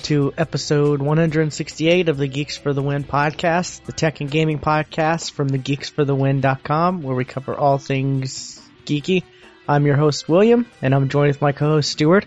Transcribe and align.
Welcome 0.00 0.32
to 0.32 0.40
episode 0.40 1.02
168 1.02 2.08
of 2.08 2.16
the 2.16 2.26
Geeks 2.26 2.56
for 2.56 2.72
the 2.72 2.80
Win 2.80 3.04
podcast, 3.04 3.84
the 3.84 3.92
tech 3.92 4.22
and 4.22 4.30
gaming 4.30 4.58
podcast 4.58 5.32
from 5.32 5.48
the 5.48 5.58
geeksforthewin.com, 5.58 7.02
where 7.02 7.14
we 7.14 7.26
cover 7.26 7.54
all 7.54 7.76
things 7.76 8.58
geeky. 8.86 9.24
I'm 9.68 9.84
your 9.84 9.96
host, 9.96 10.26
William, 10.26 10.64
and 10.80 10.94
I'm 10.94 11.10
joined 11.10 11.28
with 11.28 11.42
my 11.42 11.52
co-host, 11.52 11.90
Stuart. 11.90 12.24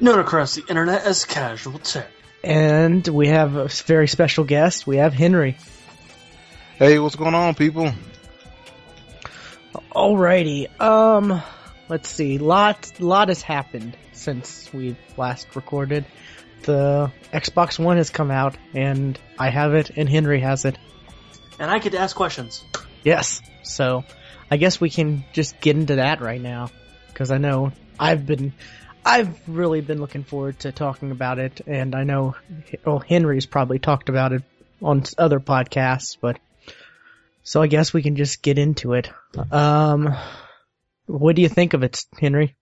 Known 0.00 0.18
across 0.18 0.54
the 0.54 0.64
internet 0.68 1.04
as 1.04 1.24
Casual 1.24 1.78
Tech. 1.78 2.08
And 2.42 3.08
we 3.08 3.28
have 3.28 3.56
a 3.56 3.68
very 3.68 4.06
special 4.06 4.44
guest. 4.44 4.86
We 4.86 4.98
have 4.98 5.14
Henry. 5.14 5.56
Hey, 6.76 6.98
what's 6.98 7.16
going 7.16 7.34
on, 7.34 7.54
people? 7.54 7.90
Alrighty. 9.96 10.78
Um, 10.78 11.42
let's 11.88 12.10
see. 12.10 12.36
Lot, 12.36 13.00
lot 13.00 13.28
has 13.28 13.40
happened 13.40 13.96
since 14.12 14.70
we 14.74 14.94
last 15.16 15.56
recorded 15.56 16.04
the 16.64 17.12
Xbox 17.32 17.78
One 17.78 17.96
has 17.96 18.10
come 18.10 18.30
out, 18.30 18.56
and 18.74 19.18
I 19.38 19.50
have 19.50 19.74
it, 19.74 19.90
and 19.96 20.08
Henry 20.08 20.40
has 20.40 20.64
it. 20.64 20.76
And 21.58 21.70
I 21.70 21.78
get 21.78 21.92
to 21.92 21.98
ask 21.98 22.14
questions. 22.16 22.64
Yes. 23.02 23.40
So, 23.62 24.04
I 24.50 24.56
guess 24.56 24.80
we 24.80 24.90
can 24.90 25.24
just 25.32 25.60
get 25.60 25.76
into 25.76 25.96
that 25.96 26.20
right 26.20 26.40
now, 26.40 26.70
because 27.08 27.30
I 27.30 27.38
know 27.38 27.72
I've 27.98 28.26
been, 28.26 28.52
I've 29.04 29.48
really 29.48 29.80
been 29.80 30.00
looking 30.00 30.24
forward 30.24 30.58
to 30.60 30.72
talking 30.72 31.10
about 31.10 31.38
it, 31.38 31.60
and 31.66 31.94
I 31.94 32.04
know, 32.04 32.34
well, 32.84 32.98
Henry's 32.98 33.46
probably 33.46 33.78
talked 33.78 34.08
about 34.08 34.32
it 34.32 34.42
on 34.82 35.04
other 35.16 35.40
podcasts, 35.40 36.16
but, 36.20 36.38
so 37.42 37.62
I 37.62 37.66
guess 37.66 37.92
we 37.92 38.02
can 38.02 38.16
just 38.16 38.42
get 38.42 38.58
into 38.58 38.94
it. 38.94 39.10
Um, 39.50 40.14
what 41.06 41.36
do 41.36 41.42
you 41.42 41.48
think 41.48 41.74
of 41.74 41.82
it, 41.82 42.04
Henry? 42.18 42.56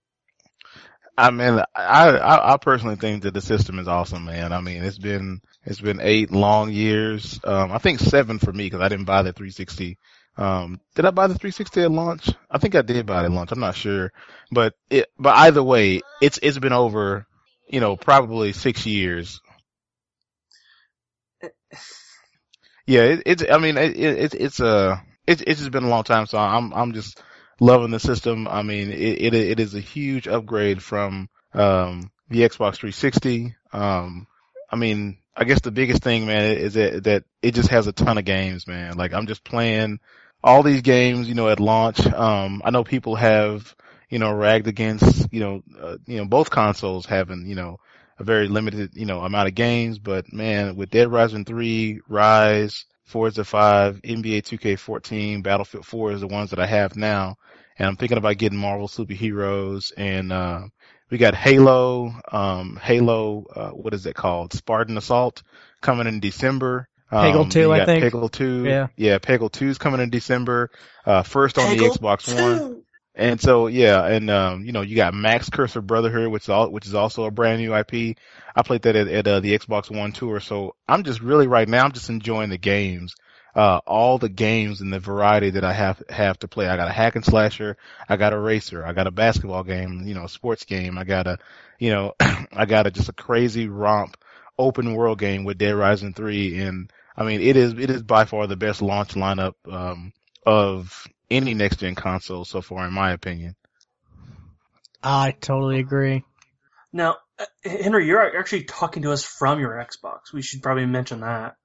I 1.16 1.30
mean, 1.30 1.60
I, 1.74 2.08
I, 2.10 2.54
I 2.54 2.56
personally 2.56 2.96
think 2.96 3.22
that 3.22 3.34
the 3.34 3.40
system 3.40 3.78
is 3.78 3.86
awesome, 3.88 4.24
man. 4.24 4.52
I 4.52 4.60
mean, 4.60 4.82
it's 4.82 4.98
been 4.98 5.40
it's 5.64 5.80
been 5.80 6.00
eight 6.00 6.30
long 6.30 6.70
years. 6.70 7.38
Um, 7.44 7.70
I 7.70 7.78
think 7.78 8.00
seven 8.00 8.38
for 8.38 8.52
me 8.52 8.64
because 8.64 8.80
I 8.80 8.88
didn't 8.88 9.04
buy 9.04 9.22
the 9.22 9.32
360. 9.32 9.98
Um, 10.38 10.80
did 10.94 11.04
I 11.04 11.10
buy 11.10 11.26
the 11.26 11.34
360 11.34 11.82
at 11.82 11.90
launch? 11.90 12.30
I 12.50 12.58
think 12.58 12.74
I 12.74 12.82
did 12.82 13.04
buy 13.04 13.22
it 13.22 13.26
at 13.26 13.32
launch. 13.32 13.52
I'm 13.52 13.60
not 13.60 13.76
sure, 13.76 14.12
but 14.50 14.74
it 14.88 15.08
but 15.18 15.36
either 15.36 15.62
way, 15.62 16.00
it's 16.22 16.38
it's 16.42 16.58
been 16.58 16.72
over, 16.72 17.26
you 17.68 17.80
know, 17.80 17.96
probably 17.96 18.52
six 18.52 18.86
years. 18.86 19.40
Yeah, 22.84 23.02
it, 23.02 23.22
it's. 23.26 23.44
I 23.48 23.58
mean, 23.58 23.76
it, 23.76 23.96
it, 23.96 24.34
it's 24.34 24.58
a. 24.58 25.04
It, 25.24 25.40
it's 25.46 25.60
just 25.60 25.70
been 25.70 25.84
a 25.84 25.88
long 25.88 26.02
time, 26.02 26.26
so 26.26 26.36
I'm 26.36 26.72
I'm 26.74 26.92
just 26.92 27.22
loving 27.62 27.92
the 27.92 28.00
system. 28.00 28.48
I 28.48 28.62
mean, 28.62 28.90
it, 28.90 29.22
it, 29.22 29.34
it 29.34 29.60
is 29.60 29.74
a 29.74 29.80
huge 29.80 30.26
upgrade 30.26 30.82
from, 30.82 31.28
um, 31.54 32.10
the 32.28 32.40
Xbox 32.40 32.76
360. 32.76 33.54
Um, 33.72 34.26
I 34.68 34.76
mean, 34.76 35.18
I 35.36 35.44
guess 35.44 35.60
the 35.60 35.70
biggest 35.70 36.02
thing, 36.02 36.26
man, 36.26 36.56
is 36.56 36.74
that, 36.74 37.04
that 37.04 37.24
it 37.40 37.54
just 37.54 37.68
has 37.68 37.86
a 37.86 37.92
ton 37.92 38.18
of 38.18 38.24
games, 38.24 38.66
man. 38.66 38.96
Like 38.96 39.14
I'm 39.14 39.28
just 39.28 39.44
playing 39.44 40.00
all 40.42 40.64
these 40.64 40.82
games, 40.82 41.28
you 41.28 41.34
know, 41.34 41.48
at 41.48 41.60
launch. 41.60 42.04
Um, 42.04 42.62
I 42.64 42.70
know 42.70 42.82
people 42.82 43.14
have, 43.14 43.76
you 44.10 44.18
know, 44.18 44.32
ragged 44.32 44.66
against, 44.66 45.32
you 45.32 45.40
know, 45.40 45.62
uh, 45.80 45.98
you 46.06 46.16
know, 46.16 46.24
both 46.24 46.50
consoles 46.50 47.06
having, 47.06 47.46
you 47.46 47.54
know, 47.54 47.78
a 48.18 48.24
very 48.24 48.48
limited, 48.48 48.90
you 48.94 49.06
know, 49.06 49.20
amount 49.20 49.48
of 49.48 49.54
games, 49.54 50.00
but 50.00 50.32
man, 50.32 50.74
with 50.74 50.90
Dead 50.90 51.10
Rising 51.10 51.44
3, 51.44 52.00
Ryse, 52.10 52.84
Forza 53.04 53.44
5, 53.44 54.02
NBA 54.02 54.42
2K14, 54.42 55.42
Battlefield 55.44 55.86
4 55.86 56.12
is 56.12 56.20
the 56.22 56.26
ones 56.26 56.50
that 56.50 56.58
I 56.58 56.66
have 56.66 56.96
now 56.96 57.36
and 57.78 57.88
I'm 57.88 57.96
thinking 57.96 58.18
about 58.18 58.38
getting 58.38 58.58
Marvel 58.58 58.88
superheroes 58.88 59.92
and, 59.96 60.32
uh, 60.32 60.62
we 61.12 61.18
got 61.18 61.34
Halo, 61.34 62.14
um, 62.32 62.80
Halo, 62.82 63.44
uh, 63.54 63.68
what 63.68 63.92
is 63.92 64.06
it 64.06 64.14
called? 64.14 64.54
Spartan 64.54 64.96
Assault 64.96 65.42
coming 65.82 66.06
in 66.06 66.20
December. 66.20 66.88
Um, 67.10 67.26
Peggle 67.26 67.50
2, 67.50 67.70
I 67.70 67.84
think. 67.84 68.02
Peggle 68.02 68.32
2. 68.32 68.64
Yeah. 68.64 68.86
Yeah, 68.96 69.18
Peggle 69.18 69.52
2 69.52 69.68
is 69.68 69.76
coming 69.76 70.00
in 70.00 70.08
December. 70.08 70.70
Uh, 71.04 71.22
first 71.22 71.58
on 71.58 71.66
Peggle 71.66 71.92
the 71.92 71.98
Xbox 71.98 72.34
2. 72.34 72.42
One. 72.42 72.82
And 73.14 73.38
so, 73.38 73.66
yeah, 73.66 74.06
and, 74.06 74.30
um, 74.30 74.64
you 74.64 74.72
know, 74.72 74.80
you 74.80 74.96
got 74.96 75.12
Max 75.12 75.50
Curse 75.50 75.76
of 75.76 75.86
Brotherhood, 75.86 76.28
which 76.28 76.44
is 76.44 76.48
all, 76.48 76.70
which 76.70 76.86
is 76.86 76.94
also 76.94 77.24
a 77.24 77.30
brand 77.30 77.60
new 77.60 77.76
IP. 77.76 78.16
I 78.56 78.62
played 78.62 78.80
that 78.82 78.96
at, 78.96 79.08
at 79.08 79.26
uh, 79.26 79.40
the 79.40 79.58
Xbox 79.58 79.94
One 79.94 80.12
tour. 80.12 80.40
So 80.40 80.76
I'm 80.88 81.02
just 81.02 81.20
really 81.20 81.46
right 81.46 81.68
now, 81.68 81.84
I'm 81.84 81.92
just 81.92 82.08
enjoying 82.08 82.48
the 82.48 82.56
games 82.56 83.14
uh, 83.54 83.80
all 83.86 84.18
the 84.18 84.28
games 84.28 84.80
and 84.80 84.92
the 84.92 84.98
variety 84.98 85.50
that 85.50 85.64
I 85.64 85.72
have 85.72 86.02
have 86.08 86.38
to 86.40 86.48
play. 86.48 86.68
I 86.68 86.76
got 86.76 86.88
a 86.88 86.92
hack 86.92 87.16
and 87.16 87.24
slasher, 87.24 87.76
I 88.08 88.16
got 88.16 88.32
a 88.32 88.38
racer, 88.38 88.84
I 88.84 88.92
got 88.92 89.06
a 89.06 89.10
basketball 89.10 89.64
game, 89.64 90.04
you 90.06 90.14
know, 90.14 90.24
a 90.24 90.28
sports 90.28 90.64
game. 90.64 90.96
I 90.96 91.04
got 91.04 91.26
a, 91.26 91.38
you 91.78 91.90
know, 91.90 92.14
I 92.20 92.66
got 92.66 92.86
a 92.86 92.90
just 92.90 93.08
a 93.08 93.14
crazy 93.14 93.68
romp 93.68 94.16
open 94.58 94.94
world 94.94 95.18
game 95.18 95.44
with 95.44 95.58
Dead 95.58 95.74
Rising 95.74 96.14
three, 96.14 96.60
and 96.60 96.90
I 97.16 97.24
mean 97.24 97.40
it 97.40 97.56
is 97.56 97.72
it 97.74 97.90
is 97.90 98.02
by 98.02 98.24
far 98.24 98.46
the 98.46 98.56
best 98.56 98.80
launch 98.80 99.14
lineup 99.14 99.54
um, 99.70 100.12
of 100.46 101.06
any 101.30 101.54
next 101.54 101.80
gen 101.80 101.94
console 101.94 102.44
so 102.44 102.62
far, 102.62 102.86
in 102.86 102.92
my 102.92 103.12
opinion. 103.12 103.56
I 105.02 105.32
totally 105.32 105.80
agree. 105.80 106.24
Now, 106.92 107.16
uh, 107.38 107.46
Henry, 107.64 108.06
you're 108.06 108.38
actually 108.38 108.64
talking 108.64 109.02
to 109.02 109.12
us 109.12 109.24
from 109.24 109.58
your 109.58 109.72
Xbox. 109.72 110.32
We 110.32 110.42
should 110.42 110.62
probably 110.62 110.86
mention 110.86 111.20
that. 111.20 111.56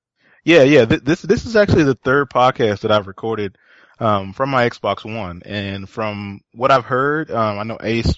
Yeah, 0.48 0.64
yeah. 0.64 0.86
Th- 0.86 1.04
this 1.04 1.22
this 1.22 1.46
is 1.46 1.58
actually 1.58 1.84
the 1.84 1.96
third 1.96 2.30
podcast 2.30 2.80
that 2.80 2.92
I've 2.92 3.08
recorded 3.08 3.58
um, 4.00 4.32
from 4.32 4.50
my 4.50 4.70
Xbox 4.70 5.04
One, 5.04 5.42
and 5.44 5.90
from 5.90 6.40
what 6.54 6.72
I've 6.72 6.86
heard, 6.86 7.30
um, 7.32 7.60
I 7.60 7.64
know 7.64 7.78
Ace, 7.84 8.14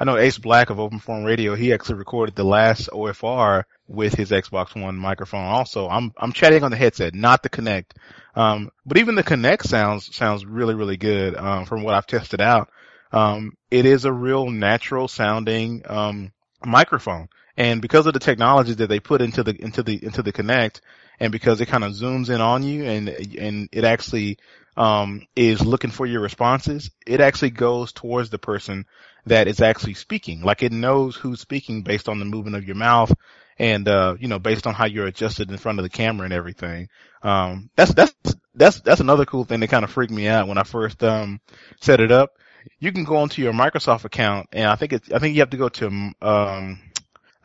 I 0.00 0.02
know 0.02 0.16
Ace 0.16 0.38
Black 0.38 0.70
of 0.70 0.80
Open 0.80 0.98
Forum 0.98 1.22
Radio. 1.22 1.54
He 1.54 1.72
actually 1.72 1.98
recorded 1.98 2.34
the 2.34 2.42
last 2.42 2.88
OFR 2.90 3.62
with 3.86 4.12
his 4.12 4.32
Xbox 4.32 4.74
One 4.74 4.96
microphone. 4.96 5.44
Also, 5.44 5.88
I'm 5.88 6.12
I'm 6.16 6.32
chatting 6.32 6.64
on 6.64 6.72
the 6.72 6.76
headset, 6.76 7.14
not 7.14 7.44
the 7.44 7.48
Kinect. 7.48 7.92
Um, 8.34 8.72
but 8.84 8.98
even 8.98 9.14
the 9.14 9.22
Kinect 9.22 9.62
sounds 9.62 10.12
sounds 10.12 10.44
really 10.44 10.74
really 10.74 10.96
good 10.96 11.36
um, 11.36 11.64
from 11.64 11.84
what 11.84 11.94
I've 11.94 12.08
tested 12.08 12.40
out. 12.40 12.70
Um, 13.12 13.56
it 13.70 13.86
is 13.86 14.04
a 14.04 14.12
real 14.12 14.50
natural 14.50 15.06
sounding 15.06 15.82
um, 15.86 16.32
microphone, 16.66 17.28
and 17.58 17.82
because 17.82 18.06
of 18.06 18.14
the 18.14 18.20
technology 18.20 18.72
that 18.74 18.86
they 18.86 19.00
put 19.00 19.20
into 19.20 19.42
the 19.42 19.50
into 19.60 19.82
the 19.82 20.02
into 20.02 20.22
the 20.22 20.32
Kinect, 20.32 20.80
and 21.18 21.32
because 21.32 21.60
it 21.60 21.66
kind 21.66 21.82
of 21.82 21.92
zooms 21.92 22.30
in 22.30 22.40
on 22.40 22.62
you 22.62 22.84
and 22.84 23.08
and 23.08 23.68
it 23.72 23.82
actually 23.82 24.38
um, 24.76 25.26
is 25.34 25.60
looking 25.60 25.90
for 25.90 26.06
your 26.06 26.20
responses, 26.20 26.92
it 27.04 27.20
actually 27.20 27.50
goes 27.50 27.92
towards 27.92 28.30
the 28.30 28.38
person 28.38 28.86
that 29.26 29.48
is 29.48 29.60
actually 29.60 29.94
speaking. 29.94 30.40
Like 30.42 30.62
it 30.62 30.70
knows 30.70 31.16
who's 31.16 31.40
speaking 31.40 31.82
based 31.82 32.08
on 32.08 32.20
the 32.20 32.24
movement 32.24 32.54
of 32.54 32.64
your 32.64 32.76
mouth 32.76 33.12
and 33.58 33.88
uh, 33.88 34.14
you 34.20 34.28
know 34.28 34.38
based 34.38 34.68
on 34.68 34.74
how 34.74 34.86
you're 34.86 35.08
adjusted 35.08 35.50
in 35.50 35.56
front 35.56 35.80
of 35.80 35.82
the 35.82 35.88
camera 35.88 36.26
and 36.26 36.32
everything. 36.32 36.88
Um, 37.24 37.70
that's 37.74 37.92
that's 37.92 38.14
that's 38.54 38.80
that's 38.82 39.00
another 39.00 39.24
cool 39.24 39.44
thing 39.44 39.58
that 39.60 39.68
kind 39.68 39.84
of 39.84 39.90
freaked 39.90 40.12
me 40.12 40.28
out 40.28 40.46
when 40.46 40.58
I 40.58 40.62
first 40.62 41.02
um, 41.02 41.40
set 41.80 41.98
it 41.98 42.12
up. 42.12 42.36
You 42.78 42.92
can 42.92 43.04
go 43.04 43.16
onto 43.16 43.42
your 43.42 43.52
Microsoft 43.52 44.04
account, 44.04 44.48
and 44.52 44.66
I 44.66 44.76
think 44.76 44.92
it's 44.92 45.10
I 45.10 45.18
think 45.18 45.34
you 45.34 45.40
have 45.40 45.50
to 45.50 45.56
go 45.56 45.68
to 45.68 45.86
um, 46.22 46.78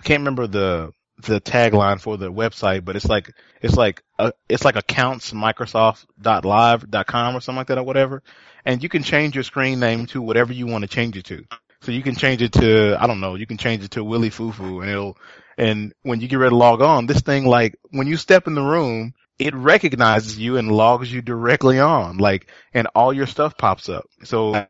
I 0.04 0.06
can't 0.06 0.20
remember 0.20 0.48
the 0.48 0.92
the 1.20 1.40
tagline 1.40 2.02
for 2.02 2.18
the 2.18 2.30
website, 2.30 2.84
but 2.84 2.98
it's 2.98 3.06
like 3.06 3.32
it's 3.62 3.78
like 3.78 4.04
a, 4.20 4.34
it's 4.50 4.66
like 4.66 4.76
accounts 4.76 5.32
Microsoft.live.com 5.32 7.38
or 7.38 7.40
something 7.40 7.58
like 7.58 7.68
that 7.68 7.78
or 7.78 7.84
whatever, 7.84 8.22
and 8.66 8.84
you 8.84 8.90
can 8.90 9.04
change 9.04 9.34
your 9.34 9.46
screen 9.46 9.80
name 9.80 10.06
to 10.08 10.22
whatever 10.22 10.52
you 10.52 10.68
want 10.68 10.82
to 10.82 10.90
change 10.90 11.16
it 11.16 11.24
to. 11.28 11.46
So 11.84 11.94
you 11.94 12.04
can 12.04 12.16
change 12.16 12.42
it 12.42 12.52
to 12.54 13.02
I 13.02 13.08
don't 13.08 13.22
know, 13.22 13.36
you 13.36 13.48
can 13.48 13.58
change 13.58 13.86
it 13.86 13.92
to 13.92 14.04
Willy 14.04 14.30
Fufu, 14.30 14.82
and 14.82 14.92
it'll 14.92 15.18
and 15.58 15.94
when 16.02 16.20
you 16.20 16.28
get 16.28 16.36
ready 16.36 16.50
to 16.50 16.58
log 16.58 16.82
on, 16.82 17.06
this 17.06 17.22
thing 17.22 17.46
like 17.46 17.78
when 17.92 18.08
you 18.08 18.18
step 18.18 18.48
in 18.48 18.56
the 18.56 18.62
room, 18.62 19.14
it 19.40 19.56
recognizes 19.56 20.38
you 20.38 20.58
and 20.58 20.70
logs 20.70 21.14
you 21.14 21.22
directly 21.22 21.80
on, 21.80 22.18
like, 22.18 22.50
and 22.74 22.88
all 22.94 23.14
your 23.14 23.28
stuff 23.28 23.58
pops 23.58 23.88
up. 23.88 24.04
So 24.26 24.68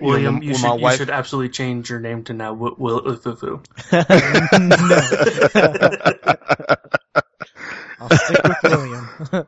William, 0.00 0.42
you, 0.42 0.54
should, 0.54 0.80
wife... 0.80 0.92
you 0.92 0.98
should 0.98 1.10
absolutely 1.10 1.50
change 1.50 1.90
your 1.90 2.00
name 2.00 2.24
to 2.24 2.32
now 2.32 2.52
Will, 2.54 2.74
Will 2.78 3.00
Fufu. 3.16 3.64
I'll 8.00 8.18
stick 8.18 8.42
with 8.44 8.56
William. 8.62 9.46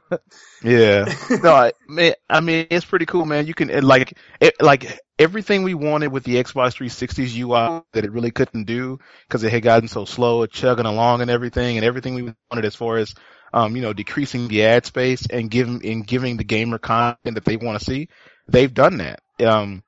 yeah. 0.62 1.14
No, 1.42 1.54
I 1.54 1.72
mean, 1.88 2.12
I 2.28 2.40
mean, 2.40 2.66
it's 2.70 2.84
pretty 2.84 3.06
cool, 3.06 3.24
man. 3.24 3.46
You 3.46 3.54
can, 3.54 3.70
it, 3.70 3.82
like, 3.82 4.16
it, 4.40 4.54
like, 4.60 5.00
everything 5.18 5.62
we 5.62 5.74
wanted 5.74 6.12
with 6.12 6.24
the 6.24 6.36
Xbox 6.36 6.76
360's 6.76 7.36
UI 7.38 7.82
that 7.92 8.04
it 8.04 8.12
really 8.12 8.30
couldn't 8.30 8.64
do 8.64 8.98
because 9.26 9.42
it 9.42 9.52
had 9.52 9.62
gotten 9.62 9.88
so 9.88 10.04
slow, 10.04 10.44
chugging 10.46 10.86
along 10.86 11.22
and 11.22 11.30
everything, 11.30 11.78
and 11.78 11.86
everything 11.86 12.14
we 12.14 12.34
wanted 12.50 12.64
as 12.64 12.74
far 12.74 12.98
as, 12.98 13.14
um, 13.54 13.74
you 13.74 13.82
know, 13.82 13.92
decreasing 13.92 14.48
the 14.48 14.64
ad 14.64 14.84
space 14.84 15.26
and 15.26 15.50
giving, 15.50 15.84
and 15.86 16.06
giving 16.06 16.36
the 16.36 16.44
gamer 16.44 16.78
content 16.78 17.34
that 17.34 17.44
they 17.44 17.56
want 17.56 17.78
to 17.78 17.84
see. 17.84 18.08
They've 18.48 18.72
done 18.72 18.98
that. 18.98 19.20
Um, 19.44 19.82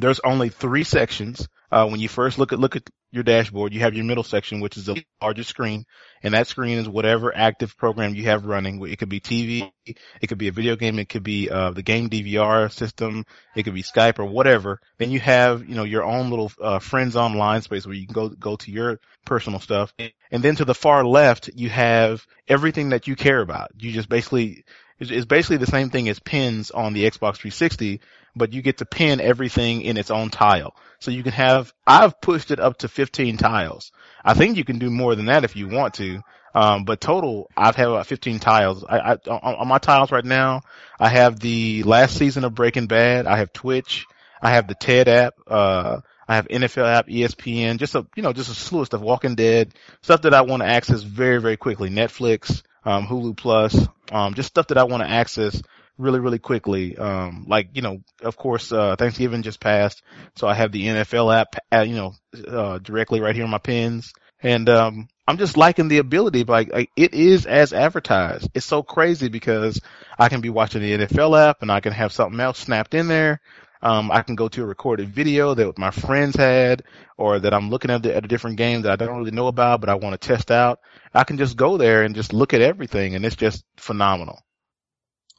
there's 0.00 0.20
only 0.20 0.48
three 0.48 0.84
sections 0.84 1.48
uh, 1.72 1.86
when 1.86 2.00
you 2.00 2.08
first 2.08 2.38
look 2.38 2.52
at 2.52 2.58
look 2.58 2.74
at 2.74 2.88
your 3.12 3.22
dashboard, 3.22 3.72
you 3.72 3.80
have 3.80 3.94
your 3.94 4.04
middle 4.04 4.24
section, 4.24 4.60
which 4.60 4.76
is 4.76 4.86
the 4.86 5.04
largest 5.20 5.50
screen, 5.50 5.84
and 6.22 6.34
that 6.34 6.46
screen 6.46 6.78
is 6.78 6.88
whatever 6.88 7.34
active 7.34 7.76
program 7.76 8.14
you 8.14 8.24
have 8.24 8.46
running. 8.46 8.84
It 8.86 8.98
could 8.98 9.08
be 9.08 9.20
TV, 9.20 9.70
it 9.84 10.26
could 10.26 10.38
be 10.38 10.48
a 10.48 10.52
video 10.52 10.76
game, 10.76 10.98
it 10.98 11.08
could 11.08 11.22
be 11.22 11.48
uh, 11.48 11.70
the 11.70 11.82
game 11.82 12.08
DVR 12.08 12.72
system, 12.72 13.24
it 13.54 13.64
could 13.64 13.74
be 13.74 13.82
Skype 13.82 14.18
or 14.18 14.26
whatever. 14.26 14.80
Then 14.98 15.10
you 15.10 15.20
have 15.20 15.68
you 15.68 15.76
know 15.76 15.84
your 15.84 16.04
own 16.04 16.30
little 16.30 16.50
uh, 16.60 16.80
friends 16.80 17.14
online 17.14 17.62
space 17.62 17.86
where 17.86 17.94
you 17.94 18.06
can 18.06 18.14
go 18.14 18.28
go 18.28 18.56
to 18.56 18.70
your 18.70 18.98
personal 19.24 19.60
stuff, 19.60 19.94
and 19.98 20.42
then 20.42 20.56
to 20.56 20.64
the 20.64 20.74
far 20.74 21.04
left 21.04 21.50
you 21.54 21.68
have 21.70 22.26
everything 22.48 22.90
that 22.90 23.06
you 23.06 23.14
care 23.14 23.40
about. 23.40 23.70
You 23.78 23.92
just 23.92 24.08
basically 24.08 24.64
it's 25.00 25.24
basically 25.24 25.56
the 25.56 25.66
same 25.66 25.88
thing 25.88 26.08
as 26.08 26.18
pins 26.18 26.70
on 26.70 26.92
the 26.92 27.04
Xbox 27.04 27.36
360, 27.36 28.00
but 28.34 28.52
you 28.52 28.62
get 28.62 28.78
to 28.78 28.86
pin 28.86 29.20
everything 29.20 29.82
in 29.82 29.96
its 29.96 30.10
own 30.10 30.30
tile. 30.30 30.74
So 30.98 31.10
you 31.10 31.22
can 31.22 31.32
have, 31.32 31.72
I've 31.86 32.20
pushed 32.20 32.50
it 32.50 32.60
up 32.60 32.78
to 32.78 32.88
15 32.88 33.36
tiles. 33.36 33.92
I 34.24 34.34
think 34.34 34.56
you 34.56 34.64
can 34.64 34.78
do 34.78 34.90
more 34.90 35.14
than 35.14 35.26
that 35.26 35.44
if 35.44 35.56
you 35.56 35.68
want 35.68 35.94
to. 35.94 36.22
Um, 36.54 36.84
but 36.84 37.00
total, 37.00 37.48
I've 37.56 37.76
had 37.76 37.88
about 37.88 38.06
15 38.06 38.40
tiles. 38.40 38.84
I, 38.84 39.12
I, 39.12 39.14
on, 39.30 39.68
my 39.68 39.78
tiles 39.78 40.10
right 40.10 40.24
now, 40.24 40.62
I 40.98 41.08
have 41.08 41.38
the 41.38 41.84
last 41.84 42.16
season 42.16 42.44
of 42.44 42.54
Breaking 42.54 42.86
Bad. 42.86 43.26
I 43.26 43.38
have 43.38 43.52
Twitch. 43.52 44.06
I 44.42 44.50
have 44.50 44.66
the 44.66 44.74
TED 44.74 45.08
app. 45.08 45.34
Uh, 45.46 46.00
I 46.26 46.36
have 46.36 46.46
NFL 46.46 46.86
app, 46.86 47.08
ESPN, 47.08 47.78
just 47.78 47.96
a, 47.96 48.06
you 48.14 48.22
know, 48.22 48.32
just 48.32 48.50
a 48.50 48.54
slew 48.54 48.82
of 48.82 48.86
stuff, 48.86 49.00
Walking 49.00 49.34
Dead, 49.34 49.74
stuff 50.00 50.22
that 50.22 50.32
I 50.32 50.42
want 50.42 50.62
to 50.62 50.68
access 50.68 51.02
very, 51.02 51.40
very 51.40 51.56
quickly. 51.56 51.90
Netflix, 51.90 52.62
um, 52.84 53.06
Hulu 53.06 53.36
Plus, 53.36 53.76
um, 54.12 54.34
just 54.34 54.48
stuff 54.48 54.68
that 54.68 54.78
I 54.78 54.84
want 54.84 55.02
to 55.02 55.10
access 55.10 55.60
really, 56.00 56.20
really 56.20 56.38
quickly. 56.38 56.96
Um, 56.96 57.46
like, 57.48 57.70
you 57.74 57.82
know, 57.82 57.98
of 58.22 58.36
course, 58.36 58.72
uh, 58.72 58.96
Thanksgiving 58.96 59.42
just 59.42 59.60
passed, 59.60 60.02
so 60.36 60.48
I 60.48 60.54
have 60.54 60.72
the 60.72 60.86
NFL 60.86 61.34
app, 61.34 61.56
uh, 61.72 61.80
you 61.80 61.94
know, 61.94 62.14
uh, 62.48 62.78
directly 62.78 63.20
right 63.20 63.34
here 63.34 63.44
on 63.44 63.50
my 63.50 63.58
pins. 63.58 64.12
And, 64.42 64.68
um, 64.68 65.08
I'm 65.28 65.36
just 65.36 65.56
liking 65.56 65.88
the 65.88 65.98
ability, 65.98 66.44
like, 66.44 66.72
like, 66.72 66.90
it 66.96 67.14
is 67.14 67.46
as 67.46 67.72
advertised. 67.72 68.50
It's 68.54 68.66
so 68.66 68.82
crazy 68.82 69.28
because 69.28 69.80
I 70.18 70.28
can 70.28 70.40
be 70.40 70.48
watching 70.48 70.82
the 70.82 71.06
NFL 71.06 71.38
app 71.38 71.62
and 71.62 71.70
I 71.70 71.80
can 71.80 71.92
have 71.92 72.12
something 72.12 72.40
else 72.40 72.58
snapped 72.58 72.94
in 72.94 73.06
there. 73.06 73.40
Um, 73.82 74.10
I 74.10 74.22
can 74.22 74.34
go 74.34 74.48
to 74.48 74.62
a 74.62 74.66
recorded 74.66 75.14
video 75.14 75.54
that 75.54 75.78
my 75.78 75.90
friends 75.90 76.36
had 76.36 76.82
or 77.16 77.38
that 77.38 77.54
I'm 77.54 77.70
looking 77.70 77.90
at, 77.90 78.02
the, 78.02 78.14
at 78.14 78.24
a 78.24 78.28
different 78.28 78.56
game 78.56 78.82
that 78.82 78.92
I 78.92 78.96
don't 78.96 79.18
really 79.18 79.30
know 79.30 79.46
about, 79.46 79.80
but 79.80 79.88
I 79.88 79.94
want 79.94 80.20
to 80.20 80.28
test 80.28 80.50
out. 80.50 80.80
I 81.14 81.24
can 81.24 81.38
just 81.38 81.56
go 81.56 81.76
there 81.76 82.02
and 82.02 82.14
just 82.14 82.32
look 82.32 82.52
at 82.52 82.60
everything 82.60 83.14
and 83.14 83.24
it's 83.24 83.36
just 83.36 83.64
phenomenal. 83.76 84.42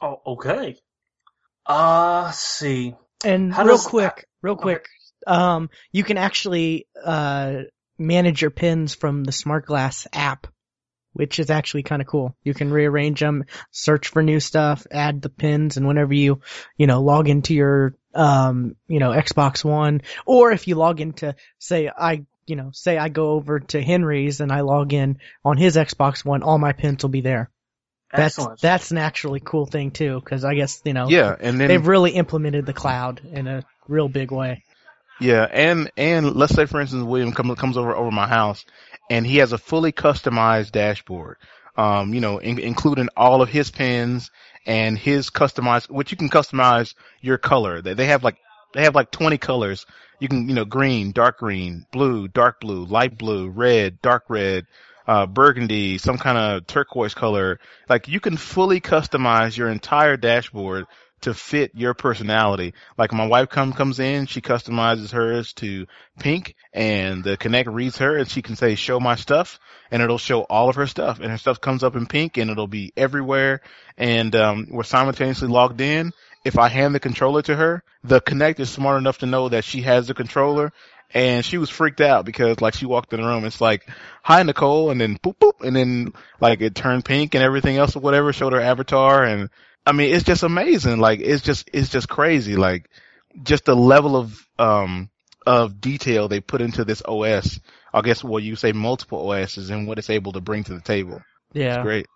Oh, 0.02 0.20
okay. 0.26 0.76
Uh, 1.64 2.30
see. 2.32 2.94
And 3.24 3.52
How 3.54 3.64
real 3.64 3.76
does- 3.76 3.86
quick, 3.86 4.26
real 4.42 4.54
okay. 4.54 4.62
quick, 4.62 4.86
um, 5.26 5.70
you 5.92 6.02
can 6.02 6.18
actually 6.18 6.88
uh 7.04 7.62
manage 7.98 8.42
your 8.42 8.50
pins 8.50 8.94
from 8.96 9.22
the 9.22 9.30
Smart 9.30 9.64
Glass 9.66 10.08
app, 10.12 10.48
which 11.12 11.38
is 11.38 11.50
actually 11.50 11.84
kind 11.84 12.02
of 12.02 12.08
cool. 12.08 12.34
You 12.42 12.52
can 12.52 12.72
rearrange 12.72 13.20
them, 13.20 13.44
search 13.70 14.08
for 14.08 14.22
new 14.24 14.40
stuff, 14.40 14.84
add 14.90 15.22
the 15.22 15.28
pins, 15.28 15.76
and 15.76 15.86
whenever 15.86 16.12
you, 16.12 16.40
you 16.76 16.88
know, 16.88 17.00
log 17.00 17.28
into 17.28 17.54
your, 17.54 17.94
um, 18.14 18.74
you 18.88 18.98
know, 18.98 19.10
Xbox 19.10 19.64
One, 19.64 20.02
or 20.26 20.50
if 20.50 20.66
you 20.66 20.74
log 20.74 21.00
into, 21.00 21.36
say, 21.58 21.88
I, 21.96 22.24
you 22.46 22.56
know, 22.56 22.70
say 22.72 22.98
I 22.98 23.08
go 23.08 23.32
over 23.32 23.60
to 23.60 23.80
Henry's 23.80 24.40
and 24.40 24.50
I 24.50 24.62
log 24.62 24.92
in 24.92 25.18
on 25.44 25.56
his 25.58 25.76
Xbox 25.76 26.24
One, 26.24 26.42
all 26.42 26.58
my 26.58 26.72
pins 26.72 27.04
will 27.04 27.10
be 27.10 27.20
there. 27.20 27.50
That's 28.12 28.38
Excellent. 28.38 28.60
that's 28.60 28.90
an 28.90 28.98
actually 28.98 29.40
cool 29.40 29.64
thing 29.64 29.90
too, 29.90 30.20
because 30.20 30.44
I 30.44 30.54
guess 30.54 30.82
you 30.84 30.92
know 30.92 31.08
Yeah. 31.08 31.34
And 31.38 31.58
then, 31.58 31.68
they've 31.68 31.86
really 31.86 32.10
implemented 32.10 32.66
the 32.66 32.74
cloud 32.74 33.22
in 33.24 33.46
a 33.46 33.64
real 33.88 34.08
big 34.08 34.30
way. 34.30 34.62
Yeah, 35.20 35.46
and 35.50 35.90
and 35.96 36.34
let's 36.34 36.54
say 36.54 36.66
for 36.66 36.80
instance 36.80 37.04
William 37.04 37.32
comes 37.32 37.58
comes 37.58 37.76
over 37.76 37.94
over 37.94 38.10
my 38.10 38.26
house, 38.26 38.64
and 39.10 39.26
he 39.26 39.38
has 39.38 39.52
a 39.52 39.58
fully 39.58 39.92
customized 39.92 40.72
dashboard. 40.72 41.36
Um, 41.76 42.12
you 42.12 42.20
know, 42.20 42.38
in, 42.38 42.58
including 42.58 43.08
all 43.16 43.40
of 43.40 43.48
his 43.48 43.70
pins 43.70 44.30
and 44.66 44.98
his 44.98 45.30
customized, 45.30 45.90
which 45.90 46.10
you 46.10 46.16
can 46.18 46.28
customize 46.28 46.94
your 47.20 47.38
color. 47.38 47.80
They 47.80 47.94
they 47.94 48.06
have 48.06 48.24
like 48.24 48.36
they 48.74 48.82
have 48.82 48.94
like 48.94 49.10
twenty 49.10 49.38
colors. 49.38 49.86
You 50.18 50.28
can 50.28 50.48
you 50.48 50.54
know 50.54 50.64
green, 50.64 51.12
dark 51.12 51.38
green, 51.38 51.86
blue, 51.92 52.28
dark 52.28 52.60
blue, 52.60 52.84
light 52.84 53.16
blue, 53.16 53.48
red, 53.48 54.02
dark 54.02 54.24
red, 54.28 54.66
uh, 55.06 55.26
burgundy, 55.26 55.98
some 55.98 56.18
kind 56.18 56.38
of 56.38 56.66
turquoise 56.66 57.14
color. 57.14 57.58
Like 57.88 58.08
you 58.08 58.20
can 58.20 58.36
fully 58.36 58.80
customize 58.80 59.56
your 59.56 59.68
entire 59.68 60.16
dashboard 60.16 60.86
to 61.22 61.34
fit 61.34 61.72
your 61.74 61.94
personality. 61.94 62.74
Like 62.98 63.12
my 63.12 63.26
wife 63.26 63.48
come 63.48 63.72
comes 63.72 63.98
in, 63.98 64.26
she 64.26 64.40
customizes 64.40 65.12
hers 65.12 65.52
to 65.54 65.86
pink, 66.18 66.54
and 66.72 67.24
the 67.24 67.36
Kinect 67.36 67.72
reads 67.72 67.98
her, 67.98 68.16
and 68.16 68.28
she 68.28 68.42
can 68.42 68.56
say 68.56 68.74
"Show 68.74 69.00
my 69.00 69.14
stuff," 69.14 69.58
and 69.90 70.02
it'll 70.02 70.18
show 70.18 70.42
all 70.42 70.68
of 70.68 70.76
her 70.76 70.86
stuff, 70.86 71.20
and 71.20 71.30
her 71.30 71.38
stuff 71.38 71.60
comes 71.60 71.82
up 71.82 71.96
in 71.96 72.06
pink, 72.06 72.36
and 72.36 72.50
it'll 72.50 72.66
be 72.66 72.92
everywhere. 72.96 73.60
And 73.96 74.34
um, 74.36 74.66
we're 74.70 74.82
simultaneously 74.82 75.48
logged 75.48 75.80
in. 75.80 76.12
If 76.44 76.58
I 76.58 76.68
hand 76.68 76.92
the 76.92 77.00
controller 77.00 77.42
to 77.42 77.54
her, 77.54 77.84
the 78.02 78.20
Kinect 78.20 78.58
is 78.58 78.68
smart 78.68 78.98
enough 78.98 79.18
to 79.18 79.26
know 79.26 79.48
that 79.48 79.64
she 79.64 79.82
has 79.82 80.08
the 80.08 80.14
controller. 80.14 80.72
And 81.14 81.44
she 81.44 81.58
was 81.58 81.68
freaked 81.68 82.00
out 82.00 82.24
because 82.24 82.60
like 82.60 82.74
she 82.74 82.86
walked 82.86 83.12
in 83.12 83.20
the 83.20 83.26
room, 83.26 83.44
it's 83.44 83.60
like, 83.60 83.88
hi 84.22 84.42
Nicole, 84.42 84.90
and 84.90 85.00
then 85.00 85.18
boop 85.18 85.36
boop, 85.36 85.66
and 85.66 85.76
then 85.76 86.12
like 86.40 86.60
it 86.60 86.74
turned 86.74 87.04
pink 87.04 87.34
and 87.34 87.44
everything 87.44 87.76
else 87.76 87.96
or 87.96 88.00
whatever, 88.00 88.32
showed 88.32 88.54
her 88.54 88.60
avatar 88.60 89.24
and 89.24 89.50
I 89.84 89.92
mean, 89.92 90.14
it's 90.14 90.24
just 90.24 90.42
amazing. 90.42 90.98
Like, 91.00 91.20
it's 91.20 91.42
just, 91.42 91.68
it's 91.72 91.88
just 91.88 92.08
crazy. 92.08 92.56
Like, 92.56 92.88
just 93.42 93.64
the 93.64 93.74
level 93.74 94.16
of, 94.16 94.46
um, 94.58 95.10
of 95.44 95.80
detail 95.80 96.28
they 96.28 96.40
put 96.40 96.60
into 96.60 96.84
this 96.84 97.02
OS. 97.04 97.58
I 97.92 98.00
guess 98.00 98.22
what 98.22 98.44
you 98.44 98.54
say 98.54 98.72
multiple 98.72 99.28
OSs 99.28 99.70
and 99.70 99.88
what 99.88 99.98
it's 99.98 100.10
able 100.10 100.32
to 100.32 100.40
bring 100.40 100.64
to 100.64 100.74
the 100.74 100.80
table. 100.80 101.20
Yeah, 101.52 101.82
Great. 101.82 102.06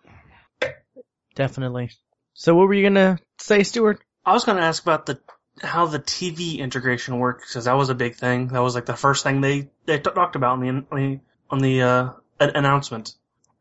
definitely. 1.35 1.91
So 2.35 2.55
what 2.55 2.69
were 2.69 2.75
you 2.75 2.85
gonna 2.85 3.19
say, 3.39 3.65
Stuart? 3.65 4.01
I 4.25 4.33
was 4.33 4.45
going 4.45 4.59
to 4.59 4.65
ask 4.65 4.83
about 4.83 5.07
the 5.07 5.21
how 5.63 5.87
the 5.87 5.99
TV 5.99 6.59
integration 6.59 7.19
works 7.19 7.49
because 7.49 7.65
that 7.65 7.77
was 7.77 7.89
a 7.89 7.95
big 7.95 8.17
thing. 8.17 8.49
That 8.49 8.63
was 8.63 8.75
like 8.75 8.87
the 8.87 8.97
first 8.97 9.23
thing 9.23 9.41
they 9.41 9.69
they 9.87 9.99
talked 9.99 10.37
about 10.37 10.53
on 10.53 10.61
the 10.61 11.21
on 11.51 11.59
the, 11.61 11.83
uh, 11.83 12.13
an- 12.41 12.57
announcement. 12.57 13.15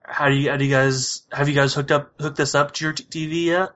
How 0.04 0.30
do 0.30 0.36
you 0.36 0.52
how 0.52 0.58
do 0.58 0.66
you 0.66 0.72
guys 0.72 1.24
have 1.32 1.50
you 1.50 1.56
guys 1.56 1.74
hooked 1.74 1.92
up 1.92 2.20
hooked 2.20 2.38
this 2.38 2.56
up 2.56 2.74
to 2.74 2.86
your 2.86 2.94
t- 2.94 3.04
TV 3.04 3.46
yet? 3.46 3.70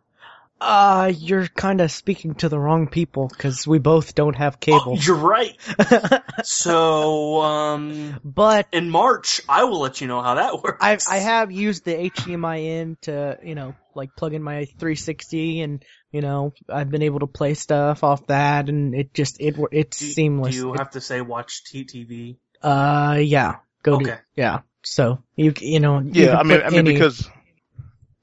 Uh, 0.62 1.12
you're 1.16 1.48
kind 1.48 1.80
of 1.80 1.90
speaking 1.90 2.36
to 2.36 2.50
the 2.50 2.60
wrong 2.60 2.88
people 2.88 3.30
because 3.30 3.66
we 3.66 3.80
both 3.80 4.14
don't 4.14 4.36
have 4.36 4.60
cable. 4.60 4.84
Oh, 4.88 4.96
you're 4.96 5.16
right. 5.16 5.56
So 6.44 7.42
um, 7.42 8.20
but 8.24 8.68
in 8.72 8.90
March, 8.90 9.42
I 9.50 9.66
will 9.66 9.82
let 9.82 10.00
you 10.00 10.08
know 10.08 10.22
how 10.22 10.36
that 10.36 10.62
works. 10.64 10.78
I 10.82 10.98
I 11.16 11.20
have 11.20 11.52
used 11.52 11.84
the 11.84 11.94
HDMI 11.94 12.64
in 12.64 12.98
to 13.02 13.38
you 13.44 13.56
know 13.56 13.76
like 13.94 14.16
plug 14.16 14.34
in 14.34 14.42
my 14.42 14.66
360 14.66 15.62
and 15.62 15.86
you 16.12 16.22
know 16.22 16.54
I've 16.68 16.90
been 16.90 17.02
able 17.04 17.20
to 17.20 17.28
play 17.28 17.54
stuff 17.54 18.04
off 18.04 18.28
that 18.28 18.70
and 18.70 18.96
it 18.96 19.14
just 19.14 19.40
it 19.40 19.56
it's 19.72 20.00
do, 20.00 20.06
seamless. 20.08 20.56
Do 20.56 20.62
you 20.62 20.74
It- 20.74 20.80
have 20.80 20.92
to 20.92 21.02
say 21.02 21.22
watch 21.22 21.64
T- 21.64 21.86
TV? 21.86 22.38
uh, 22.62 23.18
yeah, 23.22 23.58
go 23.84 23.96
Okay. 23.96 24.06
to 24.06 24.20
yeah. 24.36 24.60
So 24.84 25.20
you 25.36 25.54
you 25.60 25.80
know 25.80 26.00
Yeah, 26.00 26.32
can 26.32 26.36
I 26.38 26.44
mean, 26.44 26.62
I 26.62 26.70
mean 26.70 26.80
any- 26.80 26.94
because, 26.94 27.30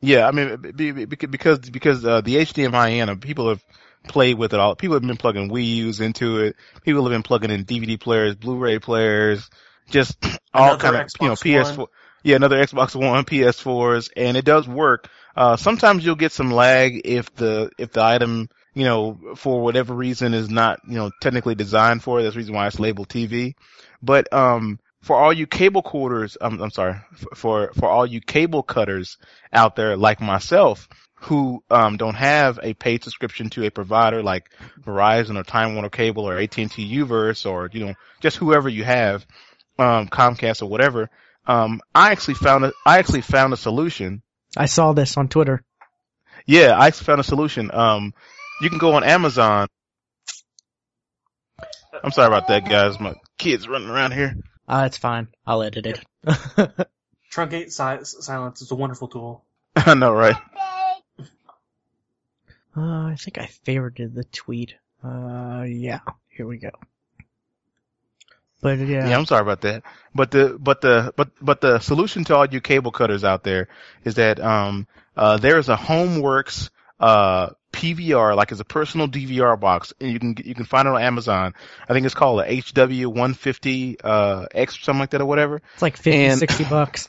yeah, 0.01 0.27
I 0.27 0.31
mean 0.33 0.57
be- 0.57 0.93
be- 0.93 1.05
be- 1.05 1.27
because 1.27 1.59
because 1.61 2.05
uh, 2.05 2.21
the 2.23 2.37
HDMI 2.37 3.03
in, 3.03 3.09
uh, 3.09 3.15
people 3.17 3.49
have 3.51 3.63
played 4.09 4.39
with 4.39 4.55
it 4.55 4.61
all. 4.61 4.75
People 4.77 4.95
have 4.95 5.03
been 5.03 5.17
plugging 5.17 5.51
Wii 5.51 5.67
U's 5.77 6.01
into 6.01 6.39
it. 6.39 6.57
People 6.83 7.03
have 7.05 7.11
been 7.13 7.23
plugging 7.23 7.51
in 7.51 7.65
DVD 7.65 7.99
players, 7.99 8.37
Blu-ray 8.37 8.79
players, 8.79 9.49
just 9.91 10.17
all 10.55 10.75
Another 10.75 10.79
kind 10.83 10.97
of 10.97 11.11
you 11.21 11.29
know 11.29 11.35
PS4. 11.35 11.77
One. 11.79 11.87
Yeah, 12.23 12.37
another 12.37 12.57
Xbox 12.57 12.97
One, 12.97 13.25
PS4s, 13.25 14.11
and 14.17 14.37
it 14.37 14.45
does 14.45 14.67
work. 14.67 15.09
Uh, 15.37 15.57
sometimes 15.57 16.05
you'll 16.05 16.15
get 16.15 16.33
some 16.33 16.51
lag 16.51 17.03
if 17.05 17.35
the 17.35 17.71
if 17.79 17.93
the 17.93 18.03
item 18.03 18.49
you 18.75 18.85
know 18.85 19.35
for 19.37 19.61
whatever 19.61 19.95
reason 19.95 20.33
is 20.33 20.49
not 20.49 20.81
you 20.89 20.97
know 20.97 21.11
technically 21.21 21.55
designed 21.55 22.03
for 22.03 22.19
it. 22.19 22.23
That's 22.23 22.35
the 22.35 22.39
reason 22.39 22.55
why 22.55 22.67
it's 22.67 22.81
labeled 22.81 23.09
TV. 23.09 23.55
But 24.03 24.33
um, 24.33 24.79
for 25.03 25.17
all 25.17 25.33
you 25.33 25.47
cable 25.47 25.83
quarters, 25.83 26.37
I'm, 26.41 26.61
I'm 26.61 26.71
sorry, 26.71 26.97
for, 27.15 27.35
for 27.35 27.73
for 27.75 27.89
all 27.89 28.07
you 28.07 28.21
cable 28.21 28.63
cutters 28.63 29.19
out 29.53 29.77
there 29.77 29.97
like 29.97 30.21
myself 30.21 30.89
who 31.21 31.63
um, 31.71 31.97
don't 31.97 32.15
have 32.15 32.61
a 32.63 32.75
paid 32.75 33.03
subscription 33.03 33.49
to 33.51 33.65
a 33.65 33.71
provider 33.71 34.23
like 34.23 34.51
Verizon 34.83 35.39
or 35.39 35.43
Time 35.43 35.75
Warner 35.75 35.89
Cable 35.89 36.29
or 36.29 36.37
AT&T 36.39 36.67
Uverse 36.67 37.51
or 37.51 37.71
you 37.73 37.87
know 37.87 37.95
just 38.21 38.37
whoever 38.37 38.69
you 38.69 38.85
have, 38.85 39.27
um, 39.79 40.09
Comcast 40.09 40.63
or 40.63 40.67
whatever. 40.67 41.11
Um, 41.47 41.81
I 41.95 42.13
actually 42.13 42.35
found 42.35 42.65
a, 42.65 42.73
I 42.85 42.99
actually 42.99 43.23
found 43.23 43.53
a 43.53 43.57
solution. 43.57 44.23
I 44.57 44.67
saw 44.67 44.93
this 44.93 45.17
on 45.17 45.29
Twitter. 45.29 45.63
Yeah, 46.47 46.77
I 46.79 46.91
found 46.91 47.21
a 47.21 47.25
solution. 47.25 47.71
Um, 47.73 48.15
you 48.63 48.71
can 48.71 48.79
go 48.79 48.95
on 48.95 49.05
Amazon. 49.05 49.69
I'm 52.03 52.13
sorry 52.13 52.29
about 52.29 52.49
that, 52.49 52.69
guys. 52.69 53.01
My 53.01 53.15
kids 53.39 53.69
running 53.69 53.89
around 53.89 54.13
here. 54.13 54.37
Uh, 54.69 54.85
it's 54.87 54.97
fine. 54.97 55.29
I'll 55.47 55.63
edit 55.63 55.87
it. 55.87 56.05
Truncate 57.33 57.71
si- 57.71 58.23
silence 58.23 58.63
is 58.63 58.71
a 58.71 58.75
wonderful 58.75 59.09
tool. 59.09 59.45
I 59.77 59.95
know, 59.95 60.13
right? 60.13 60.37
Uh, 62.77 62.81
I 63.07 63.17
think 63.19 63.39
I 63.39 63.49
favorited 63.67 64.15
the 64.15 64.25
tweet. 64.25 64.75
Uh, 65.03 65.65
yeah. 65.67 66.01
Here 66.29 66.47
we 66.47 66.59
go. 66.59 66.71
But 68.67 68.87
yeah, 68.89 69.09
Yeah, 69.09 69.17
I'm 69.17 69.27
sorry 69.27 69.43
about 69.43 69.61
that. 69.61 69.85
But 70.15 70.31
the 70.33 70.57
but 70.59 70.81
the 70.81 71.13
but 71.17 71.29
but 71.41 71.61
the 71.61 71.79
solution 71.79 72.25
to 72.25 72.35
all 72.37 72.47
you 72.47 72.61
cable 72.61 72.91
cutters 72.91 73.23
out 73.23 73.45
there 73.45 73.69
is 74.05 74.17
that 74.17 74.41
um 74.41 74.87
uh 75.17 75.37
there 75.37 75.59
is 75.59 75.69
a 75.69 75.77
Homeworx 75.77 76.71
uh 76.99 77.51
PVR 77.73 78.35
like 78.35 78.51
it's 78.53 78.61
a 78.61 78.65
personal 78.65 79.07
DVR 79.07 79.59
box 79.61 79.93
and 80.01 80.11
you 80.11 80.19
can 80.19 80.35
you 80.45 80.55
can 80.55 80.65
find 80.65 80.89
it 80.89 80.95
on 80.95 81.01
Amazon. 81.03 81.55
I 81.89 81.93
think 81.93 82.07
it's 82.07 82.15
called 82.15 82.41
a 82.41 82.45
HW150 82.47 83.97
uh 84.03 84.47
X 84.53 84.79
or 84.79 84.81
something 84.81 85.01
like 85.01 85.11
that 85.11 85.21
or 85.21 85.27
whatever. 85.27 85.63
it's 85.75 85.83
like 85.83 85.97
50, 85.97 86.25
and- 86.25 86.39
60 86.39 86.65
bucks. 86.71 87.09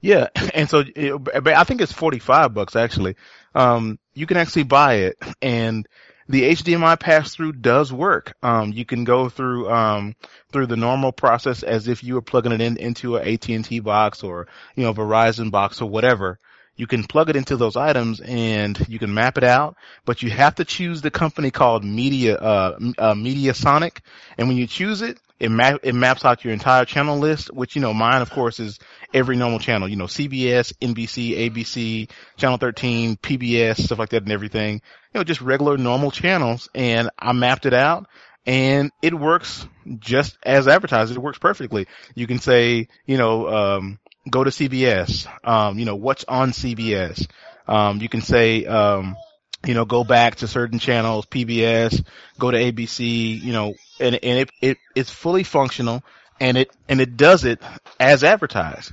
Yeah, 0.00 0.28
and 0.54 0.68
so 0.68 0.84
it, 0.94 1.28
I 1.34 1.64
think 1.64 1.80
it's 1.80 1.92
45 1.92 2.52
bucks 2.54 2.76
actually. 2.76 3.16
Um, 3.54 3.98
you 4.14 4.26
can 4.26 4.36
actually 4.36 4.64
buy 4.64 4.94
it 5.08 5.16
and 5.40 5.88
the 6.28 6.42
HDMI 6.42 6.98
pass 6.98 7.34
through 7.34 7.52
does 7.52 7.92
work. 7.92 8.34
Um, 8.42 8.72
you 8.72 8.84
can 8.84 9.04
go 9.04 9.28
through, 9.28 9.70
um, 9.70 10.14
through 10.52 10.66
the 10.66 10.76
normal 10.76 11.12
process 11.12 11.62
as 11.62 11.88
if 11.88 12.02
you 12.02 12.14
were 12.14 12.22
plugging 12.22 12.52
it 12.52 12.60
in 12.60 12.76
into 12.76 13.16
an 13.16 13.28
AT&T 13.28 13.80
box 13.80 14.22
or, 14.22 14.48
you 14.74 14.84
know, 14.84 14.94
Verizon 14.94 15.50
box 15.50 15.80
or 15.80 15.88
whatever. 15.88 16.38
You 16.76 16.86
can 16.86 17.04
plug 17.04 17.30
it 17.30 17.36
into 17.36 17.56
those 17.56 17.76
items 17.76 18.20
and 18.20 18.78
you 18.88 18.98
can 18.98 19.14
map 19.14 19.38
it 19.38 19.44
out, 19.44 19.76
but 20.04 20.22
you 20.22 20.30
have 20.30 20.56
to 20.56 20.64
choose 20.64 21.00
the 21.00 21.10
company 21.10 21.50
called 21.50 21.84
Media, 21.84 22.36
uh, 22.36 22.78
uh 22.98 23.14
Mediasonic. 23.14 24.00
And 24.36 24.48
when 24.48 24.58
you 24.58 24.66
choose 24.66 25.00
it, 25.00 25.18
it 25.38 25.50
map, 25.50 25.80
it 25.82 25.94
maps 25.94 26.24
out 26.24 26.44
your 26.44 26.52
entire 26.52 26.84
channel 26.84 27.18
list, 27.18 27.52
which, 27.52 27.76
you 27.76 27.82
know, 27.82 27.92
mine, 27.92 28.22
of 28.22 28.30
course, 28.30 28.58
is 28.58 28.78
every 29.12 29.36
normal 29.36 29.58
channel, 29.58 29.88
you 29.88 29.96
know, 29.96 30.06
CBS, 30.06 30.72
NBC, 30.80 31.50
ABC, 31.50 32.10
Channel 32.36 32.58
13, 32.58 33.16
PBS, 33.16 33.82
stuff 33.82 33.98
like 33.98 34.10
that 34.10 34.22
and 34.22 34.32
everything. 34.32 34.80
You 35.16 35.20
know, 35.20 35.24
just 35.24 35.40
regular 35.40 35.78
normal 35.78 36.10
channels. 36.10 36.68
And 36.74 37.08
I 37.18 37.32
mapped 37.32 37.64
it 37.64 37.72
out 37.72 38.06
and 38.44 38.92
it 39.00 39.14
works 39.14 39.66
just 39.98 40.36
as 40.42 40.68
advertised. 40.68 41.10
It 41.10 41.18
works 41.18 41.38
perfectly. 41.38 41.86
You 42.14 42.26
can 42.26 42.38
say, 42.38 42.88
you 43.06 43.16
know, 43.16 43.48
um, 43.48 43.98
go 44.30 44.44
to 44.44 44.50
CBS, 44.50 45.26
um, 45.42 45.78
you 45.78 45.86
know, 45.86 45.96
what's 45.96 46.24
on 46.28 46.50
CBS. 46.50 47.26
Um, 47.66 48.02
you 48.02 48.10
can 48.10 48.20
say, 48.20 48.66
um, 48.66 49.16
you 49.64 49.72
know, 49.72 49.86
go 49.86 50.04
back 50.04 50.34
to 50.36 50.48
certain 50.48 50.78
channels, 50.78 51.24
PBS, 51.24 52.04
go 52.38 52.50
to 52.50 52.58
ABC, 52.58 53.40
you 53.40 53.54
know, 53.54 53.72
and, 53.98 54.22
and 54.22 54.38
it, 54.40 54.50
it, 54.60 54.76
it's 54.94 55.10
fully 55.10 55.44
functional 55.44 56.04
and 56.38 56.58
it, 56.58 56.68
and 56.90 57.00
it 57.00 57.16
does 57.16 57.46
it 57.46 57.62
as 57.98 58.22
advertised. 58.22 58.92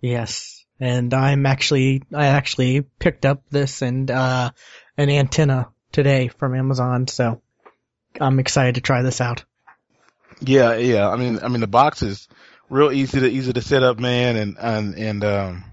Yes. 0.00 0.56
And 0.80 1.14
I'm 1.14 1.46
actually, 1.46 2.02
I 2.12 2.26
actually 2.26 2.80
picked 2.80 3.24
up 3.24 3.44
this 3.48 3.80
and, 3.82 4.10
uh, 4.10 4.50
an 5.00 5.08
antenna 5.08 5.68
today 5.92 6.28
from 6.28 6.54
Amazon, 6.54 7.08
so 7.08 7.40
I'm 8.20 8.38
excited 8.38 8.74
to 8.74 8.82
try 8.82 9.00
this 9.00 9.22
out. 9.22 9.44
Yeah, 10.40 10.76
yeah. 10.76 11.08
I 11.08 11.16
mean, 11.16 11.38
I 11.42 11.48
mean, 11.48 11.62
the 11.62 11.66
box 11.66 12.02
is 12.02 12.28
real 12.68 12.92
easy 12.92 13.20
to 13.20 13.26
easy 13.26 13.52
to 13.52 13.62
set 13.62 13.82
up, 13.82 13.98
man, 13.98 14.36
and 14.36 14.56
and 14.58 14.94
and 14.94 15.24
um, 15.24 15.64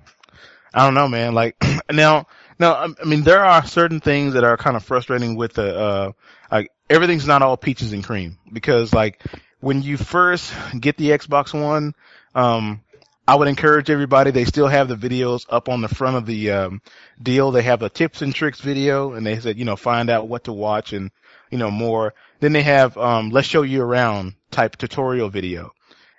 I 0.73 0.85
don't 0.85 0.93
know, 0.93 1.09
man. 1.09 1.33
Like 1.33 1.61
now, 1.91 2.27
now, 2.57 2.73
I 2.73 2.87
I 3.01 3.05
mean, 3.05 3.23
there 3.23 3.43
are 3.43 3.65
certain 3.65 3.99
things 3.99 4.33
that 4.33 4.45
are 4.45 4.55
kind 4.55 4.77
of 4.77 4.85
frustrating 4.85 5.35
with 5.35 5.53
the 5.53 5.77
uh, 5.77 6.11
like 6.49 6.71
everything's 6.89 7.27
not 7.27 7.41
all 7.41 7.57
peaches 7.57 7.91
and 7.91 8.05
cream 8.05 8.37
because 8.51 8.93
like 8.93 9.21
when 9.59 9.81
you 9.81 9.97
first 9.97 10.53
get 10.79 10.95
the 10.95 11.09
Xbox 11.09 11.53
One, 11.53 11.95
um, 12.33 12.81
I 13.27 13.35
would 13.35 13.49
encourage 13.49 13.89
everybody. 13.89 14.31
They 14.31 14.45
still 14.45 14.67
have 14.67 14.87
the 14.87 14.95
videos 14.95 15.45
up 15.49 15.67
on 15.67 15.81
the 15.81 15.89
front 15.89 16.15
of 16.15 16.25
the 16.25 16.51
um, 16.51 16.81
deal. 17.21 17.51
They 17.51 17.63
have 17.63 17.81
a 17.81 17.89
tips 17.89 18.21
and 18.21 18.33
tricks 18.33 18.61
video, 18.61 19.13
and 19.13 19.25
they 19.25 19.39
said, 19.39 19.57
you 19.57 19.65
know, 19.65 19.75
find 19.75 20.09
out 20.09 20.29
what 20.29 20.45
to 20.45 20.53
watch 20.53 20.93
and 20.93 21.11
you 21.51 21.57
know 21.57 21.69
more. 21.69 22.13
Then 22.39 22.53
they 22.53 22.61
have 22.61 22.97
um, 22.97 23.31
let's 23.31 23.47
show 23.47 23.63
you 23.63 23.81
around 23.81 24.35
type 24.49 24.77
tutorial 24.77 25.29
video, 25.29 25.73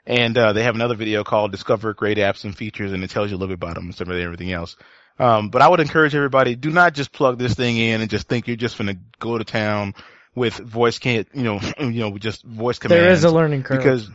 and 0.07 0.37
uh, 0.37 0.53
they 0.53 0.65
have 0.65 0.75
another 0.75 0.97
video 0.97 1.25
called 1.25 1.50
discover 1.50 1.95
great 1.95 2.19
apps 2.19 2.45
and 2.45 2.55
features, 2.55 2.93
and 2.93 3.03
it 3.03 3.09
tells 3.09 3.31
you 3.31 3.37
a 3.37 3.38
little 3.38 3.57
bit 3.57 3.62
about 3.62 3.77
them 3.77 3.87
and 3.87 3.95
some 3.95 4.11
of 4.11 4.17
everything 4.17 4.53
else. 4.53 4.77
Um, 5.19 5.49
but 5.49 5.62
I 5.62 5.69
would 5.69 5.81
encourage 5.81 6.15
everybody, 6.15 6.55
do 6.55 6.71
not 6.71 6.95
just 6.95 7.11
plug 7.11 7.38
this 7.38 7.55
thing 7.55 7.77
in 7.77 8.00
and 8.00 8.09
just 8.09 8.29
think 8.29 8.47
you're 8.47 8.57
just 8.57 8.79
going 8.79 8.95
to 8.95 9.00
go 9.19 9.37
to 9.37 9.45
town 9.45 9.95
with 10.35 10.55
voice 10.55 10.99
can't, 10.99 11.27
you 11.35 11.43
know, 11.43 11.61
you 11.81 12.00
know, 12.00 12.17
just 12.19 12.45
voice 12.45 12.79
commands 12.79 13.03
There 13.03 13.12
is 13.12 13.25
a 13.25 13.31
learning 13.31 13.65
curve. 13.65 13.79
because 13.79 14.09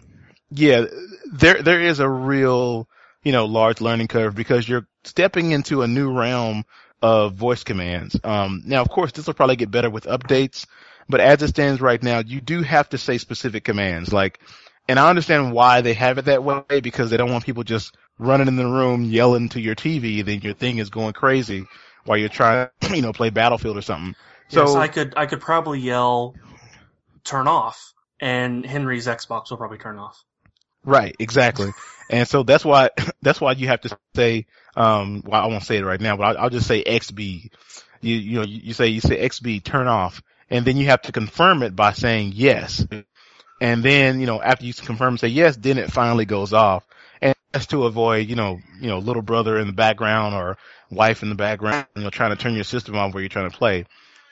yeah, 0.53 0.85
there 1.31 1.61
there 1.61 1.81
is 1.81 1.99
a 1.99 2.09
real 2.09 2.87
you 3.23 3.31
know 3.31 3.45
large 3.45 3.81
learning 3.81 4.07
curve 4.07 4.35
because 4.35 4.67
you're 4.67 4.87
stepping 5.03 5.51
into 5.51 5.81
a 5.81 5.87
new 5.87 6.11
realm 6.11 6.65
of 7.01 7.33
voice 7.33 7.63
commands. 7.63 8.17
Um, 8.23 8.63
now, 8.65 8.81
of 8.81 8.89
course, 8.89 9.11
this 9.11 9.27
will 9.27 9.33
probably 9.33 9.55
get 9.55 9.71
better 9.71 9.89
with 9.89 10.05
updates, 10.05 10.65
but 11.09 11.19
as 11.19 11.41
it 11.41 11.49
stands 11.49 11.81
right 11.81 12.01
now, 12.01 12.19
you 12.19 12.39
do 12.39 12.61
have 12.61 12.89
to 12.89 12.97
say 12.97 13.17
specific 13.17 13.63
commands 13.63 14.13
like. 14.13 14.39
And 14.85 14.99
I 14.99 15.09
understand 15.09 15.53
why 15.53 15.79
they 15.79 15.93
have 15.93 16.17
it 16.17 16.25
that 16.25 16.43
way 16.43 16.81
because 16.81 17.09
they 17.09 17.15
don't 17.15 17.31
want 17.31 17.45
people 17.45 17.63
just 17.63 17.95
running 18.19 18.49
in 18.49 18.57
the 18.57 18.67
room 18.67 19.05
yelling 19.05 19.47
to 19.49 19.61
your 19.61 19.75
TV. 19.75 20.25
Then 20.25 20.41
your 20.41 20.53
thing 20.53 20.77
is 20.79 20.89
going 20.89 21.13
crazy 21.13 21.65
while 22.03 22.17
you're 22.17 22.27
trying, 22.27 22.67
you 22.93 23.01
know, 23.01 23.13
play 23.13 23.29
Battlefield 23.29 23.77
or 23.77 23.81
something. 23.81 24.13
So 24.49 24.65
yes, 24.65 24.75
I 24.75 24.87
could 24.89 25.13
I 25.15 25.25
could 25.25 25.39
probably 25.39 25.79
yell 25.79 26.35
turn 27.23 27.47
off 27.47 27.93
and 28.19 28.65
Henry's 28.65 29.07
Xbox 29.07 29.49
will 29.49 29.57
probably 29.57 29.77
turn 29.77 29.99
off. 29.99 30.23
Right, 30.83 31.15
exactly. 31.19 31.73
And 32.09 32.27
so 32.27 32.43
that's 32.43 32.65
why 32.65 32.89
that's 33.21 33.41
why 33.41 33.53
you 33.53 33.67
have 33.67 33.81
to 33.81 33.97
say 34.15 34.45
um 34.75 35.23
well 35.25 35.41
I 35.43 35.47
won't 35.47 35.63
say 35.63 35.77
it 35.77 35.85
right 35.85 36.01
now, 36.01 36.17
but 36.17 36.23
I'll, 36.23 36.43
I'll 36.45 36.49
just 36.49 36.67
say 36.67 36.83
XB. 36.83 37.49
You 38.01 38.15
you 38.15 38.39
know 38.39 38.45
you, 38.45 38.73
say 38.73 38.87
you 38.87 39.01
say 39.01 39.17
XB 39.27 39.63
turn 39.63 39.87
off, 39.87 40.21
and 40.49 40.65
then 40.65 40.77
you 40.77 40.87
have 40.87 41.01
to 41.03 41.11
confirm 41.11 41.63
it 41.63 41.75
by 41.75 41.93
saying 41.93 42.33
yes. 42.35 42.85
And 43.61 43.83
then 43.83 44.19
you 44.19 44.27
know 44.27 44.41
after 44.41 44.65
you 44.65 44.73
confirm 44.73 45.13
and 45.13 45.19
say 45.19 45.29
yes, 45.29 45.57
then 45.57 45.77
it 45.77 45.91
finally 45.91 46.25
goes 46.25 46.53
off. 46.53 46.85
And 47.21 47.35
that's 47.53 47.67
to 47.67 47.85
avoid 47.85 48.27
you 48.29 48.35
know 48.35 48.59
you 48.79 48.87
know 48.89 48.99
little 48.99 49.21
brother 49.23 49.57
in 49.59 49.67
the 49.67 49.73
background 49.73 50.35
or 50.35 50.57
wife 50.91 51.23
in 51.23 51.29
the 51.29 51.35
background 51.35 51.87
you 51.95 52.03
know 52.03 52.09
trying 52.09 52.31
to 52.31 52.41
turn 52.41 52.55
your 52.55 52.63
system 52.65 52.95
on 52.97 53.11
where 53.11 53.21
you're 53.21 53.29
trying 53.29 53.49
to 53.49 53.57
play. 53.57 53.85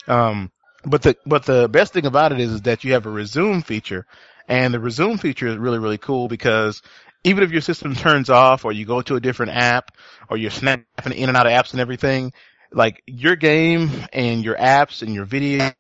Um, 0.07 0.51
but 0.85 1.03
the 1.03 1.17
but 1.25 1.45
the 1.45 1.67
best 1.69 1.93
thing 1.93 2.05
about 2.05 2.31
it 2.31 2.39
is, 2.39 2.51
is 2.53 2.61
that 2.63 2.83
you 2.83 2.93
have 2.93 3.05
a 3.05 3.09
resume 3.11 3.61
feature, 3.61 4.05
and 4.47 4.73
the 4.73 4.79
resume 4.79 5.17
feature 5.17 5.47
is 5.47 5.57
really 5.57 5.79
really 5.79 5.97
cool 5.97 6.27
because 6.27 6.81
even 7.23 7.43
if 7.43 7.51
your 7.51 7.61
system 7.61 7.95
turns 7.95 8.29
off 8.29 8.65
or 8.65 8.71
you 8.71 8.85
go 8.85 9.01
to 9.01 9.15
a 9.15 9.19
different 9.19 9.53
app 9.53 9.95
or 10.29 10.37
you're 10.37 10.51
snapping 10.51 11.13
in 11.13 11.29
and 11.29 11.37
out 11.37 11.45
of 11.45 11.51
apps 11.51 11.71
and 11.71 11.81
everything, 11.81 12.33
like 12.73 13.03
your 13.05 13.35
game 13.35 13.89
and 14.13 14.43
your 14.43 14.55
apps 14.55 15.01
and 15.01 15.13
your 15.13 15.25
video 15.25 15.73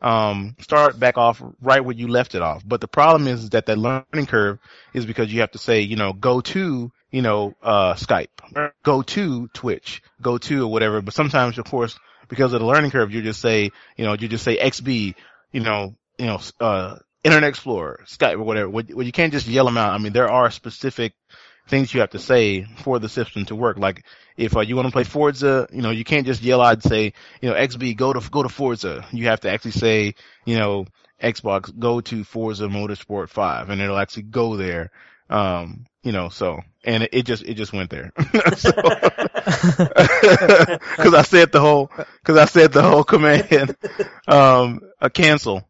um, 0.00 0.56
start 0.60 0.98
back 0.98 1.18
off 1.18 1.42
right 1.60 1.84
where 1.84 1.94
you 1.94 2.08
left 2.08 2.34
it 2.34 2.42
off. 2.42 2.62
But 2.66 2.80
the 2.80 2.88
problem 2.88 3.28
is 3.28 3.50
that 3.50 3.66
that 3.66 3.78
learning 3.78 4.26
curve 4.26 4.58
is 4.94 5.04
because 5.06 5.32
you 5.32 5.40
have 5.40 5.52
to 5.52 5.58
say, 5.58 5.80
you 5.80 5.96
know, 5.96 6.12
go 6.12 6.40
to 6.40 6.90
you 7.10 7.22
know 7.22 7.54
uh, 7.62 7.94
Skype, 7.94 8.72
go 8.82 9.02
to 9.02 9.48
Twitch, 9.48 10.02
go 10.20 10.38
to 10.38 10.64
or 10.64 10.72
whatever. 10.72 11.02
But 11.02 11.14
sometimes, 11.14 11.58
of 11.58 11.66
course, 11.66 11.98
because 12.28 12.54
of 12.54 12.60
the 12.60 12.66
learning 12.66 12.90
curve, 12.90 13.12
you 13.12 13.22
just 13.22 13.40
say, 13.40 13.70
you 13.96 14.04
know, 14.04 14.14
you 14.14 14.28
just 14.28 14.44
say 14.44 14.56
XB, 14.56 15.14
you 15.52 15.60
know, 15.60 15.94
you 16.18 16.26
know, 16.26 16.40
uh, 16.60 16.96
Internet 17.24 17.50
Explorer, 17.50 18.00
Skype, 18.06 18.34
or 18.34 18.42
whatever. 18.42 18.68
Well, 18.68 18.84
you 18.84 19.12
can't 19.12 19.32
just 19.32 19.46
yell 19.46 19.64
them 19.64 19.76
out. 19.76 19.92
I 19.92 19.98
mean, 19.98 20.12
there 20.12 20.30
are 20.30 20.50
specific 20.50 21.14
things 21.68 21.94
you 21.94 22.00
have 22.00 22.10
to 22.10 22.18
say 22.18 22.64
for 22.78 22.98
the 22.98 23.08
system 23.08 23.44
to 23.46 23.54
work. 23.54 23.78
Like 23.78 24.04
if 24.36 24.56
uh, 24.56 24.60
you 24.60 24.76
want 24.76 24.88
to 24.88 24.92
play 24.92 25.04
Forza, 25.04 25.68
you 25.72 25.82
know, 25.82 25.90
you 25.90 26.04
can't 26.04 26.26
just 26.26 26.42
yell 26.42 26.60
out 26.60 26.74
and 26.74 26.82
say, 26.82 27.12
you 27.40 27.48
know, 27.48 27.54
XB 27.54 27.96
go 27.96 28.12
to 28.12 28.30
go 28.30 28.42
to 28.42 28.48
Forza. 28.48 29.06
You 29.12 29.26
have 29.26 29.40
to 29.40 29.50
actually 29.50 29.72
say, 29.72 30.14
you 30.44 30.58
know, 30.58 30.86
Xbox 31.22 31.76
go 31.78 32.00
to 32.00 32.24
Forza 32.24 32.66
Motorsport 32.66 33.28
5 33.28 33.70
and 33.70 33.80
it'll 33.80 33.98
actually 33.98 34.24
go 34.24 34.56
there. 34.56 34.90
Um, 35.30 35.86
you 36.02 36.12
know, 36.12 36.28
so 36.28 36.60
and 36.84 37.04
it, 37.04 37.10
it 37.12 37.26
just 37.26 37.44
it 37.44 37.54
just 37.54 37.72
went 37.72 37.90
there. 37.90 38.12
so, 38.56 38.72
cuz 38.82 38.84
I 41.14 41.22
said 41.22 41.52
the 41.52 41.60
whole 41.60 41.86
cuz 42.24 42.36
I 42.36 42.46
said 42.46 42.72
the 42.72 42.82
whole 42.82 43.04
command 43.04 43.76
um 44.26 44.80
a 45.00 45.08
cancel. 45.08 45.66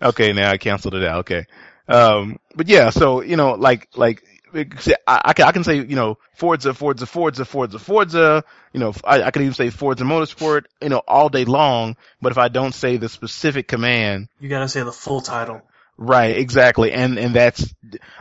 Okay, 0.00 0.32
now 0.32 0.50
I 0.50 0.58
canceled 0.58 0.94
it 0.94 1.04
out. 1.04 1.20
Okay. 1.20 1.46
Um 1.88 2.38
but 2.54 2.68
yeah, 2.68 2.90
so 2.90 3.22
you 3.22 3.36
know 3.36 3.52
like 3.52 3.88
like 3.94 4.22
I, 4.54 4.94
I, 5.06 5.32
can, 5.32 5.46
I 5.46 5.52
can 5.52 5.64
say, 5.64 5.76
you 5.76 5.96
know, 5.96 6.18
Forza, 6.34 6.74
Forza, 6.74 7.06
Forza, 7.06 7.44
Forza, 7.44 7.78
Forza, 7.78 8.44
you 8.72 8.80
know, 8.80 8.94
I, 9.04 9.22
I 9.22 9.30
can 9.30 9.42
even 9.42 9.54
say 9.54 9.70
Forza 9.70 10.04
Motorsport, 10.04 10.64
you 10.80 10.88
know, 10.88 11.02
all 11.06 11.28
day 11.28 11.44
long, 11.44 11.96
but 12.20 12.32
if 12.32 12.38
I 12.38 12.48
don't 12.48 12.74
say 12.74 12.96
the 12.96 13.08
specific 13.08 13.68
command, 13.68 14.28
You 14.40 14.48
gotta 14.48 14.68
say 14.68 14.82
the 14.82 14.92
full 14.92 15.20
title. 15.20 15.62
right, 15.96 16.36
exactly, 16.36 16.92
and, 16.92 17.18
and 17.18 17.34
that's, 17.34 17.74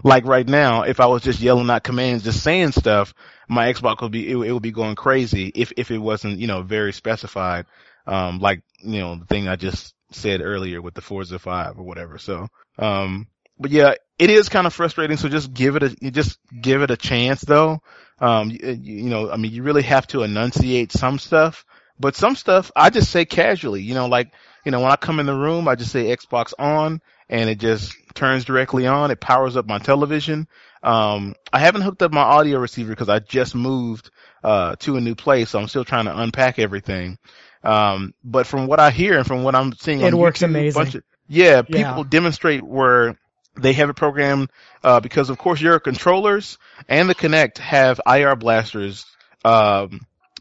like 0.03 0.25
right 0.25 0.48
now, 0.48 0.84
if 0.84 1.00
I 1.00 1.05
was 1.05 1.24
just 1.24 1.39
yelling 1.39 1.69
out 1.69 1.84
commands, 1.84 2.24
just 2.24 2.43
saying 2.43 2.72
stuff, 2.72 3.13
my 3.48 3.72
Xbox 3.72 4.01
would 4.01 4.12
be, 4.12 4.29
it, 4.29 4.38
it 4.38 4.51
would 4.51 4.63
be 4.63 4.72
going 4.72 4.96
crazy 4.96 5.51
if, 5.55 5.72
if 5.77 5.91
it 5.91 6.00
wasn't, 6.00 6.39
you 6.39 6.48
know, 6.48 6.62
very 6.62 6.93
specified, 6.93 7.65
um, 8.05 8.39
like, 8.39 8.62
you 8.79 9.00
know, 9.00 9.15
the 9.15 9.25
thing 9.25 9.48
I 9.48 9.55
just 9.55 9.93
said 10.12 10.42
earlier 10.42 10.82
with 10.82 10.94
the 10.94 11.02
Forza 11.02 11.40
5 11.40 11.80
or 11.80 11.84
whatever, 11.84 12.18
so, 12.18 12.48
um, 12.78 13.28
but 13.60 13.72
yeah, 13.72 13.96
it 14.20 14.30
is 14.30 14.50
kind 14.50 14.68
of 14.68 14.74
frustrating. 14.74 15.18
So 15.18 15.30
just 15.30 15.54
give 15.54 15.76
it 15.76 15.84
a, 15.84 16.12
just 16.12 16.38
give 16.62 16.82
it 16.82 16.92
a 16.92 16.98
chance 16.98 17.42
though. 17.42 17.82
Um, 18.20 18.52
you, 18.52 18.80
you 18.82 19.10
know, 19.10 19.32
I 19.32 19.38
mean, 19.38 19.52
you 19.52 19.64
really 19.64 19.84
have 19.84 20.08
to 20.08 20.24
enunciate 20.24 20.92
some 20.92 21.20
stuff, 21.20 21.66
but 22.00 22.16
some 22.16 22.36
stuff 22.36 22.72
I 22.76 22.90
just 22.90 23.12
say 23.12 23.26
casually, 23.26 23.82
you 23.82 23.94
know, 23.94 24.08
like, 24.08 24.32
you 24.66 24.72
know, 24.72 24.82
when 24.82 24.92
I 24.92 24.96
come 24.96 25.20
in 25.20 25.26
the 25.26 25.36
room, 25.36 25.68
I 25.68 25.76
just 25.76 25.92
say 25.92 26.16
Xbox 26.16 26.54
on 26.58 27.02
and 27.30 27.50
it 27.50 27.60
just 27.60 27.94
turns 28.14 28.46
directly 28.46 28.88
on. 28.88 29.12
It 29.12 29.20
powers 29.20 29.56
up 29.56 29.66
my 29.66 29.80
television. 29.80 30.48
Um, 30.84 31.36
I 31.52 31.60
haven't 31.60 31.82
hooked 31.82 32.02
up 32.02 32.12
my 32.12 32.22
audio 32.22 32.60
receiver 32.60 32.90
because 32.90 33.10
I 33.10 33.20
just 33.20 33.56
moved 33.56 34.10
uh, 34.44 34.76
to 34.78 34.98
a 34.98 35.02
new 35.02 35.16
place, 35.16 35.50
so 35.50 35.60
I'm 35.60 35.68
still 35.68 35.86
trying 35.86 36.06
to 36.06 36.18
unpack 36.18 36.60
everything. 36.60 37.18
Um, 37.67 38.13
but 38.24 38.47
from 38.47 38.65
what 38.67 38.79
I 38.79 38.91
hear 38.91 39.17
and 39.17 39.27
from 39.27 39.43
what 39.43 39.53
I'm 39.53 39.74
seeing, 39.74 40.00
It 40.01 40.13
works 40.13 40.39
YouTube, 40.39 40.45
amazing. 40.45 40.81
of- 40.81 41.03
yeah, 41.27 41.62
Yeah. 41.67 41.89
people 41.89 42.03
demonstrate 42.05 42.63
where 42.63 43.17
they 43.59 43.74
have 43.74 43.89
it 43.89 43.95
programmed 43.95 44.50
uh, 44.83 45.00
because, 45.01 45.29
of 45.29 45.38
course, 45.38 45.59
your 45.59 45.79
controllers 45.79 46.57
and 46.88 47.09
the 47.09 47.15
Kinect 47.15 47.57
have 47.57 48.00
IR 48.07 48.36
blasters 48.38 49.05
um, 49.43 50.00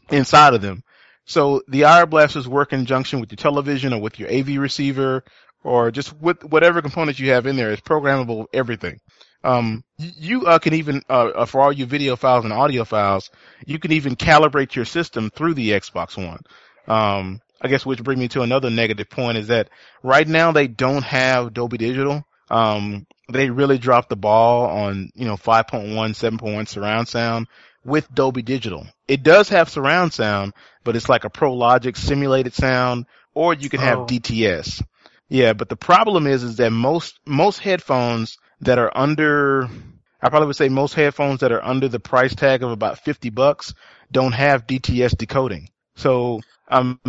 inside 0.09 0.53
of 0.53 0.61
them. 0.61 0.83
So 1.25 1.61
the 1.67 1.81
IR 1.81 2.05
blasters 2.05 2.47
work 2.47 2.71
in 2.71 2.79
conjunction 2.79 3.19
with 3.19 3.31
your 3.31 3.37
television 3.37 3.91
or 3.93 3.99
with 3.99 4.19
your 4.19 4.29
AV 4.31 4.57
receiver 4.57 5.23
or 5.63 5.91
just 5.91 6.15
with 6.21 6.43
whatever 6.45 6.81
components 6.81 7.19
you 7.19 7.31
have 7.31 7.45
in 7.45 7.57
there. 7.57 7.71
It's 7.71 7.81
programmable 7.81 8.45
everything. 8.53 8.99
Um, 9.43 9.83
you 9.97 10.45
uh, 10.45 10.59
can 10.59 10.73
even, 10.75 11.01
uh, 11.09 11.31
uh, 11.35 11.45
for 11.45 11.61
all 11.61 11.71
your 11.73 11.87
video 11.87 12.15
files 12.15 12.43
and 12.45 12.53
audio 12.53 12.85
files, 12.85 13.29
you 13.65 13.79
can 13.79 13.91
even 13.91 14.15
calibrate 14.15 14.75
your 14.75 14.85
system 14.85 15.29
through 15.29 15.55
the 15.55 15.71
Xbox 15.71 16.17
One. 16.17 16.39
Um, 16.87 17.41
I 17.61 17.67
guess 17.67 17.85
which 17.85 18.03
brings 18.03 18.19
me 18.19 18.27
to 18.29 18.41
another 18.43 18.69
negative 18.69 19.09
point 19.09 19.37
is 19.37 19.47
that 19.47 19.69
right 20.03 20.27
now 20.27 20.51
they 20.51 20.67
don't 20.67 21.03
have 21.03 21.53
Dolby 21.53 21.77
Digital. 21.77 22.25
Um, 22.49 23.05
they 23.29 23.49
really 23.49 23.77
dropped 23.77 24.09
the 24.09 24.15
ball 24.15 24.67
on, 24.69 25.09
you 25.15 25.25
know, 25.25 25.35
5.1, 25.35 25.93
7.1 26.15 26.67
surround 26.67 27.07
sound 27.07 27.47
with 27.83 28.13
Dolby 28.13 28.41
Digital. 28.41 28.85
It 29.07 29.23
does 29.23 29.49
have 29.49 29.69
surround 29.69 30.13
sound, 30.13 30.53
but 30.83 30.95
it's 30.95 31.09
like 31.09 31.23
a 31.25 31.29
Pro 31.29 31.53
Logic 31.53 31.95
simulated 31.95 32.53
sound, 32.53 33.05
or 33.33 33.53
you 33.53 33.69
can 33.69 33.79
have 33.81 33.99
Oh. 33.99 34.05
DTS. 34.05 34.81
Yeah, 35.29 35.53
but 35.53 35.67
the 35.67 35.75
problem 35.75 36.25
is, 36.27 36.43
is 36.43 36.57
that 36.57 36.71
most, 36.71 37.19
most 37.25 37.59
headphones 37.59 38.37
that 38.61 38.79
are 38.79 38.91
under, 38.95 39.67
I 40.21 40.29
probably 40.29 40.47
would 40.47 40.55
say 40.55 40.69
most 40.69 40.93
headphones 40.93 41.41
that 41.41 41.51
are 41.51 41.63
under 41.63 41.89
the 41.89 41.99
price 41.99 42.33
tag 42.33 42.63
of 42.63 42.71
about 42.71 42.99
50 42.99 43.29
bucks 43.31 43.73
don't 44.11 44.31
have 44.31 44.67
DTS 44.67 45.17
decoding. 45.17 45.69
So, 45.95 46.39
um, 46.69 46.99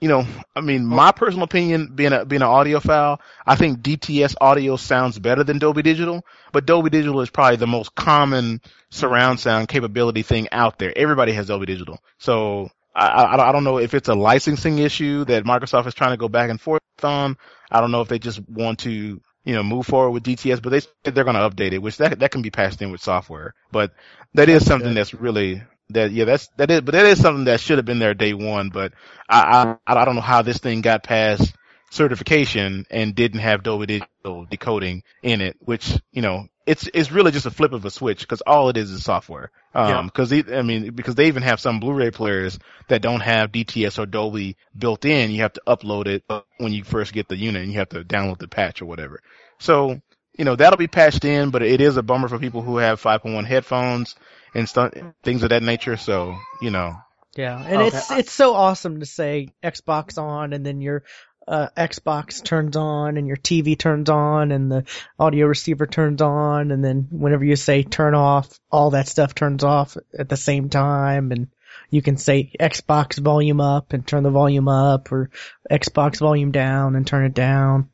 you 0.00 0.08
know, 0.08 0.26
I 0.54 0.60
mean, 0.60 0.84
my 0.84 1.12
personal 1.12 1.44
opinion, 1.44 1.92
being 1.94 2.12
a 2.12 2.24
being 2.24 2.42
an 2.42 2.48
audiophile, 2.48 3.20
I 3.46 3.56
think 3.56 3.80
DTS 3.80 4.34
audio 4.40 4.76
sounds 4.76 5.18
better 5.18 5.44
than 5.44 5.58
Dolby 5.58 5.82
Digital, 5.82 6.24
but 6.52 6.66
Dolby 6.66 6.90
Digital 6.90 7.20
is 7.20 7.30
probably 7.30 7.56
the 7.56 7.66
most 7.66 7.94
common 7.94 8.60
surround 8.90 9.40
sound 9.40 9.68
capability 9.68 10.22
thing 10.22 10.48
out 10.52 10.78
there. 10.78 10.92
Everybody 10.96 11.32
has 11.32 11.46
Dolby 11.46 11.66
Digital, 11.66 12.00
so 12.18 12.70
I, 12.94 13.06
I, 13.06 13.48
I 13.48 13.52
don't 13.52 13.64
know 13.64 13.78
if 13.78 13.94
it's 13.94 14.08
a 14.08 14.14
licensing 14.14 14.78
issue 14.78 15.24
that 15.24 15.44
Microsoft 15.44 15.86
is 15.86 15.94
trying 15.94 16.12
to 16.12 16.16
go 16.16 16.28
back 16.28 16.50
and 16.50 16.60
forth 16.60 16.82
on. 17.02 17.36
I 17.70 17.80
don't 17.80 17.90
know 17.90 18.00
if 18.00 18.08
they 18.08 18.18
just 18.18 18.40
want 18.48 18.80
to, 18.80 18.90
you 18.90 19.54
know, 19.54 19.62
move 19.62 19.86
forward 19.86 20.10
with 20.10 20.22
DTS, 20.24 20.60
but 20.62 20.70
they 20.70 21.10
they're 21.10 21.24
going 21.24 21.36
to 21.36 21.48
update 21.48 21.72
it, 21.72 21.78
which 21.78 21.98
that 21.98 22.18
that 22.18 22.30
can 22.30 22.42
be 22.42 22.50
passed 22.50 22.82
in 22.82 22.90
with 22.90 23.00
software. 23.00 23.54
But 23.72 23.92
that 24.34 24.48
is 24.48 24.66
something 24.66 24.94
that's 24.94 25.14
really 25.14 25.62
that 25.90 26.12
yeah 26.12 26.24
that's 26.24 26.48
that 26.56 26.70
is 26.70 26.80
but 26.80 26.92
that 26.92 27.06
is 27.06 27.20
something 27.20 27.44
that 27.44 27.60
should 27.60 27.78
have 27.78 27.84
been 27.84 27.98
there 27.98 28.14
day 28.14 28.34
one. 28.34 28.70
But 28.70 28.92
I 29.28 29.76
I 29.86 30.00
I 30.00 30.04
don't 30.04 30.14
know 30.14 30.20
how 30.20 30.42
this 30.42 30.58
thing 30.58 30.80
got 30.80 31.02
past 31.02 31.54
certification 31.90 32.86
and 32.90 33.14
didn't 33.14 33.40
have 33.40 33.62
Dolby 33.62 33.86
Digital 33.86 34.46
decoding 34.50 35.02
in 35.22 35.40
it, 35.40 35.56
which 35.60 35.96
you 36.12 36.22
know 36.22 36.46
it's 36.66 36.88
it's 36.94 37.12
really 37.12 37.30
just 37.30 37.46
a 37.46 37.50
flip 37.50 37.72
of 37.72 37.84
a 37.84 37.90
switch 37.90 38.20
because 38.20 38.40
all 38.40 38.68
it 38.68 38.76
is 38.76 38.90
is 38.90 39.04
software. 39.04 39.50
Yeah. 39.74 39.98
Um, 39.98 40.06
because 40.06 40.32
I 40.32 40.62
mean 40.62 40.94
because 40.94 41.14
they 41.14 41.26
even 41.26 41.42
have 41.42 41.60
some 41.60 41.80
Blu-ray 41.80 42.10
players 42.10 42.58
that 42.88 43.02
don't 43.02 43.20
have 43.20 43.52
DTS 43.52 43.98
or 43.98 44.06
Dolby 44.06 44.56
built 44.76 45.04
in. 45.04 45.30
You 45.30 45.42
have 45.42 45.52
to 45.54 45.62
upload 45.66 46.06
it 46.06 46.24
when 46.58 46.72
you 46.72 46.84
first 46.84 47.12
get 47.12 47.28
the 47.28 47.36
unit 47.36 47.62
and 47.62 47.72
you 47.72 47.78
have 47.78 47.90
to 47.90 48.04
download 48.04 48.38
the 48.38 48.48
patch 48.48 48.82
or 48.82 48.86
whatever. 48.86 49.20
So 49.58 50.00
you 50.38 50.44
know 50.44 50.56
that'll 50.56 50.76
be 50.78 50.88
patched 50.88 51.24
in, 51.24 51.50
but 51.50 51.62
it 51.62 51.80
is 51.80 51.96
a 51.96 52.02
bummer 52.02 52.28
for 52.28 52.38
people 52.38 52.62
who 52.62 52.78
have 52.78 53.00
5.1 53.00 53.44
headphones 53.46 54.14
and 54.54 54.68
stuff, 54.68 54.92
things 55.22 55.42
of 55.42 55.50
that 55.50 55.62
nature. 55.62 55.96
So 55.96 56.36
you 56.60 56.70
know, 56.70 56.96
Yeah, 57.36 57.60
and 57.60 57.82
Okay. 57.82 57.96
it's 57.96 58.10
it's 58.10 58.32
so 58.32 58.54
awesome 58.54 59.00
to 59.00 59.06
say 59.06 59.48
Xbox 59.62 60.18
on, 60.18 60.52
and 60.52 60.64
then 60.64 60.80
your 60.80 61.04
uh, 61.46 61.68
Xbox 61.76 62.42
turns 62.42 62.76
on, 62.76 63.16
and 63.16 63.26
your 63.26 63.36
TV 63.36 63.78
turns 63.78 64.08
on, 64.08 64.50
and 64.50 64.70
the 64.70 64.84
audio 65.18 65.46
receiver 65.46 65.86
turns 65.86 66.22
on, 66.22 66.70
and 66.70 66.82
then 66.84 67.06
whenever 67.10 67.44
you 67.44 67.56
say 67.56 67.82
turn 67.82 68.14
off, 68.14 68.58
all 68.70 68.90
that 68.90 69.08
stuff 69.08 69.34
turns 69.34 69.62
off 69.62 69.96
at 70.18 70.28
the 70.28 70.36
same 70.36 70.68
time, 70.70 71.32
and 71.32 71.48
you 71.90 72.00
can 72.02 72.16
say 72.16 72.50
Xbox 72.58 73.18
volume 73.18 73.60
up 73.60 73.92
and 73.92 74.06
turn 74.06 74.22
the 74.22 74.30
volume 74.30 74.68
up, 74.68 75.12
or 75.12 75.30
Xbox 75.70 76.18
volume 76.18 76.50
down 76.50 76.96
and 76.96 77.06
turn 77.06 77.26
it 77.26 77.34
down. 77.34 77.90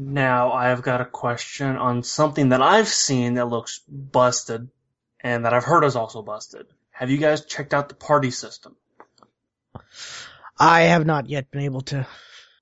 Now 0.00 0.52
I've 0.52 0.82
got 0.82 1.00
a 1.00 1.04
question 1.04 1.76
on 1.76 2.04
something 2.04 2.50
that 2.50 2.62
I've 2.62 2.86
seen 2.86 3.34
that 3.34 3.48
looks 3.48 3.80
busted, 3.88 4.68
and 5.20 5.44
that 5.44 5.52
I've 5.52 5.64
heard 5.64 5.82
is 5.82 5.96
also 5.96 6.22
busted. 6.22 6.66
Have 6.92 7.10
you 7.10 7.18
guys 7.18 7.44
checked 7.44 7.74
out 7.74 7.88
the 7.88 7.96
party 7.96 8.30
system? 8.30 8.76
I 10.58 10.82
have 10.82 11.04
not 11.04 11.28
yet 11.28 11.50
been 11.50 11.62
able 11.62 11.80
to 11.82 12.06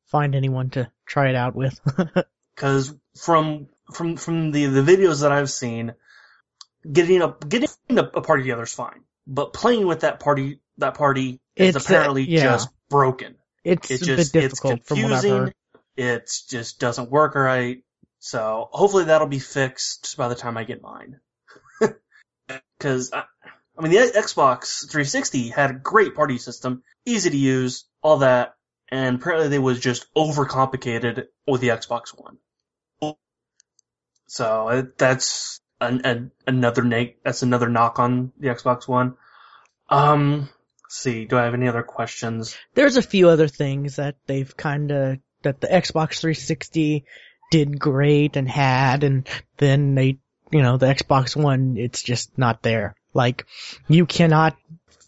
find 0.07 0.35
anyone 0.35 0.70
to 0.70 0.90
try 1.05 1.29
it 1.29 1.37
out 1.37 1.55
with. 1.55 1.79
Because 2.55 2.94
from 3.18 3.68
from 3.92 4.16
from 4.16 4.51
the 4.51 4.66
the 4.66 4.81
videos 4.81 5.20
that 5.20 5.31
I've 5.31 5.51
seen, 5.51 5.92
getting 6.90 7.20
a 7.20 7.37
getting 7.46 7.68
a, 7.90 8.03
a 8.03 8.22
party 8.22 8.44
together 8.44 8.62
is 8.62 8.72
fine, 8.72 9.03
but 9.27 9.53
playing 9.53 9.87
with 9.87 10.01
that 10.01 10.20
party 10.20 10.61
that 10.79 10.94
party 10.94 11.40
is 11.55 11.77
It's, 11.77 11.77
uh, 11.77 11.81
apparently 11.81 12.22
yeah. 12.25 12.44
just 12.44 12.70
broken. 12.88 13.37
it's 13.62 13.90
It 13.90 14.01
a 14.03 14.05
just 14.07 14.33
bit 14.33 14.44
it's 14.44 14.61
difficult 14.61 14.81
I've 14.81 14.87
confusing. 14.87 15.53
It 15.97 16.31
just 16.49 16.79
doesn't 16.79 17.11
work 17.11 17.35
right. 17.35 17.83
So 18.19 18.69
hopefully 18.73 19.05
that'll 19.05 19.29
be 19.29 19.39
fixed 19.39 20.17
by 20.17 20.29
the 20.29 20.35
time 20.35 20.57
I 20.57 20.65
get 20.65 20.83
mine. 20.83 21.21
Because 22.79 23.13
I, 23.13 23.25
I 23.77 23.83
mean, 23.83 23.91
the 23.91 23.99
Xbox 23.99 24.83
360 24.83 25.49
had 25.49 25.71
a 25.71 25.75
great 25.75 26.15
party 26.15 26.39
system, 26.39 26.83
easy 27.05 27.31
to 27.31 27.37
use, 27.37 27.85
all 28.03 28.19
that, 28.19 28.55
and 28.89 29.17
apparently 29.17 29.49
they 29.49 29.59
was 29.59 29.81
just 29.81 30.07
overcomplicated 30.15 31.27
with 31.47 31.61
the 31.61 31.69
Xbox 31.69 32.11
One. 32.17 32.39
So 34.29 34.89
that's 34.97 35.61
an, 35.81 36.03
an, 36.05 36.31
another 36.47 36.83
neg- 36.83 37.17
that's 37.25 37.43
another 37.43 37.69
knock 37.69 37.99
on 37.99 38.33
the 38.39 38.49
Xbox 38.49 38.89
One. 38.89 39.17
Um, 39.89 40.49
see, 40.89 41.27
do 41.27 41.37
I 41.37 41.45
have 41.45 41.55
any 41.55 41.69
other 41.69 41.83
questions? 41.83 42.57
there's 42.75 42.97
a 42.97 43.03
few 43.03 43.29
other 43.29 43.49
things 43.49 43.97
that 43.97 44.17
they've 44.27 44.57
kind 44.57 44.91
of 44.91 45.19
that 45.47 45.61
the 45.61 45.69
Xbox 45.69 46.21
360 46.21 47.05
did 47.51 47.79
great 47.79 48.37
and 48.37 48.49
had, 48.49 49.05
and 49.05 49.29
then 49.57 49.95
they, 49.95 50.19
you 50.51 50.63
know, 50.63 50.77
the 50.77 50.87
Xbox 50.87 51.35
One, 51.37 51.77
it's 51.77 52.03
just 52.03 52.37
not 52.37 52.63
there. 52.63 52.97
Like, 53.15 53.47
you 53.89 54.07
cannot, 54.07 54.57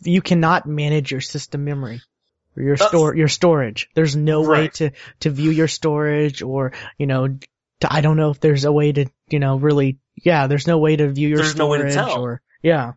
you 0.03 0.23
cannot 0.23 0.67
manage 0.67 1.11
your 1.11 1.21
system 1.21 1.65
memory. 1.65 2.01
Or 2.57 2.63
your 2.63 2.77
store, 2.77 3.15
your 3.15 3.29
storage. 3.29 3.89
There's 3.95 4.17
no 4.17 4.43
way 4.43 4.69
to, 4.69 4.91
to 5.21 5.31
view 5.31 5.51
your 5.51 5.69
storage 5.69 6.43
or, 6.43 6.73
you 6.97 7.07
know, 7.07 7.29
to, 7.81 7.93
I 7.93 8.01
don't 8.01 8.17
know 8.17 8.31
if 8.31 8.41
there's 8.41 8.65
a 8.65 8.73
way 8.73 8.93
to, 8.93 9.07
you 9.29 9.39
know, 9.39 9.57
really, 9.57 9.99
yeah, 10.17 10.47
there's 10.47 10.67
no 10.67 10.79
way 10.79 10.97
to 10.97 11.09
view 11.09 11.29
your 11.29 11.39
There's 11.39 11.57
no 11.57 11.69
way 11.69 11.79
storage 11.79 11.95
to 11.95 11.99
tell. 11.99 12.23
or, 12.23 12.43
yeah. 12.63 12.93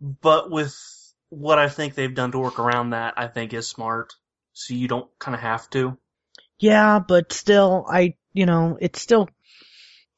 But 0.00 0.50
with 0.50 0.76
what 1.30 1.58
I 1.58 1.68
think 1.68 1.94
they've 1.94 2.14
done 2.14 2.32
to 2.32 2.38
work 2.38 2.58
around 2.58 2.90
that, 2.90 3.14
I 3.16 3.28
think 3.28 3.54
is 3.54 3.68
smart. 3.68 4.12
So 4.52 4.74
you 4.74 4.88
don't 4.88 5.08
kind 5.18 5.34
of 5.34 5.40
have 5.40 5.70
to. 5.70 5.96
Yeah, 6.58 6.98
but 6.98 7.32
still, 7.32 7.86
I, 7.88 8.14
you 8.32 8.46
know, 8.46 8.78
it's 8.80 9.00
still, 9.00 9.28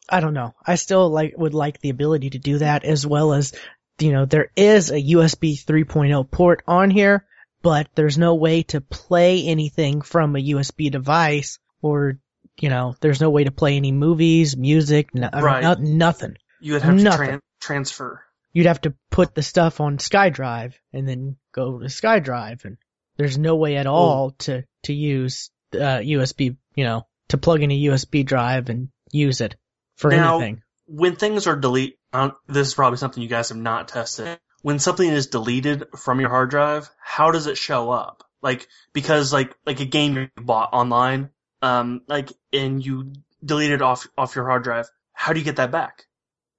I 0.09 0.21
don't 0.21 0.35
know. 0.35 0.55
I 0.67 0.75
still 0.77 1.09
like, 1.11 1.35
would 1.37 1.55
like 1.55 1.81
the 1.81 1.91
ability 1.91 2.31
to 2.31 2.39
do 2.39 2.59
that 2.59 2.85
as 2.85 3.07
well 3.07 3.33
as, 3.33 3.53
you 3.99 4.13
know, 4.13 4.25
there 4.25 4.51
is 4.57 4.91
a 4.91 5.01
USB 5.03 5.63
3.0 5.63 6.31
port 6.31 6.63
on 6.67 6.91
here, 6.91 7.27
but 7.63 7.89
there's 7.95 8.17
no 8.19 8.35
way 8.35 8.63
to 8.65 8.81
play 8.81 9.45
anything 9.47 10.01
from 10.01 10.35
a 10.35 10.39
USB 10.43 10.91
device 10.91 11.59
or, 11.83 12.19
you 12.59 12.71
know, 12.71 12.95
there's 13.01 13.21
no 13.21 13.31
way 13.31 13.45
to 13.45 13.51
play 13.51 13.77
any 13.77 13.93
movies, 13.93 14.57
music, 14.57 15.15
no, 15.15 15.29
uh, 15.33 15.41
Right. 15.43 15.63
no- 15.63 15.75
nothing. 15.75 16.37
You 16.61 16.73
would 16.75 16.83
have 16.83 16.97
to 16.97 17.03
Nothing. 17.03 17.29
tran- 17.31 17.41
transfer. 17.61 18.23
You'd 18.53 18.67
have 18.67 18.81
to 18.83 18.95
put 19.11 19.35
the 19.35 19.43
stuff 19.43 19.81
on 19.81 19.99
SkyDrive 19.99 20.73
and 20.93 21.07
then 21.07 21.37
go 21.53 21.79
to 21.79 21.87
SkyDrive 21.87 22.65
and 22.65 22.79
there's 23.17 23.39
no 23.39 23.57
way 23.57 23.77
at 23.77 23.87
all 23.87 24.33
to, 24.41 24.65
to 24.85 24.93
use, 24.93 25.51
uh, 25.75 26.01
USB, 26.01 26.57
you 26.75 26.85
know, 26.85 27.07
to 27.29 27.39
plug 27.39 27.63
in 27.63 27.71
a 27.71 27.79
USB 27.85 28.25
drive 28.25 28.69
and 28.69 28.89
use 29.11 29.41
it 29.41 29.57
for 29.97 30.11
Now- 30.11 30.37
anything. 30.39 30.63
When 30.87 31.15
things 31.15 31.47
are 31.47 31.55
delete, 31.55 31.99
um, 32.13 32.33
this 32.49 32.67
is 32.69 32.75
probably 32.75 32.97
something 32.97 33.23
you 33.23 33.29
guys 33.29 33.51
have 33.51 33.59
not 33.59 33.87
tested. 33.87 34.41
When 34.63 34.81
something 34.81 35.09
is 35.09 35.29
deleted 35.29 35.85
from 35.97 36.19
your 36.21 36.31
hard 36.31 36.51
drive, 36.51 36.91
how 37.01 37.31
does 37.31 37.47
it 37.47 37.57
show 37.57 37.91
up? 37.91 38.25
Like, 38.43 38.67
because 38.93 39.33
like, 39.33 39.55
like 39.65 39.79
a 39.79 39.85
game 39.85 40.17
you 40.17 40.29
bought 40.37 40.71
online, 40.73 41.31
um, 41.63 42.03
like, 42.09 42.33
and 42.53 42.85
you 42.85 43.13
delete 43.45 43.71
it 43.71 43.83
off, 43.83 44.09
off 44.19 44.35
your 44.35 44.47
hard 44.47 44.65
drive, 44.65 44.89
how 45.13 45.33
do 45.33 45.39
you 45.39 45.45
get 45.45 45.57
that 45.57 45.71
back? 45.71 46.07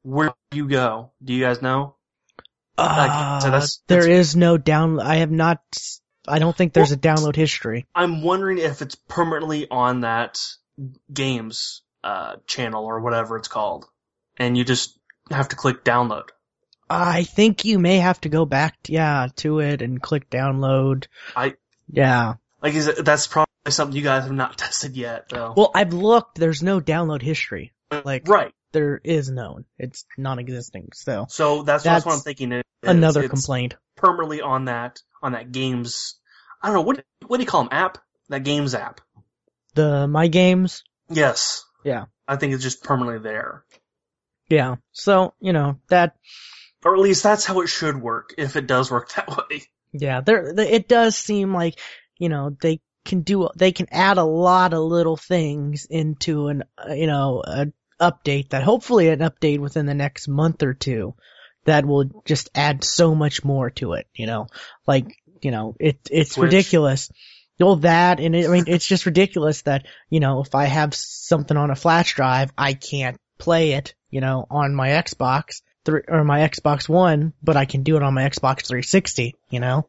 Where 0.04 0.34
do 0.52 0.58
you 0.58 0.70
go? 0.70 1.12
Do 1.22 1.34
you 1.34 1.44
guys 1.44 1.62
know? 1.62 1.98
Uh, 2.78 3.40
so 3.42 3.48
that's- 3.48 3.82
that's- 3.88 4.08
is 4.08 4.36
no 4.36 4.58
down, 4.58 5.00
I 5.00 5.18
have 5.18 5.32
not, 5.32 5.60
I 6.28 6.40
don't 6.40 6.56
think 6.56 6.74
there's 6.74 6.92
a 6.92 6.98
download 6.98 7.36
history. 7.36 7.86
I'm 7.96 8.22
wondering 8.22 8.58
if 8.60 8.82
it's 8.82 8.96
permanently 8.96 9.68
on 9.70 10.02
that 10.02 10.40
game's 11.12 11.82
uh, 12.04 12.36
channel 12.48 12.86
or 12.86 13.00
whatever 13.00 13.38
it's 13.38 13.48
called, 13.48 13.86
and 14.38 14.58
you 14.58 14.64
just 14.64 14.98
have 15.30 15.50
to 15.50 15.56
click 15.56 15.84
download. 15.84 16.30
I 16.90 17.24
think 17.24 17.64
you 17.64 17.80
may 17.80 17.98
have 17.98 18.20
to 18.22 18.30
go 18.30 18.46
back, 18.46 18.76
yeah, 18.88 19.28
to 19.38 19.60
it 19.60 19.82
and 19.82 20.02
click 20.02 20.30
download. 20.30 21.08
I- 21.36 21.56
yeah. 21.90 22.36
Like, 22.62 22.74
is 22.76 22.88
it, 22.88 23.04
that's 23.04 23.28
probably 23.28 23.48
something 23.70 23.96
you 23.96 24.04
guys 24.04 24.24
have 24.24 24.32
not 24.32 24.58
tested 24.58 24.96
yet, 24.96 25.30
though. 25.30 25.54
Well, 25.56 25.72
I've 25.74 25.94
looked. 25.94 26.38
There's 26.38 26.62
no 26.62 26.80
download 26.80 27.22
history. 27.22 27.72
Like, 28.06 28.28
right. 28.28 28.54
There 28.72 29.00
is 29.04 29.30
none. 29.30 29.66
It's 29.78 30.06
non-existing. 30.18 30.90
So 30.94 31.26
So 31.30 31.64
that's, 31.64 31.84
that's 31.84 32.06
what 32.06 32.14
I'm 32.16 32.22
thinking. 32.22 32.52
Is, 32.52 32.64
another 32.84 33.22
it's 33.24 33.30
complaint. 33.30 33.76
permanently 33.96 34.42
on 34.42 34.66
that 34.66 35.00
on 35.22 35.34
that 35.34 35.52
games. 35.52 36.16
I 36.62 36.68
don't 36.68 36.76
know 36.76 36.82
what 36.82 37.04
what 37.28 37.38
do 37.38 37.44
you 37.44 37.48
call 37.48 37.64
them? 37.64 37.70
App 37.72 37.98
that 38.30 38.44
games 38.44 38.74
app. 38.76 39.02
The 39.76 40.08
my 40.08 40.28
games. 40.28 40.84
Yes. 41.10 41.64
Yeah. 41.84 42.06
I 42.28 42.36
think 42.38 42.54
it's 42.54 42.64
just 42.64 42.84
permanently 42.84 43.22
there, 43.24 43.66
Yeah. 44.50 44.76
So 44.94 45.34
you 45.40 45.54
know 45.54 45.80
that. 45.90 46.16
or 46.86 46.94
at 46.96 47.02
least 47.02 47.24
that's 47.24 47.46
how 47.46 47.62
it 47.62 47.68
should 47.68 48.02
work 48.02 48.34
if 48.38 48.56
it 48.56 48.68
does 48.68 48.90
work 48.92 49.12
that 49.16 49.28
way. 49.30 49.64
Yeah. 49.92 50.22
There. 50.22 50.54
It 50.60 50.88
does 50.88 51.16
seem 51.18 51.54
like 51.54 51.80
you 52.18 52.30
know 52.30 52.56
they 52.62 52.80
can 53.06 53.22
do. 53.22 53.50
They 53.56 53.72
can 53.72 53.88
add 53.92 54.18
a 54.18 54.24
lot 54.24 54.74
of 54.74 54.80
little 54.84 55.18
things 55.18 55.86
into 55.90 56.48
an 56.48 56.64
uh, 56.78 56.94
you 56.94 57.08
know 57.08 57.42
an 57.46 57.74
update 58.02 58.50
that 58.50 58.64
hopefully 58.64 59.10
an 59.10 59.20
update 59.20 59.60
within 59.60 59.86
the 59.86 59.94
next 59.94 60.28
month 60.28 60.64
or 60.64 60.74
two 60.74 61.16
that 61.66 61.86
will 61.86 62.24
just 62.26 62.50
add 62.56 62.84
so 62.84 63.14
much 63.14 63.44
more 63.44 63.70
to 63.72 63.94
it. 63.94 64.08
You 64.16 64.28
know, 64.28 64.48
like 64.88 65.16
you 65.42 65.52
know 65.52 65.76
it 65.80 66.00
it's 66.10 66.34
Switch. 66.34 66.46
ridiculous. 66.46 67.12
All 67.62 67.76
that 67.78 68.20
and 68.20 68.36
it, 68.36 68.48
I 68.48 68.52
mean 68.52 68.64
it's 68.66 68.88
just 68.88 69.06
ridiculous 69.12 69.62
that 69.64 69.86
you 70.10 70.20
know 70.20 70.42
if 70.42 70.56
I 70.56 70.66
have 70.66 70.96
something 70.96 71.56
on 71.56 71.70
a 71.70 71.76
flash 71.76 72.16
drive 72.16 72.52
I 72.58 72.74
can't 72.74 73.20
play 73.38 73.74
it 73.74 73.94
you 74.10 74.20
know 74.20 74.48
on 74.50 74.74
my 74.74 74.90
Xbox 74.90 75.62
three 75.86 76.02
or 76.08 76.24
my 76.24 76.40
Xbox 76.40 76.90
One 76.90 77.34
but 77.44 77.58
I 77.58 77.66
can 77.66 77.84
do 77.84 77.98
it 77.98 78.04
on 78.04 78.16
my 78.16 78.24
Xbox 78.24 78.66
360 78.66 79.36
you 79.52 79.60
know 79.60 79.88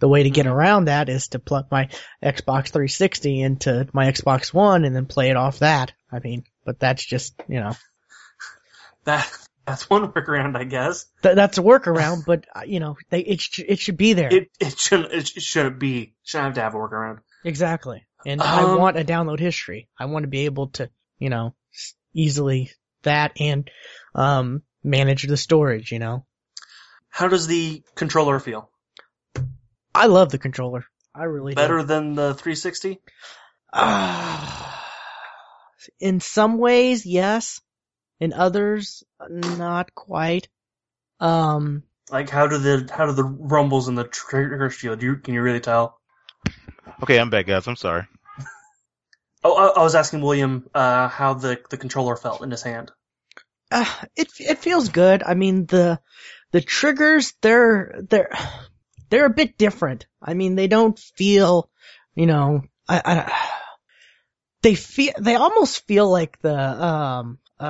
the 0.00 0.08
way 0.08 0.24
to 0.24 0.30
get 0.30 0.46
mm-hmm. 0.46 0.54
around 0.54 0.84
that 0.86 1.08
is 1.08 1.28
to 1.28 1.38
plug 1.38 1.66
my 1.70 1.90
Xbox 2.20 2.70
360 2.70 3.40
into 3.40 3.86
my 3.92 4.10
Xbox 4.10 4.52
One 4.52 4.84
and 4.84 4.94
then 4.96 5.06
play 5.06 5.30
it 5.30 5.36
off 5.36 5.60
that 5.60 5.92
I 6.10 6.18
mean 6.18 6.42
but 6.64 6.78
that's 6.78 7.04
just 7.04 7.34
you 7.48 7.60
know 7.60 7.72
That 9.04 9.30
that's 9.66 9.88
one 9.90 10.10
workaround, 10.12 10.56
I 10.56 10.64
guess. 10.64 11.06
th- 11.22 11.34
that's 11.36 11.58
a 11.58 11.62
workaround 11.62 12.24
but 12.26 12.44
uh, 12.54 12.62
you 12.66 12.80
know 12.80 12.96
they 13.10 13.20
it 13.20 13.40
sh- 13.40 13.60
it 13.66 13.78
should 13.78 13.96
be 13.96 14.12
there 14.12 14.32
It 14.32 14.50
it 14.60 14.78
shouldn't 14.78 15.12
it 15.12 15.28
sh- 15.28 15.36
it 15.38 15.42
shouldn't 15.42 15.78
be 15.78 16.14
shouldn't 16.22 16.46
have 16.46 16.54
to 16.56 16.60
have 16.62 16.74
a 16.74 16.78
workaround. 16.78 17.18
Exactly. 17.44 18.06
And 18.24 18.40
I 18.40 18.62
Um, 18.62 18.76
want 18.78 18.96
a 18.98 19.04
download 19.04 19.40
history. 19.40 19.88
I 19.98 20.04
want 20.04 20.22
to 20.22 20.28
be 20.28 20.44
able 20.44 20.68
to, 20.78 20.88
you 21.18 21.28
know, 21.28 21.56
easily 22.14 22.70
that 23.02 23.32
and, 23.40 23.68
um, 24.14 24.62
manage 24.84 25.24
the 25.26 25.36
storage, 25.36 25.90
you 25.90 25.98
know. 25.98 26.24
How 27.08 27.26
does 27.26 27.48
the 27.48 27.82
controller 27.96 28.38
feel? 28.38 28.70
I 29.92 30.06
love 30.06 30.30
the 30.30 30.38
controller. 30.38 30.84
I 31.12 31.24
really 31.24 31.54
Better 31.56 31.78
do. 31.80 31.84
than 31.86 32.14
the 32.14 32.34
360? 32.34 33.00
Ah, 33.72 34.61
in 36.00 36.20
some 36.20 36.58
ways, 36.58 37.06
yes. 37.06 37.60
In 38.20 38.32
others, 38.32 39.02
not 39.28 39.94
quite. 39.94 40.48
Um, 41.20 41.82
Like 42.10 42.30
how 42.30 42.46
do 42.46 42.58
the 42.58 42.88
how 42.92 43.06
do 43.06 43.12
the 43.12 43.24
rumbles 43.24 43.88
in 43.88 43.94
the 43.96 44.04
trigger 44.04 44.70
feel? 44.70 44.94
Do 44.96 45.06
you 45.06 45.16
can 45.16 45.34
you 45.34 45.42
really 45.42 45.60
tell? 45.60 45.98
Okay, 47.02 47.18
I'm 47.18 47.30
back, 47.30 47.46
guys. 47.46 47.66
I'm 47.66 47.76
sorry. 47.76 48.06
Oh, 49.44 49.56
I, 49.56 49.80
I 49.80 49.82
was 49.82 49.96
asking 49.96 50.20
William 50.20 50.68
uh, 50.72 51.08
how 51.08 51.34
the 51.34 51.58
the 51.70 51.76
controller 51.76 52.14
felt 52.16 52.42
in 52.42 52.50
his 52.52 52.62
hand. 52.62 52.92
uh, 53.72 53.84
it 54.14 54.28
it 54.38 54.58
feels 54.58 54.88
good. 54.88 55.22
I 55.24 55.34
mean 55.34 55.66
the 55.66 55.98
the 56.52 56.60
triggers 56.60 57.34
they're 57.42 58.02
they're 58.08 58.30
they're 59.10 59.26
a 59.26 59.30
bit 59.34 59.58
different. 59.58 60.06
I 60.22 60.34
mean 60.34 60.54
they 60.54 60.68
don't 60.68 60.96
feel, 60.96 61.68
you 62.14 62.26
know, 62.26 62.62
I, 62.88 63.02
I 63.04 63.60
they 64.62 64.74
feel 64.74 65.12
they 65.18 65.34
almost 65.34 65.86
feel 65.86 66.08
like 66.10 66.40
the 66.40 66.54
um 66.56 67.38
uh 67.60 67.64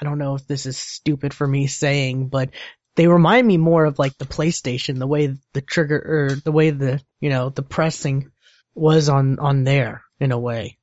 I 0.00 0.04
don't 0.04 0.18
know 0.18 0.34
if 0.34 0.46
this 0.46 0.66
is 0.66 0.76
stupid 0.76 1.32
for 1.34 1.46
me 1.46 1.66
saying, 1.66 2.28
but 2.28 2.50
they 2.96 3.08
remind 3.08 3.46
me 3.46 3.56
more 3.58 3.84
of 3.84 3.98
like 3.98 4.16
the 4.18 4.24
PlayStation, 4.24 4.98
the 4.98 5.06
way 5.06 5.34
the 5.52 5.60
trigger 5.60 5.96
or 6.30 6.34
the 6.36 6.52
way 6.52 6.70
the 6.70 7.00
you 7.20 7.30
know 7.30 7.48
the 7.50 7.62
pressing 7.62 8.30
was 8.74 9.08
on 9.08 9.38
on 9.38 9.64
there 9.64 10.02
in 10.20 10.32
a 10.32 10.38
way. 10.38 10.78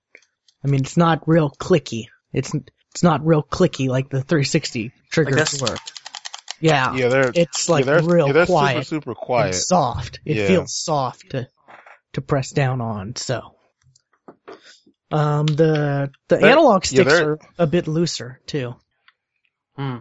I 0.63 0.67
mean 0.67 0.81
it's 0.81 0.97
not 0.97 1.27
real 1.27 1.49
clicky. 1.49 2.07
It's 2.33 2.53
it's 2.93 3.03
not 3.03 3.25
real 3.25 3.43
clicky 3.43 3.87
like 3.87 4.09
the 4.09 4.21
360 4.21 4.91
triggers 5.11 5.35
guess- 5.35 5.61
were. 5.61 5.77
Yeah, 6.63 6.93
Yeah, 6.95 7.07
they're 7.07 7.31
it's 7.33 7.69
like 7.69 7.85
yeah, 7.85 7.93
they're, 7.99 8.03
real 8.03 8.27
yeah, 8.27 8.33
they're 8.33 8.45
quiet 8.45 8.85
super 8.85 9.01
super 9.01 9.11
and 9.11 9.17
quiet. 9.17 9.55
soft. 9.55 10.19
It 10.25 10.37
Yeah. 10.37 10.47
feels 10.47 10.75
soft 10.75 11.31
to 11.31 11.47
to 12.13 12.21
press 12.21 12.51
down 12.51 12.81
on. 12.81 13.15
So, 13.15 13.55
um, 15.13 15.45
the 15.45 16.11
the 16.27 16.37
They're- 16.37 16.49
analog 16.49 16.85
sticks 16.85 17.11
they're- 17.11 17.37
a 17.57 17.67
bit 17.67 17.87
looser 17.87 18.39
too. 18.45 18.75
Hmm. 19.75 19.97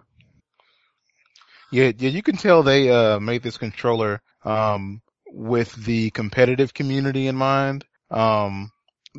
Yeah, 1.72 1.92
yeah, 1.96 2.10
you 2.10 2.22
can 2.22 2.36
tell 2.36 2.62
they 2.62 2.90
uh 2.90 3.20
made 3.20 3.42
this 3.42 3.56
controller 3.58 4.20
um 4.44 5.00
with 5.26 5.72
the 5.74 6.10
competitive 6.10 6.74
community 6.74 7.26
in 7.28 7.36
mind. 7.36 7.84
Um 8.10 8.70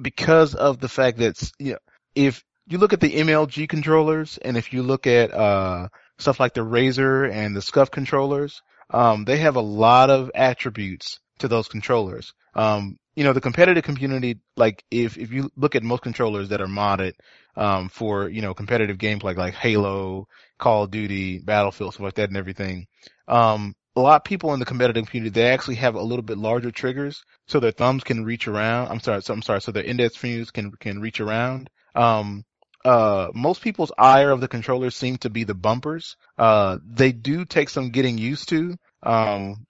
because 0.01 0.56
of 0.56 0.80
the 0.80 0.89
fact 0.89 1.19
that 1.19 1.51
you 1.60 1.73
know, 1.73 1.77
if 2.15 2.43
you 2.67 2.77
look 2.77 2.93
at 2.93 2.99
the 2.99 3.13
MLG 3.15 3.67
controllers 3.69 4.38
and 4.38 4.58
if 4.58 4.73
you 4.73 4.84
look 4.84 5.08
at 5.08 5.34
uh 5.34 5.88
stuff 6.19 6.39
like 6.39 6.54
the 6.54 6.62
Razer 6.62 7.32
and 7.32 7.56
the 7.56 7.62
Scuff 7.62 7.89
controllers, 7.91 8.62
um 8.89 9.23
they 9.23 9.38
have 9.38 9.56
a 9.56 9.62
lot 9.62 10.10
of 10.10 10.30
attributes 10.36 11.19
to 11.39 11.47
those 11.47 11.67
controllers. 11.69 12.34
Um 12.54 12.97
you 13.15 13.24
know, 13.24 13.34
the 13.34 13.41
competitive 13.41 13.84
community, 13.84 14.39
like 14.56 14.84
if, 14.89 15.17
if 15.17 15.32
you 15.32 15.50
look 15.56 15.76
at 15.76 15.84
most 15.84 16.02
controllers 16.02 16.50
that 16.50 16.62
are 16.62 16.67
modded, 16.67 17.13
um, 17.56 17.89
for, 17.89 18.30
you 18.30 18.41
know, 18.41 18.54
competitive 18.54 18.97
gameplay 18.97 19.36
like 19.36 19.54
Halo, 19.54 20.28
Call 20.58 20.84
of 20.84 20.91
Duty, 20.91 21.39
Battlefield, 21.39 21.93
stuff 21.93 22.04
like 22.04 22.15
that 22.15 22.30
and 22.30 22.38
everything. 22.38 22.88
Um, 23.28 23.76
a 23.95 24.02
lot 24.02 24.15
of 24.15 24.24
people 24.24 24.54
in 24.54 24.60
the 24.60 24.65
competitive 24.65 25.06
community, 25.08 25.32
they 25.32 25.50
actually 25.50 25.76
have 25.76 25.95
a 25.95 26.02
little 26.02 26.24
bit 26.24 26.38
larger 26.38 26.71
triggers 26.71 27.26
so 27.47 27.60
their 27.60 27.71
thumbs 27.71 28.04
can 28.04 28.24
reach 28.24 28.47
around. 28.47 28.88
I'm 28.88 29.02
sorry, 29.02 29.21
so, 29.21 29.34
I'm 29.34 29.41
sorry, 29.41 29.62
so 29.62 29.74
their 29.74 29.84
index 29.84 30.15
fingers 30.15 30.52
can, 30.52 30.71
can 30.71 31.02
reach 31.02 31.19
around. 31.19 31.69
Um, 31.93 32.45
uh, 32.86 33.28
most 33.34 33.62
people's 33.62 33.91
ire 33.97 34.32
of 34.32 34.41
the 34.41 34.47
controllers 34.47 34.95
seem 34.95 35.17
to 35.17 35.30
be 35.30 35.43
the 35.43 35.54
bumpers. 35.54 36.15
Uh, 36.38 36.78
they 36.86 37.12
do 37.12 37.45
take 37.45 37.69
some 37.69 37.89
getting 37.89 38.17
used 38.17 38.50
to. 38.50 38.76
Um, 39.04 39.67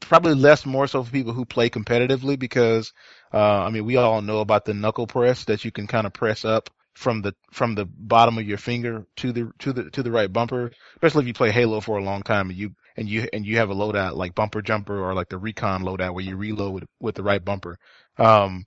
probably 0.00 0.34
less 0.34 0.64
more 0.66 0.86
so 0.86 1.02
for 1.02 1.10
people 1.10 1.32
who 1.32 1.44
play 1.44 1.70
competitively 1.70 2.38
because, 2.38 2.92
uh, 3.32 3.38
I 3.38 3.70
mean, 3.70 3.84
we 3.84 3.96
all 3.96 4.22
know 4.22 4.40
about 4.40 4.64
the 4.64 4.74
knuckle 4.74 5.06
press 5.06 5.44
that 5.44 5.64
you 5.64 5.70
can 5.72 5.86
kind 5.86 6.06
of 6.06 6.12
press 6.12 6.44
up 6.44 6.70
from 6.94 7.20
the 7.20 7.34
from 7.52 7.74
the 7.74 7.84
bottom 7.84 8.38
of 8.38 8.46
your 8.46 8.56
finger 8.56 9.06
to 9.16 9.30
the 9.32 9.52
to 9.58 9.72
the 9.72 9.90
to 9.90 10.02
the 10.02 10.10
right 10.10 10.32
bumper, 10.32 10.72
especially 10.94 11.22
if 11.22 11.28
you 11.28 11.34
play 11.34 11.50
Halo 11.50 11.80
for 11.80 11.98
a 11.98 12.02
long 12.02 12.22
time 12.22 12.48
and 12.48 12.58
you 12.58 12.70
and 12.96 13.08
you 13.08 13.28
and 13.32 13.44
you 13.44 13.58
have 13.58 13.70
a 13.70 13.74
loadout 13.74 14.14
like 14.14 14.34
bumper 14.34 14.62
jumper 14.62 14.98
or 14.98 15.14
like 15.14 15.28
the 15.28 15.38
recon 15.38 15.82
loadout 15.82 16.14
where 16.14 16.24
you 16.24 16.36
reload 16.36 16.86
with, 16.98 17.14
the 17.14 17.22
right 17.22 17.44
bumper. 17.44 17.78
Um, 18.16 18.64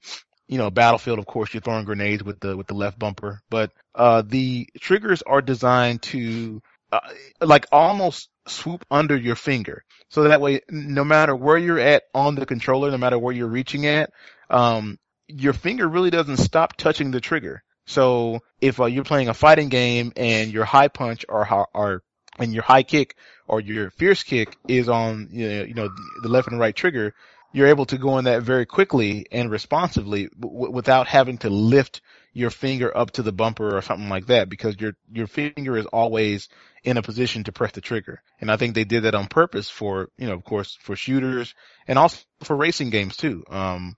you 0.48 0.58
know, 0.58 0.70
Battlefield, 0.70 1.20
of 1.20 1.26
course, 1.26 1.54
you're 1.54 1.62
throwing 1.62 1.86
grenades 1.86 2.24
with 2.24 2.40
the 2.40 2.56
with 2.56 2.68
the 2.68 2.76
left 2.76 3.00
bumper, 3.00 3.42
but 3.50 3.72
uh, 3.96 4.22
the 4.26 4.68
triggers 4.80 5.22
are 5.24 5.42
designed 5.42 6.04
to 6.04 6.62
uh, 6.92 7.00
like 7.42 7.66
almost 7.72 8.30
swoop 8.50 8.86
under 8.90 9.16
your 9.16 9.36
finger, 9.36 9.84
so 10.10 10.24
that 10.24 10.42
way, 10.42 10.62
no 10.70 11.04
matter 11.04 11.36
where 11.36 11.58
you're 11.58 11.80
at 11.80 12.04
on 12.14 12.36
the 12.36 12.46
controller, 12.46 12.90
no 12.90 12.98
matter 12.98 13.20
where 13.20 13.34
you're 13.34 13.48
reaching 13.48 13.86
at, 13.86 14.12
um, 14.50 14.98
your 15.28 15.54
finger 15.54 15.88
really 15.88 16.10
doesn't 16.10 16.38
stop 16.38 16.76
touching 16.76 17.12
the 17.12 17.22
trigger. 17.22 17.64
So 17.86 18.40
if 18.60 18.80
uh, 18.80 18.86
you're 18.86 19.04
playing 19.04 19.30
a 19.30 19.34
fighting 19.34 19.70
game 19.70 20.12
and 20.16 20.52
your 20.52 20.66
high 20.66 20.88
punch 20.88 21.26
or 21.30 21.68
or 21.74 22.04
and 22.40 22.54
your 22.54 22.64
high 22.64 22.84
kick 22.84 23.16
or 23.48 23.60
your 23.62 23.92
fierce 23.92 24.24
kick 24.24 24.58
is 24.68 24.90
on 24.90 25.30
you 25.32 25.48
know, 25.48 25.64
you 25.64 25.74
know 25.74 25.90
the 26.24 26.30
left 26.30 26.48
and 26.48 26.60
right 26.60 26.76
trigger, 26.76 27.14
you're 27.52 27.68
able 27.68 27.86
to 27.86 27.98
go 27.98 28.18
in 28.18 28.26
that 28.26 28.44
very 28.44 28.66
quickly 28.66 29.26
and 29.32 29.52
responsively 29.52 30.30
w- 30.40 30.72
without 30.72 31.08
having 31.08 31.38
to 31.40 31.50
lift 31.50 32.02
your 32.34 32.50
finger 32.50 32.96
up 32.96 33.12
to 33.12 33.24
the 33.24 33.32
bumper 33.32 33.76
or 33.76 33.82
something 33.82 34.10
like 34.10 34.28
that 34.28 34.50
because 34.50 34.80
your 34.80 34.94
your 35.12 35.28
finger 35.28 35.78
is 35.78 35.86
always 35.88 36.48
in 36.84 36.98
a 36.98 37.02
position 37.02 37.44
to 37.44 37.52
press 37.52 37.72
the 37.74 37.82
trigger. 37.82 38.22
And 38.40 38.52
I 38.52 38.58
think 38.58 38.74
they 38.74 38.84
did 38.84 39.04
that 39.04 39.16
on 39.16 39.28
purpose 39.28 39.70
for 39.70 40.10
you 40.18 40.28
know 40.28 40.34
of 40.34 40.44
course 40.44 40.78
for 40.82 40.96
shooters 40.96 41.54
and 41.88 42.00
also 42.00 42.24
for 42.42 42.56
racing 42.56 42.90
games 42.90 43.18
too. 43.18 43.44
Um, 43.50 43.96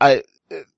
I 0.00 0.22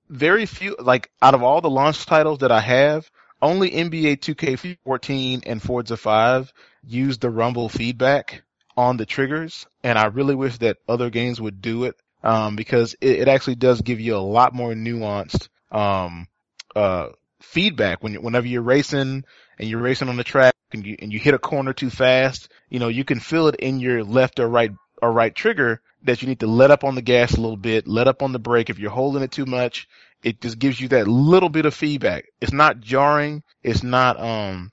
very 0.08 0.46
few 0.46 0.76
like 0.78 1.10
out 1.22 1.34
of 1.34 1.42
all 1.42 1.60
the 1.60 1.70
launch 1.70 2.04
titles 2.06 2.40
that 2.40 2.52
I 2.52 2.60
have, 2.60 3.10
only 3.40 3.70
NBA 3.70 4.18
2K14 4.18 5.42
and 5.46 5.62
Forza 5.62 5.96
5 5.96 6.52
use 6.86 7.18
the 7.18 7.30
rumble 7.30 7.68
feedback 7.68 8.42
on 8.76 8.96
the 8.96 9.06
triggers, 9.06 9.66
and 9.82 9.98
I 9.98 10.06
really 10.06 10.34
wish 10.34 10.58
that 10.58 10.78
other 10.88 11.10
games 11.10 11.40
would 11.40 11.60
do 11.60 11.84
it 11.84 11.96
um, 12.22 12.56
because 12.56 12.94
it, 13.00 13.20
it 13.20 13.28
actually 13.28 13.56
does 13.56 13.80
give 13.80 14.00
you 14.00 14.16
a 14.16 14.18
lot 14.18 14.54
more 14.54 14.72
nuanced 14.72 15.48
um, 15.70 16.26
uh, 16.74 17.08
feedback 17.40 18.02
when 18.02 18.14
whenever 18.14 18.46
you're 18.46 18.62
racing 18.62 19.24
and 19.60 19.68
you're 19.68 19.80
racing 19.80 20.08
on 20.08 20.16
the 20.16 20.24
track 20.24 20.54
and 20.72 20.86
you 20.86 20.96
and 21.00 21.12
you 21.12 21.18
hit 21.18 21.34
a 21.34 21.38
corner 21.38 21.74
too 21.74 21.90
fast, 21.90 22.48
you 22.70 22.78
know, 22.78 22.88
you 22.88 23.04
can 23.04 23.20
feel 23.20 23.46
it 23.46 23.56
in 23.56 23.78
your 23.78 24.02
left 24.02 24.40
or 24.40 24.48
right 24.48 24.72
or 25.02 25.12
right 25.12 25.34
trigger 25.34 25.82
that 26.02 26.22
you 26.22 26.28
need 26.28 26.40
to 26.40 26.46
let 26.46 26.70
up 26.70 26.82
on 26.82 26.94
the 26.94 27.02
gas 27.02 27.34
a 27.34 27.40
little 27.40 27.58
bit, 27.58 27.86
let 27.86 28.08
up 28.08 28.22
on 28.22 28.32
the 28.32 28.38
brake. 28.38 28.70
If 28.70 28.78
you're 28.78 28.90
holding 28.90 29.22
it 29.22 29.30
too 29.30 29.44
much, 29.44 29.86
it 30.22 30.40
just 30.40 30.58
gives 30.58 30.80
you 30.80 30.88
that 30.88 31.06
little 31.06 31.50
bit 31.50 31.66
of 31.66 31.74
feedback. 31.74 32.24
It's 32.40 32.54
not 32.54 32.80
jarring. 32.80 33.42
It's 33.62 33.82
not, 33.82 34.18
um, 34.18 34.72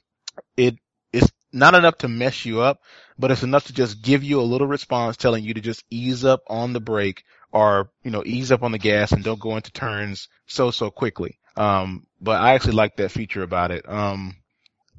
it, 0.55 0.77
it's 1.11 1.29
not 1.51 1.75
enough 1.75 1.97
to 1.99 2.07
mess 2.07 2.45
you 2.45 2.61
up, 2.61 2.81
but 3.19 3.29
it's 3.29 3.43
enough 3.43 3.65
to 3.65 3.73
just 3.73 4.01
give 4.01 4.23
you 4.23 4.39
a 4.39 4.43
little 4.43 4.67
response 4.67 5.17
telling 5.17 5.43
you 5.43 5.53
to 5.55 5.61
just 5.61 5.83
ease 5.89 6.23
up 6.23 6.43
on 6.47 6.71
the 6.71 6.79
brake 6.79 7.25
or, 7.51 7.89
you 8.03 8.11
know, 8.11 8.23
ease 8.25 8.53
up 8.53 8.63
on 8.63 8.71
the 8.71 8.77
gas 8.77 9.11
and 9.11 9.23
don't 9.23 9.39
go 9.39 9.57
into 9.57 9.71
turns 9.71 10.29
so, 10.45 10.71
so 10.71 10.89
quickly. 10.89 11.39
Um, 11.57 12.05
but 12.21 12.39
I 12.39 12.53
actually 12.53 12.75
like 12.75 12.95
that 12.97 13.11
feature 13.11 13.43
about 13.43 13.71
it. 13.71 13.89
Um, 13.89 14.37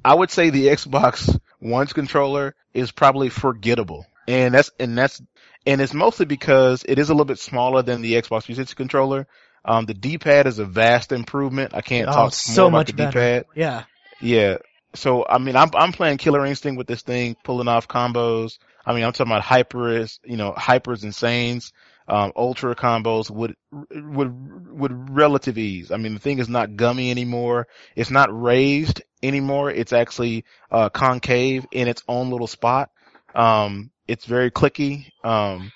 I 0.05 0.15
would 0.15 0.31
say 0.31 0.51
the 0.51 0.67
Xbox 0.69 1.39
One's 1.61 1.93
controller 1.93 2.55
is 2.73 2.91
probably 2.93 3.29
forgettable. 3.31 4.07
And 4.27 4.55
that's, 4.55 4.71
and 4.79 4.97
that's, 4.97 5.21
and 5.67 5.81
it's 5.81 5.95
mostly 5.95 6.27
because 6.27 6.85
it 6.89 6.99
is 6.99 7.09
a 7.11 7.13
little 7.15 7.25
bit 7.25 7.39
smaller 7.39 7.83
than 7.83 8.01
the 8.03 8.13
Xbox 8.15 8.45
360 8.45 8.75
controller. 8.75 9.27
Um, 9.65 9.87
the 9.87 9.95
D-pad 9.95 10.47
is 10.47 10.59
a 10.59 10.65
vast 10.65 11.13
improvement. 11.13 11.75
I 11.75 11.81
can't 11.81 12.09
Oh, 12.09 12.13
talk 12.13 12.33
so 12.33 12.67
about 12.67 12.73
much 12.73 12.87
the 12.89 12.93
better. 12.95 13.11
D-pad. 13.11 13.45
Yeah. 13.55 13.85
Yeah. 14.21 14.59
So 14.95 15.27
I 15.29 15.39
mean, 15.39 15.55
I'm 15.57 15.71
I'm 15.75 15.93
playing 15.93 16.17
Killer 16.17 16.47
Instinct 16.47 16.79
with 16.79 16.87
this 16.87 17.03
thing, 17.03 17.37
pulling 17.45 17.69
off 17.69 17.89
combos. 17.89 18.59
I 18.87 18.95
mean, 18.95 19.05
I'm 19.05 19.13
talking 19.13 19.31
about 19.31 19.45
hypers, 19.45 20.19
you 20.25 20.39
know, 20.39 20.53
hypers 20.53 21.03
and 21.03 21.15
sanes, 21.15 21.73
um, 22.09 22.33
ultra 22.35 22.75
combos 22.75 23.31
with 23.31 23.53
with 23.71 24.33
with 24.33 24.93
relative 25.11 25.59
ease. 25.59 25.93
I 25.93 25.99
mean, 25.99 26.15
the 26.15 26.21
thing 26.21 26.39
is 26.39 26.49
not 26.49 26.77
gummy 26.77 27.11
anymore. 27.11 27.67
It's 27.97 28.11
not 28.11 28.29
raised 28.33 29.03
anymore. 29.23 29.71
It's 29.71 29.93
actually 29.93 30.45
uh, 30.71 30.89
concave 30.89 31.67
in 31.73 31.89
its 31.89 32.03
own 32.09 32.31
little 32.31 32.47
spot. 32.47 32.91
Um, 33.35 33.91
it's 34.07 34.25
very 34.25 34.51
clicky. 34.51 35.11
Um, 35.23 35.73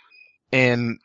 and 0.52 0.98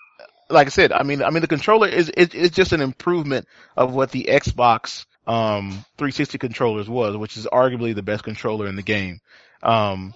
like 0.50 0.68
I 0.68 0.70
said, 0.70 0.92
I 0.92 1.04
mean, 1.04 1.22
I 1.22 1.30
mean, 1.30 1.42
the 1.42 1.48
controller 1.48 1.88
is 1.88 2.10
it, 2.16 2.34
it's 2.34 2.56
just 2.56 2.72
an 2.72 2.82
improvement 2.82 3.48
of 3.76 3.94
what 3.94 4.12
the 4.12 4.28
Xbox 4.30 5.06
um 5.26 5.72
360 5.98 6.38
controllers 6.38 6.88
was, 6.88 7.18
which 7.18 7.36
is 7.36 7.46
arguably 7.46 7.94
the 7.94 8.02
best 8.02 8.24
controller 8.24 8.68
in 8.68 8.78
the 8.78 8.84
game. 8.84 9.20
Um, 9.62 10.14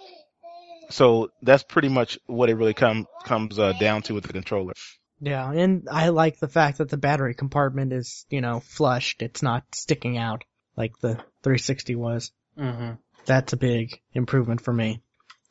so 0.89 1.31
that's 1.41 1.63
pretty 1.63 1.89
much 1.89 2.19
what 2.27 2.49
it 2.49 2.55
really 2.55 2.73
come 2.73 3.07
comes 3.25 3.59
uh, 3.59 3.73
down 3.73 4.03
to 4.03 4.13
with 4.13 4.23
the 4.23 4.33
controller. 4.33 4.73
Yeah, 5.19 5.51
and 5.51 5.87
I 5.91 6.09
like 6.09 6.39
the 6.39 6.47
fact 6.47 6.79
that 6.79 6.89
the 6.89 6.97
battery 6.97 7.35
compartment 7.35 7.93
is, 7.93 8.25
you 8.29 8.41
know, 8.41 8.59
flushed. 8.59 9.21
It's 9.21 9.43
not 9.43 9.63
sticking 9.73 10.17
out 10.17 10.43
like 10.75 10.97
the 10.99 11.19
360 11.43 11.95
was. 11.95 12.31
Mm-hmm. 12.57 12.91
That's 13.25 13.53
a 13.53 13.57
big 13.57 14.01
improvement 14.13 14.61
for 14.61 14.73
me. 14.73 15.01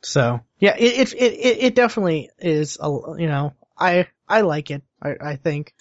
So 0.01 0.41
yeah, 0.59 0.75
it 0.77 1.13
it 1.13 1.13
it, 1.13 1.57
it 1.63 1.75
definitely 1.75 2.29
is. 2.39 2.77
A, 2.81 2.89
you 3.17 3.27
know, 3.27 3.53
I 3.77 4.07
I 4.27 4.41
like 4.41 4.71
it. 4.71 4.81
I 5.01 5.15
I 5.21 5.35
think 5.35 5.73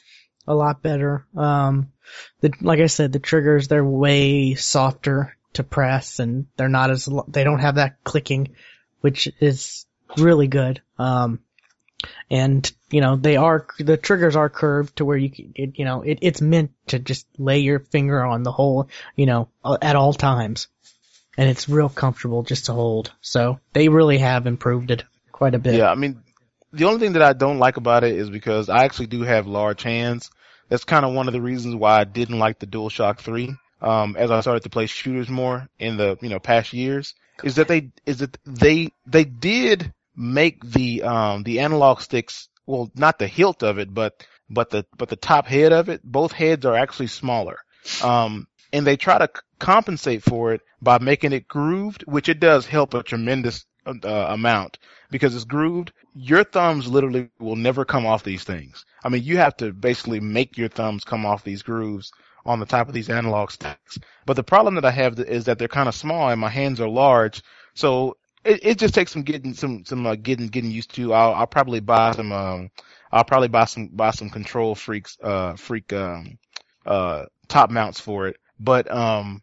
a 0.46 0.54
lot 0.54 0.82
better. 0.82 1.26
Um, 1.36 1.92
the 2.40 2.52
like 2.60 2.80
I 2.80 2.86
said, 2.86 3.12
the 3.12 3.18
triggers 3.18 3.68
they're 3.68 3.84
way 3.84 4.54
softer 4.54 5.36
to 5.54 5.64
press, 5.64 6.18
and 6.18 6.46
they're 6.56 6.68
not 6.68 6.90
as 6.90 7.08
they 7.28 7.44
don't 7.44 7.60
have 7.60 7.76
that 7.76 8.04
clicking, 8.04 8.54
which 9.00 9.28
is 9.40 9.86
really 10.16 10.48
good. 10.48 10.82
Um, 10.98 11.40
and 12.30 12.70
you 12.90 13.00
know 13.00 13.16
they 13.16 13.36
are 13.36 13.66
the 13.78 13.96
triggers 13.96 14.36
are 14.36 14.48
curved 14.48 14.96
to 14.96 15.04
where 15.04 15.16
you 15.16 15.30
it, 15.54 15.78
you 15.78 15.84
know 15.84 16.02
it, 16.02 16.18
it's 16.22 16.40
meant 16.40 16.72
to 16.88 16.98
just 16.98 17.26
lay 17.38 17.58
your 17.58 17.78
finger 17.78 18.24
on 18.24 18.42
the 18.42 18.52
hole 18.52 18.88
you 19.16 19.26
know 19.26 19.48
at 19.82 19.96
all 19.96 20.12
times 20.12 20.68
and 21.36 21.48
it's 21.48 21.68
real 21.68 21.88
comfortable 21.88 22.42
just 22.42 22.66
to 22.66 22.72
hold 22.72 23.12
so 23.20 23.60
they 23.72 23.88
really 23.88 24.18
have 24.18 24.46
improved 24.46 24.90
it 24.90 25.04
quite 25.32 25.54
a 25.54 25.58
bit 25.58 25.74
Yeah, 25.74 25.90
I 25.90 25.94
mean, 25.94 26.22
the 26.72 26.84
only 26.84 27.00
thing 27.00 27.14
that 27.14 27.22
I 27.22 27.32
don't 27.32 27.58
like 27.58 27.78
about 27.78 28.04
it 28.04 28.14
is 28.14 28.28
because 28.28 28.68
I 28.68 28.84
actually 28.84 29.06
do 29.06 29.22
have 29.22 29.46
large 29.46 29.82
hands. 29.82 30.30
That's 30.68 30.84
kind 30.84 31.04
of 31.04 31.14
one 31.14 31.26
of 31.26 31.32
the 31.32 31.40
reasons 31.40 31.74
why 31.74 32.00
I 32.00 32.04
didn't 32.04 32.38
like 32.38 32.58
the 32.58 32.66
DualShock 32.66 33.18
3. 33.18 33.56
Um, 33.80 34.16
as 34.16 34.30
I 34.30 34.42
started 34.42 34.64
to 34.64 34.70
play 34.70 34.84
shooters 34.84 35.30
more 35.30 35.66
in 35.78 35.96
the, 35.96 36.18
you 36.20 36.28
know, 36.28 36.38
past 36.38 36.74
years, 36.74 37.14
is 37.42 37.54
that 37.54 37.66
they, 37.66 37.90
is 38.04 38.18
that 38.18 38.36
they, 38.44 38.90
they 39.06 39.24
did 39.24 39.94
make 40.14 40.62
the, 40.62 41.02
um, 41.02 41.42
the 41.42 41.60
analog 41.60 42.02
sticks, 42.02 42.50
well, 42.70 42.90
not 42.94 43.18
the 43.18 43.26
hilt 43.26 43.62
of 43.62 43.78
it, 43.78 43.92
but, 43.92 44.26
but 44.48 44.70
the, 44.70 44.86
but 44.96 45.08
the 45.08 45.16
top 45.16 45.46
head 45.46 45.72
of 45.72 45.88
it, 45.88 46.02
both 46.04 46.32
heads 46.32 46.64
are 46.64 46.76
actually 46.76 47.08
smaller. 47.08 47.58
Um, 48.02 48.46
and 48.72 48.86
they 48.86 48.96
try 48.96 49.18
to 49.18 49.28
c- 49.34 49.40
compensate 49.58 50.22
for 50.22 50.52
it 50.52 50.60
by 50.80 50.98
making 50.98 51.32
it 51.32 51.48
grooved, 51.48 52.04
which 52.06 52.28
it 52.28 52.40
does 52.40 52.66
help 52.66 52.94
a 52.94 53.02
tremendous 53.02 53.66
uh, 53.86 54.26
amount 54.28 54.78
because 55.10 55.34
it's 55.34 55.44
grooved. 55.44 55.92
Your 56.14 56.44
thumbs 56.44 56.88
literally 56.88 57.30
will 57.38 57.56
never 57.56 57.84
come 57.84 58.06
off 58.06 58.24
these 58.24 58.44
things. 58.44 58.84
I 59.04 59.08
mean, 59.08 59.22
you 59.22 59.38
have 59.38 59.56
to 59.58 59.72
basically 59.72 60.20
make 60.20 60.58
your 60.58 60.68
thumbs 60.68 61.04
come 61.04 61.26
off 61.26 61.44
these 61.44 61.62
grooves 61.62 62.12
on 62.44 62.60
the 62.60 62.66
top 62.66 62.88
of 62.88 62.94
these 62.94 63.10
analog 63.10 63.50
sticks. 63.50 63.98
But 64.26 64.34
the 64.34 64.42
problem 64.42 64.74
that 64.76 64.84
I 64.84 64.90
have 64.90 65.18
is 65.18 65.44
that 65.44 65.58
they're 65.58 65.68
kind 65.68 65.88
of 65.88 65.94
small 65.94 66.28
and 66.28 66.40
my 66.40 66.48
hands 66.48 66.80
are 66.80 66.88
large. 66.88 67.42
So 67.74 68.16
it, 68.44 68.60
it 68.62 68.78
just 68.78 68.94
takes 68.94 69.12
some 69.12 69.22
getting 69.22 69.54
some 69.54 69.84
some 69.84 70.06
uh, 70.06 70.14
getting 70.16 70.48
getting 70.48 70.70
used 70.70 70.94
to. 70.96 71.12
I'll 71.12 71.34
I'll 71.34 71.46
probably 71.46 71.80
buy 71.80 72.12
some 72.12 72.32
um 72.32 72.70
I'll 73.12 73.24
probably 73.24 73.48
buy 73.48 73.64
some 73.64 73.88
buy 73.88 74.10
some 74.10 74.30
KontrolFreeks 74.30 75.18
uh 75.22 75.56
freak 75.56 75.92
um 75.92 76.38
uh 76.86 77.26
top 77.48 77.70
mounts 77.70 78.00
for 78.00 78.28
it. 78.28 78.36
But 78.58 78.90
um 78.90 79.42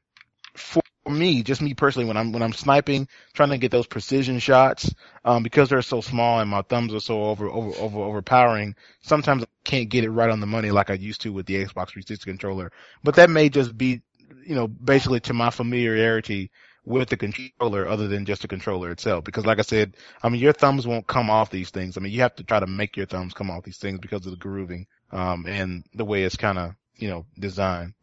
for 0.56 0.82
me, 1.10 1.44
just 1.44 1.62
me 1.62 1.74
personally, 1.74 2.08
when 2.08 2.18
I'm 2.18 2.32
when 2.32 2.42
I'm 2.42 2.54
sniping, 2.54 3.08
trying 3.34 3.50
to 3.50 3.58
get 3.58 3.72
those 3.72 3.88
precision 3.88 4.40
shots, 4.40 4.94
um, 5.24 5.44
because 5.44 5.70
they're 5.70 5.82
so 5.82 6.02
small 6.02 6.40
and 6.40 6.50
my 6.50 6.62
thumbs 6.64 6.94
are 6.94 7.00
so 7.00 7.26
over 7.26 7.50
over 7.50 7.72
over 7.80 8.00
overpowering, 8.00 8.76
sometimes 9.02 9.44
I 9.44 9.48
can't 9.64 9.90
get 9.90 10.04
it 10.04 10.12
right 10.12 10.30
on 10.30 10.40
the 10.42 10.48
money 10.48 10.72
like 10.72 10.90
I 10.90 10.94
used 10.96 11.22
to 11.22 11.32
with 11.34 11.46
the 11.46 11.56
Xbox 11.56 11.90
360 11.90 12.26
controller. 12.26 12.72
But 13.04 13.16
that 13.16 13.30
may 13.30 13.50
just 13.50 13.78
be, 13.78 14.02
you 14.46 14.56
know, 14.56 14.68
basically 14.68 15.20
to 15.22 15.34
my 15.34 15.50
familiarity 15.50 16.52
with 16.88 17.10
the 17.10 17.18
controller, 17.18 17.86
other 17.86 18.08
than 18.08 18.26
just 18.26 18.42
the 18.42 18.48
controller 18.48 18.92
itself. 18.92 19.26
Because 19.26 19.46
like 19.46 19.60
I 19.60 19.64
said, 19.64 19.98
I 20.24 20.30
mean, 20.30 20.42
your 20.42 20.54
thumbs 20.54 20.88
won't 20.88 21.06
come 21.06 21.30
off 21.30 21.52
these 21.52 21.70
things. 21.70 21.98
I 21.98 22.00
mean, 22.00 22.14
you 22.14 22.22
have 22.22 22.36
to 22.36 22.44
try 22.44 22.60
to 22.60 22.68
make 22.68 22.96
your 22.96 23.06
thumbs 23.06 23.34
come 23.34 23.52
off 23.52 23.64
these 23.64 23.78
things 23.78 24.00
because 24.00 24.26
of 24.26 24.32
the 24.32 24.38
grooving, 24.38 24.88
um, 25.12 25.46
and 25.48 25.84
the 25.94 26.06
way 26.06 26.24
it's 26.24 26.38
kind 26.38 26.58
of, 26.58 26.76
you 26.96 27.10
know, 27.10 27.26
designed. 27.38 27.94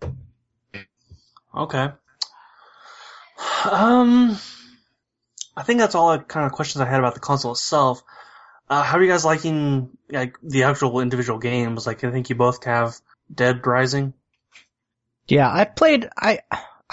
Okay. 1.57 1.89
Um, 3.71 4.39
I 5.57 5.63
think 5.63 5.81
that's 5.81 5.95
all 5.95 6.13
the 6.13 6.23
kind 6.23 6.45
of 6.45 6.53
questions 6.53 6.83
I 6.83 6.89
had 6.89 6.99
about 6.99 7.15
the 7.15 7.21
console 7.21 7.53
itself. 7.53 8.03
Uh, 8.69 8.83
how 8.83 8.99
are 8.99 9.03
you 9.03 9.11
guys 9.11 9.25
liking 9.25 9.97
like 10.11 10.37
the 10.43 10.65
actual 10.65 11.01
individual 11.01 11.39
games? 11.39 11.87
Like, 11.87 12.05
I 12.05 12.11
think 12.11 12.29
you 12.29 12.37
both 12.37 12.63
have 12.65 12.97
Dead 13.35 13.67
Rising. 13.67 14.13
Yeah, 15.27 15.51
I 15.51 15.65
played. 15.65 16.11
I 16.17 16.41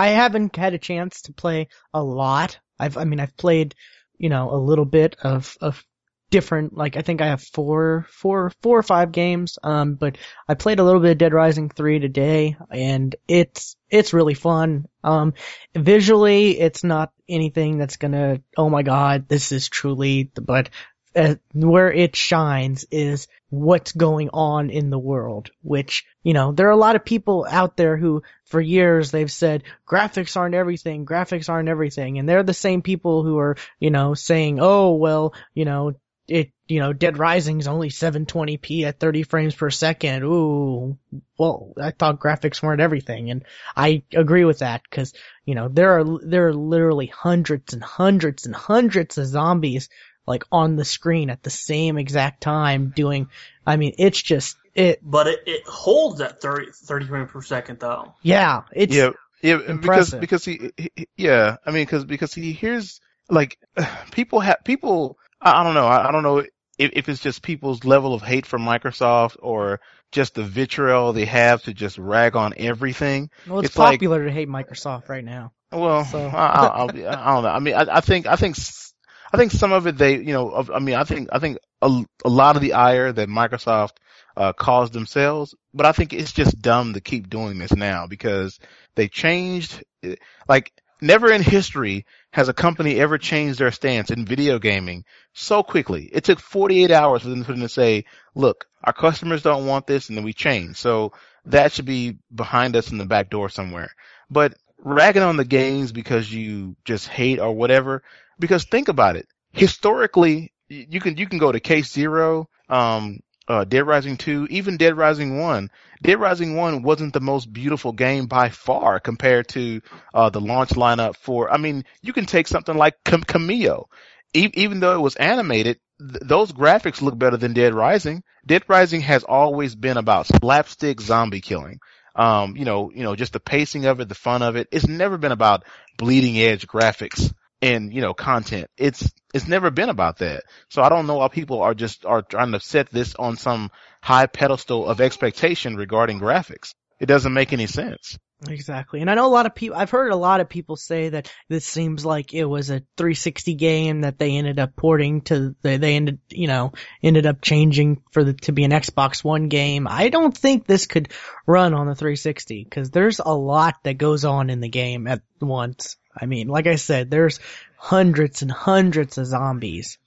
I 0.02 0.08
haven't 0.08 0.56
had 0.56 0.74
a 0.74 0.80
chance 0.80 1.22
to 1.24 1.34
play 1.34 1.68
a 1.94 2.04
lot. 2.04 2.58
I've 2.80 2.98
I 2.98 3.04
mean 3.04 3.20
I've 3.20 3.38
played 3.38 3.76
you 4.18 4.30
know 4.30 4.50
a 4.52 4.58
little 4.58 4.86
bit 4.86 5.16
of 5.22 5.56
of 5.62 5.86
different 6.32 6.76
like 6.76 6.98
I 6.98 7.04
think 7.04 7.22
I 7.22 7.28
have 7.28 7.44
four 7.44 8.08
four 8.10 8.52
four 8.64 8.80
or 8.80 8.84
five 8.84 9.12
games. 9.12 9.60
Um, 9.62 9.94
but 9.94 10.18
I 10.48 10.56
played 10.56 10.80
a 10.80 10.84
little 10.84 11.02
bit 11.02 11.12
of 11.12 11.18
Dead 11.20 11.34
Rising 11.34 11.70
three 11.70 12.00
today, 12.00 12.58
and 12.72 13.16
it's 13.28 13.76
it's 13.92 14.12
really 14.12 14.34
fun. 14.34 14.88
Um, 15.04 15.36
visually 15.76 16.60
it's 16.60 16.84
not 16.84 17.12
anything 17.30 17.78
that's 17.78 17.98
gonna 17.98 18.42
oh 18.58 18.70
my 18.70 18.82
god 18.82 19.28
this 19.30 19.52
is 19.52 19.70
truly 19.70 20.32
but 20.36 20.70
uh, 21.16 21.36
where 21.54 21.92
it 21.92 22.16
shines 22.16 22.86
is 22.92 23.28
what's 23.50 23.92
going 23.92 24.30
on 24.34 24.70
in 24.70 24.90
the 24.90 25.00
world, 25.00 25.52
which, 25.62 26.06
you 26.24 26.34
know, 26.34 26.54
there 26.54 26.68
are 26.68 26.72
a 26.72 26.78
lot 26.78 26.96
of 26.96 27.04
people 27.04 27.46
out 27.50 27.76
there 27.76 27.98
who, 27.98 28.24
for 28.46 28.62
years, 28.62 29.12
they've 29.12 29.32
said, 29.32 29.64
graphics 29.86 30.38
aren't 30.38 30.56
everything, 30.56 31.06
graphics 31.06 31.50
aren't 31.50 31.70
everything, 31.70 32.18
and 32.18 32.30
they're 32.30 32.44
the 32.44 32.54
same 32.54 32.82
people 32.82 33.24
who 33.24 33.38
are, 33.40 33.58
you 33.80 33.92
know, 33.92 34.14
saying, 34.14 34.60
oh, 34.62 34.94
well, 34.94 35.34
you 35.54 35.66
know, 35.66 35.96
it, 36.30 36.52
you 36.68 36.80
know, 36.80 36.94
Dead 36.94 37.18
Rising's 37.18 37.68
only 37.68 37.90
720p 37.90 38.84
at 38.84 39.00
30 39.02 39.24
frames 39.24 39.54
per 39.54 39.70
second. 39.70 40.24
Ooh, 40.24 40.98
well, 41.38 41.74
I 41.82 41.92
thought 41.92 42.22
graphics 42.22 42.64
weren't 42.64 42.80
everything, 42.80 43.32
and 43.32 43.44
I 43.76 44.04
agree 44.14 44.46
with 44.46 44.60
that, 44.60 44.90
cause, 44.90 45.14
you 45.46 45.56
know, 45.56 45.68
there 45.68 46.00
are, 46.00 46.20
there 46.24 46.48
are 46.48 46.54
literally 46.54 47.08
hundreds 47.08 47.74
and 47.74 47.84
hundreds 47.84 48.46
and 48.46 48.56
hundreds 48.56 49.18
of 49.18 49.28
zombies 49.28 49.90
like 50.28 50.44
on 50.52 50.76
the 50.76 50.86
screen 50.86 51.30
at 51.30 51.44
the 51.44 51.50
same 51.50 51.98
exact 51.98 52.42
time 52.42 52.92
doing 52.96 53.30
I 53.66 53.76
mean 53.78 53.94
it's 53.98 54.22
just 54.22 54.58
it 54.74 55.00
But 55.04 55.28
it, 55.28 55.40
it 55.48 55.64
holds 55.68 56.22
at 56.22 56.42
30, 56.42 56.72
30 56.74 57.06
frames 57.08 57.32
per 57.32 57.42
second 57.42 57.80
though. 57.80 58.14
yeah 58.22 58.62
it's 58.74 58.96
yeah, 58.96 59.12
yeah, 59.42 59.58
because 59.58 59.70
impressive. 59.70 60.20
because 60.22 60.46
he, 60.46 60.72
he- 60.78 60.92
he- 60.96 61.08
yeah, 61.18 61.58
I 61.66 61.72
mean, 61.72 61.84
because 61.84 62.06
because 62.06 62.34
he 62.34 62.54
here's 62.54 63.02
like 63.30 63.58
people 64.12 64.40
have 64.40 64.58
people. 64.64 65.18
I, 65.42 65.62
I 65.62 65.64
don't 65.64 65.74
know. 65.74 65.88
I, 65.88 66.08
I 66.08 66.12
don't 66.12 66.22
know 66.24 66.38
if, 66.40 66.50
if 66.78 67.10
it's 67.10 67.20
just 67.22 67.42
people's 67.42 67.84
level 67.84 68.14
of 68.14 68.22
hate 68.22 68.46
for 68.46 68.60
Microsoft 68.60 69.38
or 69.40 69.82
just 70.12 70.36
the 70.36 70.44
vitriol 70.44 71.12
they 71.14 71.26
have 71.26 71.64
to 71.64 71.74
just 71.74 71.98
rag 71.98 72.36
on 72.36 72.54
everything. 72.58 73.30
Well, 73.48 73.60
it's, 73.60 73.70
It's 73.70 73.78
like- 73.78 73.94
popular 73.94 74.24
to 74.26 74.32
hate 74.32 74.48
Microsoft 74.48 75.10
right 75.10 75.24
now. 75.26 75.52
Well, 75.72 76.06
So- 76.06 76.28
I, 76.28 76.46
I, 76.46 76.66
I'll 76.68 76.88
be- 76.88 77.06
I 77.08 77.34
don't 77.34 77.44
know. 77.44 77.50
I 77.50 77.60
mean, 77.60 77.74
I, 77.76 77.98
I 77.98 78.02
think, 78.02 78.28
I 78.28 78.36
think, 78.36 78.58
s- 78.58 78.91
I 79.32 79.38
think 79.38 79.52
some 79.52 79.72
of 79.72 79.88
it 79.88 79.98
they, 79.98 80.18
you 80.18 80.34
know, 80.34 80.66
I 80.74 80.80
mean, 80.80 80.96
I 80.96 81.04
think, 81.04 81.30
I 81.32 81.40
think 81.40 81.58
a, 81.82 82.04
a 82.26 82.30
lot 82.30 82.56
of 82.56 82.62
the 82.62 82.74
ire 82.74 83.12
that 83.12 83.30
Microsoft 83.30 83.94
uh, 84.36 84.54
caused 84.54 84.94
themselves, 84.94 85.56
but 85.74 85.86
I 85.86 85.92
think 85.92 86.14
it's 86.14 86.34
just 86.34 86.62
dumb 86.62 86.94
to 86.94 87.02
keep 87.02 87.30
doing 87.30 87.58
this 87.58 87.74
now 87.74 88.08
because 88.08 88.60
they 88.96 89.08
changed, 89.08 89.84
eh, 90.04 90.16
like, 90.48 90.72
never 91.02 91.32
in 91.32 91.42
history 91.42 92.06
has 92.32 92.48
a 92.48 92.54
company 92.54 93.00
ever 93.00 93.18
changed 93.18 93.60
their 93.60 93.72
stance 93.72 94.12
in 94.12 94.26
video 94.26 94.60
gaming 94.60 95.04
so 95.34 95.64
quickly. 95.64 96.10
It 96.12 96.24
took 96.24 96.40
48 96.40 96.92
hours 96.92 97.24
for 97.24 97.30
them 97.30 97.44
for 97.44 97.54
them 97.54 97.62
to 97.62 97.70
say, 97.70 98.06
look, 98.36 98.68
our 98.84 98.94
customers 98.94 99.44
don't 99.44 99.66
want 99.66 99.88
this 99.88 100.10
and 100.10 100.18
then 100.18 100.26
we 100.26 100.34
change. 100.34 100.78
So 100.78 101.14
that 101.46 101.72
should 101.72 101.86
be 101.86 102.18
behind 102.34 102.76
us 102.76 102.92
in 102.92 102.98
the 102.98 103.06
back 103.06 103.30
door 103.30 103.50
somewhere. 103.50 103.92
But 104.30 104.54
ragging 104.78 105.24
on 105.24 105.38
the 105.38 105.46
games 105.46 105.92
because 105.92 106.32
you 106.32 106.76
just 106.86 107.08
hate 107.08 107.40
or 107.40 107.54
whatever, 107.54 108.04
because 108.42 108.66
think 108.66 108.90
about 108.90 109.16
it. 109.16 109.28
Historically, 109.54 110.52
you 110.68 111.00
can, 111.00 111.16
you 111.18 111.28
can 111.28 111.38
go 111.38 111.52
to 111.52 111.60
Case 111.60 111.92
Zero, 111.92 112.50
um, 112.70 113.20
uh, 113.48 113.64
Dead 113.66 113.86
Rising 113.86 114.18
2, 114.18 114.48
even 114.50 114.78
Dead 114.78 114.98
Rising 114.98 115.40
1. 115.40 115.70
Dead 116.02 116.20
Rising 116.20 116.56
1 116.56 116.84
wasn't 116.84 117.14
the 117.14 117.20
most 117.22 117.52
beautiful 117.52 117.92
game 117.92 118.26
by 118.26 118.50
far 118.50 119.00
compared 119.00 119.48
to, 119.50 119.82
uh, 120.14 120.30
the 120.30 120.42
launch 120.42 120.70
lineup 120.72 121.16
for, 121.16 121.52
I 121.52 121.58
mean, 121.58 121.86
you 122.02 122.14
can 122.14 122.26
take 122.26 122.48
something 122.48 122.76
like 122.76 123.04
Cam- 123.06 123.24
Kameo. 123.24 123.86
E- 124.34 124.52
even 124.54 124.80
though 124.80 124.96
it 124.96 125.02
was 125.02 125.16
animated, 125.18 125.80
th- 126.00 126.22
those 126.24 126.52
graphics 126.52 127.02
look 127.02 127.18
better 127.18 127.38
than 127.38 127.54
Dead 127.54 127.74
Rising. 127.74 128.24
Dead 128.46 128.64
Rising 128.68 129.02
has 129.02 129.24
always 129.24 129.76
been 129.76 129.98
about 129.98 130.28
slapstick 130.28 131.02
zombie 131.02 131.42
killing. 131.42 131.80
Um, 132.16 132.56
you 132.58 132.66
know, 132.66 132.92
you 132.94 133.04
know, 133.04 133.16
just 133.16 133.34
the 133.34 133.40
pacing 133.40 133.86
of 133.86 134.00
it, 134.00 134.10
the 134.10 134.16
fun 134.16 134.42
of 134.42 134.56
it. 134.56 134.68
It's 134.72 134.88
never 134.88 135.18
been 135.18 135.32
about 135.32 135.64
bleeding 135.98 136.38
edge 136.40 136.68
graphics 136.68 137.34
and, 137.62 137.94
you 137.94 138.02
know, 138.02 138.14
content. 138.14 138.70
It's, 138.78 139.10
it's 139.34 139.48
never 139.48 139.70
been 139.70 139.90
about 139.90 140.18
that. 140.18 140.44
So 140.70 140.82
I 140.82 140.90
don't 140.90 141.08
know 141.08 141.18
why 141.18 141.28
people 141.28 141.62
are 141.62 141.74
just, 141.74 142.06
are 142.06 142.22
trying 142.22 142.52
to 142.54 142.60
set 142.60 142.90
this 142.90 143.16
on 143.16 143.38
some 143.38 143.72
high 144.02 144.26
pedestal 144.26 144.88
of 144.88 145.02
expectation 145.02 145.76
regarding 145.76 146.20
graphics. 146.20 146.74
It 147.00 147.06
doesn't 147.06 147.34
make 147.34 147.54
any 147.54 147.68
sense. 147.68 148.18
Exactly. 148.48 149.02
And 149.02 149.10
I 149.10 149.16
know 149.16 149.28
a 149.28 149.30
lot 149.30 149.46
of 149.46 149.54
people, 149.54 149.78
I've 149.78 149.92
heard 149.92 150.12
a 150.12 150.16
lot 150.16 150.40
of 150.40 150.50
people 150.50 150.76
say 150.76 151.10
that 151.10 151.32
this 151.48 151.66
seems 151.66 152.04
like 152.04 152.34
it 152.34 152.46
was 152.46 152.72
a 152.72 152.82
360 152.98 153.54
game 153.54 154.02
that 154.02 154.18
they 154.18 154.36
ended 154.36 154.60
up 154.60 154.76
porting 154.76 155.22
to, 155.22 155.56
they, 155.62 155.78
they 155.78 155.96
ended, 155.96 156.20
you 156.30 156.48
know, 156.48 156.74
ended 157.04 157.28
up 157.28 157.42
changing 157.42 158.02
for 158.12 158.24
the, 158.24 158.34
to 158.34 158.52
be 158.52 158.64
an 158.64 158.72
Xbox 158.72 159.24
One 159.24 159.48
game. 159.48 159.88
I 159.88 160.10
don't 160.10 160.36
think 160.36 160.66
this 160.66 160.88
could 160.88 161.10
run 161.46 161.76
on 161.76 161.88
the 161.88 161.96
360 161.96 162.64
because 162.64 162.90
there's 162.90 163.20
a 163.20 163.34
lot 163.34 163.76
that 163.84 164.00
goes 164.00 164.26
on 164.26 164.50
in 164.50 164.60
the 164.60 164.70
game 164.70 165.06
at 165.06 165.22
once. 165.40 165.98
I 166.20 166.26
mean, 166.26 166.48
like 166.48 166.68
I 166.68 166.76
said, 166.76 167.10
there's 167.10 167.40
hundreds 167.78 168.42
and 168.42 168.52
hundreds 168.52 169.18
of 169.18 169.26
zombies. 169.28 169.98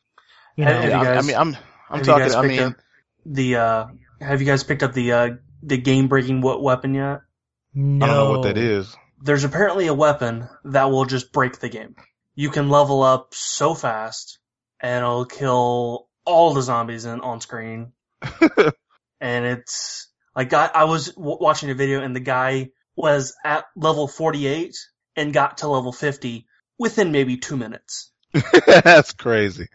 You 0.57 0.65
know, 0.65 0.73
Have 0.73 0.85
you 0.85 0.91
Yeah, 0.91 1.11
I- 1.11 1.17
I 1.17 1.23
mean, 1.23 1.37
I'm, 1.37 1.57
I'm 1.91 2.03
talking, 2.05 2.35
I 2.35 2.43
mean, 2.43 2.75
the 3.27 3.57
uh, 3.57 3.87
have 4.21 4.41
you 4.41 4.47
guys 4.47 4.65
picked 4.65 4.83
up 4.83 4.93
the 4.93 5.13
uh, 5.13 5.31
the 5.63 5.77
game 5.79 6.09
breaking 6.09 6.41
weapon 6.43 6.95
yet? 6.95 7.21
no. 7.75 8.05
I 8.05 8.09
don't 8.09 8.17
know 8.19 8.31
what 8.31 8.43
that 8.43 8.59
is. 8.59 8.95
There's 9.23 9.45
apparently 9.45 9.87
a 9.87 9.95
weapon 9.95 10.49
that 10.65 10.91
will 10.91 11.07
just 11.07 11.33
break 11.33 11.59
the 11.59 11.69
game. 11.69 11.97
You 12.35 12.51
can 12.51 12.69
level 12.69 13.03
up 13.03 13.33
so 13.35 13.75
fast, 13.75 14.39
and 14.81 15.03
it'll 15.05 15.25
kill 15.25 16.09
all 16.25 16.53
the 16.53 16.63
zombies 16.63 17.05
in 17.07 17.21
on 17.21 17.41
screen. 17.41 17.93
and 19.21 19.45
it's 19.47 20.09
like 20.37 20.53
I, 20.53 20.71
I 20.75 20.85
was 20.85 21.09
w- 21.15 21.39
watching 21.41 21.71
a 21.71 21.75
video, 21.75 22.01
and 22.03 22.15
the 22.15 22.21
guy 22.21 22.71
was 22.97 23.35
at 23.45 23.65
level 23.77 24.07
48 24.09 24.75
and 25.17 25.33
got 25.33 25.59
to 25.59 25.69
level 25.69 25.93
50 25.93 26.47
within 26.79 27.13
maybe 27.13 27.37
two 27.37 27.57
minutes. 27.57 28.11
That's 28.67 29.13
crazy. 29.13 29.69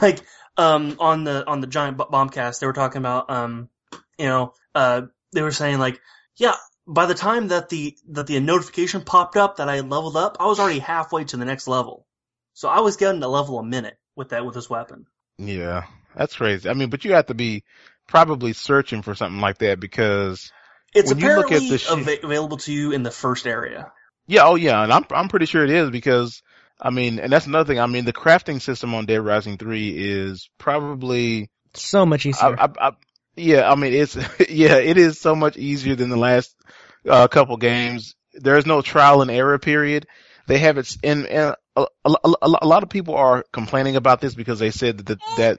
like 0.00 0.20
um 0.56 0.96
on 0.98 1.24
the 1.24 1.46
on 1.46 1.60
the 1.60 1.66
giant 1.66 1.96
bombcast 1.98 2.60
they 2.60 2.66
were 2.66 2.72
talking 2.72 2.98
about 2.98 3.30
um 3.30 3.68
you 4.18 4.26
know 4.26 4.52
uh 4.74 5.02
they 5.32 5.42
were 5.42 5.52
saying 5.52 5.78
like 5.78 6.00
yeah 6.36 6.54
by 6.86 7.06
the 7.06 7.14
time 7.14 7.48
that 7.48 7.68
the 7.68 7.96
that 8.08 8.26
the 8.26 8.38
notification 8.40 9.02
popped 9.02 9.36
up 9.36 9.56
that 9.56 9.68
I 9.68 9.80
leveled 9.80 10.16
up 10.16 10.36
I 10.40 10.46
was 10.46 10.60
already 10.60 10.78
halfway 10.78 11.24
to 11.24 11.36
the 11.36 11.44
next 11.44 11.66
level 11.66 12.06
so 12.54 12.68
I 12.68 12.80
was 12.80 12.96
getting 12.96 13.20
to 13.20 13.28
level 13.28 13.58
a 13.58 13.64
minute 13.64 13.98
with 14.16 14.30
that 14.30 14.44
with 14.44 14.54
this 14.54 14.70
weapon 14.70 15.06
Yeah, 15.38 15.84
that's 16.14 16.36
crazy. 16.36 16.68
I 16.68 16.74
mean, 16.74 16.90
but 16.90 17.04
you 17.04 17.14
have 17.14 17.26
to 17.26 17.34
be 17.34 17.64
probably 18.06 18.52
searching 18.52 19.02
for 19.02 19.14
something 19.14 19.40
like 19.40 19.58
that 19.58 19.80
because 19.80 20.52
it's 20.94 21.08
When 21.10 21.18
you 21.18 21.28
look 21.28 21.46
apparently 21.46 21.78
shi- 21.78 21.92
ava- 21.92 22.26
available 22.26 22.56
to 22.58 22.72
you 22.72 22.92
in 22.92 23.02
the 23.02 23.10
first 23.10 23.46
area 23.46 23.92
yeah, 24.30 24.44
oh 24.44 24.54
yeah, 24.54 24.84
and 24.84 24.92
I'm 24.92 25.04
I'm 25.10 25.28
pretty 25.28 25.46
sure 25.46 25.64
it 25.64 25.70
is 25.70 25.90
because 25.90 26.40
I 26.80 26.90
mean, 26.90 27.18
and 27.18 27.32
that's 27.32 27.46
another 27.46 27.66
thing. 27.66 27.80
I 27.80 27.86
mean, 27.86 28.04
the 28.04 28.12
crafting 28.12 28.62
system 28.62 28.94
on 28.94 29.04
Dead 29.04 29.20
Rising 29.20 29.58
Three 29.58 29.90
is 29.90 30.48
probably 30.56 31.50
so 31.74 32.06
much 32.06 32.26
easier. 32.26 32.54
I, 32.56 32.64
I, 32.64 32.88
I, 32.88 32.92
yeah, 33.34 33.68
I 33.68 33.74
mean, 33.74 33.92
it's 33.92 34.14
yeah, 34.48 34.76
it 34.76 34.98
is 34.98 35.18
so 35.18 35.34
much 35.34 35.56
easier 35.56 35.96
than 35.96 36.10
the 36.10 36.16
last 36.16 36.54
uh, 37.08 37.26
couple 37.26 37.56
games. 37.56 38.14
There's 38.32 38.66
no 38.66 38.82
trial 38.82 39.20
and 39.20 39.32
error 39.32 39.58
period. 39.58 40.06
They 40.46 40.58
have 40.58 40.78
it, 40.78 40.96
and, 41.02 41.26
and 41.26 41.56
a, 41.74 41.86
a, 42.04 42.14
a, 42.24 42.34
a 42.62 42.66
lot 42.68 42.84
of 42.84 42.88
people 42.88 43.16
are 43.16 43.44
complaining 43.52 43.96
about 43.96 44.20
this 44.20 44.36
because 44.36 44.60
they 44.60 44.70
said 44.70 44.98
that 44.98 45.18
that. 45.38 45.58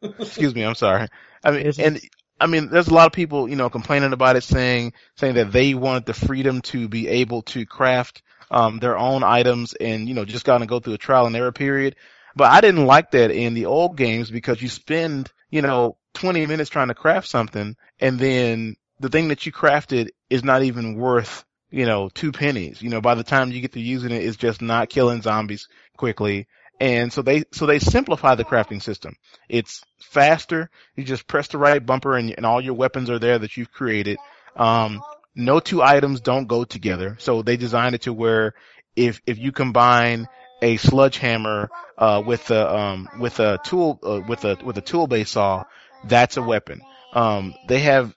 excuse 0.20 0.54
me, 0.54 0.62
I'm 0.62 0.76
sorry. 0.76 1.08
I 1.42 1.50
mean, 1.50 1.72
and 1.80 2.00
I 2.42 2.46
mean, 2.46 2.68
there's 2.68 2.88
a 2.88 2.94
lot 2.94 3.06
of 3.06 3.12
people, 3.12 3.48
you 3.48 3.56
know, 3.56 3.70
complaining 3.70 4.12
about 4.12 4.36
it, 4.36 4.42
saying 4.42 4.92
saying 5.16 5.34
that 5.34 5.52
they 5.52 5.74
wanted 5.74 6.06
the 6.06 6.14
freedom 6.14 6.60
to 6.62 6.88
be 6.88 7.08
able 7.08 7.42
to 7.42 7.64
craft 7.64 8.22
um, 8.50 8.78
their 8.80 8.98
own 8.98 9.22
items 9.22 9.74
and 9.74 10.08
you 10.08 10.14
know 10.14 10.24
just 10.24 10.44
gotta 10.44 10.66
go 10.66 10.80
through 10.80 10.94
a 10.94 10.98
trial 10.98 11.26
and 11.26 11.36
error 11.36 11.52
period. 11.52 11.96
But 12.34 12.50
I 12.50 12.60
didn't 12.60 12.86
like 12.86 13.12
that 13.12 13.30
in 13.30 13.54
the 13.54 13.66
old 13.66 13.96
games 13.96 14.30
because 14.30 14.60
you 14.60 14.68
spend, 14.68 15.30
you 15.50 15.62
know, 15.62 15.96
20 16.14 16.46
minutes 16.46 16.70
trying 16.70 16.88
to 16.88 16.94
craft 16.94 17.28
something 17.28 17.76
and 18.00 18.18
then 18.18 18.76
the 19.00 19.08
thing 19.08 19.28
that 19.28 19.44
you 19.44 19.52
crafted 19.52 20.10
is 20.30 20.44
not 20.44 20.62
even 20.62 20.94
worth, 20.94 21.44
you 21.70 21.84
know, 21.86 22.08
two 22.08 22.32
pennies. 22.32 22.80
You 22.80 22.88
know, 22.88 23.00
by 23.00 23.14
the 23.14 23.24
time 23.24 23.50
you 23.50 23.60
get 23.60 23.72
to 23.72 23.80
using 23.80 24.12
it, 24.12 24.22
it's 24.24 24.36
just 24.36 24.62
not 24.62 24.88
killing 24.88 25.22
zombies 25.22 25.68
quickly. 25.96 26.46
And 26.82 27.12
so 27.12 27.22
they, 27.22 27.44
so 27.52 27.66
they 27.66 27.78
simplify 27.78 28.34
the 28.34 28.44
crafting 28.44 28.82
system. 28.82 29.14
It's 29.48 29.84
faster. 30.00 30.68
You 30.96 31.04
just 31.04 31.28
press 31.28 31.46
the 31.46 31.56
right 31.56 31.84
bumper 31.84 32.16
and, 32.16 32.34
and 32.36 32.44
all 32.44 32.60
your 32.60 32.74
weapons 32.74 33.08
are 33.08 33.20
there 33.20 33.38
that 33.38 33.56
you've 33.56 33.70
created. 33.70 34.18
Um, 34.56 35.00
no 35.36 35.60
two 35.60 35.80
items 35.80 36.20
don't 36.20 36.48
go 36.48 36.64
together. 36.64 37.16
So 37.20 37.42
they 37.42 37.56
designed 37.56 37.94
it 37.94 38.02
to 38.02 38.12
where 38.12 38.54
if, 38.96 39.22
if 39.26 39.38
you 39.38 39.52
combine 39.52 40.26
a 40.60 40.76
sledgehammer, 40.76 41.70
uh, 41.96 42.20
with 42.26 42.50
a, 42.50 42.76
um, 42.76 43.08
with 43.20 43.38
a 43.38 43.60
tool, 43.64 44.00
uh, 44.02 44.20
with 44.26 44.44
a, 44.44 44.58
with 44.64 44.76
a 44.76 44.80
tool 44.82 45.06
based 45.06 45.34
saw, 45.34 45.62
that's 46.08 46.36
a 46.36 46.42
weapon. 46.42 46.80
Um, 47.12 47.54
they 47.68 47.78
have, 47.78 48.12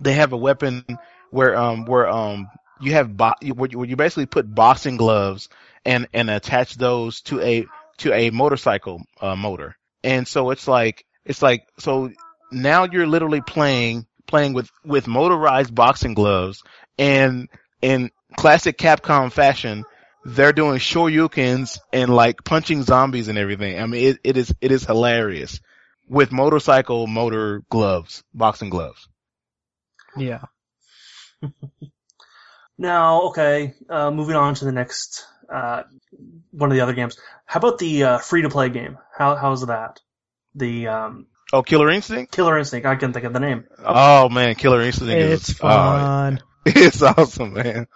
they 0.00 0.12
have 0.12 0.32
a 0.32 0.36
weapon 0.36 0.84
where, 1.32 1.56
um, 1.56 1.84
where, 1.84 2.08
um, 2.08 2.46
you 2.80 2.92
have, 2.92 3.16
bo- 3.16 3.34
where 3.42 3.88
you 3.88 3.96
basically 3.96 4.26
put 4.26 4.54
boxing 4.54 4.98
gloves 4.98 5.48
and, 5.84 6.06
and 6.14 6.30
attach 6.30 6.76
those 6.76 7.20
to 7.22 7.40
a, 7.40 7.66
to 7.98 8.12
a 8.12 8.30
motorcycle, 8.30 9.02
uh, 9.20 9.36
motor. 9.36 9.76
And 10.02 10.26
so 10.26 10.50
it's 10.50 10.68
like, 10.68 11.04
it's 11.24 11.42
like, 11.42 11.66
so 11.78 12.10
now 12.52 12.84
you're 12.84 13.06
literally 13.06 13.40
playing, 13.40 14.06
playing 14.26 14.52
with, 14.52 14.70
with 14.84 15.06
motorized 15.06 15.74
boxing 15.74 16.14
gloves 16.14 16.62
and 16.98 17.48
in 17.82 18.10
classic 18.36 18.78
Capcom 18.78 19.32
fashion, 19.32 19.84
they're 20.24 20.52
doing 20.52 20.78
shoryukens 20.78 21.78
and 21.92 22.14
like 22.14 22.44
punching 22.44 22.82
zombies 22.82 23.28
and 23.28 23.38
everything. 23.38 23.78
I 23.78 23.86
mean, 23.86 24.06
it, 24.06 24.18
it 24.24 24.36
is, 24.36 24.54
it 24.60 24.72
is 24.72 24.84
hilarious 24.84 25.60
with 26.08 26.32
motorcycle 26.32 27.06
motor 27.06 27.62
gloves, 27.70 28.22
boxing 28.32 28.70
gloves. 28.70 29.08
yeah. 30.16 30.42
now 32.78 33.22
okay 33.22 33.74
uh, 33.88 34.10
moving 34.10 34.34
on 34.34 34.54
to 34.54 34.64
the 34.64 34.72
next 34.72 35.26
uh, 35.52 35.82
one 36.50 36.70
of 36.70 36.74
the 36.76 36.80
other 36.82 36.92
games 36.94 37.18
how 37.46 37.58
about 37.58 37.78
the 37.78 38.04
uh, 38.04 38.18
free 38.18 38.42
to 38.42 38.48
play 38.48 38.68
game 38.68 38.98
how 39.16 39.34
how's 39.36 39.66
that 39.66 40.00
the 40.54 40.86
um, 40.88 41.26
Oh, 41.52 41.62
Killer 41.62 41.90
Instinct? 41.90 42.32
Killer 42.32 42.58
Instinct 42.58 42.86
I 42.86 42.96
can't 42.96 43.12
think 43.12 43.24
of 43.26 43.32
the 43.32 43.40
name 43.40 43.64
Oh 43.78 44.28
man, 44.28 44.54
Killer 44.54 44.80
Instinct 44.82 45.12
It's 45.12 45.50
is, 45.50 45.56
oh, 45.60 45.66
fun. 45.68 46.42
it's 46.66 47.02
awesome, 47.02 47.54
man. 47.54 47.86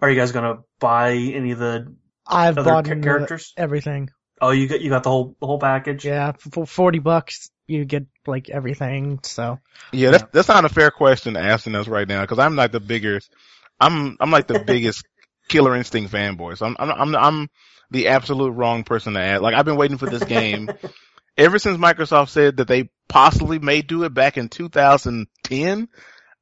Are 0.00 0.08
you 0.10 0.16
guys 0.16 0.32
gonna 0.32 0.58
buy 0.78 1.12
any 1.12 1.50
of 1.52 1.58
the 1.58 1.94
I've 2.26 2.56
other 2.56 2.70
bought 2.70 2.84
ca- 2.86 2.92
into 2.92 3.04
characters? 3.04 3.52
everything. 3.56 4.10
Oh, 4.40 4.50
you 4.50 4.68
got 4.68 4.80
you 4.80 4.90
got 4.90 5.02
the 5.02 5.10
whole 5.10 5.34
the 5.40 5.46
whole 5.46 5.58
package. 5.58 6.04
Yeah, 6.04 6.32
for 6.32 6.66
forty 6.66 7.00
bucks 7.00 7.50
you 7.66 7.84
get 7.84 8.06
like 8.26 8.48
everything. 8.48 9.20
So 9.24 9.58
Yeah, 9.92 10.10
that's 10.12 10.24
that's 10.32 10.48
not 10.48 10.64
a 10.64 10.68
fair 10.68 10.90
question 10.90 11.36
asking 11.36 11.74
us 11.74 11.88
right 11.88 12.06
now 12.06 12.20
because 12.22 12.38
I'm 12.38 12.54
like 12.56 12.72
the 12.72 12.80
biggest. 12.80 13.32
I'm 13.80 14.16
I'm 14.20 14.30
like 14.30 14.46
the 14.46 14.58
biggest 14.66 15.04
Killer 15.48 15.74
Instinct 15.76 16.12
fanboy. 16.12 16.56
So 16.58 16.66
I'm 16.66 16.76
I'm 16.78 16.90
I'm 16.92 17.16
I'm 17.16 17.48
the 17.90 18.08
absolute 18.08 18.50
wrong 18.52 18.84
person 18.84 19.14
to 19.14 19.20
ask. 19.20 19.42
Like 19.42 19.54
I've 19.54 19.64
been 19.64 19.76
waiting 19.76 19.98
for 19.98 20.06
this 20.06 20.24
game 20.24 20.68
ever 21.36 21.58
since 21.58 21.78
Microsoft 21.78 22.28
said 22.28 22.58
that 22.58 22.68
they 22.68 22.90
possibly 23.08 23.58
may 23.58 23.82
do 23.82 24.04
it 24.04 24.12
back 24.14 24.36
in 24.36 24.48
2010. 24.48 25.88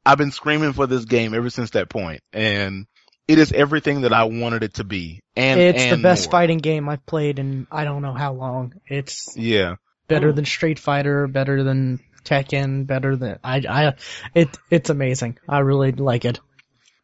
I've 0.05 0.19
been 0.19 0.31
screaming 0.33 0.73
for 0.73 0.87
this 0.87 1.05
game 1.05 1.35
ever 1.35 1.51
since 1.51 1.71
that 1.71 1.89
point, 1.89 2.21
and 2.33 2.87
it 3.27 3.39
is 3.39 3.53
everything 3.53 4.03
that 4.03 4.13
I 4.13 4.25
wanted 4.25 4.63
it 4.63 4.75
to 4.75 4.85
be. 4.85 5.21
And 5.35 5.61
it's 5.61 5.83
and 5.83 5.93
the 5.93 6.03
best 6.03 6.27
more. 6.27 6.31
fighting 6.33 6.59
game 6.59 6.89
I've 6.89 7.05
played 7.07 7.39
in 7.39 7.67
I 7.73 7.85
don't 7.85 8.03
know 8.03 8.15
how 8.15 8.33
long. 8.35 8.75
It's 8.87 9.37
Yeah. 9.37 9.77
better 10.09 10.29
Oh. 10.29 10.33
than 10.33 10.45
Street 10.45 10.79
Fighter, 10.79 11.27
better 11.27 11.65
than 11.65 12.01
Tekken, 12.25 12.87
better 12.87 13.17
than 13.17 13.39
I 13.43 13.63
I 13.69 13.95
it 14.35 14.57
it's 14.71 14.91
amazing. 14.91 15.39
I 15.49 15.59
really 15.61 15.93
like 15.93 16.25
it. 16.25 16.41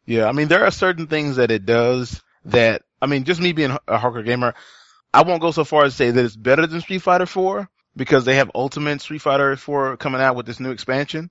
Yeah, 0.05 0.27
I 0.27 0.31
mean, 0.33 0.47
there 0.47 0.65
are 0.65 0.71
certain 0.71 1.07
things 1.07 1.37
that 1.37 1.51
it 1.51 1.65
does 1.65 2.21
that, 2.45 2.81
I 3.01 3.05
mean, 3.05 3.23
just 3.23 3.39
me 3.41 3.53
being 3.53 3.71
a 3.71 3.97
hardcore 3.97 4.25
gamer, 4.25 4.53
I 5.13 5.23
won't 5.23 5.41
go 5.41 5.51
so 5.51 5.63
far 5.63 5.85
as 5.85 5.93
to 5.93 5.97
say 5.97 6.11
that 6.11 6.25
it's 6.25 6.35
better 6.35 6.67
than 6.67 6.81
Street 6.81 7.01
Fighter 7.01 7.25
4 7.25 7.69
because 7.95 8.25
they 8.25 8.35
have 8.35 8.51
Ultimate 8.55 9.01
Street 9.01 9.21
Fighter 9.21 9.55
4 9.55 9.97
coming 9.97 10.21
out 10.21 10.35
with 10.35 10.45
this 10.45 10.59
new 10.59 10.71
expansion. 10.71 11.29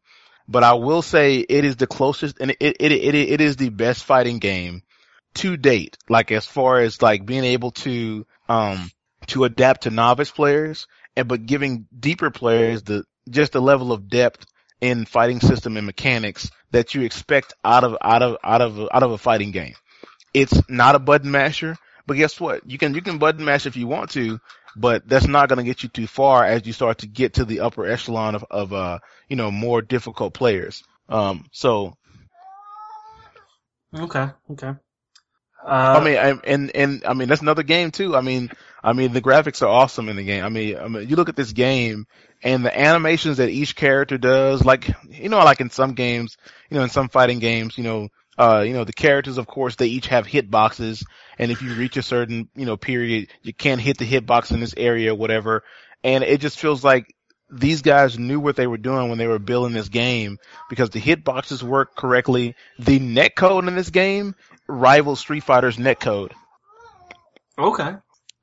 But 0.49 0.65
I 0.65 0.75
will 0.75 1.03
say 1.03 1.39
it 1.39 1.65
is 1.65 1.77
the 1.77 1.87
closest 1.87 2.39
and 2.41 2.53
it, 2.53 2.57
it, 2.61 2.77
it, 2.81 2.93
it, 2.93 3.15
it 3.15 3.41
is 3.41 3.57
the 3.57 3.69
best 3.69 4.05
fighting 4.05 4.39
game 4.39 4.83
to 5.35 5.57
date. 5.57 5.99
Like 6.09 6.33
as 6.33 6.47
far 6.47 6.81
as 6.81 7.03
like 7.03 7.27
being 7.27 7.45
able 7.45 7.73
to, 7.73 8.27
um, 8.49 8.91
to 9.29 9.45
adapt 9.45 9.83
to 9.83 9.91
novice 9.91 10.31
players 10.31 10.87
and, 11.17 11.29
but 11.29 11.47
giving 11.47 11.87
deeper 11.99 12.31
players 12.31 12.83
the, 12.83 13.05
just 13.29 13.53
the 13.53 13.61
level 13.63 13.93
of 13.93 14.09
depth 14.09 14.47
in 14.83 15.07
fighting 15.07 15.41
system 15.41 15.79
and 15.79 15.87
mechanics 15.87 16.51
that 16.73 16.95
you 16.95 17.03
expect 17.03 17.55
out 17.65 17.85
of 17.85 17.97
out 18.03 18.23
of 18.23 18.37
out 18.45 18.61
of 18.61 18.79
out 18.93 19.03
of 19.05 19.13
a 19.13 19.19
fighting 19.19 19.53
game. 19.53 19.75
It's 20.35 20.69
not 20.69 20.97
a 20.97 20.99
button 20.99 21.31
masher, 21.31 21.77
but 22.07 22.17
guess 22.19 22.41
what? 22.41 22.69
You 22.69 22.79
can 22.79 22.95
you 22.95 23.01
can 23.01 23.19
button 23.19 23.45
mash 23.45 23.67
if 23.67 23.77
you 23.77 23.87
want 23.87 24.11
to, 24.11 24.41
but 24.77 25.09
that's 25.09 25.29
not 25.29 25.49
going 25.49 25.59
to 25.59 25.65
get 25.65 25.85
you 25.85 25.89
too 25.89 26.09
far 26.09 26.45
as 26.45 26.67
you 26.67 26.73
start 26.73 26.99
to 26.99 27.07
get 27.07 27.35
to 27.35 27.45
the 27.45 27.61
upper 27.61 27.87
echelon 27.87 28.35
of 28.35 28.45
of 28.51 28.73
uh 28.75 28.99
you 29.29 29.37
know 29.37 29.51
more 29.53 29.81
difficult 29.81 30.35
players. 30.35 30.83
Um, 31.09 31.47
so 31.53 31.95
Okay, 33.95 34.29
okay. 34.51 34.73
Uh, 35.65 36.01
I 36.01 36.05
mean, 36.05 36.17
I, 36.17 36.31
and 36.45 36.75
and 36.75 37.05
I 37.07 37.15
mean 37.15 37.29
that's 37.29 37.43
another 37.43 37.63
game 37.63 37.93
too. 37.93 38.17
I 38.17 38.21
mean, 38.21 38.51
I 38.83 38.93
mean 38.93 39.13
the 39.13 39.23
graphics 39.23 39.63
are 39.63 39.69
awesome 39.69 40.09
in 40.09 40.17
the 40.17 40.25
game. 40.25 40.45
I 40.45 40.49
mean, 40.49 40.77
I 40.77 40.89
mean 40.89 41.09
you 41.09 41.17
look 41.17 41.29
at 41.29 41.37
this 41.37 41.53
game 41.53 42.07
and 42.43 42.65
the 42.65 42.79
animations 42.79 43.37
that 43.37 43.51
each 43.51 43.77
character 43.77 44.19
does, 44.19 44.65
like 44.65 44.91
you 45.09 45.29
know, 45.29 45.39
like 45.39 45.61
in 45.61 45.71
some 45.71 45.95
games, 45.95 46.37
you 46.71 46.77
know, 46.77 46.83
in 46.83 46.91
some 46.91 47.09
fighting 47.09 47.39
games, 47.39 47.79
you 47.79 47.85
know, 47.85 48.09
uh, 48.39 48.65
you 48.67 48.73
know, 48.73 48.85
the 48.85 48.93
characters, 48.93 49.39
of 49.39 49.47
course, 49.47 49.77
they 49.77 49.87
each 49.87 50.09
have 50.09 50.27
hit 50.27 50.51
boxes. 50.51 51.05
and 51.39 51.51
if 51.51 51.63
you 51.63 51.75
reach 51.75 51.97
a 51.97 52.03
certain 52.03 52.49
you 52.57 52.67
know 52.67 52.77
period, 52.77 53.29
you 53.43 53.53
can't 53.53 53.81
hit 53.81 53.99
the 53.99 54.05
hit 54.05 54.27
box 54.27 54.51
in 54.51 54.61
this 54.61 54.75
area 54.77 55.13
or 55.13 55.17
whatever, 55.17 55.63
and 56.03 56.25
it 56.25 56.41
just 56.41 56.59
feels 56.59 56.83
like 56.83 57.15
these 57.51 57.83
guys 57.83 58.19
knew 58.19 58.41
what 58.41 58.57
they 58.57 58.67
were 58.67 58.79
doing 58.79 59.11
when 59.11 59.19
they 59.19 59.27
were 59.27 59.39
building 59.39 59.75
this 59.75 59.91
game 59.91 60.39
because 60.71 60.89
the 60.91 60.99
hit 60.99 61.23
boxes 61.23 61.63
work 61.63 61.95
correctly. 61.95 62.57
The 62.79 62.99
netcode 62.99 63.69
in 63.69 63.77
this 63.77 63.91
game 63.91 64.35
rivals 64.67 65.21
Street 65.21 65.45
Fighter's 65.45 65.77
netcode. 65.77 66.33
okay. 67.59 67.97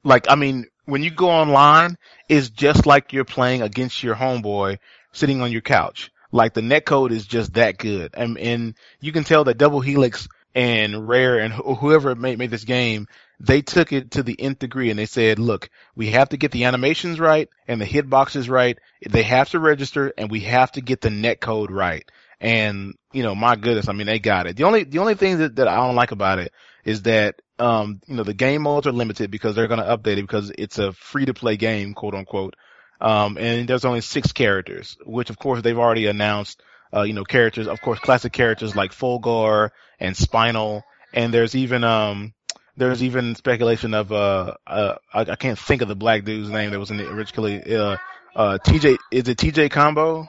Like, 0.10 0.26
I 0.28 0.34
mean, 0.34 0.66
when 0.86 1.04
you 1.04 1.12
go 1.12 1.30
online, 1.30 1.96
it's 2.28 2.50
just 2.50 2.88
like 2.88 3.14
you're 3.14 3.26
playing 3.26 3.62
against 3.62 4.02
your 4.02 4.16
homeboy 4.16 4.80
sitting 5.12 5.40
on 5.42 5.52
your 5.52 5.62
couch. 5.62 6.10
Like 6.32 6.56
the 6.56 6.62
netcode 6.62 7.12
is 7.12 7.28
just 7.28 7.54
that 7.54 7.78
good. 7.78 8.10
And, 8.16 8.36
and 8.40 8.74
you 9.00 9.12
can 9.12 9.24
tell 9.24 9.44
that 9.44 9.60
Double 9.60 9.82
Helix 9.82 10.28
and 10.56 11.08
Rare 11.08 11.38
and 11.38 11.54
wh- 11.54 11.78
whoever 11.78 12.16
made, 12.16 12.40
made 12.40 12.50
this 12.50 12.64
game, 12.64 13.06
they 13.40 13.62
took 13.62 13.94
it 13.94 14.10
to 14.12 14.24
the 14.24 14.36
nth 14.42 14.58
degree 14.58 14.90
and 14.90 14.98
they 14.98 15.06
said, 15.06 15.38
look, 15.38 15.70
we 15.96 16.08
have 16.10 16.30
to 16.30 16.38
get 16.38 16.52
the 16.52 16.64
animations 16.64 17.20
right 17.20 17.48
and 17.68 17.80
the 17.80 17.86
hitboxes 17.86 18.50
right. 18.50 18.80
They 19.08 19.22
have 19.22 19.50
to 19.52 19.60
register 19.60 20.12
and 20.18 20.32
we 20.32 20.40
have 20.40 20.72
to 20.72 20.82
get 20.82 21.02
the 21.02 21.10
netcode 21.10 21.70
right. 21.70 22.10
And, 22.42 22.96
you 23.14 23.22
know, 23.22 23.36
my 23.36 23.56
goodness, 23.56 23.88
I 23.88 23.94
mean, 23.94 24.08
they 24.08 24.18
got 24.18 24.48
it. 24.48 24.56
The 24.56 24.64
only, 24.64 24.86
the 24.86 25.00
only 25.00 25.14
thing 25.14 25.38
that, 25.38 25.58
that 25.58 25.68
I 25.68 25.76
don't 25.76 25.96
like 25.96 26.12
about 26.12 26.40
it 26.40 26.52
is 26.86 27.04
that, 27.04 27.42
um, 27.58 28.02
you 28.08 28.16
know, 28.16 28.24
the 28.24 28.34
game 28.34 28.64
modes 28.64 28.88
are 28.88 28.92
limited 28.92 29.32
because 29.32 29.56
they're 29.56 29.68
going 29.68 29.80
to 29.80 29.98
update 29.98 30.18
it 30.18 30.24
because 30.24 30.52
it's 30.58 30.78
a 30.80 30.94
free 30.94 31.26
to 31.26 31.34
play 31.34 31.58
game, 31.58 31.94
quote 31.94 32.16
unquote. 32.16 32.56
Um, 33.02 33.38
and 33.38 33.68
there's 33.68 33.86
only 33.86 34.02
six 34.02 34.32
characters, 34.32 34.98
which 35.06 35.30
of 35.30 35.38
course 35.38 35.62
they've 35.62 35.78
already 35.78 36.08
announced, 36.08 36.62
uh, 36.94 37.04
you 37.04 37.14
know, 37.14 37.24
characters, 37.24 37.68
of 37.68 37.82
course, 37.82 38.00
classic 38.00 38.34
characters 38.34 38.76
like 38.76 38.92
Fulgor 38.92 39.70
and 40.00 40.16
Spinal. 40.16 40.84
And 41.14 41.34
there's 41.34 41.56
even, 41.56 41.84
um, 41.84 42.34
there's 42.76 43.04
even 43.04 43.36
speculation 43.36 43.94
of, 43.94 44.12
uh, 44.12 44.56
uh, 44.68 44.96
I, 45.14 45.22
I 45.22 45.36
can't 45.36 45.60
think 45.60 45.82
of 45.82 45.88
the 45.88 45.96
black 45.96 46.24
dude's 46.24 46.50
name 46.50 46.72
that 46.72 46.80
was 46.80 46.92
in 46.92 46.98
the 46.98 47.10
originally, 47.10 47.76
uh, 47.76 47.98
uh, 48.36 48.58
TJ, 48.64 48.98
is 49.12 49.28
it 49.28 49.38
TJ 49.38 49.72
Combo? 49.72 50.28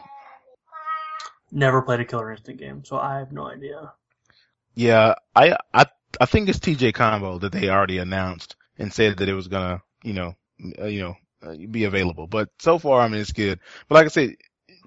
Never 1.53 1.83
played 1.83 2.01
a 2.01 2.05
Killer 2.05 2.31
Instinct 2.31 2.61
game, 2.61 2.85
so 2.85 2.97
I 2.97 3.19
have 3.19 3.33
no 3.33 3.47
idea. 3.47 3.93
Yeah, 4.75 5.15
I, 5.35 5.57
I, 5.75 5.87
I 6.21 6.27
think 6.27 6.49
it's 6.49 6.59
TJ 6.59 6.95
Combo 6.95 7.39
that 7.39 7.53
they 7.53 7.69
already 7.69 7.99
announced 7.99 8.57
and 8.79 8.93
said 8.93 9.19
that 9.19 9.29
it 9.29 9.35
was 9.35 9.49
gonna, 9.49 9.83
you 10.03 10.13
know, 10.13 10.35
uh, 10.79 10.87
you 10.87 11.03
know, 11.03 11.15
uh, 11.43 11.55
be 11.71 11.85
available. 11.85 12.27
But 12.27 12.49
so 12.59 12.79
far, 12.79 13.01
I 13.01 13.09
mean, 13.09 13.21
it's 13.21 13.33
good. 13.33 13.61
But 13.89 13.95
like 13.97 14.07
I 14.07 14.09
said, 14.09 14.37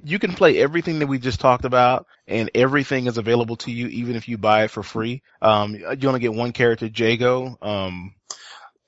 you 0.04 0.20
can 0.20 0.34
play 0.34 0.60
everything 0.60 1.00
that 1.00 1.08
we 1.08 1.18
just 1.20 1.40
talked 1.40 1.66
about 1.66 2.08
and 2.28 2.52
everything 2.54 3.08
is 3.08 3.18
available 3.18 3.56
to 3.58 3.72
you 3.72 3.88
even 3.88 4.16
if 4.16 4.28
you 4.28 4.38
buy 4.38 4.64
it 4.64 4.72
for 4.72 4.84
free. 4.84 5.22
Um, 5.42 5.76
you 5.76 6.08
only 6.08 6.20
get 6.20 6.34
one 6.34 6.52
character, 6.52 6.88
Jago. 6.88 7.58
Um, 7.62 8.14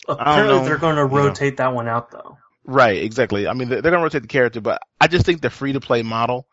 Apparently, 0.07 0.57
know, 0.57 0.65
they're 0.65 0.77
going 0.77 0.95
to 0.95 1.01
you 1.01 1.07
know. 1.07 1.27
rotate 1.27 1.57
that 1.57 1.73
one 1.73 1.87
out, 1.87 2.11
though. 2.11 2.37
Right, 2.63 3.01
exactly. 3.01 3.47
I 3.47 3.53
mean, 3.53 3.69
they're 3.69 3.81
going 3.81 3.93
to 3.93 3.99
rotate 3.99 4.23
the 4.23 4.27
character, 4.27 4.61
but 4.61 4.81
I 4.99 5.07
just 5.07 5.25
think 5.25 5.41
the 5.41 5.49
free 5.49 5.73
to 5.73 5.79
play 5.79 6.03
model 6.03 6.47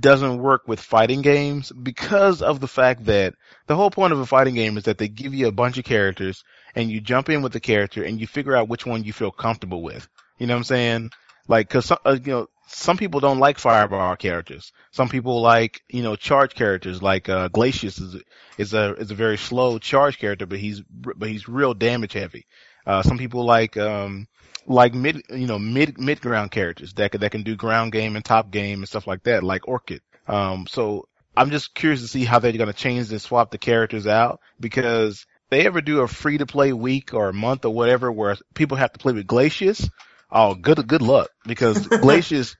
doesn't 0.00 0.38
work 0.38 0.66
with 0.66 0.80
fighting 0.80 1.22
games 1.22 1.70
because 1.70 2.42
of 2.42 2.60
the 2.60 2.68
fact 2.68 3.04
that 3.06 3.34
the 3.66 3.76
whole 3.76 3.90
point 3.90 4.12
of 4.12 4.18
a 4.18 4.26
fighting 4.26 4.54
game 4.54 4.76
is 4.76 4.84
that 4.84 4.98
they 4.98 5.08
give 5.08 5.34
you 5.34 5.46
a 5.46 5.52
bunch 5.52 5.78
of 5.78 5.84
characters 5.84 6.44
and 6.74 6.90
you 6.90 7.00
jump 7.00 7.28
in 7.28 7.42
with 7.42 7.52
the 7.52 7.60
character 7.60 8.02
and 8.02 8.20
you 8.20 8.26
figure 8.26 8.56
out 8.56 8.68
which 8.68 8.84
one 8.84 9.04
you 9.04 9.12
feel 9.12 9.30
comfortable 9.30 9.82
with. 9.82 10.08
You 10.38 10.46
know 10.46 10.54
what 10.54 10.58
I'm 10.58 10.64
saying? 10.64 11.10
Like, 11.48 11.68
cause 11.68 11.86
some, 11.86 11.98
uh, 12.04 12.18
you 12.22 12.32
know, 12.32 12.48
some 12.68 12.96
people 12.96 13.20
don't 13.20 13.38
like 13.38 13.58
fireball 13.58 14.16
characters. 14.16 14.72
Some 14.90 15.08
people 15.08 15.40
like, 15.40 15.82
you 15.88 16.02
know, 16.02 16.16
charge 16.16 16.54
characters 16.54 17.00
like, 17.00 17.28
uh, 17.28 17.48
Glacius 17.48 18.00
is, 18.00 18.16
is 18.58 18.74
a, 18.74 18.94
is 18.94 19.12
a 19.12 19.14
very 19.14 19.38
slow 19.38 19.78
charge 19.78 20.18
character, 20.18 20.46
but 20.46 20.58
he's, 20.58 20.82
but 20.90 21.28
he's 21.28 21.48
real 21.48 21.74
damage 21.74 22.14
heavy. 22.14 22.46
Uh, 22.84 23.02
some 23.02 23.18
people 23.18 23.44
like, 23.44 23.76
um, 23.76 24.26
like 24.66 24.94
mid, 24.94 25.22
you 25.30 25.46
know, 25.46 25.58
mid, 25.58 25.98
mid 25.98 26.20
ground 26.20 26.50
characters 26.50 26.92
that 26.94 27.12
can, 27.12 27.20
that 27.20 27.30
can 27.30 27.42
do 27.42 27.56
ground 27.56 27.92
game 27.92 28.16
and 28.16 28.24
top 28.24 28.50
game 28.50 28.80
and 28.80 28.88
stuff 28.88 29.06
like 29.06 29.22
that, 29.24 29.42
like 29.42 29.68
Orchid. 29.68 30.02
Um, 30.26 30.66
so 30.68 31.08
I'm 31.36 31.50
just 31.50 31.74
curious 31.74 32.02
to 32.02 32.08
see 32.08 32.24
how 32.24 32.38
they're 32.38 32.52
going 32.52 32.66
to 32.66 32.72
change 32.72 33.10
and 33.10 33.20
swap 33.20 33.50
the 33.50 33.58
characters 33.58 34.06
out 34.06 34.40
because 34.58 35.26
they 35.50 35.66
ever 35.66 35.80
do 35.80 36.00
a 36.00 36.08
free 36.08 36.38
to 36.38 36.46
play 36.46 36.72
week 36.72 37.14
or 37.14 37.28
a 37.28 37.34
month 37.34 37.64
or 37.64 37.74
whatever 37.74 38.10
where 38.10 38.36
people 38.54 38.76
have 38.76 38.92
to 38.92 38.98
play 38.98 39.12
with 39.12 39.26
Glacius. 39.26 39.88
Oh, 40.30 40.54
good, 40.54 40.86
good 40.86 41.02
luck 41.02 41.30
because 41.46 41.78
Glacius, 41.86 42.56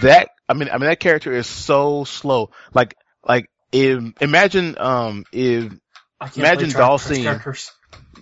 that, 0.00 0.28
I 0.48 0.54
mean, 0.54 0.70
I 0.70 0.78
mean, 0.78 0.88
that 0.88 1.00
character 1.00 1.32
is 1.32 1.46
so 1.46 2.04
slow. 2.04 2.50
Like, 2.72 2.96
like, 3.26 3.50
if, 3.72 4.02
imagine, 4.20 4.76
um, 4.78 5.24
if 5.32 5.72
Imagine 6.36 6.70
play 6.70 6.72
Chargers 6.72 7.18
Dhalsim. 7.18 7.22
characters. 7.22 7.72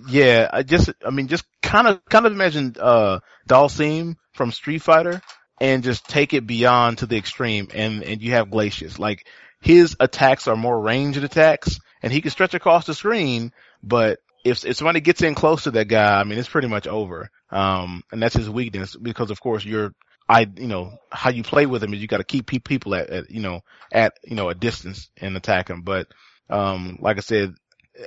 Yeah, 0.09 0.49
I 0.53 0.63
just, 0.63 0.91
I 1.07 1.11
mean, 1.11 1.29
just 1.29 1.45
kind 1.63 1.87
of, 1.87 2.05
kind 2.07 2.27
of 2.27 2.33
imagine, 2.33 2.75
uh, 2.79 3.21
Dhalsim 3.49 4.17
from 4.33 4.53
Street 4.53 4.83
Fighter 4.83 5.23
and 5.61 5.85
just 5.85 6.09
take 6.09 6.35
it 6.35 6.47
beyond 6.47 6.99
to 6.99 7.07
the 7.07 7.17
extreme 7.17 7.69
and, 7.73 8.03
and 8.03 8.21
you 8.21 8.33
have 8.33 8.49
Glacius. 8.49 8.99
Like, 8.99 9.27
his 9.61 9.97
attacks 10.01 10.49
are 10.49 10.57
more 10.57 10.81
ranged 10.81 11.23
attacks 11.23 11.79
and 12.03 12.13
he 12.13 12.21
can 12.21 12.31
stretch 12.31 12.55
across 12.55 12.87
the 12.87 12.95
screen, 12.95 13.53
but 13.83 14.19
if, 14.45 14.65
if 14.65 14.77
somebody 14.77 15.01
gets 15.01 15.23
in 15.23 15.37
close 15.37 15.65
to 15.65 15.71
that 15.71 15.87
guy, 15.87 16.19
I 16.21 16.25
mean, 16.25 16.39
it's 16.39 16.49
pretty 16.49 16.69
much 16.69 16.89
over. 16.89 17.31
Um, 17.51 18.03
and 18.11 18.21
that's 18.21 18.35
his 18.35 18.51
weakness 18.51 18.97
because 18.97 19.31
of 19.31 19.41
course 19.41 19.65
you're, 19.65 19.95
I, 20.29 20.49
you 20.57 20.67
know, 20.67 20.99
how 21.11 21.31
you 21.31 21.43
play 21.43 21.67
with 21.67 21.83
him 21.83 21.95
is 21.95 22.01
you 22.01 22.09
got 22.09 22.19
to 22.19 22.25
keep 22.25 22.47
people 22.47 22.95
at, 22.95 23.11
at, 23.11 23.31
you 23.31 23.41
know, 23.41 23.61
at, 23.93 24.15
you 24.25 24.35
know, 24.35 24.49
a 24.49 24.55
distance 24.55 25.11
and 25.17 25.37
attack 25.37 25.69
him. 25.69 25.83
But, 25.83 26.09
um, 26.49 26.99
like 27.01 27.19
I 27.19 27.21
said, 27.21 27.55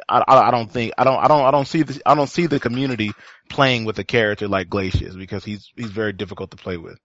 I, 0.09 0.23
I 0.27 0.47
I 0.47 0.51
don't 0.51 0.71
think 0.71 0.93
I 0.97 1.03
don't 1.03 1.23
I 1.23 1.27
don't 1.27 1.45
I 1.45 1.51
don't 1.51 1.67
see 1.67 1.83
the 1.83 2.01
I 2.05 2.15
don't 2.15 2.29
see 2.29 2.47
the 2.47 2.59
community 2.59 3.11
playing 3.49 3.85
with 3.85 3.99
a 3.99 4.03
character 4.03 4.47
like 4.47 4.69
Glacius 4.69 5.17
because 5.17 5.43
he's 5.43 5.71
he's 5.75 5.91
very 5.91 6.13
difficult 6.13 6.51
to 6.51 6.57
play 6.57 6.77
with. 6.77 6.99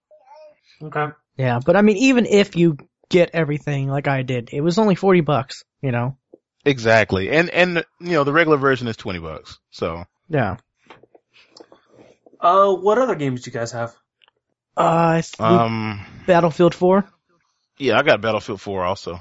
Okay. 0.81 1.07
Yeah, 1.37 1.59
but 1.63 1.75
I 1.75 1.81
mean, 1.81 1.97
even 1.97 2.25
if 2.25 2.55
you 2.55 2.77
get 3.09 3.31
everything 3.33 3.87
like 3.87 4.07
I 4.07 4.23
did, 4.23 4.49
it 4.51 4.61
was 4.61 4.77
only 4.77 4.95
forty 4.95 5.21
bucks. 5.21 5.63
You 5.81 5.91
know. 5.91 6.17
Exactly, 6.65 7.29
and 7.29 7.49
and 7.49 7.83
you 7.99 8.11
know 8.13 8.23
the 8.23 8.33
regular 8.33 8.57
version 8.57 8.87
is 8.87 8.97
twenty 8.97 9.19
bucks. 9.19 9.59
So 9.71 10.05
Yeah. 10.29 10.57
Uh, 12.39 12.73
what 12.73 12.97
other 12.97 13.15
games 13.15 13.43
do 13.43 13.51
you 13.51 13.53
guys 13.53 13.71
have? 13.71 13.95
Uh, 14.75 15.21
um 15.39 16.03
Battlefield 16.25 16.73
Four. 16.73 17.07
yeah, 17.77 17.99
I 17.99 18.03
got 18.03 18.21
Battlefield 18.21 18.61
4 18.61 18.83
also. 18.83 19.19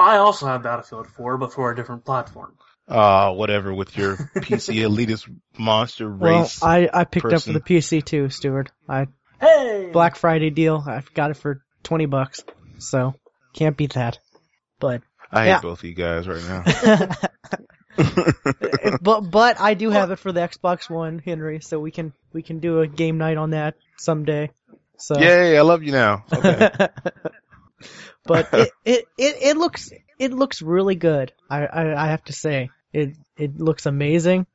I 0.00 0.16
also 0.16 0.46
have 0.46 0.62
Battlefield 0.62 1.06
4, 1.08 1.36
but 1.38 1.52
for 1.52 1.70
a 1.70 1.76
different 1.76 2.04
platform. 2.04 2.54
Uh 2.88 3.32
whatever 3.34 3.72
with 3.72 3.96
your 3.96 4.16
PC 4.36 4.82
elitist 4.84 5.28
monster 5.56 6.08
race. 6.08 6.60
Well. 6.60 6.70
I 6.70 6.88
I 6.92 7.04
picked 7.04 7.22
person. 7.28 7.54
up 7.54 7.62
the 7.64 7.74
PC 7.74 8.04
too, 8.04 8.30
Stuart. 8.30 8.72
I 8.88 9.06
Hey! 9.40 9.90
Black 9.92 10.16
Friday 10.16 10.50
deal. 10.50 10.82
I 10.84 11.02
got 11.14 11.30
it 11.30 11.36
for 11.36 11.62
twenty 11.84 12.06
bucks. 12.06 12.42
So 12.78 13.14
can't 13.54 13.76
beat 13.76 13.92
that. 13.94 14.18
But 14.80 15.02
I 15.30 15.42
hate 15.44 15.48
Yeah. 15.50 15.60
both 15.60 15.78
of 15.78 15.84
you 15.84 15.94
guys 15.94 16.26
right 16.26 16.42
now. 16.42 16.64
but 19.00 19.20
but 19.20 19.60
I 19.60 19.74
do 19.74 19.90
have 19.90 20.10
it 20.10 20.16
for 20.18 20.32
the 20.32 20.40
Xbox 20.40 20.90
One, 20.90 21.18
Henry. 21.20 21.60
So 21.60 21.78
we 21.78 21.90
can 21.90 22.12
we 22.32 22.42
can 22.42 22.58
do 22.58 22.80
a 22.80 22.86
game 22.88 23.18
night 23.18 23.36
on 23.36 23.50
that 23.50 23.74
someday. 23.98 24.50
So 24.98 25.18
Yay, 25.18 25.56
I 25.56 25.62
love 25.62 25.82
you 25.82 25.92
now. 25.92 26.24
Okay. 26.32 26.70
But 28.24 28.48
it, 28.52 28.70
it 28.84 29.04
it 29.18 29.36
it 29.42 29.56
looks 29.56 29.90
it 30.18 30.32
looks 30.32 30.62
really 30.62 30.94
good. 30.94 31.32
I, 31.48 31.66
I 31.66 32.04
I 32.04 32.06
have 32.08 32.24
to 32.24 32.32
say 32.32 32.70
it 32.92 33.16
it 33.36 33.58
looks 33.58 33.86
amazing. 33.86 34.46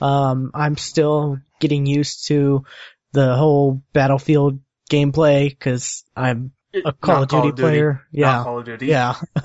Um, 0.00 0.50
I'm 0.54 0.76
still 0.76 1.38
getting 1.60 1.86
used 1.86 2.26
to 2.28 2.64
the 3.12 3.36
whole 3.36 3.82
Battlefield 3.92 4.60
gameplay 4.90 5.48
because 5.48 6.04
I'm 6.16 6.52
a 6.84 6.92
Call 6.92 7.20
not 7.20 7.22
of 7.22 7.28
Duty 7.28 7.62
player. 7.62 7.92
Not 8.12 8.18
Yeah, 8.20 8.42
Call 8.42 8.58
of 8.58 8.64
Duty. 8.64 8.86
yeah. 8.86 9.14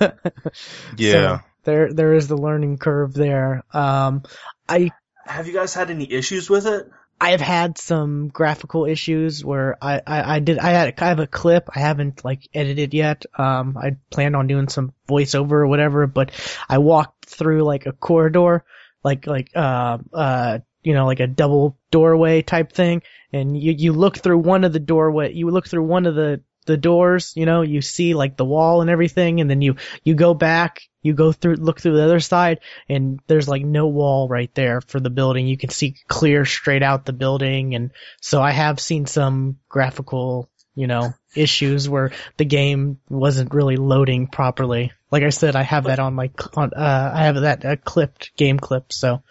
yeah. 0.96 1.38
So 1.38 1.40
there 1.64 1.92
there 1.92 2.14
is 2.14 2.28
the 2.28 2.36
learning 2.36 2.78
curve 2.78 3.14
there. 3.14 3.62
Um, 3.72 4.22
I 4.68 4.90
Have 5.26 5.46
you 5.46 5.52
guys 5.52 5.74
had 5.74 5.90
any 5.90 6.10
issues 6.10 6.50
with 6.50 6.66
it? 6.66 6.90
I 7.20 7.32
have 7.32 7.40
had 7.40 7.76
some 7.76 8.28
graphical 8.28 8.86
issues 8.86 9.44
where 9.44 9.76
I, 9.82 10.00
I, 10.06 10.36
I 10.36 10.38
did 10.38 10.58
I 10.58 10.70
had 10.70 10.94
I 10.98 11.08
have 11.08 11.20
a 11.20 11.26
clip 11.26 11.68
I 11.74 11.80
haven't 11.80 12.24
like 12.24 12.48
edited 12.54 12.94
yet. 12.94 13.26
Um, 13.36 13.76
I 13.76 13.96
planned 14.10 14.36
on 14.36 14.46
doing 14.46 14.68
some 14.68 14.94
voiceover 15.06 15.52
or 15.52 15.66
whatever, 15.66 16.06
but 16.06 16.30
I 16.68 16.78
walked 16.78 17.26
through 17.26 17.62
like 17.62 17.84
a 17.84 17.92
corridor, 17.92 18.64
like 19.04 19.26
like 19.26 19.50
uh 19.54 19.98
uh 20.14 20.60
you 20.82 20.94
know 20.94 21.04
like 21.04 21.20
a 21.20 21.26
double 21.26 21.76
doorway 21.90 22.40
type 22.40 22.72
thing, 22.72 23.02
and 23.32 23.60
you 23.60 23.72
you 23.72 23.92
look 23.92 24.16
through 24.16 24.38
one 24.38 24.64
of 24.64 24.72
the 24.72 24.80
doorway, 24.80 25.34
you 25.34 25.50
look 25.50 25.68
through 25.68 25.84
one 25.84 26.06
of 26.06 26.14
the 26.14 26.40
the 26.70 26.76
doors, 26.76 27.32
you 27.34 27.46
know, 27.46 27.62
you 27.62 27.82
see 27.82 28.14
like 28.14 28.36
the 28.36 28.44
wall 28.44 28.80
and 28.80 28.88
everything, 28.88 29.40
and 29.40 29.50
then 29.50 29.60
you 29.60 29.76
you 30.04 30.14
go 30.14 30.34
back, 30.34 30.82
you 31.02 31.12
go 31.14 31.32
through 31.32 31.56
look 31.56 31.80
through 31.80 31.96
the 31.96 32.04
other 32.04 32.20
side, 32.20 32.60
and 32.88 33.20
there's 33.26 33.48
like 33.48 33.64
no 33.64 33.88
wall 33.88 34.28
right 34.28 34.54
there 34.54 34.80
for 34.80 35.00
the 35.00 35.10
building. 35.10 35.46
You 35.46 35.56
can 35.56 35.70
see 35.70 35.96
clear 36.08 36.44
straight 36.44 36.82
out 36.82 37.04
the 37.04 37.12
building, 37.12 37.74
and 37.74 37.90
so 38.20 38.40
I 38.40 38.52
have 38.52 38.78
seen 38.78 39.06
some 39.06 39.58
graphical, 39.68 40.48
you 40.76 40.86
know, 40.86 41.12
issues 41.34 41.88
where 41.88 42.12
the 42.36 42.44
game 42.44 42.98
wasn't 43.08 43.52
really 43.52 43.76
loading 43.76 44.28
properly. 44.28 44.92
Like 45.10 45.24
I 45.24 45.30
said, 45.30 45.56
I 45.56 45.62
have 45.62 45.84
that 45.84 45.98
on 45.98 46.14
my 46.14 46.30
on, 46.54 46.70
uh 46.74 47.12
I 47.14 47.24
have 47.24 47.40
that 47.40 47.64
uh, 47.64 47.76
clipped 47.76 48.36
game 48.36 48.60
clip, 48.60 48.92
so 48.92 49.22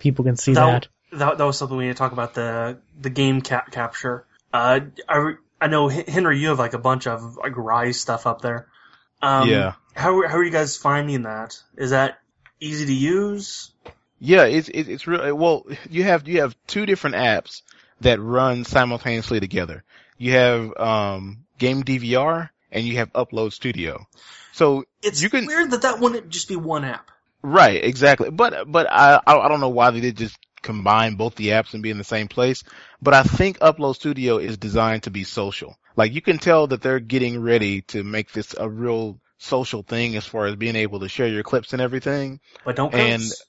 people 0.00 0.24
can 0.24 0.36
see 0.36 0.54
that. 0.54 0.88
that 1.12 1.38
that 1.38 1.44
was 1.44 1.56
something 1.56 1.76
we 1.76 1.84
need 1.84 1.92
to 1.92 1.98
talk 1.98 2.12
about 2.12 2.34
the 2.34 2.78
the 3.00 3.10
game 3.10 3.40
cap 3.40 3.70
capture. 3.70 4.26
Uh, 4.52 4.80
I 5.08 5.16
re- 5.16 5.36
I 5.62 5.68
know 5.68 5.88
Henry, 5.88 6.38
you 6.38 6.48
have 6.48 6.58
like 6.58 6.74
a 6.74 6.78
bunch 6.78 7.06
of 7.06 7.36
like 7.36 7.52
Ryse 7.54 7.94
stuff 7.94 8.26
up 8.26 8.40
there. 8.42 8.66
Um, 9.20 9.48
Yeah. 9.48 9.74
How 9.94 10.26
how 10.26 10.38
are 10.38 10.44
you 10.44 10.50
guys 10.50 10.76
finding 10.76 11.22
that? 11.22 11.58
Is 11.76 11.90
that 11.90 12.18
easy 12.60 12.86
to 12.86 12.92
use? 12.94 13.70
Yeah, 14.18 14.44
it's 14.44 14.68
it's 14.68 14.88
it's 14.88 15.06
really 15.06 15.32
well. 15.32 15.66
You 15.90 16.04
have 16.04 16.26
you 16.28 16.40
have 16.40 16.56
two 16.66 16.86
different 16.86 17.16
apps 17.16 17.62
that 18.00 18.20
run 18.20 18.64
simultaneously 18.64 19.38
together. 19.40 19.84
You 20.18 20.32
have 20.32 20.76
um, 20.78 21.44
Game 21.58 21.82
DVR 21.84 22.48
and 22.70 22.84
you 22.86 22.96
have 22.96 23.12
Upload 23.12 23.52
Studio. 23.52 24.06
So 24.52 24.84
It's 25.02 25.22
You 25.22 25.30
can- 25.30 25.46
weird 25.46 25.70
that 25.72 25.82
that 25.82 26.00
wouldn't 26.00 26.28
just 26.30 26.48
be 26.48 26.56
one 26.56 26.84
app. 26.84 27.10
right, 27.42 27.82
exactly. 27.84 28.30
But 28.30 28.70
but 28.70 28.86
I 28.90 29.20
I 29.26 29.38
I 29.38 29.48
don't 29.48 29.60
know 29.60 29.68
why 29.68 29.90
they 29.90 30.00
did 30.00 30.16
just 30.16 30.36
combine 30.62 31.16
both 31.16 31.34
the 31.34 31.48
apps 31.48 31.74
and 31.74 31.82
be 31.82 31.90
in 31.90 31.98
the 31.98 32.04
same 32.04 32.28
place. 32.28 32.64
But 33.00 33.14
I 33.14 33.22
think 33.22 33.58
Upload 33.58 33.96
Studio 33.96 34.38
is 34.38 34.56
designed 34.56 35.04
to 35.04 35.10
be 35.10 35.24
social. 35.24 35.76
Like 35.96 36.12
you 36.12 36.22
can 36.22 36.38
tell 36.38 36.66
that 36.68 36.80
they're 36.82 37.00
getting 37.00 37.40
ready 37.42 37.82
to 37.82 38.02
make 38.02 38.32
this 38.32 38.54
a 38.58 38.68
real 38.68 39.18
social 39.38 39.82
thing 39.82 40.16
as 40.16 40.24
far 40.24 40.46
as 40.46 40.56
being 40.56 40.76
able 40.76 41.00
to 41.00 41.08
share 41.08 41.26
your 41.28 41.42
clips 41.42 41.72
and 41.72 41.82
everything. 41.82 42.40
But 42.64 42.76
don't 42.76 42.94
And- 42.94 43.22
curse. 43.22 43.46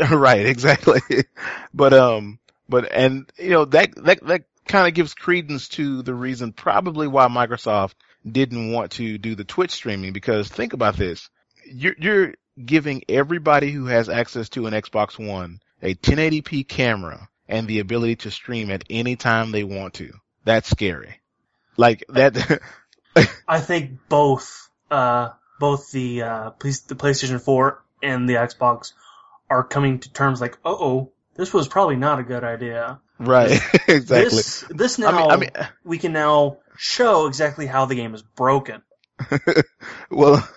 right, 0.10 0.44
exactly. 0.46 1.00
but 1.74 1.92
um, 1.94 2.38
but 2.68 2.90
and 2.92 3.30
you 3.38 3.50
know 3.50 3.64
that 3.66 3.94
that 4.04 4.24
that 4.26 4.42
kind 4.66 4.86
of 4.86 4.94
gives 4.94 5.14
credence 5.14 5.68
to 5.70 6.02
the 6.02 6.14
reason 6.14 6.52
probably 6.52 7.06
why 7.08 7.26
Microsoft 7.28 7.94
didn't 8.30 8.72
want 8.72 8.92
to 8.92 9.16
do 9.18 9.34
the 9.34 9.44
Twitch 9.44 9.70
streaming 9.70 10.12
because 10.12 10.48
think 10.48 10.72
about 10.72 10.96
this: 10.96 11.30
you're 11.64 11.94
you're 11.98 12.34
giving 12.62 13.02
everybody 13.08 13.70
who 13.70 13.86
has 13.86 14.08
access 14.08 14.48
to 14.50 14.66
an 14.66 14.74
Xbox 14.74 15.18
One 15.18 15.60
a 15.82 15.94
1080p 15.94 16.66
camera 16.66 17.28
and 17.48 17.66
the 17.66 17.78
ability 17.78 18.16
to 18.16 18.30
stream 18.30 18.70
at 18.70 18.84
any 18.90 19.16
time 19.16 19.50
they 19.50 19.64
want 19.64 19.94
to. 19.94 20.12
That's 20.44 20.68
scary. 20.68 21.20
Like 21.76 22.04
that. 22.08 22.60
I 23.48 23.60
think 23.60 23.98
both 24.08 24.68
uh 24.90 25.30
both 25.58 25.90
the 25.90 26.22
uh 26.22 26.50
the 26.60 26.94
PlayStation 26.94 27.40
4 27.40 27.82
and 28.02 28.28
the 28.28 28.34
Xbox 28.34 28.92
are 29.50 29.64
coming 29.64 29.98
to 30.00 30.12
terms 30.12 30.40
like, 30.40 30.54
uh 30.64 30.70
oh, 30.70 31.12
this 31.34 31.52
was 31.52 31.68
probably 31.68 31.96
not 31.96 32.18
a 32.18 32.22
good 32.22 32.44
idea. 32.44 33.00
right. 33.18 33.50
exactly. 33.88 34.36
This 34.36 34.64
this 34.70 34.98
I 34.98 35.02
now 35.02 35.18
mean, 35.18 35.30
I 35.30 35.36
mean, 35.36 35.50
we 35.84 35.98
can 35.98 36.12
now 36.12 36.58
show 36.76 37.26
exactly 37.26 37.66
how 37.66 37.86
the 37.86 37.94
game 37.94 38.14
is 38.14 38.22
broken. 38.22 38.82
well, 40.10 40.48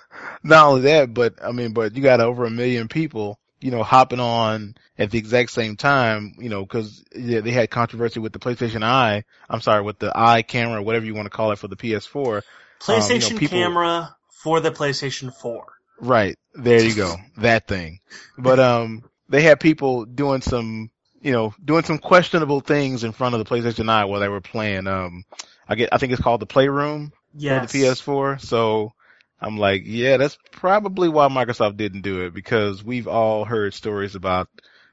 not 0.43 0.67
only 0.67 0.81
that, 0.81 1.13
but 1.13 1.43
I 1.43 1.51
mean, 1.51 1.73
but 1.73 1.95
you 1.95 2.01
got 2.01 2.21
over 2.21 2.45
a 2.45 2.49
million 2.51 2.87
people, 2.87 3.39
you 3.61 3.71
know, 3.71 3.83
hopping 3.83 4.19
on 4.19 4.75
at 4.97 5.11
the 5.11 5.17
exact 5.17 5.51
same 5.51 5.75
time, 5.75 6.33
you 6.39 6.49
know, 6.49 6.63
because 6.63 7.03
yeah, 7.15 7.41
they 7.41 7.51
had 7.51 7.69
controversy 7.69 8.19
with 8.19 8.33
the 8.33 8.39
PlayStation 8.39 8.83
Eye. 8.83 9.23
I'm 9.49 9.61
sorry, 9.61 9.83
with 9.83 9.99
the 9.99 10.11
Eye 10.13 10.41
camera, 10.41 10.81
whatever 10.81 11.05
you 11.05 11.15
want 11.15 11.27
to 11.27 11.29
call 11.29 11.51
it 11.51 11.59
for 11.59 11.67
the 11.67 11.75
PS4. 11.75 12.41
PlayStation 12.79 13.37
people- 13.37 13.57
camera 13.57 14.15
for 14.29 14.59
the 14.59 14.71
PlayStation 14.71 15.33
4. 15.33 15.65
Right 15.99 16.37
there, 16.55 16.81
you 16.81 16.95
go, 16.95 17.15
that 17.37 17.67
thing. 17.67 17.99
But 18.37 18.59
um, 18.59 19.03
they 19.29 19.43
had 19.43 19.59
people 19.59 20.05
doing 20.05 20.41
some, 20.41 20.89
you 21.21 21.31
know, 21.31 21.53
doing 21.63 21.83
some 21.83 21.99
questionable 21.99 22.61
things 22.61 23.03
in 23.03 23.11
front 23.11 23.35
of 23.35 23.39
the 23.39 23.45
PlayStation 23.45 23.87
Eye 23.87 24.05
while 24.05 24.19
they 24.19 24.27
were 24.27 24.41
playing. 24.41 24.87
Um, 24.87 25.25
I 25.69 25.75
get, 25.75 25.89
I 25.91 25.99
think 25.99 26.11
it's 26.11 26.21
called 26.21 26.41
the 26.41 26.47
Playroom. 26.47 27.13
Yes. 27.33 27.71
for 27.71 27.77
the 27.77 27.83
PS4. 27.83 28.41
So 28.41 28.93
I'm 29.41 29.57
like, 29.57 29.83
yeah, 29.85 30.17
that's 30.17 30.37
probably 30.51 31.09
why 31.09 31.27
Microsoft 31.27 31.77
didn't 31.77 32.01
do 32.01 32.25
it 32.25 32.33
because 32.33 32.83
we've 32.83 33.07
all 33.07 33.45
heard 33.45 33.73
stories 33.73 34.15
about 34.15 34.47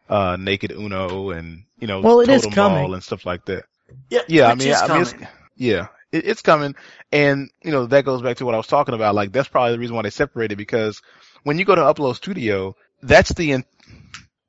uh 0.08 0.36
Naked 0.40 0.72
Uno 0.72 1.30
and 1.30 1.64
you 1.78 1.86
know 1.86 2.00
Well, 2.00 2.20
it 2.20 2.30
is 2.30 2.42
Totem 2.42 2.54
coming. 2.54 2.84
Ball 2.84 2.94
and 2.94 3.02
stuff 3.02 3.26
like 3.26 3.44
that. 3.46 3.64
Yeah, 4.10 4.22
Yeah, 4.26 4.48
I 4.48 4.54
mean, 4.54 4.72
I 4.72 4.88
mean, 4.88 5.00
it's, 5.02 5.12
coming. 5.12 5.28
yeah, 5.56 5.88
it, 6.12 6.26
it's 6.26 6.42
coming, 6.42 6.74
and 7.12 7.50
you 7.62 7.70
know 7.72 7.86
that 7.86 8.04
goes 8.04 8.22
back 8.22 8.38
to 8.38 8.44
what 8.46 8.54
I 8.54 8.58
was 8.58 8.66
talking 8.66 8.94
about. 8.94 9.14
Like 9.14 9.32
that's 9.32 9.48
probably 9.48 9.72
the 9.72 9.78
reason 9.78 9.96
why 9.96 10.02
they 10.02 10.10
separated 10.10 10.56
because 10.58 11.02
when 11.42 11.58
you 11.58 11.64
go 11.64 11.74
to 11.74 11.82
Upload 11.82 12.16
Studio, 12.16 12.74
that's 13.02 13.32
the 13.34 13.52
en- 13.52 13.64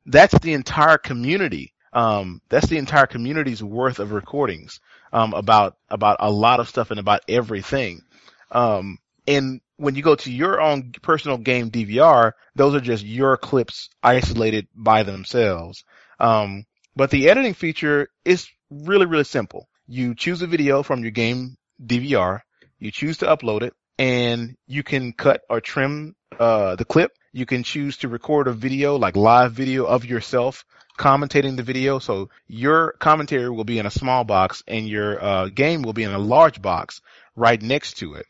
that's 0.05 0.37
the 0.39 0.53
entire 0.53 0.97
community. 0.97 1.73
Um, 1.91 2.41
that's 2.49 2.67
the 2.67 2.77
entire 2.77 3.07
community's 3.07 3.63
worth 3.63 3.99
of 3.99 4.11
recordings 4.11 4.79
um, 5.11 5.33
about 5.33 5.75
about 5.89 6.17
a 6.19 6.31
lot 6.31 6.59
of 6.59 6.69
stuff 6.69 6.91
and 6.91 6.99
about 6.99 7.21
everything. 7.27 8.01
Um, 8.51 8.99
and 9.27 9.61
when 9.79 9.95
you 9.95 10.03
go 10.03 10.15
to 10.15 10.31
your 10.31 10.59
own 10.59 10.91
personal 11.01 11.37
game 11.37 11.71
DVR, 11.71 12.33
those 12.55 12.75
are 12.75 12.81
just 12.81 13.03
your 13.03 13.37
clips 13.37 13.89
isolated 14.03 14.67
by 14.75 15.03
themselves. 15.03 15.85
Um, 16.19 16.65
but 16.95 17.11
the 17.11 17.29
editing 17.29 17.53
feature 17.53 18.09
is 18.25 18.49
really, 18.69 19.05
really 19.05 19.23
simple. 19.23 19.69
You 19.87 20.15
choose 20.15 20.41
a 20.41 20.47
video 20.47 20.83
from 20.83 21.01
your 21.01 21.11
game 21.11 21.55
DVR, 21.83 22.41
you 22.77 22.91
choose 22.91 23.19
to 23.19 23.25
upload 23.25 23.61
it, 23.61 23.73
and 23.97 24.57
you 24.67 24.83
can 24.83 25.13
cut 25.13 25.41
or 25.49 25.61
trim 25.61 26.15
uh, 26.37 26.75
the 26.75 26.85
clip. 26.85 27.11
You 27.31 27.45
can 27.45 27.63
choose 27.63 27.97
to 27.97 28.09
record 28.09 28.47
a 28.47 28.53
video, 28.53 28.97
like 28.97 29.15
live 29.15 29.53
video 29.53 29.85
of 29.85 30.03
yourself 30.03 30.65
commentating 30.97 31.55
the 31.55 31.63
video. 31.63 31.99
So 31.99 32.29
your 32.47 32.93
commentary 32.99 33.49
will 33.49 33.63
be 33.63 33.79
in 33.79 33.85
a 33.85 33.91
small 33.91 34.25
box 34.25 34.61
and 34.67 34.89
your 34.89 35.23
uh, 35.23 35.47
game 35.47 35.83
will 35.83 35.93
be 35.93 36.03
in 36.03 36.11
a 36.11 36.19
large 36.19 36.61
box 36.61 37.01
right 37.37 37.61
next 37.61 37.99
to 37.99 38.15
it. 38.15 38.25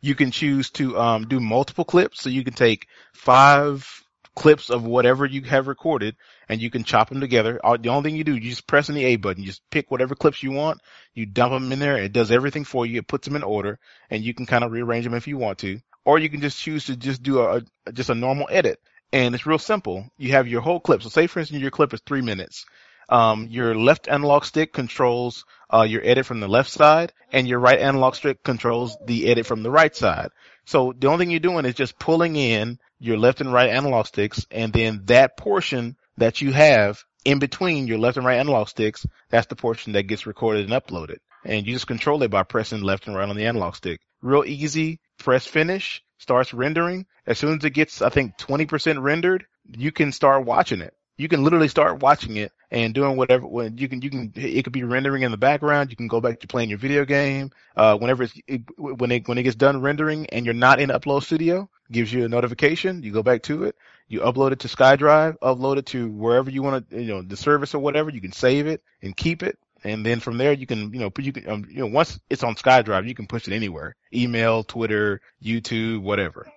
You 0.00 0.14
can 0.14 0.30
choose 0.30 0.70
to 0.72 0.98
um, 0.98 1.28
do 1.28 1.40
multiple 1.40 1.84
clips, 1.84 2.22
so 2.22 2.28
you 2.30 2.44
can 2.44 2.54
take 2.54 2.86
five 3.14 3.88
clips 4.36 4.68
of 4.70 4.84
whatever 4.84 5.24
you 5.24 5.42
have 5.42 5.66
recorded 5.66 6.14
and 6.48 6.60
you 6.60 6.70
can 6.70 6.84
chop 6.84 7.08
them 7.08 7.20
together. 7.20 7.58
All- 7.64 7.78
The 7.78 7.88
only 7.88 8.10
thing 8.10 8.16
you 8.16 8.24
do, 8.24 8.34
you 8.34 8.50
just 8.50 8.66
press 8.66 8.88
on 8.88 8.94
the 8.94 9.04
A 9.04 9.16
button. 9.16 9.42
You 9.42 9.48
just 9.48 9.62
pick 9.70 9.90
whatever 9.90 10.14
clips 10.14 10.42
you 10.42 10.52
want. 10.52 10.80
You 11.14 11.26
dump 11.26 11.52
them 11.52 11.72
in 11.72 11.78
there. 11.78 11.96
It 11.96 12.12
does 12.12 12.30
everything 12.30 12.64
for 12.64 12.84
you. 12.86 12.98
It 12.98 13.08
puts 13.08 13.26
them 13.26 13.36
in 13.36 13.42
order 13.42 13.78
and 14.10 14.22
you 14.22 14.34
can 14.34 14.46
kind 14.46 14.62
of 14.62 14.72
rearrange 14.72 15.04
them 15.04 15.14
if 15.14 15.26
you 15.26 15.38
want 15.38 15.58
to. 15.60 15.80
Or 16.04 16.18
you 16.18 16.28
can 16.28 16.40
just 16.42 16.58
choose 16.60 16.84
to 16.86 16.96
just 16.96 17.22
do 17.22 17.40
a, 17.40 17.62
a 17.86 17.92
just 17.92 18.10
a 18.10 18.14
normal 18.14 18.46
edit. 18.50 18.78
And 19.12 19.34
it's 19.34 19.46
real 19.46 19.58
simple. 19.58 20.06
You 20.18 20.32
have 20.32 20.46
your 20.48 20.60
whole 20.60 20.80
clip. 20.80 21.02
So 21.02 21.08
say 21.08 21.26
for 21.26 21.40
instance 21.40 21.60
your 21.62 21.70
clip 21.70 21.94
is 21.94 22.00
three 22.04 22.20
minutes. 22.22 22.66
Um, 23.08 23.46
your 23.48 23.74
left 23.74 24.08
analog 24.08 24.44
stick 24.44 24.72
controls 24.72 25.44
uh, 25.72 25.82
your 25.82 26.04
edit 26.04 26.26
from 26.26 26.40
the 26.40 26.48
left 26.48 26.70
side, 26.70 27.12
and 27.32 27.46
your 27.46 27.58
right 27.58 27.78
analog 27.78 28.14
stick 28.14 28.42
controls 28.42 28.96
the 29.04 29.28
edit 29.28 29.46
from 29.46 29.62
the 29.62 29.70
right 29.70 29.94
side. 29.94 30.30
So 30.64 30.92
the 30.96 31.08
only 31.08 31.24
thing 31.24 31.30
you're 31.30 31.40
doing 31.40 31.64
is 31.64 31.74
just 31.74 31.98
pulling 31.98 32.36
in 32.36 32.78
your 32.98 33.18
left 33.18 33.40
and 33.40 33.52
right 33.52 33.70
analog 33.70 34.06
sticks, 34.06 34.46
and 34.50 34.72
then 34.72 35.02
that 35.04 35.36
portion 35.36 35.96
that 36.16 36.40
you 36.40 36.52
have 36.52 37.04
in 37.24 37.38
between 37.38 37.88
your 37.88 37.98
left 37.98 38.16
and 38.16 38.26
right 38.26 38.38
analog 38.38 38.68
sticks, 38.68 39.04
that's 39.28 39.48
the 39.48 39.56
portion 39.56 39.92
that 39.92 40.04
gets 40.04 40.26
recorded 40.26 40.70
and 40.70 40.72
uploaded. 40.72 41.18
And 41.44 41.66
you 41.66 41.72
just 41.72 41.86
control 41.86 42.22
it 42.22 42.30
by 42.30 42.44
pressing 42.44 42.82
left 42.82 43.06
and 43.06 43.16
right 43.16 43.28
on 43.28 43.36
the 43.36 43.46
analog 43.46 43.74
stick. 43.74 44.00
real 44.22 44.44
easy. 44.44 45.00
Press 45.18 45.46
finish, 45.46 46.02
starts 46.18 46.52
rendering. 46.52 47.06
As 47.26 47.38
soon 47.38 47.58
as 47.58 47.64
it 47.64 47.70
gets, 47.70 48.02
I 48.02 48.10
think, 48.10 48.36
20% 48.38 49.02
rendered, 49.02 49.46
you 49.76 49.90
can 49.92 50.12
start 50.12 50.44
watching 50.44 50.80
it. 50.80 50.94
You 51.16 51.28
can 51.28 51.42
literally 51.42 51.68
start 51.68 52.02
watching 52.02 52.36
it 52.36 52.52
and 52.70 52.94
doing 52.94 53.16
whatever. 53.16 53.46
When 53.46 53.78
you 53.78 53.88
can, 53.88 54.02
you 54.02 54.10
can. 54.10 54.32
It 54.34 54.62
could 54.64 54.72
be 54.72 54.84
rendering 54.84 55.22
in 55.22 55.30
the 55.30 55.36
background. 55.36 55.90
You 55.90 55.96
can 55.96 56.08
go 56.08 56.20
back 56.20 56.40
to 56.40 56.46
playing 56.46 56.68
your 56.68 56.78
video 56.78 57.04
game. 57.04 57.52
Uh, 57.74 57.96
whenever 57.96 58.24
it's 58.24 58.34
it, 58.46 58.62
when 58.76 59.10
it 59.10 59.26
when 59.26 59.38
it 59.38 59.44
gets 59.44 59.56
done 59.56 59.80
rendering 59.80 60.26
and 60.26 60.44
you're 60.44 60.54
not 60.54 60.80
in 60.80 60.90
Upload 60.90 61.22
Studio, 61.22 61.70
gives 61.90 62.12
you 62.12 62.24
a 62.24 62.28
notification. 62.28 63.02
You 63.02 63.12
go 63.12 63.22
back 63.22 63.42
to 63.44 63.64
it. 63.64 63.76
You 64.08 64.20
upload 64.20 64.52
it 64.52 64.60
to 64.60 64.68
SkyDrive. 64.68 65.38
Upload 65.38 65.78
it 65.78 65.86
to 65.86 66.08
wherever 66.10 66.50
you 66.50 66.62
want 66.62 66.88
to, 66.90 67.02
you 67.02 67.08
know, 67.08 67.22
the 67.22 67.36
service 67.36 67.74
or 67.74 67.78
whatever. 67.78 68.10
You 68.10 68.20
can 68.20 68.32
save 68.32 68.66
it 68.66 68.82
and 69.02 69.16
keep 69.16 69.42
it. 69.42 69.58
And 69.84 70.04
then 70.04 70.20
from 70.20 70.38
there, 70.38 70.52
you 70.52 70.66
can, 70.66 70.92
you 70.92 71.00
know, 71.00 71.12
you 71.18 71.32
can, 71.32 71.48
um, 71.48 71.66
you 71.68 71.80
know, 71.80 71.86
once 71.86 72.18
it's 72.28 72.42
on 72.42 72.56
SkyDrive, 72.56 73.06
you 73.06 73.14
can 73.14 73.26
push 73.26 73.46
it 73.46 73.54
anywhere: 73.54 73.94
email, 74.12 74.64
Twitter, 74.64 75.20
YouTube, 75.42 76.02
whatever. 76.02 76.50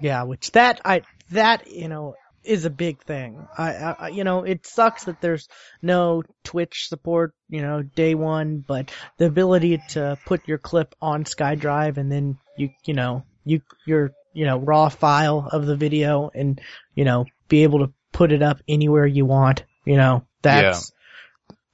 Yeah, 0.00 0.22
which 0.22 0.52
that 0.52 0.80
I 0.84 1.02
that 1.32 1.70
you 1.70 1.88
know 1.88 2.14
is 2.44 2.64
a 2.64 2.70
big 2.70 3.02
thing. 3.02 3.46
I, 3.56 3.72
I 3.72 4.08
you 4.08 4.24
know 4.24 4.44
it 4.44 4.66
sucks 4.66 5.04
that 5.04 5.20
there's 5.20 5.48
no 5.82 6.22
Twitch 6.44 6.88
support, 6.88 7.34
you 7.48 7.62
know, 7.62 7.82
day 7.82 8.14
one, 8.14 8.64
but 8.66 8.90
the 9.18 9.26
ability 9.26 9.80
to 9.90 10.18
put 10.26 10.46
your 10.48 10.58
clip 10.58 10.94
on 11.00 11.24
SkyDrive 11.24 11.96
and 11.96 12.10
then 12.10 12.38
you 12.56 12.70
you 12.84 12.94
know 12.94 13.24
you 13.44 13.62
your 13.86 14.12
you 14.32 14.46
know 14.46 14.58
raw 14.58 14.88
file 14.88 15.48
of 15.50 15.66
the 15.66 15.76
video 15.76 16.30
and 16.34 16.60
you 16.94 17.04
know 17.04 17.26
be 17.48 17.62
able 17.62 17.80
to 17.80 17.92
put 18.12 18.32
it 18.32 18.42
up 18.42 18.60
anywhere 18.68 19.06
you 19.06 19.26
want, 19.26 19.64
you 19.84 19.96
know 19.96 20.24
that's 20.42 20.92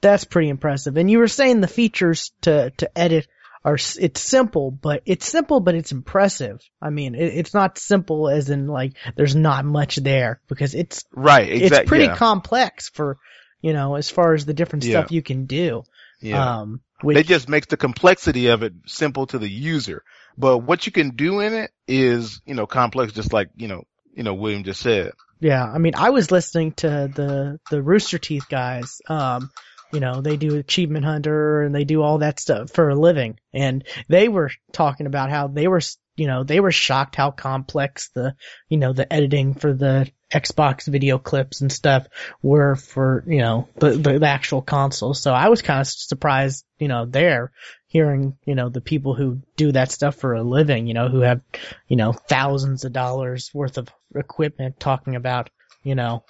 that's 0.01 0.25
pretty 0.25 0.51
impressive. 0.51 0.97
And 0.97 1.11
you 1.11 1.19
were 1.19 1.29
saying 1.29 1.61
the 1.61 1.69
features 1.69 2.33
to 2.43 2.71
to 2.79 2.99
edit 2.99 3.27
are 3.65 3.75
it's 3.99 4.21
simple, 4.21 4.71
but 4.71 5.03
it's 5.07 5.27
simple, 5.27 5.61
but 5.61 5.75
it's 5.75 5.93
impressive. 5.93 6.61
I 6.83 6.91
mean, 6.91 7.15
it, 7.15 7.33
it's 7.35 7.55
not 7.55 7.79
simple 7.79 8.29
as 8.29 8.51
in 8.51 8.67
like 8.67 8.93
there's 9.17 9.35
not 9.35 9.65
much 9.65 9.97
there 9.97 10.41
because 10.49 10.75
it's 10.75 11.05
Right, 11.13 11.49
exactly. 11.51 11.79
it's 11.79 11.89
pretty 11.89 12.05
yeah. 12.05 12.17
complex 12.17 12.91
for 12.91 13.17
you 13.63 13.73
know 13.73 13.95
as 13.95 14.11
far 14.11 14.35
as 14.35 14.45
the 14.45 14.55
different 14.55 14.85
Yeah. 14.85 15.01
stuff 15.01 15.13
you 15.13 15.23
can 15.23 15.47
do. 15.47 15.83
yeah. 16.21 16.61
Um, 16.61 16.81
which 17.01 17.17
It 17.19 17.27
just 17.27 17.49
makes 17.49 17.67
the 17.67 17.77
complexity 17.77 18.47
of 18.49 18.63
it 18.63 18.73
simple 18.87 19.27
to 19.27 19.39
the 19.39 19.49
user. 19.49 20.03
But 20.39 20.59
what 20.59 20.87
you 20.87 20.93
can 20.93 21.11
do 21.11 21.41
in 21.41 21.53
it 21.53 21.71
is, 21.87 22.41
you 22.47 22.55
know, 22.55 22.67
complex, 22.67 23.13
just 23.13 23.33
like 23.33 23.49
you 23.57 23.69
know, 23.69 23.85
you 24.15 24.23
know, 24.23 24.35
William 24.35 24.65
just 24.65 24.81
said. 24.81 25.13
Yeah, 25.41 25.65
I 25.65 25.79
mean, 25.79 25.95
I 25.97 26.11
was 26.11 26.31
listening 26.31 26.73
to 26.73 26.89
the 27.15 27.59
the 27.71 27.83
Rooster 27.83 28.19
Teeth 28.19 28.49
guys. 28.49 29.01
Um, 29.09 29.51
you 29.95 30.01
know, 30.01 30.21
they 30.21 30.37
do 30.37 30.57
Achievement 30.57 31.05
Hunter 31.05 31.63
and 31.63 31.75
they 31.75 31.85
do 31.85 32.03
all 32.03 32.19
that 32.19 32.41
stuff 32.41 32.71
for 32.71 32.91
a 32.91 32.95
living, 32.95 33.39
and 33.53 33.85
they 34.09 34.29
were 34.29 34.51
talking 34.73 35.07
about 35.07 35.31
how 35.31 35.47
they 35.47 35.69
were, 35.69 35.81
you 36.17 36.27
know, 36.27 36.43
they 36.43 36.59
were 36.59 36.73
shocked 36.73 37.15
how 37.15 37.31
complex 37.31 38.11
the, 38.15 38.35
you 38.69 38.77
know, 38.77 38.93
the 38.93 39.11
editing 39.11 39.55
for 39.55 39.73
the 39.73 40.11
Xbox 40.33 40.87
video 40.89 41.19
clips 41.19 41.61
and 41.61 41.71
stuff 41.71 42.09
were 42.43 42.75
for, 42.75 43.25
you 43.29 43.39
know, 43.39 43.69
the 43.77 43.91
the, 43.91 44.27
actual 44.27 44.63
console. 44.63 45.15
So 45.15 45.33
I 45.33 45.49
was 45.49 45.63
kind 45.63 45.81
of 45.81 45.87
surprised, 45.87 46.65
you 46.79 46.89
know, 46.89 47.07
there 47.07 47.53
hearing, 47.87 48.37
you 48.45 48.57
know, 48.57 48.69
the 48.69 48.81
people 48.81 49.15
who 49.15 49.41
do 49.57 49.71
that 49.71 49.93
stuff 49.93 50.17
for 50.17 50.35
a 50.35 50.43
living, 50.43 50.89
you 50.89 50.95
know, 50.95 51.09
who 51.09 51.21
have, 51.21 51.41
you 51.87 51.97
know, 51.97 52.13
thousands 52.13 52.85
of 52.85 52.93
dollars 52.93 53.53
worth 53.55 53.79
of 53.79 53.89
equipment 54.13 54.81
talking 54.81 55.15
about, 55.15 55.51
you 55.85 55.95
know, 55.95 56.25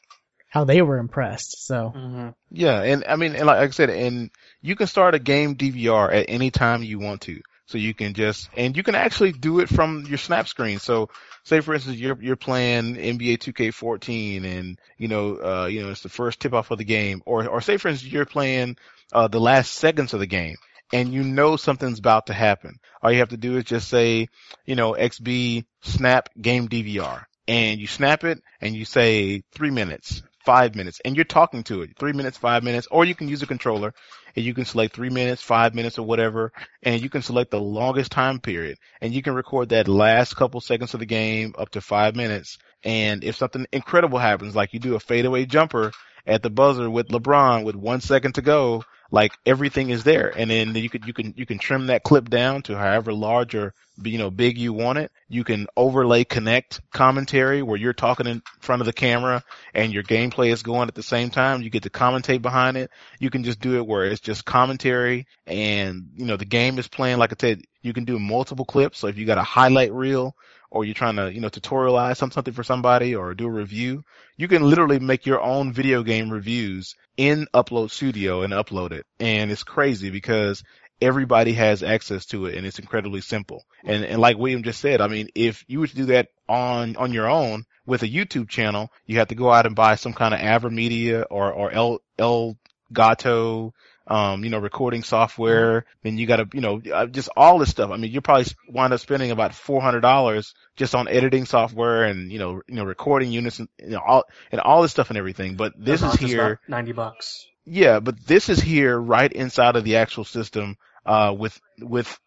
how 0.55 0.62
they 0.62 0.80
were 0.82 0.98
impressed. 0.98 1.66
So, 1.66 1.88
hmm 1.88 2.28
Yeah, 2.48 2.80
and 2.80 3.05
I 3.09 3.16
mean, 3.16 3.34
and 3.34 3.46
like 3.46 3.59
I 3.59 3.68
said, 3.70 3.90
and 3.90 4.30
you 4.62 4.76
can 4.76 4.86
start 4.86 5.16
a 5.16 5.18
game 5.18 5.57
DVR 5.57 6.14
at 6.14 6.26
any 6.28 6.52
time 6.52 6.84
you 6.84 7.00
want 7.00 7.22
to. 7.22 7.40
So 7.66 7.76
you 7.78 7.92
can 7.92 8.14
just, 8.14 8.48
and 8.57 8.76
you 8.76 8.84
can 8.84 8.94
actually 8.94 9.32
do 9.32 9.59
it 9.59 9.68
from 9.68 10.05
your 10.07 10.18
snap 10.18 10.46
screen. 10.46 10.78
So 10.78 11.09
say 11.42 11.61
for 11.61 11.74
instance, 11.74 11.96
you're, 11.96 12.22
you're 12.22 12.36
playing 12.36 12.94
NBA 12.94 13.38
2K14 13.38 14.44
and, 14.44 14.78
you 14.96 15.09
know, 15.09 15.36
uh, 15.38 15.66
you 15.66 15.82
know, 15.82 15.90
it's 15.90 16.02
the 16.02 16.09
first 16.09 16.38
tip 16.38 16.52
off 16.52 16.70
of 16.70 16.78
the 16.78 16.84
game. 16.84 17.22
Or, 17.26 17.48
or 17.48 17.61
say 17.61 17.76
for 17.78 17.88
instance, 17.88 18.12
you're 18.12 18.26
playing, 18.26 18.76
uh, 19.12 19.26
the 19.28 19.40
last 19.40 19.72
seconds 19.72 20.14
of 20.14 20.20
the 20.20 20.26
game 20.26 20.57
and 20.92 21.12
you 21.12 21.24
know 21.24 21.57
something's 21.57 21.98
about 21.98 22.26
to 22.26 22.34
happen. 22.34 22.78
All 23.02 23.11
you 23.11 23.18
have 23.18 23.30
to 23.30 23.36
do 23.36 23.57
is 23.57 23.64
just 23.64 23.88
say, 23.88 24.28
you 24.66 24.76
know, 24.76 24.92
XB 24.92 25.64
snap 25.82 26.28
game 26.40 26.68
DVR 26.68 27.24
and 27.48 27.80
you 27.80 27.86
snap 27.86 28.24
it 28.24 28.40
and 28.61 28.74
you 28.76 28.84
say 28.84 29.42
three 29.52 29.70
minutes, 29.70 30.22
five 30.45 30.74
minutes, 30.74 31.01
and 31.05 31.16
you're 31.16 31.24
talking 31.24 31.62
to 31.64 31.82
it. 31.82 31.97
Three 31.99 32.12
minutes, 32.12 32.36
five 32.36 32.62
minutes, 32.62 32.86
or 32.90 33.05
you 33.05 33.14
can 33.14 33.28
use 33.28 33.42
a 33.42 33.47
controller 33.47 33.95
and 34.36 34.45
you 34.45 34.55
can 34.55 34.64
select 34.64 34.95
three 34.95 35.11
minutes, 35.11 35.42
five 35.42 35.74
minutes, 35.74 35.99
or 35.99 36.07
whatever, 36.07 36.53
and 36.82 37.01
you 37.01 37.09
can 37.09 37.22
select 37.22 37.51
the 37.51 37.61
longest 37.61 38.11
time 38.11 38.40
period, 38.40 38.78
and 39.01 39.14
you 39.14 39.22
can 39.22 39.34
record 39.34 39.68
that 39.68 39.88
last 39.88 40.34
couple 40.34 40.61
seconds 40.61 40.92
of 40.95 41.01
the 41.01 41.07
game 41.07 41.55
up 41.57 41.70
to 41.70 41.80
five 41.80 42.16
minutes. 42.16 42.59
And 42.82 43.24
if 43.24 43.36
something 43.36 43.66
incredible 43.72 44.18
happens, 44.18 44.57
like 44.57 44.72
you 44.72 44.80
do 44.80 44.97
a 44.97 45.01
fadeaway 45.01 45.47
jumper 45.47 45.92
at 46.26 46.42
the 46.42 46.51
buzzer 46.51 46.90
with 46.90 47.09
LeBron 47.09 47.64
with 47.64 47.76
one 47.76 48.01
second 48.01 48.34
to 48.34 48.42
go, 48.42 48.82
like 49.14 49.32
everything 49.46 49.90
is 49.90 50.02
there, 50.02 50.36
and 50.36 50.50
then 50.50 50.74
you 50.74 50.90
could 50.90 51.06
you 51.06 51.12
can 51.12 51.34
you 51.36 51.46
can 51.46 51.58
trim 51.58 51.86
that 51.86 52.02
clip 52.02 52.28
down 52.28 52.62
to 52.62 52.76
however 52.76 53.12
large 53.12 53.54
or 53.54 53.72
you 54.02 54.18
know 54.18 54.28
big 54.28 54.58
you 54.58 54.72
want 54.72 54.98
it. 54.98 55.12
You 55.28 55.44
can 55.44 55.68
overlay 55.76 56.24
Kinect 56.24 56.80
commentary 56.92 57.62
where 57.62 57.76
you're 57.76 57.92
talking 57.92 58.26
in 58.26 58.42
front 58.58 58.82
of 58.82 58.86
the 58.86 58.92
camera 58.92 59.44
and 59.72 59.92
your 59.92 60.02
gameplay 60.02 60.52
is 60.52 60.64
going 60.64 60.88
at 60.88 60.96
the 60.96 61.02
same 61.04 61.30
time. 61.30 61.62
You 61.62 61.70
get 61.70 61.84
to 61.84 61.90
commentate 61.90 62.42
behind 62.42 62.76
it. 62.76 62.90
You 63.20 63.30
can 63.30 63.44
just 63.44 63.60
do 63.60 63.76
it 63.76 63.86
where 63.86 64.04
it's 64.04 64.20
just 64.20 64.44
commentary 64.44 65.28
and 65.46 66.10
you 66.16 66.26
know 66.26 66.36
the 66.36 66.44
game 66.44 66.80
is 66.80 66.88
playing. 66.88 67.18
Like 67.18 67.32
I 67.32 67.36
said, 67.40 67.62
you 67.82 67.92
can 67.92 68.04
do 68.04 68.18
multiple 68.18 68.64
clips. 68.64 68.98
So 68.98 69.06
if 69.06 69.16
you 69.16 69.26
got 69.26 69.38
a 69.38 69.44
highlight 69.44 69.92
reel 69.92 70.34
or 70.75 70.85
you're 70.85 70.95
trying 70.95 71.16
to 71.16 71.33
you 71.33 71.41
know 71.41 71.49
tutorialize 71.49 72.16
some, 72.16 72.33
something 72.33 72.53
for 72.53 72.64
somebody 72.64 73.14
or 73.14 73.33
do 73.33 73.47
a 73.47 73.51
review, 73.51 74.05
you 74.37 74.49
can 74.49 74.68
literally 74.68 74.99
make 74.99 75.25
your 75.25 75.41
own 75.41 75.72
video 75.72 76.03
game 76.03 76.31
reviews 76.31 76.97
in 77.16 77.47
Upload 77.55 77.91
Studio 77.91 78.43
and 78.43 78.53
upload 78.53 78.91
it. 78.91 79.07
And 79.20 79.53
it's 79.53 79.62
crazy 79.62 80.11
because 80.11 80.64
everybody 81.01 81.53
has 81.53 81.83
access 81.85 82.27
to 82.27 82.47
it 82.47 82.57
and 82.57 82.66
it's 82.66 82.81
incredibly 82.81 83.20
simple. 83.20 83.64
And, 83.85 84.05
and 84.05 84.20
like 84.20 84.37
William 84.37 84.64
just 84.64 84.81
said, 84.81 85.01
I 85.01 85.07
mean, 85.07 85.29
if 85.37 85.64
you 85.68 85.79
were 85.79 85.87
to 85.87 85.97
do 85.97 86.07
that 86.07 86.29
on, 86.49 86.97
on 86.97 87.12
your 87.12 87.31
own 87.31 87.64
with 87.87 88.03
a 88.03 88.09
YouTube 88.09 88.49
channel, 88.49 88.91
you 89.07 89.18
have 89.18 89.29
to 89.29 89.37
go 89.37 89.53
out 89.53 89.66
and 89.66 89.77
buy 89.77 89.95
some 89.95 90.12
kind 90.12 90.35
of 90.35 90.41
AverMedia 90.41 91.25
or, 91.31 91.53
or 91.53 91.70
El, 91.70 92.01
El 92.18 92.57
Gato, 92.93 93.75
um, 94.07 94.44
you 94.44 94.50
know, 94.50 94.59
recording 94.59 95.02
software. 95.02 95.86
Then 96.02 96.18
you 96.18 96.26
got 96.26 96.36
to, 96.36 96.48
you 96.52 96.61
know, 96.61 96.80
uh, 96.92 97.07
just 97.07 97.28
all 97.36 97.59
this 97.59 97.70
stuff. 97.70 97.90
I 97.90 97.96
mean, 97.96 98.12
you 98.12 98.20
probably 98.20 98.46
wind 98.68 98.92
up 98.92 99.00
spending 99.00 99.30
about 99.30 99.55
four 99.55 99.80
hundred 99.80 100.00
dollars 100.00 100.55
just 100.76 100.94
on 100.94 101.09
editing 101.09 101.46
software 101.46 102.05
and 102.05 102.30
you 102.30 102.38
know, 102.38 102.62
you 102.68 102.74
know, 102.74 102.84
recording 102.84 103.32
units 103.32 103.59
and 103.59 103.68
you 103.78 103.90
know, 103.90 104.00
all 104.07 104.24
and 104.52 104.61
all 104.61 104.82
this 104.82 104.90
stuff 104.90 105.11
and 105.11 105.18
everything. 105.18 105.57
But 105.57 105.72
this 105.76 106.02
is 106.02 106.14
here. 106.14 106.61
ninety 106.68 106.92
bucks. 106.92 107.46
Yeah, 107.66 108.00
but 108.00 108.26
this 108.26 108.48
is 108.48 108.61
here 108.61 108.98
right 108.98 109.32
inside 109.32 109.76
of 109.76 109.84
the 109.84 109.96
actual 109.96 110.24
system, 110.24 110.76
uh, 111.07 111.34
with, 111.36 111.59
with, 111.80 112.18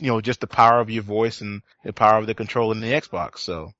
you 0.00 0.08
know, 0.08 0.20
just 0.20 0.40
the 0.40 0.48
power 0.48 0.80
of 0.80 0.90
your 0.90 1.04
voice 1.04 1.42
and 1.42 1.62
the 1.84 1.92
power 1.92 2.18
of 2.18 2.26
the 2.26 2.34
controller 2.34 2.74
in 2.74 2.80
the 2.80 2.92
Xbox. 2.92 3.38
So, 3.38 3.72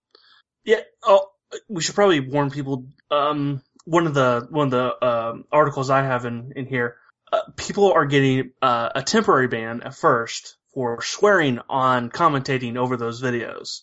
Yeah. 0.64 0.82
Oh, 1.02 1.30
we 1.68 1.82
should 1.82 1.96
probably 1.96 2.20
warn 2.20 2.50
people. 2.50 2.86
Um, 3.10 3.62
one 3.86 4.06
of 4.06 4.14
the 4.14 4.46
one 4.50 4.66
of 4.66 4.70
the 4.70 5.04
um, 5.04 5.44
articles 5.50 5.90
I 5.90 6.02
have 6.02 6.24
in 6.26 6.52
in 6.54 6.66
here, 6.66 6.96
uh, 7.32 7.42
people 7.56 7.92
are 7.92 8.06
getting 8.06 8.52
uh, 8.60 8.90
a 8.94 9.02
temporary 9.02 9.48
ban 9.48 9.82
at 9.82 9.94
first 9.94 10.56
for 10.74 11.02
swearing 11.02 11.60
on 11.68 12.10
commentating 12.10 12.76
over 12.76 12.96
those 12.96 13.22
videos, 13.22 13.80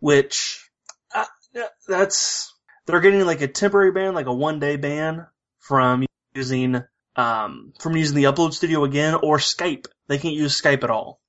which 0.00 0.68
uh, 1.14 1.24
that's 1.86 2.52
they're 2.86 3.00
getting 3.00 3.24
like 3.24 3.40
a 3.40 3.48
temporary 3.48 3.92
ban, 3.92 4.14
like 4.14 4.26
a 4.26 4.34
one 4.34 4.58
day 4.58 4.76
ban 4.76 5.26
from 5.60 6.04
using 6.34 6.82
um 7.16 7.72
from 7.78 7.96
using 7.96 8.16
the 8.16 8.24
upload 8.24 8.52
studio 8.52 8.84
again 8.84 9.14
or 9.14 9.38
Skype. 9.38 9.86
They 10.08 10.18
can't 10.18 10.34
use 10.34 10.60
Skype 10.60 10.82
at 10.82 10.90
all 10.90 11.20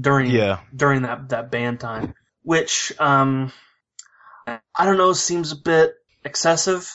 during 0.00 0.30
yeah. 0.30 0.60
during 0.74 1.02
that 1.02 1.30
that 1.30 1.50
ban 1.50 1.78
time, 1.78 2.14
which 2.42 2.92
um 2.98 3.52
I 4.46 4.84
don't 4.84 4.98
know 4.98 5.12
seems 5.12 5.52
a 5.52 5.56
bit 5.56 5.94
excessive. 6.24 6.88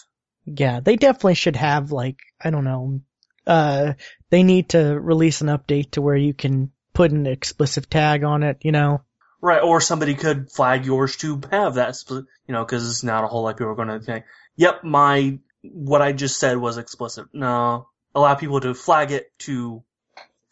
yeah, 0.45 0.79
they 0.79 0.95
definitely 0.95 1.35
should 1.35 1.55
have 1.55 1.91
like, 1.91 2.17
I 2.39 2.49
don't 2.49 2.63
know, 2.63 3.01
uh, 3.47 3.93
they 4.29 4.43
need 4.43 4.69
to 4.69 4.99
release 4.99 5.41
an 5.41 5.47
update 5.47 5.91
to 5.91 6.01
where 6.01 6.15
you 6.15 6.33
can 6.33 6.71
put 6.93 7.11
an 7.11 7.25
explicit 7.25 7.89
tag 7.89 8.23
on 8.23 8.43
it, 8.43 8.57
you 8.61 8.71
know? 8.71 9.01
Right, 9.41 9.61
or 9.61 9.81
somebody 9.81 10.13
could 10.13 10.51
flag 10.51 10.85
yours 10.85 11.15
to 11.17 11.41
have 11.51 11.75
that, 11.75 11.95
you 12.09 12.25
know, 12.53 12.63
because 12.63 12.87
it's 12.87 13.03
not 13.03 13.23
a 13.23 13.27
whole 13.27 13.43
lot 13.43 13.53
of 13.53 13.57
people 13.57 13.71
are 13.71 13.75
going 13.75 13.87
to 13.87 13.99
think, 13.99 14.25
"Yep, 14.55 14.83
my 14.83 15.39
what 15.63 16.01
I 16.03 16.11
just 16.11 16.39
said 16.39 16.57
was 16.57 16.77
explicit." 16.77 17.25
No, 17.33 17.87
allow 18.13 18.35
people 18.35 18.59
to 18.59 18.75
flag 18.75 19.11
it 19.11 19.31
to 19.39 19.83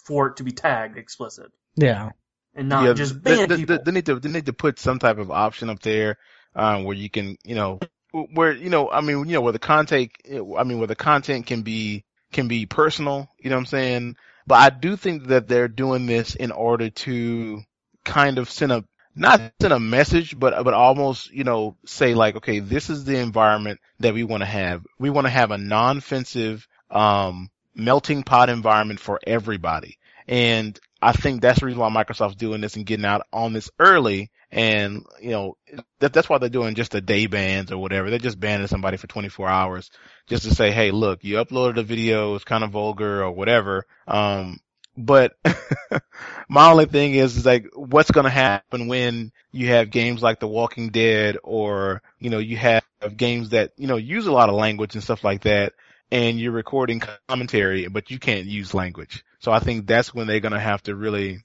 for 0.06 0.30
it 0.30 0.38
to 0.38 0.44
be 0.44 0.52
tagged 0.54 0.98
explicit, 0.98 1.52
Yeah. 1.76 2.10
and 2.56 2.68
not 2.68 2.84
yeah, 2.86 2.94
just 2.94 3.22
they, 3.24 3.36
ban 3.36 3.50
they, 3.50 3.58
people. 3.58 3.78
they, 3.78 3.84
they 3.84 3.92
need 3.92 4.06
to, 4.08 4.20
they 4.20 4.30
need 4.30 4.48
to 4.48 4.54
put 4.54 4.80
some 4.80 4.98
type 4.98 5.20
of 5.20 5.30
option 5.30 5.70
up 5.70 5.84
there, 5.84 6.18
um, 6.56 6.84
where 6.84 6.96
you 6.96 7.12
can, 7.12 7.38
you 7.44 7.54
know, 7.54 7.80
where, 8.12 8.54
you 8.54 8.72
know, 8.72 8.90
I 8.90 9.02
mean, 9.02 9.20
you 9.28 9.34
know, 9.34 9.42
where 9.42 9.54
the 9.54 9.60
content, 9.60 10.12
I 10.28 10.64
mean, 10.64 10.80
where 10.80 10.88
the 10.88 10.96
content 10.96 11.46
can 11.46 11.62
be, 11.62 12.06
can 12.32 12.48
be 12.48 12.66
personal, 12.66 13.30
you 13.40 13.50
know 13.50 13.56
what 13.56 13.62
I'm 13.62 13.66
saying? 13.68 14.16
But 14.48 14.56
I 14.56 14.70
do 14.70 14.96
think 14.96 15.28
that 15.28 15.48
they're 15.48 15.68
doing 15.68 16.06
this 16.06 16.36
in 16.36 16.52
order 16.52 16.90
to 16.90 17.62
kind 18.04 18.38
of 18.38 18.50
send 18.50 18.72
a 18.72 18.84
not 19.16 19.42
send 19.62 19.74
a 19.74 19.80
message, 19.80 20.38
but 20.38 20.64
but 20.64 20.74
almost 20.74 21.32
you 21.32 21.44
know 21.44 21.76
say 21.86 22.14
like, 22.14 22.38
okay, 22.38 22.60
this 22.60 22.90
is 22.90 23.06
the 23.06 23.18
environment 23.18 23.80
that 24.00 24.14
we 24.14 24.24
want 24.24 24.42
to 24.42 24.48
have. 24.48 24.86
We 24.98 25.10
want 25.10 25.26
to 25.26 25.32
have 25.32 25.52
a 25.52 25.58
non-offensive 25.58 26.68
um, 26.90 27.50
melting 27.76 28.24
pot 28.24 28.50
environment 28.50 29.00
for 29.00 29.20
everybody, 29.26 29.98
and 30.28 30.80
I 31.02 31.12
think 31.12 31.42
that's 31.42 31.60
the 31.60 31.66
reason 31.66 31.80
why 31.80 31.90
Microsoft's 31.90 32.36
doing 32.36 32.62
this 32.62 32.76
and 32.76 32.86
getting 32.86 33.06
out 33.06 33.26
on 33.32 33.54
this 33.54 33.70
early. 33.80 34.32
And 34.52 35.06
you 35.22 35.32
know 35.32 35.58
that 36.00 36.12
that's 36.12 36.28
why 36.28 36.40
they're 36.40 36.50
doing 36.50 36.76
just 36.76 36.96
a 36.96 37.02
day 37.02 37.28
bans 37.28 37.72
or 37.72 37.78
whatever. 37.78 38.10
They're 38.10 38.20
just 38.20 38.40
banning 38.40 38.68
somebody 38.68 38.98
for 38.98 39.08
24 39.08 39.48
hours 39.48 39.92
just 40.28 40.44
to 40.44 40.56
say, 40.56 40.72
hey, 40.72 40.92
look, 40.92 41.24
you 41.24 41.36
uploaded 41.36 41.78
a 41.78 41.84
video, 41.84 42.36
it's 42.36 42.44
kind 42.44 42.64
of 42.64 42.72
vulgar 42.72 43.24
or 43.24 43.32
whatever. 43.32 43.86
Um, 44.08 44.60
but 44.98 45.38
my 46.50 46.70
only 46.72 46.86
thing 46.86 47.14
is, 47.14 47.38
is 47.38 47.46
like, 47.46 47.68
what's 47.74 48.12
going 48.12 48.26
to 48.26 48.30
happen 48.30 48.88
when 48.88 49.32
you 49.52 49.68
have 49.68 49.92
games 49.92 50.22
like 50.22 50.40
The 50.40 50.48
Walking 50.48 50.90
Dead 50.90 51.38
or, 51.44 52.02
you 52.20 52.30
know, 52.30 52.40
you 52.40 52.58
have 52.58 52.84
games 53.16 53.50
that, 53.50 53.72
you 53.78 53.88
know, 53.88 53.98
use 53.98 54.26
a 54.26 54.32
lot 54.32 54.50
of 54.50 54.56
language 54.56 54.96
and 54.96 55.04
stuff 55.04 55.24
like 55.24 55.44
that 55.44 55.74
and 56.12 56.40
you're 56.40 56.52
recording 56.52 57.02
commentary, 57.28 57.88
but 57.88 58.10
you 58.10 58.20
can't 58.20 58.46
use 58.46 58.74
language. 58.74 59.24
So 59.40 59.52
I 59.52 59.60
think 59.60 59.88
that's 59.88 60.14
when 60.14 60.28
they're 60.28 60.40
going 60.40 60.54
to 60.54 60.60
have 60.60 60.82
to 60.84 60.96
really 60.96 61.44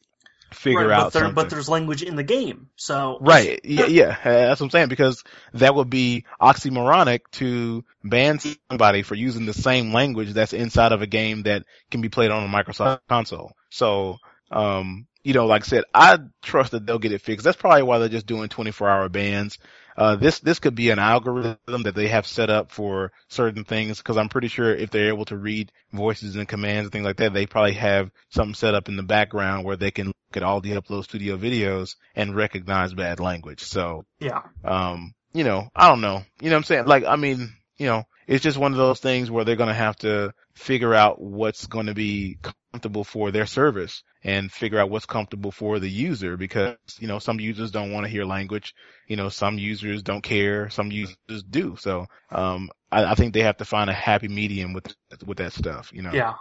figure 0.55 0.89
right, 0.89 0.99
out 0.99 1.05
but, 1.05 1.13
there, 1.13 1.23
something. 1.23 1.35
but 1.35 1.51
there's 1.51 1.69
language 1.69 2.03
in 2.03 2.17
the 2.17 2.23
game, 2.23 2.69
so 2.77 3.19
Right. 3.21 3.61
Yeah, 3.75 3.87
yeah. 3.87 4.19
That's 4.23 4.61
what 4.61 4.67
I'm 4.67 4.71
saying 4.71 4.89
because 4.89 5.25
that 5.55 5.75
would 5.75 5.91
be 5.91 6.25
oxymoronic 6.41 7.21
to 7.33 7.85
ban 8.05 8.39
somebody 8.71 9.03
for 9.03 9.15
using 9.15 9.47
the 9.47 9.53
same 9.53 9.93
language 9.93 10.33
that's 10.33 10.53
inside 10.53 10.93
of 10.93 11.03
a 11.03 11.07
game 11.07 11.43
that 11.43 11.65
can 11.91 12.01
be 12.01 12.09
played 12.09 12.31
on 12.31 12.45
a 12.45 12.49
Microsoft 12.49 13.01
console. 13.09 13.53
So, 13.71 14.19
um, 14.51 15.07
you 15.25 15.33
know, 15.33 15.47
like 15.47 15.63
I 15.63 15.67
said, 15.67 15.85
I 15.93 16.19
trust 16.43 16.73
that 16.73 16.87
they'll 16.87 16.99
get 16.99 17.13
it 17.13 17.23
fixed. 17.23 17.45
That's 17.45 17.57
probably 17.57 17.83
why 17.83 17.99
they're 17.99 18.09
just 18.09 18.27
doing 18.27 18.49
24 18.49 18.89
hour 18.89 19.09
bans. 19.09 19.59
Uh, 19.97 20.17
this, 20.17 20.41
this 20.41 20.59
could 20.59 20.75
be 20.75 20.91
an 20.91 20.99
algorithm 20.99 21.83
that 21.85 21.95
they 21.95 22.09
have 22.09 22.27
set 22.27 22.51
up 22.51 22.71
for 22.71 23.13
certain 23.29 23.65
things 23.65 23.99
because 23.99 24.17
I'm 24.17 24.29
pretty 24.29 24.49
sure 24.49 24.75
if 24.75 24.91
they're 24.91 25.09
able 25.09 25.25
to 25.27 25.37
read 25.37 25.73
voices 25.93 26.37
and 26.37 26.49
commands 26.49 26.87
and 26.87 26.93
things 26.93 27.05
like 27.05 27.17
that, 27.19 27.33
they 27.33 27.47
probably 27.47 27.75
have 27.75 28.11
something 28.29 28.55
set 28.55 28.75
up 28.75 28.89
in 28.89 28.97
the 28.97 29.03
background 29.03 29.65
where 29.65 29.77
they 29.77 29.93
can 29.93 30.13
look 30.35 30.43
at 30.43 30.47
all 30.47 30.61
the 30.61 30.72
upload 30.72 31.05
studio 31.05 31.37
videos 31.37 31.97
and 32.14 32.35
recognize 32.35 32.93
bad 32.93 33.20
language. 33.20 33.62
So, 33.62 34.05
yeah. 34.18 34.43
um, 34.64 35.14
you 35.32 35.45
know, 35.45 35.68
I 35.74 35.89
don't 35.89 36.01
know. 36.01 36.22
You 36.41 36.51
know 36.51 36.57
what 36.57 36.59
I'm 36.59 36.64
saying? 36.64 36.87
Like, 36.87 37.05
I 37.05 37.16
mean, 37.16 37.53
you 37.76 37.87
know, 37.87 38.05
it's 38.26 38.43
just 38.43 38.59
one 38.59 38.72
of 38.72 38.78
those 38.78 39.01
things 39.01 39.30
where 39.30 39.45
they're 39.45 39.57
going 39.57 39.68
to 39.68 39.74
have 39.74 39.97
to 39.99 40.32
figure 40.55 40.95
out 40.95 41.20
what's 41.20 41.66
going 41.66 41.87
to 41.87 41.95
be 41.95 42.39
comfortable 42.72 43.05
for 43.05 43.30
their 43.30 43.47
service 43.47 44.03
and 44.24 44.51
figure 44.51 44.78
out 44.78 44.91
what's 44.91 45.07
comfortable 45.07 45.53
for 45.53 45.78
the 45.78 45.91
user 45.91 46.37
because, 46.37 46.76
you 46.99 47.07
know, 47.07 47.18
some 47.18 47.39
users 47.39 47.70
don't 47.70 47.93
want 47.93 48.05
to 48.05 48.11
hear 48.11 48.24
language. 48.24 48.74
You 49.07 49.16
know, 49.16 49.28
some 49.28 49.59
users 49.59 50.03
don't 50.03 50.22
care. 50.22 50.70
Some 50.70 50.91
users 50.91 51.43
do. 51.49 51.76
So, 51.78 52.07
um, 52.30 52.70
I, 52.91 53.05
I 53.05 53.14
think 53.14 53.35
they 53.35 53.43
have 53.43 53.59
to 53.59 53.64
find 53.64 53.91
a 53.91 53.95
happy 53.95 54.28
medium 54.28 54.72
with, 54.72 54.95
with 55.24 55.39
that 55.39 55.53
stuff, 55.53 55.91
you 55.93 56.03
know? 56.03 56.12
Yeah. 56.12 56.35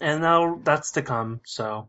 And 0.00 0.20
now 0.20 0.60
that's 0.62 0.92
to 0.92 1.02
come, 1.02 1.40
so. 1.44 1.88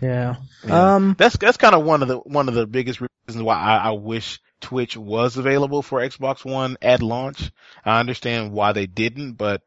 Yeah. 0.00 0.36
Yeah. 0.64 0.94
Um. 0.94 1.14
That's 1.18 1.36
that's 1.36 1.56
kind 1.56 1.74
of 1.74 1.84
one 1.84 2.02
of 2.02 2.08
the 2.08 2.18
one 2.18 2.48
of 2.48 2.54
the 2.54 2.66
biggest 2.66 3.00
reasons 3.00 3.42
why 3.42 3.56
I, 3.56 3.76
I 3.76 3.90
wish 3.92 4.40
Twitch 4.60 4.96
was 4.96 5.36
available 5.36 5.82
for 5.82 6.00
Xbox 6.00 6.44
One 6.44 6.76
at 6.82 7.02
launch. 7.02 7.50
I 7.84 8.00
understand 8.00 8.52
why 8.52 8.72
they 8.72 8.86
didn't, 8.86 9.34
but 9.34 9.62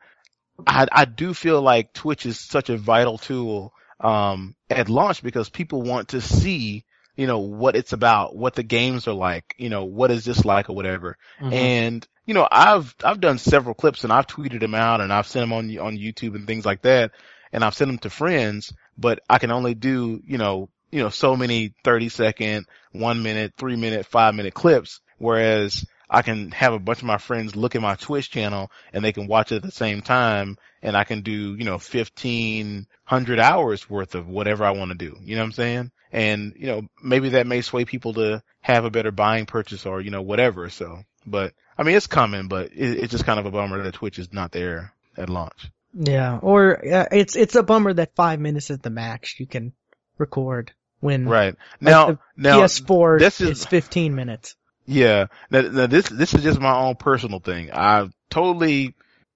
I 0.66 0.88
I 0.92 1.06
do 1.06 1.34
feel 1.34 1.62
like 1.62 1.94
Twitch 1.94 2.26
is 2.26 2.40
such 2.40 2.70
a 2.70 2.78
vital 2.78 3.18
tool 3.18 3.74
um 4.00 4.56
at 4.70 4.90
launch 4.90 5.24
because 5.24 5.50
people 5.50 5.82
want 5.82 6.10
to 6.10 6.22
see 6.22 6.86
you 7.16 7.26
know 7.26 7.40
what 7.40 7.76
it's 7.76 7.94
about, 7.94 8.36
what 8.36 8.54
the 8.54 8.64
games 8.64 9.08
are 9.08 9.14
like, 9.14 9.56
you 9.58 9.70
know 9.70 9.86
what 9.86 10.12
is 10.12 10.24
this 10.26 10.46
like 10.46 10.70
or 10.70 10.76
whatever. 10.76 11.18
mhm. 11.42 11.54
And 11.54 12.08
you 12.26 12.34
know, 12.34 12.48
I've 12.52 12.94
I've 13.04 13.22
done 13.22 13.38
several 13.40 13.74
clips 13.74 14.04
and 14.04 14.12
I've 14.14 14.28
tweeted 14.28 14.60
them 14.60 14.76
out 14.76 15.02
and 15.02 15.12
I've 15.14 15.28
sent 15.28 15.44
them 15.44 15.54
on 15.54 15.78
on 15.80 15.98
YouTube 15.98 16.36
and 16.36 16.46
things 16.46 16.66
like 16.66 16.82
that, 16.84 17.12
and 17.52 17.64
I've 17.64 17.74
sent 17.76 17.90
them 17.90 18.00
to 18.00 18.10
friends. 18.10 18.74
But 18.98 19.20
I 19.30 19.38
can 19.38 19.52
only 19.52 19.76
do 19.76 20.22
you 20.26 20.38
know 20.38 20.70
you 20.92 21.02
know 21.02 21.10
so 21.10 21.36
many 21.36 21.74
thirty 21.84 22.10
second, 22.10 22.66
one 22.92 23.24
minute, 23.24 23.54
three 23.58 23.76
minute, 23.76 24.06
five 24.06 24.36
minute 24.36 24.54
clips, 24.54 25.02
whereas 25.18 25.86
I 26.10 26.22
can 26.22 26.52
have 26.52 26.74
a 26.74 26.80
bunch 26.80 27.00
of 27.00 27.06
my 27.06 27.18
friends 27.18 27.56
look 27.56 27.76
at 27.76 27.82
my 27.82 27.96
Twitch 27.96 28.32
channel 28.32 28.72
and 28.94 29.04
they 29.04 29.12
can 29.12 29.28
watch 29.28 29.52
it 29.52 29.58
at 29.58 29.64
the 29.64 29.72
same 29.72 30.02
time, 30.02 30.58
and 30.82 30.96
I 30.96 31.04
can 31.04 31.22
do 31.22 31.56
you 31.56 31.66
know 31.66 31.78
fifteen 31.78 32.88
hundred 33.04 33.40
hours 33.40 33.90
worth 33.90 34.16
of 34.16 34.28
whatever 34.28 34.64
I 34.66 34.72
want 34.72 34.92
to 34.92 34.98
do. 34.98 35.18
You 35.22 35.36
know 35.36 35.42
what 35.42 35.48
I'm 35.48 35.52
saying? 35.54 35.92
And 36.12 36.54
you 36.58 36.68
know 36.68 36.82
maybe 37.04 37.30
that 37.30 37.48
may 37.48 37.62
sway 37.62 37.86
people 37.86 38.14
to 38.14 38.42
have 38.62 38.86
a 38.86 38.92
better 38.92 39.12
buying 39.12 39.46
purchase 39.46 39.86
or 39.86 40.02
you 40.02 40.12
know 40.12 40.22
whatever. 40.22 40.70
So, 40.70 41.04
but 41.26 41.54
I 41.78 41.84
mean 41.84 41.96
it's 41.96 42.08
coming, 42.08 42.48
but 42.48 42.72
it, 42.74 43.00
it's 43.00 43.12
just 43.12 43.26
kind 43.26 43.40
of 43.40 43.46
a 43.46 43.52
bummer 43.52 43.84
that 43.84 43.94
Twitch 43.94 44.20
is 44.20 44.32
not 44.32 44.52
there 44.52 44.94
at 45.18 45.30
launch. 45.30 45.70
Yeah. 45.94 46.40
Or 46.42 46.78
uh, 46.78 47.06
it's 47.12 47.36
it's 47.36 47.56
a 47.56 47.64
bummer 47.64 47.94
that 47.94 48.16
five 48.16 48.40
minutes 48.40 48.70
is 48.70 48.80
the 48.80 48.90
max 48.90 49.40
you 49.40 49.48
can 49.48 49.74
record 50.18 50.72
when 51.00 51.28
Right 51.28 51.56
now, 51.80 52.20
now 52.36 52.60
PS4 52.62 53.20
this 53.20 53.42
is 53.42 53.50
is- 53.60 53.66
15 53.66 54.16
minutes. 54.16 54.56
Yeah. 54.86 55.28
Now, 55.52 55.62
now 55.62 55.88
this 55.88 56.08
this 56.10 56.34
is 56.34 56.44
just 56.44 56.60
my 56.60 56.76
own 56.76 56.96
personal 56.96 57.40
thing. 57.40 57.72
I 57.74 58.10
totally 58.30 58.96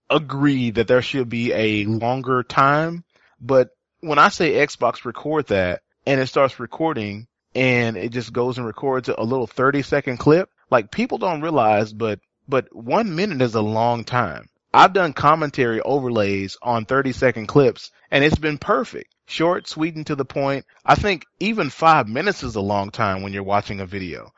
agree 0.10 0.72
that 0.72 0.88
there 0.88 1.02
should 1.02 1.30
be 1.30 1.54
a 1.54 1.86
longer 1.86 2.44
time, 2.44 3.04
but 3.40 3.70
when 4.02 4.18
I 4.20 4.30
say 4.30 4.54
Xbox 4.54 5.06
record 5.06 5.48
that 5.48 5.82
and 6.06 6.20
it 6.20 6.28
starts 6.28 6.60
recording 6.60 7.28
and 7.54 7.98
it 7.98 8.10
just 8.10 8.34
goes 8.34 8.58
and 8.58 8.66
records 8.66 9.10
a 9.10 9.24
little 9.24 9.48
30 9.48 9.82
second 9.84 10.18
clip, 10.18 10.50
like 10.70 10.92
people 10.92 11.18
don't 11.18 11.42
realize, 11.42 11.94
but 11.94 12.20
but 12.48 12.74
one 12.76 13.16
minute 13.16 13.42
is 13.42 13.56
a 13.56 13.62
long 13.62 14.04
time. 14.04 14.50
I've 14.74 14.94
done 14.94 15.14
commentary 15.14 15.82
overlays 15.82 16.58
on 16.62 16.86
30 16.86 17.12
second 17.12 17.48
clips 17.48 17.92
and 18.10 18.24
it's 18.24 18.38
been 18.38 18.58
perfect. 18.58 19.14
Short, 19.26 19.68
sweet, 19.68 19.96
and 19.96 20.06
to 20.08 20.16
the 20.16 20.26
point. 20.26 20.66
I 20.86 20.96
think 20.96 21.26
even 21.40 21.70
five 21.70 22.08
minutes 22.08 22.44
is 22.44 22.56
a 22.56 22.62
long 22.62 22.92
time 22.92 23.22
when 23.22 23.32
you're 23.32 23.44
watching 23.44 23.80
a 23.80 23.86
video. 23.86 24.32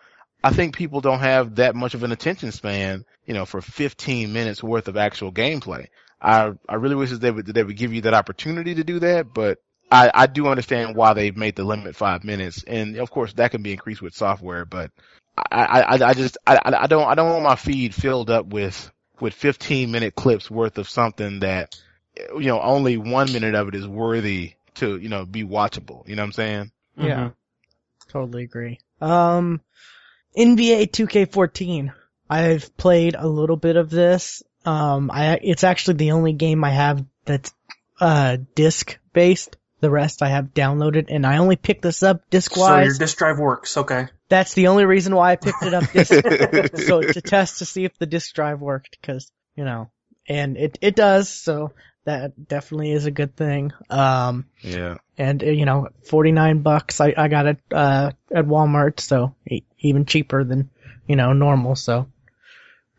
I 0.43 0.51
think 0.51 0.75
people 0.75 1.01
don't 1.01 1.19
have 1.19 1.55
that 1.55 1.75
much 1.75 1.93
of 1.93 2.03
an 2.03 2.11
attention 2.11 2.51
span, 2.51 3.05
you 3.25 3.33
know, 3.33 3.45
for 3.45 3.61
15 3.61 4.33
minutes 4.33 4.61
worth 4.61 4.87
of 4.87 4.97
actual 4.97 5.31
gameplay. 5.31 5.87
I 6.21 6.51
I 6.69 6.75
really 6.75 6.95
wish 6.95 7.09
that 7.09 7.21
they 7.21 7.31
would 7.31 7.47
that 7.47 7.53
they 7.53 7.63
would 7.63 7.77
give 7.77 7.93
you 7.93 8.01
that 8.01 8.13
opportunity 8.13 8.75
to 8.75 8.83
do 8.83 8.99
that, 8.99 9.33
but 9.33 9.59
I 9.91 10.11
I 10.13 10.27
do 10.27 10.47
understand 10.47 10.95
why 10.95 11.13
they've 11.13 11.35
made 11.35 11.55
the 11.55 11.63
limit 11.63 11.95
five 11.95 12.23
minutes, 12.23 12.63
and 12.63 12.97
of 12.97 13.09
course 13.09 13.33
that 13.33 13.51
can 13.51 13.63
be 13.63 13.71
increased 13.71 14.01
with 14.01 14.15
software, 14.15 14.65
but 14.65 14.91
I 15.51 15.81
I 15.81 16.09
I 16.09 16.13
just 16.13 16.37
I 16.45 16.59
I 16.63 16.87
don't 16.87 17.07
I 17.07 17.15
don't 17.15 17.29
want 17.29 17.43
my 17.43 17.55
feed 17.55 17.95
filled 17.95 18.29
up 18.29 18.47
with 18.47 18.91
with 19.19 19.33
15 19.33 19.91
minute 19.91 20.15
clips 20.15 20.49
worth 20.49 20.77
of 20.77 20.89
something 20.89 21.39
that 21.41 21.79
you 22.15 22.45
know 22.45 22.61
only 22.61 22.97
one 22.97 23.31
minute 23.31 23.55
of 23.55 23.67
it 23.67 23.75
is 23.75 23.87
worthy 23.87 24.53
to 24.75 24.97
you 24.97 25.09
know 25.09 25.25
be 25.25 25.43
watchable. 25.43 26.07
You 26.07 26.15
know 26.15 26.23
what 26.23 26.27
I'm 26.27 26.31
saying? 26.33 26.71
Yeah. 26.97 27.29
Mhm. 27.29 27.33
Totally 28.09 28.43
agree. 28.43 28.79
Um, 29.01 29.61
NBA 30.37 30.91
2K14. 30.91 31.93
I've 32.29 32.75
played 32.77 33.15
a 33.15 33.27
little 33.27 33.57
bit 33.57 33.75
of 33.75 33.89
this. 33.89 34.43
Um, 34.65 35.11
I 35.11 35.39
it's 35.41 35.63
actually 35.63 35.95
the 35.95 36.11
only 36.11 36.33
game 36.33 36.63
I 36.63 36.69
have 36.71 37.05
that's 37.25 37.53
uh 37.99 38.37
disc 38.55 38.97
based. 39.13 39.57
The 39.81 39.89
rest 39.89 40.23
I 40.23 40.29
have 40.29 40.53
downloaded, 40.53 41.07
and 41.09 41.25
I 41.25 41.37
only 41.37 41.57
picked 41.57 41.81
this 41.81 42.03
up 42.03 42.29
disc 42.29 42.55
wise. 42.55 42.67
So 42.67 42.75
your 42.75 42.83
wise. 42.85 42.97
disk 42.99 43.17
drive 43.17 43.37
works, 43.37 43.75
okay. 43.75 44.07
That's 44.33 44.55
the 44.55 44.67
only 44.69 44.85
reason 44.85 45.13
why 45.15 45.33
I 45.33 45.35
picked 45.35 45.61
it 45.61 45.75
up 45.75 45.91
disc. 45.93 46.11
so 46.87 47.01
to 47.03 47.21
test 47.21 47.59
to 47.59 47.65
see 47.65 47.85
if 47.85 47.95
the 47.99 48.07
disk 48.07 48.33
drive 48.33 48.61
worked, 48.61 48.97
because 48.99 49.31
you 49.55 49.63
know, 49.63 49.91
and 50.27 50.57
it 50.57 50.79
it 50.81 50.95
does. 50.95 51.29
So 51.29 51.73
that 52.05 52.47
definitely 52.47 52.93
is 52.93 53.05
a 53.05 53.11
good 53.11 53.35
thing. 53.35 53.73
Um, 53.91 54.47
Yeah. 54.61 54.95
and 55.19 55.43
uh, 55.43 55.45
you 55.45 55.65
know, 55.65 55.89
forty 56.09 56.31
nine 56.31 56.63
bucks. 56.63 56.99
I 56.99 57.13
I 57.15 57.27
got 57.27 57.45
it 57.45 57.59
uh 57.71 58.09
at 58.33 58.45
Walmart, 58.45 58.99
so 58.99 59.35
e- 59.47 59.61
even 59.77 60.05
cheaper 60.05 60.43
than 60.43 60.71
you 61.05 61.15
know 61.15 61.33
normal. 61.33 61.75
So 61.75 62.07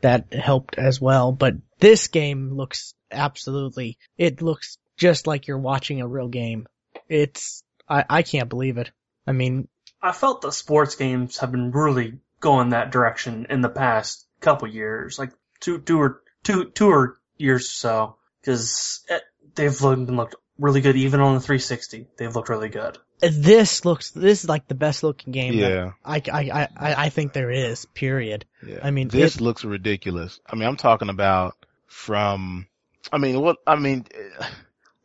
that 0.03 0.33
helped 0.33 0.79
as 0.79 1.01
well. 1.01 1.33
But 1.33 1.55
this 1.81 2.07
game 2.07 2.55
looks 2.55 2.95
absolutely. 3.11 3.99
It 4.17 4.41
looks 4.41 4.79
just 4.99 5.27
like 5.27 5.49
you're 5.49 5.59
watching 5.59 6.01
a 6.01 6.07
real 6.07 6.29
game. 6.29 6.69
It's 7.09 7.65
I 7.89 8.05
I 8.09 8.23
can't 8.23 8.49
believe 8.49 8.79
it. 8.79 8.93
I 9.27 9.33
mean, 9.33 9.67
I 10.05 10.13
felt 10.13 10.43
the 10.43 10.53
sports 10.53 10.97
games 10.97 11.39
have 11.39 11.51
been 11.51 11.71
really 11.73 12.19
going 12.41 12.71
that 12.71 12.93
direction 12.93 13.47
in 13.49 13.63
the 13.63 13.71
past 13.71 14.27
couple 14.41 14.69
years, 14.69 15.19
like 15.19 15.33
two, 15.61 15.79
two 15.79 15.99
or 16.01 16.23
two, 16.43 16.67
two 16.67 16.89
or 16.89 17.19
years 17.39 17.63
or 17.65 17.69
so, 17.69 18.17
because 18.41 19.03
they've 19.55 19.81
looked, 19.81 20.11
looked 20.11 20.35
really 20.59 20.83
good 20.83 20.97
even 20.97 21.21
on 21.21 21.35
the 21.35 21.41
360. 21.41 22.07
They've 22.19 22.35
looked 22.35 22.51
really 22.51 22.69
good. 22.69 22.99
this 23.21 23.87
looks 23.87 24.11
this 24.11 24.45
is 24.45 24.49
like 24.49 24.69
the 24.69 24.75
best 24.75 25.03
looking 25.03 25.33
game. 25.33 25.57
that 25.59 25.71
Yeah. 25.71 25.91
I 26.05 26.21
I 26.31 26.69
I 26.77 26.95
I 27.07 27.09
think 27.09 27.33
there 27.33 27.51
is. 27.51 27.87
Period. 27.87 28.45
Yeah. 28.65 28.81
I 28.83 28.91
mean, 28.91 29.09
this 29.09 29.37
it- 29.37 29.41
looks 29.41 29.65
ridiculous. 29.65 30.39
I 30.47 30.57
mean, 30.57 30.69
I'm 30.69 30.77
talking 30.77 31.09
about 31.09 31.55
from, 31.87 32.67
I 33.11 33.19
mean, 33.19 33.41
what, 33.41 33.57
I 33.67 33.77
mean, 33.77 34.05
eh, 34.13 34.47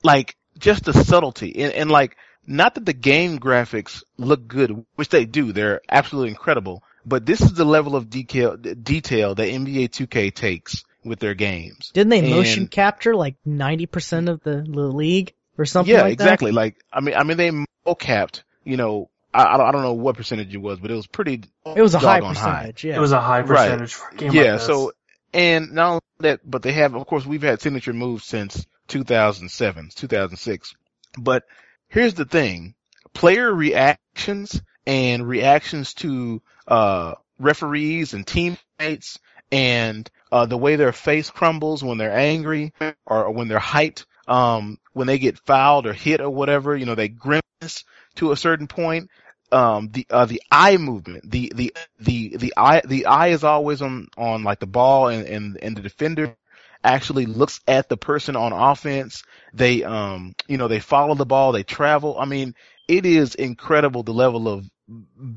like 0.03 0.35
just 0.57 0.83
the 0.83 0.93
subtlety 0.93 1.55
and, 1.61 1.71
and 1.71 1.89
like 1.91 2.17
not 2.49 2.75
that 2.75 2.85
the 2.85 2.93
game 2.93 3.39
graphics 3.39 4.03
look 4.17 4.47
good, 4.47 4.85
which 4.95 5.09
they 5.09 5.25
do, 5.25 5.53
they're 5.53 5.81
absolutely 5.89 6.29
incredible, 6.31 6.83
but 7.05 7.25
this 7.25 7.41
is 7.41 7.53
the 7.53 7.63
level 7.63 7.95
of 7.95 8.09
detail, 8.09 8.57
detail 8.57 9.35
that 9.35 9.47
NBA 9.47 9.89
2K 9.89 10.33
takes 10.33 10.83
with 11.03 11.19
their 11.19 11.35
games. 11.35 11.91
Didn't 11.93 12.09
they 12.09 12.19
And- 12.19 12.29
motion 12.31 12.67
capture 12.67 13.15
like 13.15 13.35
90% 13.47 14.29
of 14.29 14.41
the, 14.43 14.65
the 14.67 14.81
league 14.81 15.33
or 15.57 15.65
something 15.65 15.93
yeah, 15.93 16.01
like 16.01 16.13
exactly. 16.13 16.51
Like, 16.51 16.75
I 16.91 17.01
mean, 17.01 17.15
I 17.15 17.23
mean, 17.23 17.37
they 17.37 17.51
capped, 17.95 18.43
you 18.63 18.77
know, 18.77 19.09
I, 19.33 19.43
I 19.43 19.71
don't, 19.71 19.83
know 19.83 19.93
what 19.93 20.17
percentage 20.17 20.53
it 20.53 20.57
was, 20.57 20.79
but 20.79 20.89
it 20.89 20.95
was 20.95 21.05
pretty. 21.05 21.43
It 21.75 21.81
was 21.81 21.93
a 21.93 21.99
high 21.99 22.19
doggone 22.19 22.35
high. 22.35 22.51
percentage, 22.55 22.83
yeah. 22.83 22.95
It 22.95 22.99
was 22.99 23.11
a 23.11 23.21
high 23.21 23.41
Right. 23.41 23.47
percentage 23.47 23.93
for 23.93 24.09
a 24.09 24.15
game 24.15 24.31
Yeah, 24.31 24.53
like 24.53 24.61
so 24.61 24.91
and 25.33 25.73
not 25.73 25.89
only 25.89 26.01
that, 26.21 26.39
but 26.43 26.63
they 26.63 26.71
have, 26.71 26.95
of 26.95 27.05
course, 27.05 27.25
we've 27.25 27.43
had 27.43 27.61
signature 27.61 27.93
moves 27.93 28.25
since 28.25 28.65
2007, 28.87 29.89
2006. 29.93 30.73
But 31.17 31.43
here's 31.89 32.13
the 32.13 32.25
thing: 32.25 32.75
player 33.13 33.53
reactions 33.53 34.61
and 34.85 35.27
reactions 35.27 35.93
to 35.95 36.41
uh, 36.67 37.15
referees 37.37 38.13
and 38.13 38.25
teammates, 38.25 39.19
and 39.51 40.09
uh, 40.31 40.45
the 40.45 40.57
way 40.57 40.75
their 40.75 40.93
face 40.93 41.29
crumbles 41.29 41.83
when 41.83 41.97
they're 41.97 42.17
angry 42.17 42.73
or 43.05 43.31
when 43.31 43.47
they're 43.47 43.59
hyped, 43.59 44.05
um, 44.27 44.77
when 44.93 45.07
they 45.07 45.19
get 45.19 45.39
fouled 45.39 45.87
or 45.87 45.93
hit 45.93 46.21
or 46.21 46.29
whatever, 46.29 46.75
you 46.75 46.85
know, 46.85 46.95
they 46.95 47.07
grimace 47.07 47.83
to 48.15 48.31
a 48.31 48.37
certain 48.37 48.67
point. 48.67 49.09
Um, 49.51 49.89
the 49.89 50.05
uh, 50.11 50.25
the 50.25 50.43
eye 50.51 50.77
movement, 50.77 51.29
the 51.29 51.51
the 51.55 51.73
the 51.99 52.37
the 52.37 52.53
eye 52.55 52.83
the 52.85 53.07
eye 53.07 53.29
is 53.29 53.43
always 53.43 53.81
on 53.81 54.07
on 54.15 54.43
like 54.43 54.59
the 54.59 54.67
ball 54.67 55.07
and 55.07 55.25
and 55.25 55.57
and 55.59 55.75
the 55.75 55.81
defender 55.81 56.35
actually 56.83 57.25
looks 57.25 57.59
at 57.67 57.89
the 57.89 57.97
person 57.97 58.35
on 58.35 58.53
offense. 58.53 59.23
They 59.53 59.83
um 59.83 60.33
you 60.47 60.57
know 60.57 60.67
they 60.67 60.79
follow 60.79 61.15
the 61.15 61.25
ball, 61.25 61.51
they 61.51 61.63
travel. 61.63 62.17
I 62.19 62.25
mean, 62.25 62.55
it 62.87 63.05
is 63.05 63.35
incredible 63.35 64.03
the 64.03 64.13
level 64.13 64.47
of 64.47 64.65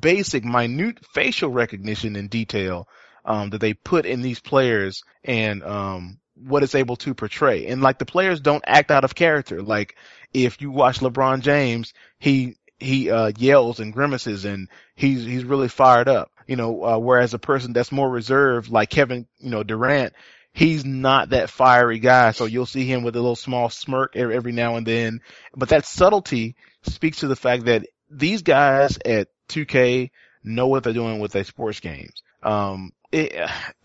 basic 0.01 0.45
minute 0.45 0.99
facial 1.13 1.51
recognition 1.51 2.17
and 2.17 2.31
detail 2.31 2.89
um 3.25 3.51
that 3.51 3.61
they 3.61 3.75
put 3.75 4.07
in 4.07 4.23
these 4.23 4.41
players 4.41 5.03
and 5.25 5.63
um 5.63 6.19
what 6.35 6.63
it's 6.63 6.75
able 6.75 6.97
to 6.97 7.15
portray. 7.15 7.67
And 7.67 7.83
like 7.83 7.99
the 7.99 8.07
players 8.07 8.41
don't 8.41 8.65
act 8.67 8.91
out 8.91 9.05
of 9.05 9.15
character. 9.15 9.63
Like 9.63 9.97
if 10.33 10.61
you 10.61 10.71
watch 10.71 11.01
LeBron 11.01 11.43
James, 11.43 11.93
he 12.19 12.57
he 12.79 13.11
uh 13.11 13.33
yells 13.37 13.79
and 13.81 13.93
grimaces 13.93 14.45
and 14.45 14.69
he's 14.97 15.25
he's 15.25 15.45
really 15.45 15.69
fired 15.69 16.09
up. 16.09 16.31
You 16.47 16.57
know, 16.57 16.85
uh, 16.85 16.99
whereas 16.99 17.35
a 17.35 17.39
person 17.39 17.73
that's 17.73 17.93
more 17.93 18.11
reserved 18.11 18.69
like 18.71 18.91
Kevin, 18.91 19.27
you 19.39 19.51
know, 19.51 19.63
Durant, 19.63 20.13
he's 20.53 20.85
not 20.85 21.31
that 21.31 21.51
fiery 21.51 21.99
guy. 21.99 22.33
So 22.33 22.45
you'll 22.45 22.67
see 22.67 22.85
him 22.87 23.03
with 23.03 23.17
a 23.17 23.21
little 23.21 23.37
small 23.37 23.69
smirk 23.71 24.17
every, 24.17 24.53
now 24.53 24.77
and 24.77 24.87
then. 24.87 25.21
But 25.57 25.71
that 25.71 25.87
subtlety 25.87 26.57
speaks 26.83 27.19
to 27.19 27.29
the 27.29 27.37
fact 27.37 27.65
that 27.67 27.87
these 28.11 28.43
guys 28.43 28.99
at 29.05 29.29
2K 29.49 30.11
know 30.45 30.67
what 30.67 30.85
they're 30.85 30.93
doing 30.93 31.21
with 31.21 31.33
their 31.33 31.45
sports 31.45 31.81
games. 31.81 32.23
Um, 32.43 32.93
it, 33.13 33.35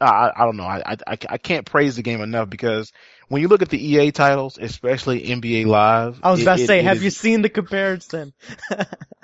I, 0.01 0.31
I 0.35 0.45
don't 0.45 0.57
know. 0.57 0.63
I, 0.63 0.95
I, 1.05 1.17
I 1.29 1.37
can't 1.37 1.65
praise 1.65 1.95
the 1.97 2.01
game 2.01 2.21
enough 2.21 2.49
because 2.49 2.91
when 3.27 3.41
you 3.41 3.49
look 3.49 3.61
at 3.61 3.69
the 3.69 3.85
EA 3.85 4.11
titles, 4.11 4.57
especially 4.59 5.21
NBA 5.23 5.65
Live, 5.65 6.19
I 6.23 6.31
was 6.31 6.39
it- 6.39 6.43
about 6.43 6.57
to 6.59 6.65
say, 6.65 6.79
it 6.79 6.85
have 6.85 6.97
is- 6.97 7.03
you 7.03 7.09
seen 7.11 7.41
the 7.41 7.49
comparison? 7.49 8.33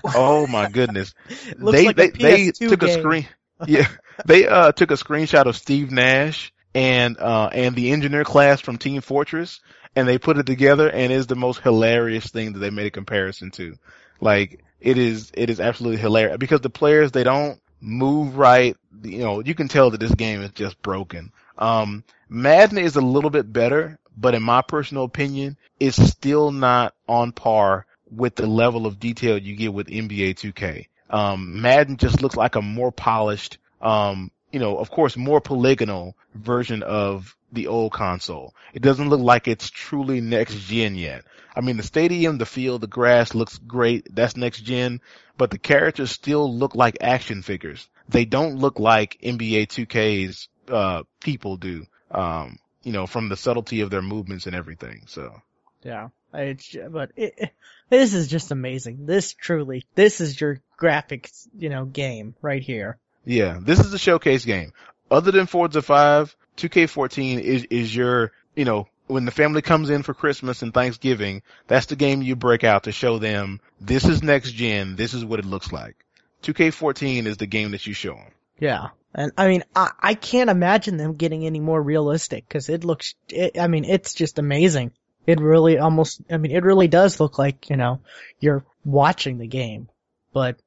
Oh 0.05 0.47
my 0.47 0.69
goodness. 0.69 1.13
They 1.57 1.85
like 1.85 1.95
they, 1.95 2.09
they 2.09 2.47
PS2 2.49 2.69
took 2.69 2.83
a 2.83 2.89
screen 2.89 3.25
yeah 3.67 3.87
they 4.25 4.45
uh 4.47 4.73
took 4.73 4.91
a 4.91 4.95
screenshot 4.95 5.45
of 5.45 5.55
Steve 5.55 5.91
Nash 5.91 6.51
and 6.76 7.17
uh 7.19 7.49
and 7.51 7.76
the 7.76 7.91
engineer 7.91 8.24
class 8.24 8.61
from 8.61 8.78
Team 8.78 9.01
Fortress 9.01 9.59
and 9.95 10.07
they 10.07 10.17
put 10.17 10.38
it 10.38 10.45
together 10.45 10.89
and 10.89 11.11
it's 11.11 11.28
the 11.28 11.36
most 11.36 11.61
hilarious 11.61 12.28
thing 12.28 12.53
that 12.53 12.59
they 12.59 12.69
made 12.69 12.88
a 12.88 12.91
comparison 12.91 13.51
to. 13.51 13.78
Like 14.19 14.63
it 14.80 14.97
is 14.97 15.32
it 15.34 15.49
is 15.49 15.59
absolutely 15.59 15.99
hilarious 15.99 16.38
because 16.38 16.61
the 16.61 16.69
players 16.69 17.11
they 17.11 17.24
don't 17.24 17.59
move 17.80 18.38
right. 18.38 18.76
You 19.03 19.19
know, 19.19 19.39
you 19.41 19.55
can 19.55 19.67
tell 19.67 19.91
that 19.91 19.99
this 19.99 20.15
game 20.15 20.41
is 20.41 20.51
just 20.51 20.82
broken. 20.82 21.32
Um 21.57 22.03
Madden 22.30 22.80
is 22.80 22.95
a 22.95 23.01
little 23.01 23.30
bit 23.30 23.51
better, 23.51 23.99
but 24.17 24.34
in 24.34 24.41
my 24.41 24.61
personal 24.61 25.03
opinion, 25.03 25.57
it's 25.80 26.01
still 26.01 26.51
not 26.51 26.95
on 27.07 27.32
par 27.32 27.86
with 28.09 28.36
the 28.36 28.47
level 28.47 28.86
of 28.86 28.99
detail 28.99 29.38
you 29.38 29.55
get 29.55 29.74
with 29.74 29.88
NBA 29.88 30.36
2K. 30.36 30.88
Um, 31.09 31.61
Madden 31.61 31.97
just 31.97 32.21
looks 32.21 32.36
like 32.36 32.55
a 32.55 32.61
more 32.61 32.91
polished, 32.91 33.57
um, 33.82 34.32
you 34.53 34.59
know, 34.59 34.77
of 34.77 34.91
course, 34.91 35.17
more 35.17 35.41
polygonal 35.41 36.15
version 36.35 36.83
of 36.83 37.35
the 37.51 37.67
old 37.67 37.91
console. 37.91 38.53
It 38.73 38.83
doesn't 38.83 39.09
look 39.09 39.19
like 39.19 39.47
it's 39.47 39.69
truly 39.69 40.21
next 40.21 40.55
gen 40.55 40.95
yet. 40.95 41.23
I 41.55 41.61
mean, 41.61 41.77
the 41.77 41.83
stadium, 41.83 42.37
the 42.37 42.45
field, 42.45 42.81
the 42.81 42.87
grass 42.87 43.33
looks 43.33 43.57
great. 43.57 44.13
That's 44.13 44.37
next 44.37 44.61
gen, 44.61 45.01
but 45.37 45.49
the 45.49 45.57
characters 45.57 46.11
still 46.11 46.55
look 46.55 46.75
like 46.75 46.97
action 47.01 47.41
figures. 47.41 47.87
They 48.09 48.25
don't 48.25 48.57
look 48.57 48.79
like 48.79 49.17
NBA 49.23 49.67
2K's, 49.67 50.49
uh, 50.67 51.03
people 51.19 51.57
do. 51.57 51.87
Um, 52.11 52.59
you 52.83 52.91
know, 52.91 53.07
from 53.07 53.29
the 53.29 53.37
subtlety 53.37 53.81
of 53.81 53.89
their 53.89 54.01
movements 54.03 54.45
and 54.45 54.55
everything. 54.55 55.03
So. 55.07 55.41
Yeah, 55.83 56.09
but 56.31 57.11
it- 57.15 57.53
this 57.89 58.13
is 58.13 58.27
just 58.27 58.51
amazing. 58.51 59.05
This 59.05 59.33
truly, 59.33 59.85
this 59.95 60.21
is 60.21 60.39
your 60.39 60.59
graphics, 60.79 61.47
you 61.57 61.69
know, 61.69 61.85
game 61.85 62.35
right 62.41 62.61
here. 62.61 62.99
Yeah, 63.26 63.59
this 63.61 63.80
is 63.80 63.91
the 63.91 63.97
showcase 63.97 64.45
game. 64.45 64.74
Other 65.09 65.32
than 65.32 65.45
Forza 65.45 65.82
5, 65.82 66.36
2K14 66.57 67.39
is, 67.39 67.63
is 67.65 67.95
your, 67.95 68.32
you 68.55 68.65
know, 68.65 68.88
when 69.07 69.26
the 69.26 69.32
family 69.32 69.61
comes 69.61 69.89
in 69.89 70.03
for 70.03 70.13
Christmas 70.13 70.61
and 70.61 70.74
Thanksgiving, 70.74 71.41
that's 71.67 71.88
the 71.88 71.95
game 71.95 72.21
you 72.21 72.36
break 72.36 72.63
out 72.63 72.84
to 72.84 72.91
show 72.91 73.19
them 73.19 73.59
this 73.80 74.05
is 74.05 74.24
next 74.24 74.51
gen, 74.51 74.95
this 74.95 75.13
is 75.13 75.26
what 75.26 75.39
it 75.39 75.45
looks 75.45 75.71
like. 75.71 75.95
2K14 76.43 77.26
is 77.26 77.38
the 77.38 77.45
game 77.45 77.71
that 77.71 77.86
you 77.86 77.93
show 77.93 78.15
them. 78.15 78.32
Yeah. 78.59 78.89
And 79.13 79.32
I 79.38 79.47
mean, 79.47 79.63
I, 79.76 79.91
I 79.99 80.13
can't 80.15 80.49
imagine 80.49 80.97
them 80.97 81.13
getting 81.13 81.45
any 81.45 81.59
more 81.59 81.82
realistic 81.82 82.47
because 82.47 82.69
it 82.69 82.84
looks, 82.84 83.15
it, 83.30 83.59
I 83.59 83.67
mean, 83.67 83.86
it's 83.86 84.13
just 84.13 84.39
amazing. 84.39 84.91
It 85.26 85.39
really 85.39 85.78
almost, 85.78 86.21
I 86.30 86.38
mean, 86.38 86.51
it 86.51 86.63
really 86.63 86.88
does 86.88 87.19
look 87.19 87.38
like, 87.38 87.69
you 87.69 87.78
know, 87.78 88.01
you're 88.39 88.65
watching 88.84 89.38
the 89.38 89.47
game. 89.47 89.89
But 90.34 90.57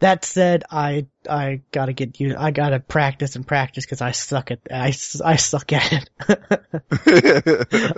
that 0.00 0.24
said, 0.24 0.64
I, 0.70 1.06
I 1.28 1.62
gotta 1.70 1.92
get 1.92 2.20
you, 2.20 2.34
I 2.36 2.50
gotta 2.50 2.80
practice 2.80 3.36
and 3.36 3.46
practice 3.46 3.84
because 3.84 4.00
I 4.00 4.10
suck 4.10 4.50
at, 4.50 4.60
I, 4.70 4.94
I 5.24 5.36
suck 5.36 5.72
at 5.72 5.92
it. 5.92 6.10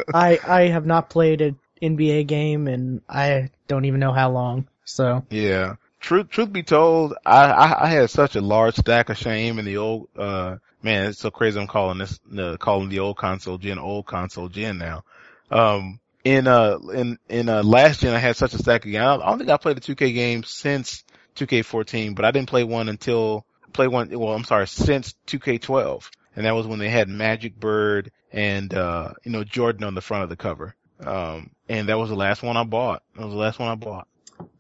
I, 0.15 0.39
I 0.47 0.69
have 0.69 0.87
not 0.87 1.11
played 1.11 1.41
an 1.41 1.59
NBA 1.83 2.27
game 2.27 2.69
and 2.69 3.01
I 3.09 3.51
don't 3.69 3.87
even 3.87 4.01
know 4.01 4.13
how 4.13 4.31
long. 4.31 4.69
So, 4.85 5.25
Yeah. 5.31 5.77
Truth, 5.99 6.29
truth 6.29 6.53
be 6.53 6.63
told, 6.63 7.15
I, 7.25 7.47
I, 7.47 7.85
I 7.87 7.89
had 7.89 8.11
such 8.11 8.37
a 8.37 8.41
large 8.41 8.77
stack 8.77 9.09
of 9.09 9.17
shame 9.17 9.59
in 9.59 9.65
the 9.65 9.79
old, 9.79 10.09
uh, 10.17 10.57
man, 10.83 11.07
it's 11.07 11.19
so 11.19 11.31
crazy 11.31 11.59
I'm 11.59 11.67
calling 11.67 11.99
this, 11.99 12.21
uh, 12.39 12.57
calling 12.59 12.91
the 12.91 13.01
old 13.01 13.17
console 13.17 13.59
gen 13.59 13.79
old 13.79 14.07
console 14.07 14.49
gen 14.49 14.79
now. 14.79 15.03
Um, 15.51 15.99
in, 16.23 16.47
uh, 16.47 16.79
in, 16.95 17.19
in, 17.29 17.49
uh, 17.49 17.63
last 17.63 18.01
gen 18.01 18.15
I 18.15 18.19
had 18.19 18.37
such 18.37 18.55
a 18.55 18.59
stack 18.59 18.85
of 18.85 18.93
games. 18.93 19.03
I 19.03 19.17
don't, 19.17 19.23
I 19.23 19.27
don't 19.27 19.39
think 19.39 19.51
I 19.51 19.57
played 19.57 19.79
a 19.79 19.81
2K 19.81 20.15
game 20.15 20.45
since 20.45 21.03
2K14, 21.37 22.15
but 22.15 22.25
I 22.25 22.31
didn't 22.31 22.49
play 22.49 22.65
one 22.65 22.89
until, 22.89 23.47
play 23.73 23.89
one, 23.89 24.09
well, 24.19 24.33
I'm 24.33 24.45
sorry, 24.45 24.67
since 24.67 25.15
2K12. 25.27 26.11
And 26.35 26.45
that 26.45 26.55
was 26.55 26.67
when 26.67 26.79
they 26.79 26.91
had 26.91 27.09
Magic 27.09 27.59
Bird 27.59 28.11
and, 28.31 28.73
uh, 28.75 29.15
you 29.25 29.33
know, 29.33 29.45
Jordan 29.45 29.85
on 29.85 29.95
the 29.95 30.03
front 30.03 30.25
of 30.25 30.29
the 30.29 30.37
cover. 30.37 30.75
Um, 31.01 31.51
and 31.69 31.89
that 31.89 31.99
was 31.99 32.11
the 32.11 32.17
last 32.17 32.43
one 32.43 32.57
I 32.57 32.65
bought. 32.65 33.03
That 33.17 33.25
was 33.25 33.33
the 33.33 33.39
last 33.39 33.59
one 33.59 33.69
I 33.69 33.75
bought. 33.75 34.09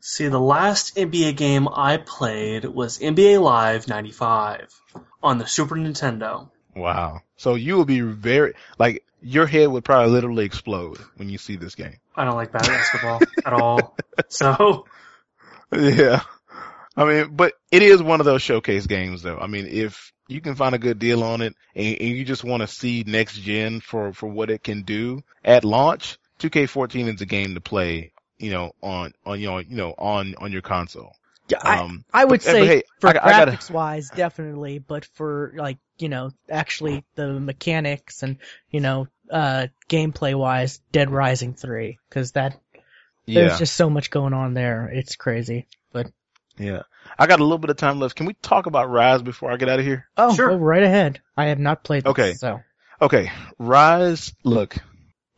See, 0.00 0.28
the 0.28 0.40
last 0.40 0.96
NBA 0.96 1.36
game 1.36 1.68
I 1.68 1.98
played 1.98 2.64
was 2.64 2.98
NBA 2.98 3.40
Live 3.42 3.88
95 3.88 4.68
on 5.22 5.38
the 5.38 5.46
Super 5.46 5.76
Nintendo. 5.76 6.48
Wow. 6.74 7.22
So 7.36 7.54
you 7.54 7.76
will 7.76 7.84
be 7.84 8.00
very 8.00 8.54
like 8.78 9.04
your 9.20 9.46
head 9.46 9.68
would 9.68 9.84
probably 9.84 10.12
literally 10.12 10.44
explode 10.44 10.98
when 11.16 11.28
you 11.28 11.38
see 11.38 11.56
this 11.56 11.74
game. 11.74 11.96
I 12.14 12.24
don't 12.24 12.36
like 12.36 12.52
basketball 12.52 13.20
at 13.44 13.52
all. 13.52 13.96
So, 14.28 14.86
Yeah. 15.72 16.22
I 16.96 17.04
mean, 17.04 17.34
but 17.36 17.52
it 17.70 17.82
is 17.82 18.02
one 18.02 18.20
of 18.20 18.26
those 18.26 18.42
showcase 18.42 18.86
games 18.86 19.22
though. 19.22 19.38
I 19.38 19.46
mean, 19.46 19.66
if 19.66 20.12
you 20.28 20.40
can 20.40 20.54
find 20.54 20.74
a 20.74 20.78
good 20.78 20.98
deal 20.98 21.22
on 21.22 21.42
it 21.42 21.54
and, 21.74 22.00
and 22.00 22.08
you 22.16 22.24
just 22.24 22.42
want 22.44 22.62
to 22.62 22.66
see 22.66 23.04
next 23.06 23.38
gen 23.38 23.80
for, 23.80 24.12
for 24.12 24.26
what 24.26 24.50
it 24.50 24.62
can 24.64 24.82
do 24.82 25.22
at 25.44 25.64
launch, 25.64 26.18
2K14 26.40 27.14
is 27.14 27.20
a 27.20 27.26
game 27.26 27.54
to 27.54 27.60
play, 27.60 28.12
you 28.38 28.50
know, 28.50 28.72
on, 28.82 29.12
on, 29.24 29.40
you 29.40 29.46
know, 29.46 29.58
you 29.58 29.76
know, 29.76 29.94
on, 29.98 30.34
on 30.38 30.52
your 30.52 30.62
console. 30.62 31.12
yeah, 31.48 31.58
I, 31.62 31.78
Um, 31.78 32.04
I 32.12 32.24
would 32.24 32.40
but- 32.40 32.42
say 32.42 32.60
but 32.60 32.68
hey, 32.68 32.82
for 33.00 33.08
I 33.10 33.12
got- 33.12 33.24
I 33.24 33.44
graphics 33.54 33.70
wise, 33.70 34.10
definitely, 34.10 34.78
but 34.78 35.04
for 35.04 35.52
like, 35.56 35.78
you 35.98 36.08
know, 36.08 36.30
actually 36.50 37.04
the 37.14 37.38
mechanics 37.38 38.22
and, 38.22 38.38
you 38.70 38.80
know, 38.80 39.06
uh, 39.30 39.66
gameplay 39.88 40.34
wise, 40.34 40.80
Dead 40.92 41.10
Rising 41.10 41.54
3, 41.54 41.98
cause 42.10 42.32
that, 42.32 42.58
yeah. 43.26 43.40
there's 43.42 43.58
just 43.58 43.74
so 43.76 43.88
much 43.90 44.10
going 44.10 44.32
on 44.34 44.54
there. 44.54 44.88
It's 44.92 45.16
crazy. 45.16 45.66
But, 45.92 46.10
yeah. 46.58 46.82
I 47.18 47.26
got 47.26 47.40
a 47.40 47.42
little 47.44 47.58
bit 47.58 47.70
of 47.70 47.76
time 47.76 47.98
left. 48.00 48.16
Can 48.16 48.26
we 48.26 48.34
talk 48.34 48.66
about 48.66 48.88
Ryse 48.88 49.22
before 49.24 49.50
I 49.50 49.56
get 49.56 49.68
out 49.68 49.78
of 49.78 49.84
here? 49.84 50.06
oh, 50.16 50.34
Sure. 50.34 50.50
go 50.50 50.56
right 50.56 50.82
ahead. 50.82 51.20
I 51.36 51.46
have 51.46 51.58
not 51.58 51.82
played 51.84 52.04
this, 52.04 52.10
Okay. 52.10 52.32
so. 52.34 52.60
Okay, 53.00 53.30
Ryse. 53.60 54.32
Look, 54.42 54.76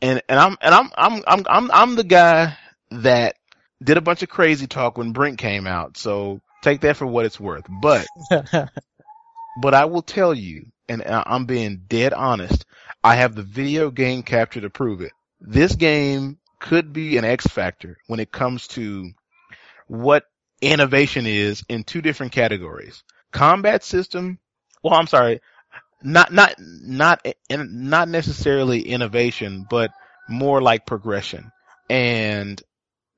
and 0.00 0.22
and 0.28 0.38
I'm 0.38 0.56
and 0.60 0.74
I'm 0.74 0.90
I'm 0.96 1.22
I'm 1.26 1.44
I'm 1.48 1.70
I'm 1.72 1.94
the 1.96 2.04
guy 2.04 2.56
that 2.92 3.34
did 3.82 3.96
a 3.96 4.00
bunch 4.00 4.22
of 4.22 4.28
crazy 4.28 4.66
talk 4.66 4.96
when 4.96 5.12
Brink 5.12 5.38
came 5.38 5.66
out, 5.66 5.96
so 5.96 6.40
take 6.62 6.80
that 6.82 6.96
for 6.96 7.06
what 7.06 7.26
it's 7.26 7.38
worth. 7.40 7.64
But 7.82 8.06
but 9.60 9.74
I 9.74 9.86
will 9.86 10.02
tell 10.02 10.32
you, 10.34 10.66
and 10.88 11.02
I'm 11.04 11.46
being 11.46 11.82
dead 11.88 12.12
honest, 12.12 12.64
I 13.02 13.16
have 13.16 13.34
the 13.34 13.42
video 13.42 13.90
game 13.90 14.22
capture 14.22 14.60
to 14.60 14.70
prove 14.70 15.00
it. 15.00 15.12
This 15.40 15.74
game 15.74 16.38
could 16.60 16.92
be 16.92 17.16
an 17.18 17.24
X 17.24 17.46
factor 17.46 17.96
when 18.06 18.20
it 18.20 18.32
comes 18.32 18.68
to 18.68 19.10
what 19.86 20.24
innovation 20.60 21.26
is 21.26 21.64
in 21.68 21.84
two 21.84 22.02
different 22.02 22.32
categories. 22.32 23.02
Combat 23.32 23.84
system, 23.84 24.38
well, 24.82 24.94
I'm 24.94 25.06
sorry, 25.06 25.40
not, 26.02 26.32
not, 26.32 26.54
not, 26.58 27.26
not 27.50 28.08
necessarily 28.08 28.82
innovation, 28.82 29.66
but 29.68 29.90
more 30.28 30.62
like 30.62 30.86
progression. 30.86 31.50
And 31.90 32.62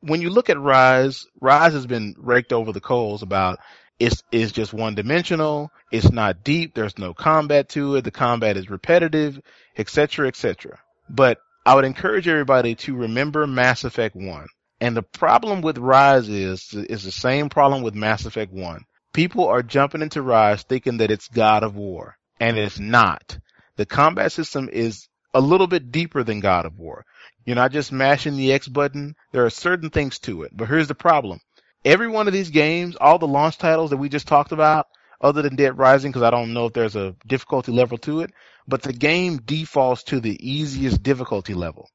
when 0.01 0.23
you 0.23 0.31
look 0.31 0.51
at 0.51 0.57
Ryse, 0.57 1.27
Ryse 1.43 1.73
has 1.73 1.87
been 1.87 2.15
raked 2.19 2.53
over 2.53 2.73
the 2.73 2.81
coals 2.81 3.23
about 3.23 3.59
it's, 3.99 4.23
it's 4.33 4.53
just 4.53 4.73
one 4.73 4.95
dimensional. 4.95 5.71
It's 5.93 6.11
not 6.11 6.43
deep. 6.43 6.75
There's 6.75 6.99
no 6.99 7.13
combat 7.13 7.69
to 7.71 7.97
it. 7.97 8.05
The 8.05 8.11
combat 8.11 8.57
is 8.57 8.71
repetitive, 8.71 9.39
etc., 9.77 10.29
etc. 10.29 10.79
But 11.11 11.39
I 11.67 11.75
would 11.75 11.85
encourage 11.85 12.27
everybody 12.27 12.77
to 12.77 12.97
remember 12.97 13.47
Mass 13.47 13.85
Effect 13.85 14.17
1. 14.17 14.47
And 14.81 14.97
the 14.97 15.03
problem 15.03 15.61
with 15.61 15.77
Ryse 15.77 16.29
is, 16.29 16.73
is 16.73 17.03
the 17.05 17.13
same 17.13 17.51
problem 17.51 17.83
with 17.83 17.95
Mass 17.95 18.25
Effect 18.25 18.53
1. 18.53 18.85
People 19.13 19.47
are 19.47 19.63
jumping 19.63 20.01
into 20.01 20.23
Ryse 20.23 20.65
thinking 20.65 20.99
that 20.99 21.11
it's 21.11 21.29
God 21.29 21.63
of 21.63 21.77
War. 21.77 22.17
And 22.39 22.57
it's 22.57 22.79
not. 22.79 23.39
The 23.77 23.85
combat 23.85 24.33
system 24.33 24.71
is 24.73 25.09
a 25.35 25.41
little 25.41 25.67
bit 25.67 25.93
deeper 25.93 26.25
than 26.25 26.41
God 26.41 26.65
of 26.65 26.79
War. 26.79 27.05
You're 27.45 27.57
not 27.57 27.73
just 27.73 27.93
mashing 27.93 28.37
the 28.37 28.53
X 28.53 28.69
button. 28.69 29.15
There 29.33 29.45
are 29.45 29.51
certain 29.51 29.91
things 29.91 30.19
to 30.21 30.45
it. 30.45 30.57
But 30.57 30.69
here's 30.69 30.89
the 30.89 30.95
problem. 30.95 31.41
Every 31.85 32.09
one 32.09 32.27
of 32.27 32.33
these 32.33 32.51
games, 32.51 32.97
all 33.01 33.19
the 33.19 33.27
launch 33.27 33.59
titles 33.59 33.91
that 33.91 33.97
we 33.97 34.09
just 34.09 34.29
talked 34.29 34.53
about, 34.53 34.87
other 35.21 35.43
than 35.43 35.57
Dead 35.57 35.77
Rising, 35.77 36.11
because 36.11 36.23
I 36.23 36.31
don't 36.31 36.55
know 36.55 36.67
if 36.67 36.73
there's 36.73 36.97
a 36.97 37.15
difficulty 37.27 37.73
level 37.73 37.99
to 37.99 38.21
it, 38.21 38.33
but 38.67 38.83
the 38.83 38.93
game 38.93 39.39
defaults 39.39 40.05
to 40.05 40.21
the 40.21 40.39
easiest 40.41 41.03
difficulty 41.03 41.55
level. 41.55 41.89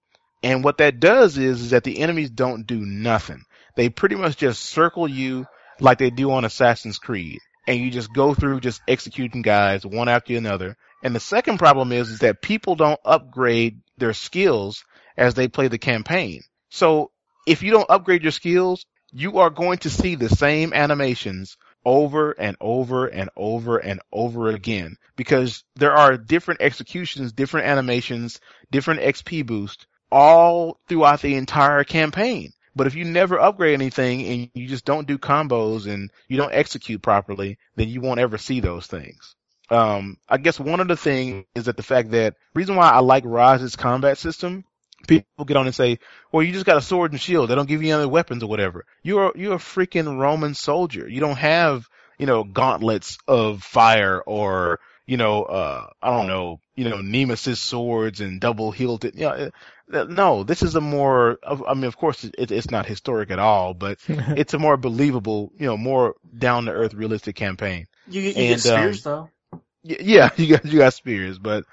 And 0.46 0.64
what 0.64 0.78
that 0.78 1.00
does 1.00 1.40
is, 1.40 1.60
is 1.60 1.70
that 1.72 1.84
the 1.84 1.98
enemies 1.98 2.30
don't 2.30 2.68
do 2.68 2.78
nothing. 2.80 3.46
They 3.76 3.90
pretty 3.90 4.14
much 4.14 4.38
just 4.38 4.62
circle 4.62 5.08
you 5.08 5.48
like 5.80 5.98
they 5.98 6.12
do 6.12 6.30
on 6.30 6.46
Assassin's 6.46 7.00
Creed. 7.00 7.40
And 7.68 7.80
you 7.80 7.90
just 7.90 8.14
go 8.14 8.36
through 8.36 8.60
just 8.60 8.84
executing 8.88 9.42
guys 9.42 9.88
one 9.88 10.08
after 10.08 10.38
another. 10.38 10.78
And 11.04 11.16
the 11.16 11.20
second 11.20 11.58
problem 11.58 11.92
is, 11.92 12.12
is 12.12 12.20
that 12.20 12.44
people 12.44 12.76
don't 12.76 13.00
upgrade 13.04 13.80
their 13.98 14.14
skills 14.14 14.86
as 15.18 15.34
they 15.34 15.48
play 15.48 15.68
the 15.68 15.80
campaign. 15.80 16.44
So 16.70 17.10
if 17.48 17.64
you 17.64 17.72
don't 17.72 17.90
upgrade 17.90 18.22
your 18.22 18.32
skills, 18.32 18.86
you 19.12 19.40
are 19.40 19.50
going 19.50 19.80
to 19.80 19.90
see 19.90 20.14
the 20.14 20.30
same 20.30 20.74
animations 20.74 21.58
over 21.84 22.34
and 22.34 22.56
over 22.62 23.08
and 23.08 23.32
over 23.36 23.80
and 23.80 24.00
over 24.14 24.50
again 24.50 24.98
because 25.16 25.64
there 25.76 25.94
are 25.94 26.18
different 26.18 26.62
executions, 26.62 27.34
different 27.34 27.66
animations, 27.66 28.40
different 28.70 29.02
XP 29.02 29.44
boosts 29.44 29.88
all 30.12 30.80
throughout 30.88 31.22
the 31.22 31.36
entire 31.36 31.84
campaign. 31.84 32.52
But 32.76 32.88
if 32.88 32.96
you 32.96 33.06
never 33.06 33.40
upgrade 33.40 33.74
anything 33.74 34.26
and 34.26 34.50
you 34.54 34.68
just 34.68 34.86
don't 34.86 35.08
do 35.08 35.18
combos 35.18 35.88
and 35.88 36.12
you 36.28 36.38
don't 36.38 36.54
execute 36.54 37.02
properly, 37.02 37.58
then 37.76 37.88
you 37.88 38.02
won't 38.02 38.20
ever 38.20 38.38
see 38.38 38.60
those 38.60 38.86
things. 38.86 39.36
Um, 39.70 40.18
I 40.28 40.38
guess 40.38 40.60
one 40.60 40.80
of 40.80 40.88
the 40.88 40.98
things 40.98 41.46
is 41.56 41.66
that 41.66 41.78
the 41.78 41.84
fact 41.84 42.12
that 42.12 42.36
reason 42.54 42.76
why 42.76 42.90
I 42.90 43.00
like 43.00 43.24
Ryse's 43.26 43.76
combat 43.76 44.18
system 44.18 44.66
people 45.08 45.46
get 45.46 45.58
on 45.58 45.66
and 45.66 45.76
say, 45.76 46.00
"Well, 46.32 46.44
you 46.44 46.54
just 46.54 46.66
got 46.66 46.78
a 46.78 46.82
sword 46.82 47.12
and 47.12 47.22
shield. 47.22 47.50
They 47.50 47.56
don't 47.56 47.68
give 47.68 47.82
you 47.82 47.90
any 47.90 47.94
other 47.94 48.10
weapons 48.10 48.44
or 48.44 48.50
whatever." 48.50 48.86
You're 49.04 49.32
you're 49.36 49.56
a 49.56 49.60
freaking 49.60 50.20
Roman 50.20 50.54
soldier. 50.54 51.08
You 51.08 51.20
don't 51.20 51.38
have 51.38 51.88
you 52.18 52.26
know 52.26 52.44
gauntlets 52.44 53.18
of 53.28 53.64
fire 53.64 54.22
or 54.22 54.80
you 55.06 55.18
know 55.18 55.44
uh 55.44 55.88
I 56.02 56.10
don't 56.12 56.28
know 56.28 56.60
you 56.76 56.90
know 56.90 57.02
Nemesis 57.02 57.60
swords 57.60 58.22
and 58.22 58.42
double 58.42 58.72
hilted. 58.72 59.16
You 59.16 59.22
know, 59.22 59.52
no, 59.88 60.44
this 60.44 60.64
is 60.64 60.76
a 60.76 60.82
more. 60.82 61.40
I 61.44 61.74
mean, 61.74 61.86
of 61.86 61.98
course, 61.98 62.24
it, 62.24 62.52
it's 62.52 62.72
not 62.72 62.86
historic 62.86 63.32
at 63.32 63.40
all, 63.40 63.74
but 63.74 64.00
it's 64.08 64.54
a 64.54 64.60
more 64.60 64.78
believable, 64.78 65.52
you 65.58 65.68
know, 65.68 65.78
more 65.78 66.16
down 66.38 66.66
to 66.66 66.72
earth, 66.72 66.94
realistic 66.94 67.36
campaign. 67.36 67.88
You, 68.08 68.22
you 68.22 68.30
and, 68.30 68.38
get 68.38 68.60
spears 68.62 69.06
um, 69.06 69.30
though. 69.52 69.60
Yeah, 69.84 70.30
you 70.38 70.56
got 70.56 70.66
you 70.66 70.80
got 70.80 70.94
spears, 70.94 71.38
but 71.38 71.66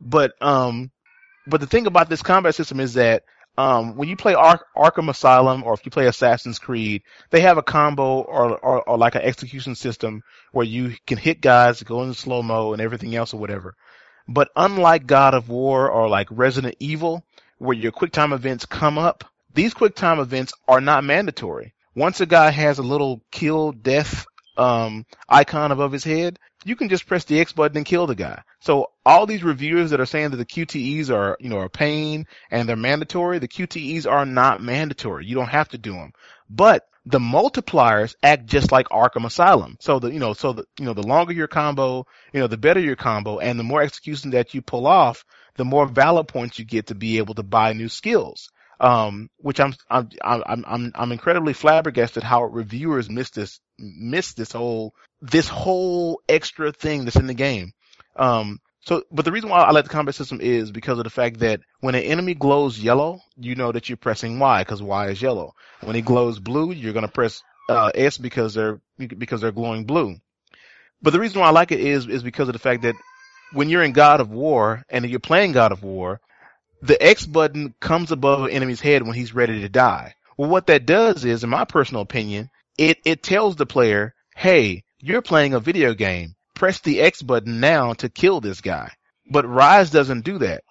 but 0.00 0.32
um 0.40 0.90
but 1.46 1.60
the 1.60 1.66
thing 1.66 1.86
about 1.86 2.08
this 2.08 2.22
combat 2.22 2.54
system 2.54 2.80
is 2.80 2.94
that 2.94 3.24
um, 3.56 3.96
when 3.96 4.08
you 4.08 4.16
play 4.16 4.34
Ar- 4.34 4.64
Arkham 4.76 5.10
Asylum 5.10 5.64
or 5.64 5.74
if 5.74 5.84
you 5.84 5.90
play 5.90 6.06
Assassin's 6.06 6.60
Creed, 6.60 7.02
they 7.30 7.40
have 7.40 7.58
a 7.58 7.62
combo 7.62 8.20
or, 8.20 8.56
or, 8.56 8.88
or 8.88 8.96
like 8.96 9.16
an 9.16 9.22
execution 9.22 9.74
system 9.74 10.22
where 10.52 10.64
you 10.64 10.94
can 11.08 11.18
hit 11.18 11.40
guys, 11.40 11.82
go 11.82 12.04
in 12.04 12.14
slow 12.14 12.40
mo 12.40 12.72
and 12.72 12.80
everything 12.80 13.16
else 13.16 13.34
or 13.34 13.40
whatever. 13.40 13.74
But 14.28 14.50
unlike 14.54 15.06
God 15.06 15.34
of 15.34 15.48
War 15.48 15.90
or 15.90 16.08
like 16.08 16.28
Resident 16.30 16.76
Evil, 16.78 17.24
where 17.58 17.76
your 17.76 17.92
quick 17.92 18.12
time 18.12 18.32
events 18.32 18.66
come 18.66 18.98
up, 18.98 19.24
these 19.54 19.74
quick 19.74 19.94
time 19.94 20.18
events 20.18 20.52
are 20.66 20.80
not 20.80 21.04
mandatory. 21.04 21.74
Once 21.94 22.20
a 22.20 22.26
guy 22.26 22.50
has 22.50 22.78
a 22.78 22.82
little 22.82 23.22
kill 23.30 23.72
death 23.72 24.26
um, 24.56 25.04
icon 25.28 25.72
above 25.72 25.92
his 25.92 26.04
head, 26.04 26.38
you 26.64 26.76
can 26.76 26.88
just 26.88 27.06
press 27.06 27.24
the 27.24 27.40
X 27.40 27.52
button 27.52 27.76
and 27.76 27.86
kill 27.86 28.06
the 28.06 28.14
guy. 28.14 28.42
So 28.60 28.90
all 29.06 29.26
these 29.26 29.44
reviewers 29.44 29.90
that 29.90 30.00
are 30.00 30.06
saying 30.06 30.30
that 30.30 30.36
the 30.36 30.44
QTEs 30.44 31.10
are, 31.10 31.36
you 31.40 31.48
know, 31.48 31.58
are 31.58 31.68
pain 31.68 32.26
and 32.50 32.68
they're 32.68 32.76
mandatory, 32.76 33.38
the 33.38 33.48
QTEs 33.48 34.10
are 34.10 34.26
not 34.26 34.62
mandatory. 34.62 35.26
You 35.26 35.34
don't 35.34 35.46
have 35.46 35.68
to 35.70 35.78
do 35.78 35.92
them. 35.92 36.12
But 36.50 36.88
the 37.06 37.18
multipliers 37.18 38.14
act 38.22 38.46
just 38.46 38.70
like 38.70 38.88
Arkham 38.88 39.24
Asylum. 39.24 39.76
So 39.80 39.98
the, 39.98 40.12
you 40.12 40.18
know, 40.18 40.34
so 40.34 40.52
the, 40.52 40.64
you 40.78 40.84
know, 40.84 40.92
the 40.92 41.06
longer 41.06 41.32
your 41.32 41.48
combo, 41.48 42.06
you 42.32 42.40
know, 42.40 42.48
the 42.48 42.58
better 42.58 42.80
your 42.80 42.96
combo 42.96 43.38
and 43.38 43.58
the 43.58 43.64
more 43.64 43.80
execution 43.80 44.30
that 44.32 44.52
you 44.52 44.60
pull 44.60 44.86
off, 44.86 45.24
the 45.58 45.64
more 45.64 45.86
valor 45.86 46.24
points 46.24 46.58
you 46.58 46.64
get 46.64 46.86
to 46.86 46.94
be 46.94 47.18
able 47.18 47.34
to 47.34 47.42
buy 47.42 47.74
new 47.74 47.88
skills. 47.88 48.48
Um, 48.80 49.28
which 49.38 49.58
I'm, 49.58 49.74
I'm, 49.90 50.08
I'm, 50.22 50.64
I'm, 50.64 50.92
I'm 50.94 51.12
incredibly 51.12 51.52
flabbergasted 51.52 52.22
how 52.22 52.44
reviewers 52.44 53.10
miss 53.10 53.30
this, 53.30 53.58
miss 53.76 54.34
this 54.34 54.52
whole, 54.52 54.94
this 55.20 55.48
whole 55.48 56.22
extra 56.28 56.70
thing 56.70 57.04
that's 57.04 57.16
in 57.16 57.26
the 57.26 57.34
game. 57.34 57.72
Um, 58.14 58.60
so, 58.82 59.02
but 59.10 59.24
the 59.24 59.32
reason 59.32 59.50
why 59.50 59.58
I 59.58 59.72
like 59.72 59.84
the 59.84 59.90
combat 59.90 60.14
system 60.14 60.40
is 60.40 60.70
because 60.70 60.98
of 60.98 61.04
the 61.04 61.10
fact 61.10 61.40
that 61.40 61.60
when 61.80 61.96
an 61.96 62.04
enemy 62.04 62.34
glows 62.34 62.78
yellow, 62.78 63.20
you 63.36 63.56
know 63.56 63.72
that 63.72 63.88
you're 63.88 63.96
pressing 63.96 64.38
Y 64.38 64.62
because 64.62 64.80
Y 64.80 65.08
is 65.08 65.20
yellow. 65.20 65.54
When 65.80 65.96
it 65.96 66.04
glows 66.04 66.38
blue, 66.38 66.70
you're 66.70 66.92
gonna 66.92 67.08
press 67.08 67.42
uh, 67.68 67.90
S 67.94 68.16
because 68.16 68.54
they're 68.54 68.80
because 68.96 69.40
they're 69.40 69.52
glowing 69.52 69.84
blue. 69.84 70.16
But 71.02 71.12
the 71.12 71.20
reason 71.20 71.40
why 71.40 71.48
I 71.48 71.50
like 71.50 71.72
it 71.72 71.80
is 71.80 72.06
is 72.06 72.22
because 72.22 72.48
of 72.48 72.54
the 72.54 72.60
fact 72.60 72.82
that 72.82 72.94
when 73.52 73.68
you're 73.68 73.82
in 73.82 73.92
God 73.92 74.20
of 74.20 74.30
War 74.30 74.84
and 74.88 75.08
you're 75.08 75.20
playing 75.20 75.52
God 75.52 75.72
of 75.72 75.82
War, 75.82 76.20
the 76.82 77.00
X 77.02 77.26
button 77.26 77.74
comes 77.80 78.12
above 78.12 78.44
an 78.44 78.50
enemy's 78.50 78.80
head 78.80 79.02
when 79.02 79.14
he's 79.14 79.34
ready 79.34 79.60
to 79.60 79.68
die. 79.68 80.14
Well, 80.36 80.50
what 80.50 80.66
that 80.66 80.86
does 80.86 81.24
is, 81.24 81.44
in 81.44 81.50
my 81.50 81.64
personal 81.64 82.02
opinion, 82.02 82.50
it 82.76 82.98
it 83.04 83.22
tells 83.22 83.56
the 83.56 83.66
player, 83.66 84.14
"Hey, 84.36 84.84
you're 84.98 85.22
playing 85.22 85.54
a 85.54 85.60
video 85.60 85.94
game 85.94 86.36
press 86.58 86.80
the 86.80 87.00
X 87.00 87.22
button 87.22 87.60
now 87.60 87.94
to 87.94 88.08
kill 88.08 88.40
this 88.40 88.60
guy. 88.60 88.90
But 89.30 89.44
Ryse 89.46 89.92
doesn't 89.92 90.24
do 90.24 90.38
that. 90.38 90.64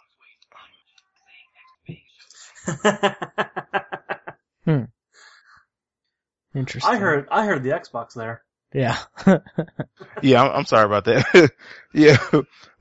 hmm. 4.66 4.84
Interesting. 6.54 6.94
I 6.94 6.98
heard 6.98 7.28
I 7.32 7.46
heard 7.46 7.64
the 7.64 7.70
Xbox 7.70 8.14
there. 8.14 8.44
Yeah. 8.74 8.98
yeah, 10.22 10.44
I'm, 10.44 10.66
sorry 10.66 10.86
about 10.86 11.06
that. 11.06 11.52
yeah, 11.94 12.18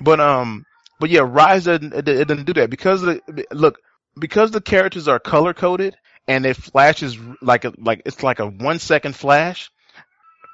but 0.00 0.20
um, 0.20 0.64
but 0.98 1.10
yeah, 1.10 1.20
Ryse 1.20 1.64
doesn't 1.64 1.94
it, 1.94 2.08
it 2.08 2.28
doesn't 2.28 2.46
do 2.46 2.54
that 2.54 2.70
because 2.70 3.02
the 3.02 3.46
look 3.52 3.78
because 4.18 4.50
the 4.50 4.60
characters 4.60 5.08
are 5.08 5.18
color 5.18 5.54
coded 5.54 5.96
and 6.26 6.44
it 6.44 6.56
flashes 6.56 7.18
like 7.40 7.64
a 7.64 7.72
like 7.78 8.02
it's 8.04 8.22
like 8.22 8.40
a 8.40 8.46
one 8.46 8.78
second 8.78 9.14
flash. 9.14 9.70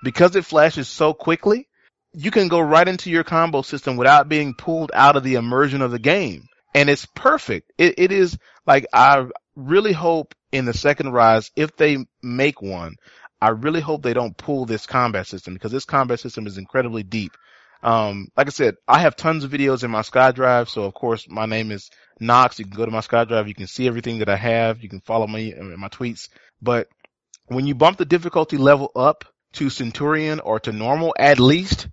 Because 0.04 0.34
it 0.34 0.44
flashes 0.44 0.88
so 0.88 1.14
quickly, 1.14 1.68
you 2.12 2.30
can 2.30 2.48
go 2.48 2.60
right 2.60 2.86
into 2.86 3.10
your 3.10 3.24
combo 3.24 3.62
system 3.62 3.96
without 3.96 4.28
being 4.28 4.54
pulled 4.54 4.90
out 4.92 5.16
of 5.16 5.22
the 5.22 5.34
immersion 5.34 5.80
of 5.80 5.90
the 5.90 5.98
game. 5.98 6.48
And 6.74 6.90
it's 6.90 7.06
perfect. 7.14 7.72
It, 7.78 7.94
it 7.98 8.12
is 8.12 8.38
like, 8.66 8.86
I 8.92 9.26
really 9.54 9.92
hope 9.92 10.34
in 10.50 10.64
the 10.64 10.74
second 10.74 11.12
Ryse, 11.12 11.50
if 11.56 11.76
they 11.76 11.98
make 12.22 12.60
one, 12.60 12.96
I 13.42 13.48
really 13.50 13.80
hope 13.80 14.02
they 14.02 14.14
don't 14.14 14.36
pull 14.36 14.64
this 14.66 14.86
combat 14.86 15.26
system 15.26 15.54
because 15.54 15.72
this 15.72 15.84
combat 15.84 16.20
system 16.20 16.46
is 16.46 16.58
incredibly 16.58 17.02
deep. 17.02 17.36
Um, 17.82 18.28
like 18.36 18.46
I 18.46 18.50
said, 18.50 18.76
I 18.86 19.00
have 19.00 19.16
tons 19.16 19.42
of 19.42 19.50
videos 19.50 19.82
in 19.82 19.90
my 19.90 20.02
SkyDrive. 20.02 20.68
So 20.68 20.84
of 20.84 20.94
course 20.94 21.28
my 21.28 21.46
name 21.46 21.72
is 21.72 21.90
Knox. 22.20 22.58
You 22.58 22.64
can 22.64 22.76
go 22.76 22.84
to 22.84 22.92
my 22.92 23.00
SkyDrive. 23.00 23.48
You 23.48 23.54
can 23.54 23.66
see 23.66 23.88
everything 23.88 24.20
that 24.20 24.28
I 24.28 24.36
have. 24.36 24.82
You 24.82 24.88
can 24.88 25.00
follow 25.00 25.26
me 25.26 25.52
in 25.52 25.78
my 25.78 25.88
tweets. 25.88 26.28
But 26.60 26.88
when 27.46 27.66
you 27.66 27.74
bump 27.74 27.98
the 27.98 28.04
difficulty 28.04 28.56
level 28.56 28.92
up, 28.94 29.24
to 29.54 29.70
Centurion 29.70 30.40
or 30.40 30.60
to 30.60 30.72
normal, 30.72 31.14
at 31.18 31.38
least 31.38 31.88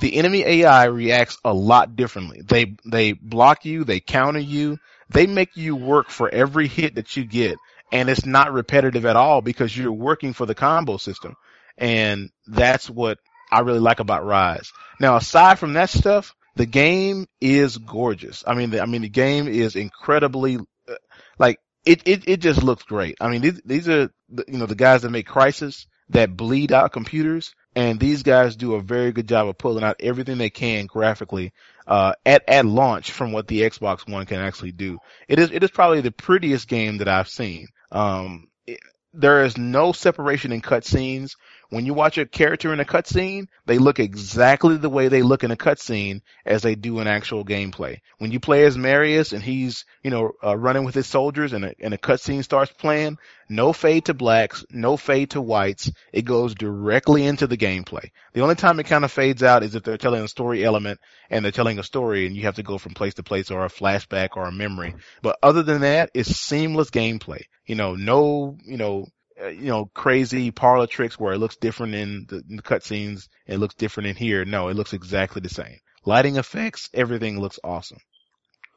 the 0.00 0.16
enemy 0.16 0.44
AI 0.44 0.84
reacts 0.84 1.38
a 1.44 1.54
lot 1.54 1.96
differently. 1.96 2.42
They 2.44 2.76
they 2.84 3.12
block 3.12 3.64
you, 3.64 3.84
they 3.84 4.00
counter 4.00 4.40
you, 4.40 4.78
they 5.08 5.26
make 5.26 5.56
you 5.56 5.76
work 5.76 6.10
for 6.10 6.28
every 6.28 6.66
hit 6.66 6.96
that 6.96 7.16
you 7.16 7.24
get. 7.24 7.56
And 7.94 8.10
it's 8.10 8.26
not 8.26 8.52
repetitive 8.52 9.06
at 9.06 9.16
all 9.16 9.40
because 9.40 9.74
you're 9.74 9.92
working 9.92 10.34
for 10.34 10.44
the 10.44 10.54
combo 10.54 10.98
system. 10.98 11.34
And 11.78 12.30
that's 12.46 12.90
what 12.90 13.18
I 13.50 13.60
really 13.60 13.78
like 13.78 14.00
about 14.00 14.24
Ryse. 14.24 14.68
Now, 15.00 15.16
aside 15.16 15.58
from 15.58 15.74
that 15.74 15.90
stuff, 15.90 16.34
the 16.56 16.66
game 16.66 17.26
is 17.40 17.78
gorgeous. 17.78 18.44
I 18.46 18.54
mean, 18.54 18.70
the, 18.70 18.82
I 18.82 18.86
mean, 18.86 19.02
the 19.02 19.08
game 19.08 19.48
is 19.48 19.76
incredibly, 19.76 20.56
uh, 20.56 20.94
like, 21.38 21.58
it, 21.86 22.02
it, 22.06 22.28
it 22.28 22.40
just 22.40 22.62
looks 22.62 22.82
great. 22.82 23.16
I 23.20 23.28
mean, 23.28 23.40
these, 23.40 23.60
these 23.64 23.88
are, 23.88 24.10
the, 24.28 24.44
you 24.48 24.58
know, 24.58 24.66
the 24.66 24.74
guys 24.74 25.02
that 25.02 25.10
make 25.10 25.28
Crysis 25.28 25.86
that 26.10 26.36
bleed 26.36 26.72
out 26.72 26.92
computers. 26.92 27.54
And 27.76 27.98
these 27.98 28.22
guys 28.22 28.56
do 28.56 28.74
a 28.74 28.82
very 28.82 29.12
good 29.12 29.28
job 29.28 29.48
of 29.48 29.58
pulling 29.58 29.84
out 29.84 29.96
everything 30.00 30.38
they 30.38 30.50
can 30.50 30.86
graphically, 30.86 31.52
uh, 31.86 32.14
at, 32.24 32.42
at 32.48 32.66
launch 32.66 33.12
from 33.12 33.32
what 33.32 33.46
the 33.46 33.60
Xbox 33.62 34.08
One 34.08 34.26
can 34.26 34.40
actually 34.40 34.72
do. 34.72 34.98
It 35.28 35.38
is, 35.38 35.50
it 35.50 35.62
is 35.62 35.70
probably 35.70 36.00
the 36.00 36.10
prettiest 36.12 36.68
game 36.68 36.98
that 36.98 37.08
I've 37.08 37.28
seen. 37.28 37.68
Um, 37.92 38.48
it, 38.66 38.80
there 39.12 39.44
is 39.44 39.56
no 39.56 39.92
separation 39.92 40.52
in 40.52 40.62
cutscenes. 40.62 41.36
When 41.70 41.86
you 41.86 41.94
watch 41.94 42.18
a 42.18 42.26
character 42.26 42.72
in 42.72 42.80
a 42.80 42.84
cutscene, 42.84 43.48
they 43.66 43.78
look 43.78 43.98
exactly 43.98 44.76
the 44.76 44.88
way 44.88 45.08
they 45.08 45.22
look 45.22 45.44
in 45.44 45.50
a 45.50 45.56
cutscene 45.56 46.20
as 46.44 46.62
they 46.62 46.74
do 46.74 47.00
in 47.00 47.06
actual 47.06 47.44
gameplay. 47.44 47.98
When 48.18 48.30
you 48.30 48.40
play 48.40 48.64
as 48.64 48.76
Marius 48.76 49.32
and 49.32 49.42
he's, 49.42 49.84
you 50.02 50.10
know, 50.10 50.32
uh, 50.42 50.56
running 50.56 50.84
with 50.84 50.94
his 50.94 51.06
soldiers 51.06 51.52
and 51.52 51.64
a, 51.64 51.74
and 51.80 51.94
a 51.94 51.98
cutscene 51.98 52.44
starts 52.44 52.72
playing, 52.72 53.18
no 53.48 53.72
fade 53.72 54.06
to 54.06 54.14
blacks, 54.14 54.64
no 54.70 54.96
fade 54.96 55.30
to 55.30 55.40
whites. 55.40 55.90
It 56.12 56.22
goes 56.22 56.54
directly 56.54 57.26
into 57.26 57.46
the 57.46 57.56
gameplay. 57.56 58.10
The 58.32 58.42
only 58.42 58.54
time 58.54 58.80
it 58.80 58.84
kind 58.84 59.04
of 59.04 59.12
fades 59.12 59.42
out 59.42 59.62
is 59.62 59.74
if 59.74 59.82
they're 59.82 59.96
telling 59.96 60.22
a 60.22 60.28
story 60.28 60.64
element 60.64 61.00
and 61.30 61.44
they're 61.44 61.52
telling 61.52 61.78
a 61.78 61.84
story 61.84 62.26
and 62.26 62.36
you 62.36 62.42
have 62.42 62.56
to 62.56 62.62
go 62.62 62.78
from 62.78 62.94
place 62.94 63.14
to 63.14 63.22
place 63.22 63.50
or 63.50 63.64
a 63.64 63.68
flashback 63.68 64.30
or 64.36 64.44
a 64.44 64.52
memory. 64.52 64.94
But 65.22 65.38
other 65.42 65.62
than 65.62 65.82
that, 65.82 66.10
it's 66.14 66.36
seamless 66.36 66.90
gameplay. 66.90 67.42
You 67.66 67.74
know, 67.74 67.94
no, 67.94 68.58
you 68.64 68.76
know, 68.76 69.06
uh, 69.42 69.48
you 69.48 69.66
know, 69.68 69.86
crazy 69.94 70.50
parlor 70.50 70.86
tricks 70.86 71.18
where 71.18 71.32
it 71.32 71.38
looks 71.38 71.56
different 71.56 71.94
in 71.94 72.26
the, 72.28 72.42
in 72.48 72.56
the 72.56 72.62
cutscenes. 72.62 73.28
It 73.46 73.58
looks 73.58 73.74
different 73.74 74.08
in 74.08 74.16
here. 74.16 74.44
No, 74.44 74.68
it 74.68 74.74
looks 74.74 74.92
exactly 74.92 75.40
the 75.40 75.48
same. 75.48 75.78
Lighting 76.04 76.36
effects, 76.36 76.90
everything 76.94 77.40
looks 77.40 77.58
awesome. 77.64 77.98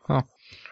Huh. 0.08 0.22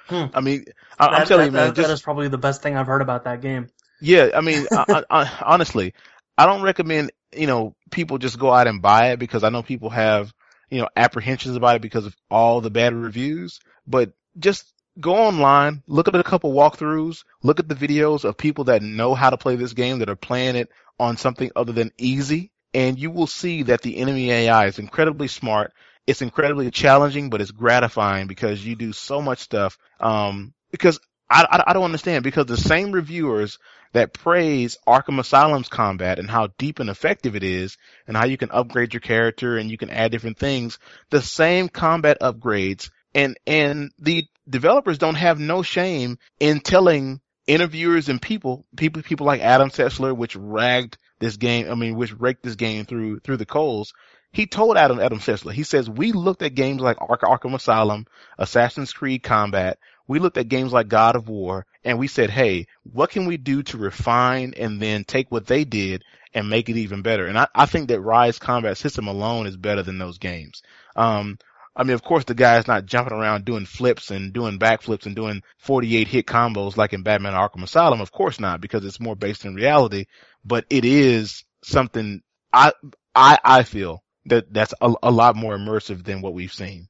Hmm. 0.08 0.26
I 0.34 0.42
mean, 0.42 0.66
I, 1.00 1.08
I'm 1.08 1.28
telling 1.28 1.40
that- 1.40 1.46
you, 1.48 1.52
man, 1.52 1.68
that- 1.68 1.76
just 1.76 1.88
that 1.88 1.94
is 1.94 2.02
probably 2.02 2.28
the 2.30 2.38
best 2.38 2.62
thing 2.62 2.78
I've 2.78 2.88
heard 2.88 3.02
about 3.02 3.26
that 3.26 3.42
game. 3.42 3.68
yeah, 4.02 4.30
I 4.34 4.42
mean, 4.42 4.66
I, 4.72 4.86
I, 5.10 5.22
I, 5.24 5.40
honestly, 5.44 5.94
I 6.38 6.46
don't 6.46 6.62
recommend, 6.62 7.12
you 7.36 7.48
know, 7.48 7.76
people 7.92 8.18
just 8.18 8.40
go 8.40 8.52
out 8.54 8.68
and 8.68 8.82
buy 8.82 9.12
it 9.12 9.20
because 9.20 9.44
I 9.44 9.50
know 9.50 9.64
people 9.64 9.90
have, 9.90 10.34
you 10.70 10.82
know, 10.82 10.90
apprehensions 10.96 11.56
about 11.56 11.76
it 11.76 11.82
because 11.82 12.06
of 12.06 12.16
all 12.32 12.62
the 12.62 12.70
bad 12.72 12.94
reviews, 12.94 13.60
but 13.86 14.14
just 14.40 14.66
go 15.00 15.16
online, 15.16 15.84
look 15.88 16.08
at 16.08 16.16
a 16.16 16.24
couple 16.24 16.54
walkthroughs, 16.54 17.24
look 17.44 17.60
at 17.60 17.68
the 17.68 17.76
videos 17.76 18.24
of 18.24 18.38
people 18.38 18.66
that 18.66 18.82
know 18.82 19.14
how 19.14 19.30
to 19.30 19.38
play 19.38 19.56
this 19.56 19.74
game 19.74 20.00
that 20.00 20.10
are 20.10 20.16
playing 20.16 20.56
it 20.56 20.70
on 21.00 21.18
something 21.18 21.52
other 21.56 21.74
than 21.74 21.92
easy, 21.98 22.52
and 22.74 22.98
you 22.98 23.12
will 23.12 23.28
see 23.28 23.64
that 23.64 23.82
the 23.82 23.98
enemy 23.98 24.32
AI 24.32 24.68
is 24.68 24.80
incredibly 24.80 25.28
smart. 25.28 25.74
It's 26.08 26.22
incredibly 26.22 26.70
challenging, 26.72 27.30
but 27.30 27.42
it's 27.42 27.52
gratifying 27.52 28.28
because 28.28 28.66
you 28.66 28.76
do 28.76 28.94
so 28.94 29.22
much 29.22 29.40
stuff. 29.40 29.78
Um, 30.00 30.54
because 30.72 31.00
I, 31.30 31.46
I, 31.50 31.64
I 31.68 31.74
don't 31.74 31.84
understand 31.84 32.24
because 32.24 32.46
the 32.46 32.58
same 32.58 32.92
reviewers 32.92 33.58
that 33.94 34.14
praise 34.14 34.78
Arkham 34.86 35.20
Asylum's 35.20 35.70
combat 35.70 36.20
and 36.20 36.30
how 36.30 36.50
deep 36.58 36.80
and 36.80 36.90
effective 36.90 37.36
it 37.36 37.44
is 37.44 37.78
and 38.08 38.16
how 38.16 38.26
you 38.26 38.38
can 38.38 38.52
upgrade 38.52 38.94
your 38.94 39.02
character 39.02 39.58
and 39.58 39.72
you 39.72 39.78
can 39.78 39.90
add 39.90 40.12
different 40.12 40.38
things, 40.38 40.78
the 41.10 41.22
same 41.22 41.70
combat 41.70 42.18
upgrades 42.22 42.92
and, 43.14 43.38
and 43.48 43.92
the 43.98 44.28
developers 44.50 44.98
don't 44.98 45.16
have 45.16 45.40
no 45.40 45.62
shame 45.62 46.18
in 46.40 46.60
telling 46.60 47.22
interviewers 47.48 48.10
and 48.10 48.22
people, 48.22 48.66
people, 48.76 49.02
people 49.02 49.26
like 49.26 49.42
Adam 49.42 49.70
Sessler, 49.70 50.16
which 50.16 50.36
ragged 50.36 50.98
this 51.20 51.38
game, 51.38 51.70
I 51.70 51.76
mean, 51.76 51.96
which 51.96 52.14
raked 52.14 52.44
this 52.44 52.56
game 52.56 52.86
through, 52.86 53.20
through 53.20 53.38
the 53.38 53.46
coals. 53.46 53.94
He 54.32 54.48
told 54.48 54.78
Adam, 54.78 55.00
Adam 55.00 55.20
Sessler, 55.20 55.54
he 55.54 55.64
says, 55.64 55.90
we 55.90 56.12
looked 56.12 56.42
at 56.42 56.56
games 56.56 56.82
like 56.82 56.98
Ark- 57.00 57.22
Arkham 57.22 57.54
Asylum, 57.54 58.06
Assassin's 58.38 58.92
Creed 58.92 59.24
Combat, 59.24 59.78
we 60.08 60.20
looked 60.20 60.38
at 60.38 60.50
games 60.50 60.72
like 60.72 60.88
God 60.88 61.16
of 61.16 61.30
War 61.30 61.66
and 61.84 61.98
we 61.98 62.08
said, 62.08 62.30
hey, 62.30 62.68
what 62.84 63.10
can 63.10 63.26
we 63.26 63.38
do 63.38 63.64
to 63.64 63.78
refine 63.78 64.54
and 64.56 64.82
then 64.82 65.04
take 65.04 65.32
what 65.32 65.48
they 65.48 65.64
did 65.64 66.04
and 66.34 66.50
make 66.50 66.70
it 66.70 66.78
even 66.78 67.02
better? 67.02 67.26
And 67.26 67.38
I, 67.38 67.48
I 67.56 67.66
think 67.66 67.88
that 67.88 68.00
Ryse 68.00 68.40
combat 68.40 68.78
system 68.78 69.08
alone 69.08 69.48
is 69.48 69.58
better 69.58 69.82
than 69.82 69.98
those 69.98 70.18
games. 70.18 70.62
Um, 70.96 71.38
I 71.76 71.84
mean, 71.84 71.94
of 71.94 72.04
course, 72.04 72.24
the 72.24 72.36
guy's 72.36 72.68
not 72.68 72.86
jumping 72.86 73.18
around 73.18 73.44
doing 73.44 73.66
flips 73.66 74.10
and 74.10 74.32
doing 74.32 74.60
backflips 74.60 75.06
and 75.06 75.16
doing 75.16 75.42
48 75.60 76.08
hit 76.08 76.26
combos 76.26 76.78
like 76.78 76.94
in 76.94 77.04
Batman 77.04 77.34
Arkham 77.34 77.64
Asylum. 77.64 78.00
Of 78.00 78.12
course 78.12 78.40
not, 78.40 78.62
because 78.62 78.86
it's 78.86 79.00
more 79.00 79.16
based 79.16 79.44
in 79.44 79.56
reality, 79.56 80.06
but 80.46 80.66
it 80.70 80.86
is 80.86 81.44
something 81.64 82.22
I, 82.54 82.72
I, 83.14 83.40
I 83.44 83.64
feel 83.64 84.04
that 84.28 84.52
that's 84.54 84.74
a, 84.80 84.94
a 85.04 85.12
lot 85.12 85.36
more 85.36 85.58
immersive 85.58 86.04
than 86.04 86.22
what 86.22 86.34
we've 86.34 86.54
seen. 86.54 86.88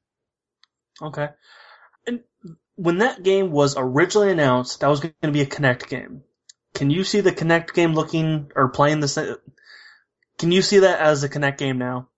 Okay. 1.02 1.28
And 2.06 2.20
when 2.76 2.98
that 2.98 3.22
game 3.22 3.50
was 3.50 3.74
originally 3.76 4.30
announced, 4.30 4.80
that 4.80 4.88
was 4.88 5.00
going 5.00 5.14
to 5.22 5.32
be 5.32 5.42
a 5.42 5.46
Kinect 5.46 5.88
game. 5.88 6.22
Can 6.74 6.90
you 6.90 7.04
see 7.04 7.20
the 7.20 7.32
Kinect 7.32 7.72
game 7.72 7.94
looking 7.94 8.52
or 8.54 8.68
playing 8.68 9.00
the 9.00 9.08
same? 9.08 9.36
Can 10.38 10.52
you 10.52 10.62
see 10.62 10.80
that 10.80 11.00
as 11.00 11.24
a 11.24 11.28
Kinect 11.28 11.58
game 11.58 11.78
now? 11.78 12.08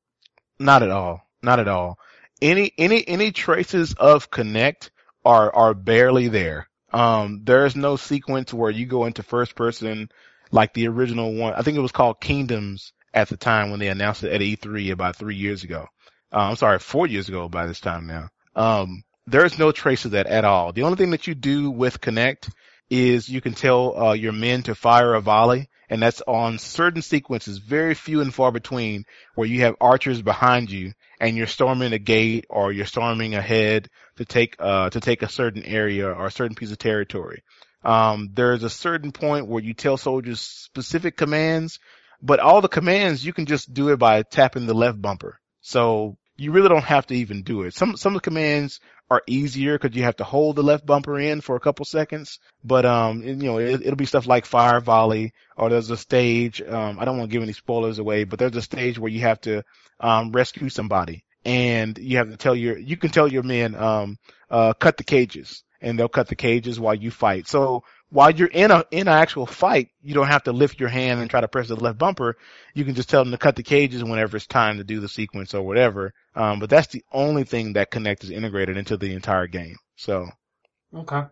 Not 0.58 0.82
at 0.82 0.90
all. 0.90 1.22
Not 1.42 1.60
at 1.60 1.68
all. 1.68 1.98
Any 2.40 2.72
any 2.78 3.06
any 3.06 3.32
traces 3.32 3.94
of 3.94 4.30
Kinect 4.30 4.90
are 5.24 5.54
are 5.54 5.74
barely 5.74 6.28
there. 6.28 6.68
Um, 6.92 7.42
there's 7.44 7.76
no 7.76 7.96
sequence 7.96 8.54
where 8.54 8.70
you 8.70 8.86
go 8.86 9.04
into 9.04 9.22
first 9.22 9.54
person 9.54 10.10
like 10.50 10.72
the 10.72 10.88
original 10.88 11.34
one. 11.34 11.54
I 11.54 11.62
think 11.62 11.76
it 11.76 11.82
was 11.82 11.92
called 11.92 12.20
Kingdoms 12.20 12.92
at 13.12 13.28
the 13.28 13.36
time 13.36 13.70
when 13.70 13.80
they 13.80 13.88
announced 13.88 14.24
it 14.24 14.32
at 14.32 14.40
E3 14.40 14.92
about 14.92 15.16
three 15.16 15.36
years 15.36 15.64
ago. 15.64 15.86
Uh, 16.32 16.38
I'm 16.38 16.56
sorry, 16.56 16.78
four 16.78 17.06
years 17.06 17.28
ago 17.28 17.48
by 17.48 17.66
this 17.66 17.80
time 17.80 18.06
now. 18.06 18.28
Um, 18.54 19.02
there's 19.26 19.58
no 19.58 19.72
trace 19.72 20.04
of 20.04 20.12
that 20.12 20.26
at 20.26 20.44
all. 20.44 20.72
The 20.72 20.84
only 20.84 20.96
thing 20.96 21.10
that 21.10 21.26
you 21.26 21.34
do 21.34 21.70
with 21.70 22.00
Kinect 22.00 22.50
is 22.90 23.28
you 23.28 23.40
can 23.40 23.52
tell 23.52 23.98
uh, 23.98 24.12
your 24.12 24.32
men 24.32 24.62
to 24.62 24.74
fire 24.74 25.14
a 25.14 25.20
volley, 25.20 25.68
and 25.90 26.02
that's 26.02 26.22
on 26.26 26.58
certain 26.58 27.02
sequences, 27.02 27.58
very 27.58 27.94
few 27.94 28.20
and 28.20 28.34
far 28.34 28.52
between, 28.52 29.04
where 29.34 29.46
you 29.46 29.62
have 29.62 29.76
archers 29.80 30.22
behind 30.22 30.70
you 30.70 30.92
and 31.20 31.36
you're 31.36 31.46
storming 31.46 31.92
a 31.92 31.98
gate 31.98 32.46
or 32.48 32.72
you're 32.72 32.86
storming 32.86 33.34
ahead 33.34 33.88
to 34.16 34.24
take 34.24 34.56
uh, 34.58 34.90
to 34.90 35.00
take 35.00 35.22
a 35.22 35.28
certain 35.28 35.64
area 35.64 36.06
or 36.06 36.26
a 36.26 36.30
certain 36.30 36.54
piece 36.54 36.72
of 36.72 36.78
territory. 36.78 37.42
Um, 37.84 38.30
there's 38.32 38.64
a 38.64 38.70
certain 38.70 39.12
point 39.12 39.46
where 39.46 39.62
you 39.62 39.74
tell 39.74 39.96
soldiers 39.96 40.40
specific 40.40 41.16
commands, 41.16 41.78
but 42.20 42.40
all 42.40 42.60
the 42.60 42.68
commands 42.68 43.24
you 43.24 43.32
can 43.32 43.46
just 43.46 43.72
do 43.72 43.90
it 43.90 43.98
by 43.98 44.22
tapping 44.22 44.66
the 44.66 44.74
left 44.74 45.00
bumper. 45.00 45.38
So 45.60 46.16
you 46.36 46.52
really 46.52 46.68
don't 46.68 46.84
have 46.84 47.06
to 47.06 47.14
even 47.14 47.42
do 47.42 47.62
it. 47.62 47.74
Some 47.74 47.96
some 47.96 48.14
of 48.14 48.22
the 48.22 48.30
commands 48.30 48.80
are 49.10 49.22
easier 49.26 49.78
because 49.78 49.96
you 49.96 50.02
have 50.04 50.16
to 50.16 50.24
hold 50.24 50.56
the 50.56 50.62
left 50.62 50.84
bumper 50.84 51.18
in 51.18 51.40
for 51.40 51.56
a 51.56 51.60
couple 51.60 51.84
seconds. 51.84 52.38
But 52.64 52.84
um, 52.84 53.22
you 53.22 53.34
know, 53.36 53.58
it, 53.58 53.80
it'll 53.82 53.96
be 53.96 54.06
stuff 54.06 54.26
like 54.26 54.44
fire 54.46 54.80
volley, 54.80 55.32
or 55.56 55.70
there's 55.70 55.90
a 55.90 55.96
stage. 55.96 56.60
Um, 56.62 56.98
I 56.98 57.04
don't 57.04 57.18
want 57.18 57.30
to 57.30 57.32
give 57.32 57.42
any 57.42 57.52
spoilers 57.52 57.98
away, 57.98 58.24
but 58.24 58.38
there's 58.38 58.56
a 58.56 58.62
stage 58.62 58.98
where 58.98 59.10
you 59.10 59.20
have 59.20 59.40
to 59.42 59.62
um 60.00 60.32
rescue 60.32 60.68
somebody, 60.68 61.24
and 61.44 61.96
you 61.98 62.18
have 62.18 62.30
to 62.30 62.36
tell 62.36 62.54
your 62.54 62.78
you 62.78 62.96
can 62.96 63.10
tell 63.10 63.28
your 63.28 63.42
men 63.42 63.74
um 63.74 64.16
uh 64.50 64.74
cut 64.74 64.96
the 64.96 65.04
cages, 65.04 65.64
and 65.80 65.98
they'll 65.98 66.08
cut 66.08 66.28
the 66.28 66.36
cages 66.36 66.78
while 66.78 66.94
you 66.94 67.10
fight. 67.10 67.48
So 67.48 67.84
while 68.10 68.30
you're 68.30 68.48
in 68.48 68.70
a 68.70 68.84
in 68.90 69.08
an 69.08 69.14
actual 69.14 69.46
fight, 69.46 69.90
you 70.02 70.14
don't 70.14 70.28
have 70.28 70.44
to 70.44 70.52
lift 70.52 70.80
your 70.80 70.88
hand 70.88 71.20
and 71.20 71.28
try 71.30 71.40
to 71.40 71.48
press 71.48 71.68
the 71.68 71.76
left 71.76 71.98
bumper. 71.98 72.36
You 72.74 72.84
can 72.84 72.94
just 72.94 73.10
tell 73.10 73.22
them 73.22 73.32
to 73.32 73.38
cut 73.38 73.56
the 73.56 73.62
cages 73.62 74.02
whenever 74.02 74.36
it's 74.36 74.46
time 74.46 74.78
to 74.78 74.84
do 74.84 75.00
the 75.00 75.08
sequence 75.08 75.54
or 75.54 75.62
whatever. 75.62 76.14
Um, 76.34 76.58
but 76.60 76.70
that's 76.70 76.88
the 76.88 77.04
only 77.12 77.44
thing 77.44 77.74
that 77.74 77.90
Kinect 77.90 78.24
is 78.24 78.30
integrated 78.30 78.76
into 78.76 78.96
the 78.96 79.14
entire 79.14 79.46
game. 79.46 79.76
So 79.96 80.28
Okay. 80.94 81.22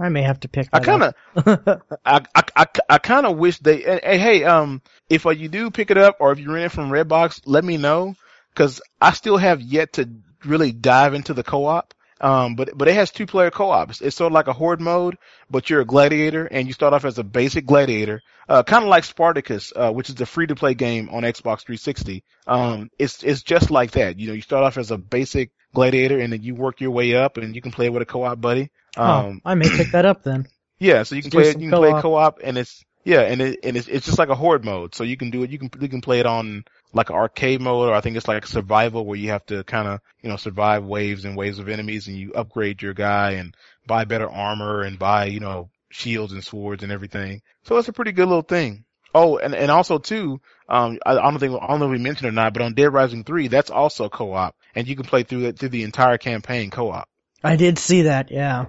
I 0.00 0.08
may 0.08 0.22
have 0.22 0.40
to 0.40 0.48
pick. 0.48 0.68
I 0.72 0.80
kind 0.80 1.02
of, 1.02 1.14
of. 1.36 1.82
I, 2.04 2.22
I, 2.34 2.42
I, 2.56 2.66
I 2.88 2.98
kind 2.98 3.26
of 3.26 3.36
wish 3.36 3.58
they, 3.58 3.84
and, 3.84 4.02
and 4.02 4.20
hey, 4.20 4.44
um, 4.44 4.80
if 5.10 5.26
uh, 5.26 5.30
you 5.30 5.48
do 5.48 5.70
pick 5.70 5.90
it 5.90 5.98
up 5.98 6.16
or 6.18 6.32
if 6.32 6.38
you 6.38 6.50
rent 6.50 6.66
it 6.66 6.72
from 6.72 6.90
Redbox, 6.90 7.42
let 7.44 7.62
me 7.62 7.76
know 7.76 8.14
because 8.54 8.80
I 9.00 9.12
still 9.12 9.36
have 9.36 9.60
yet 9.60 9.94
to 9.94 10.08
really 10.44 10.72
dive 10.72 11.12
into 11.14 11.34
the 11.34 11.42
co-op. 11.42 11.92
Um, 12.22 12.54
but 12.54 12.78
but 12.78 12.86
it 12.86 12.94
has 12.94 13.10
two 13.10 13.26
player 13.26 13.50
co-op. 13.50 13.90
It's, 13.90 14.16
sort 14.16 14.30
of 14.30 14.32
like 14.32 14.46
a 14.46 14.52
horde 14.52 14.80
mode, 14.80 15.18
but 15.50 15.68
you're 15.68 15.80
a 15.80 15.84
gladiator 15.84 16.46
and 16.46 16.68
you 16.68 16.72
start 16.72 16.94
off 16.94 17.04
as 17.04 17.18
a 17.18 17.24
basic 17.24 17.66
gladiator, 17.66 18.22
uh, 18.48 18.62
kind 18.62 18.84
of 18.84 18.88
like 18.88 19.02
Spartacus, 19.02 19.72
uh, 19.74 19.90
which 19.90 20.08
is 20.08 20.20
a 20.20 20.26
free 20.26 20.46
to 20.46 20.54
play 20.54 20.74
game 20.74 21.08
on 21.10 21.24
Xbox 21.24 21.62
360. 21.62 22.22
Um, 22.46 22.90
it's 22.96 23.24
it's 23.24 23.42
just 23.42 23.72
like 23.72 23.92
that. 23.92 24.20
You 24.20 24.28
know, 24.28 24.34
you 24.34 24.40
start 24.40 24.62
off 24.62 24.78
as 24.78 24.92
a 24.92 24.98
basic 24.98 25.50
gladiator 25.74 26.20
and 26.20 26.32
then 26.32 26.42
you 26.42 26.54
work 26.54 26.80
your 26.80 26.92
way 26.92 27.14
up 27.16 27.38
and 27.38 27.56
you 27.56 27.60
can 27.60 27.72
play 27.72 27.88
with 27.88 28.02
a 28.02 28.06
co-op 28.06 28.40
buddy. 28.40 28.70
Um, 28.96 29.40
oh, 29.44 29.50
I 29.50 29.54
may 29.54 29.68
pick 29.68 29.90
that 29.90 30.04
up 30.04 30.22
then. 30.22 30.46
yeah, 30.78 31.02
so 31.02 31.16
you 31.16 31.22
can 31.22 31.32
play 31.32 31.48
it. 31.48 31.60
You 31.60 31.70
can 31.70 31.78
play 31.78 31.90
co-op. 31.90 32.02
co-op, 32.02 32.38
and 32.44 32.56
it's 32.56 32.84
yeah, 33.04 33.22
and 33.22 33.40
it 33.42 33.60
and 33.64 33.76
it's 33.76 33.88
it's 33.88 34.06
just 34.06 34.18
like 34.18 34.28
a 34.28 34.36
horde 34.36 34.64
mode. 34.64 34.94
So 34.94 35.02
you 35.02 35.16
can 35.16 35.30
do 35.30 35.42
it. 35.42 35.50
You 35.50 35.58
can 35.58 35.70
you 35.80 35.88
can 35.88 36.00
play 36.00 36.20
it 36.20 36.26
on 36.26 36.64
like 36.92 37.10
an 37.10 37.16
arcade 37.16 37.60
mode, 37.60 37.88
or 37.88 37.94
I 37.94 38.00
think 38.00 38.16
it's 38.16 38.28
like 38.28 38.46
survival 38.46 39.06
where 39.06 39.18
you 39.18 39.30
have 39.30 39.46
to 39.46 39.64
kind 39.64 39.88
of 39.88 40.00
you 40.22 40.28
know 40.28 40.36
survive 40.36 40.84
waves 40.84 41.24
and 41.24 41.36
waves 41.36 41.58
of 41.58 41.68
enemies, 41.68 42.08
and 42.08 42.16
you 42.16 42.32
upgrade 42.32 42.82
your 42.82 42.94
guy 42.94 43.32
and 43.32 43.56
buy 43.86 44.04
better 44.04 44.30
armor 44.30 44.82
and 44.82 44.98
buy 44.98 45.26
you 45.26 45.40
know 45.40 45.70
shields 45.90 46.32
and 46.32 46.44
swords 46.44 46.82
and 46.82 46.92
everything. 46.92 47.42
So 47.64 47.76
it's 47.76 47.88
a 47.88 47.92
pretty 47.92 48.12
good 48.12 48.28
little 48.28 48.42
thing. 48.42 48.84
Oh, 49.14 49.36
and, 49.36 49.54
and 49.54 49.70
also 49.70 49.98
too, 49.98 50.40
um, 50.68 50.98
I, 51.04 51.12
I 51.12 51.30
don't 51.30 51.38
think, 51.38 51.60
I 51.60 51.66
don't 51.66 51.80
know 51.80 51.86
if 51.86 51.92
we 51.92 51.98
mentioned 51.98 52.26
it 52.26 52.30
or 52.30 52.32
not, 52.32 52.54
but 52.54 52.62
on 52.62 52.74
Dead 52.74 52.92
Rising 52.92 53.24
3, 53.24 53.48
that's 53.48 53.70
also 53.70 54.08
co-op 54.08 54.56
and 54.74 54.88
you 54.88 54.96
can 54.96 55.04
play 55.04 55.22
through 55.22 55.46
it, 55.46 55.58
through 55.58 55.68
the 55.68 55.82
entire 55.82 56.18
campaign 56.18 56.70
co-op. 56.70 57.08
I 57.44 57.56
did 57.56 57.78
see 57.78 58.02
that, 58.02 58.30
yeah. 58.30 58.66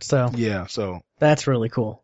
So 0.00 0.30
Yeah, 0.34 0.66
so 0.66 1.00
that's 1.18 1.46
really 1.46 1.68
cool. 1.68 2.02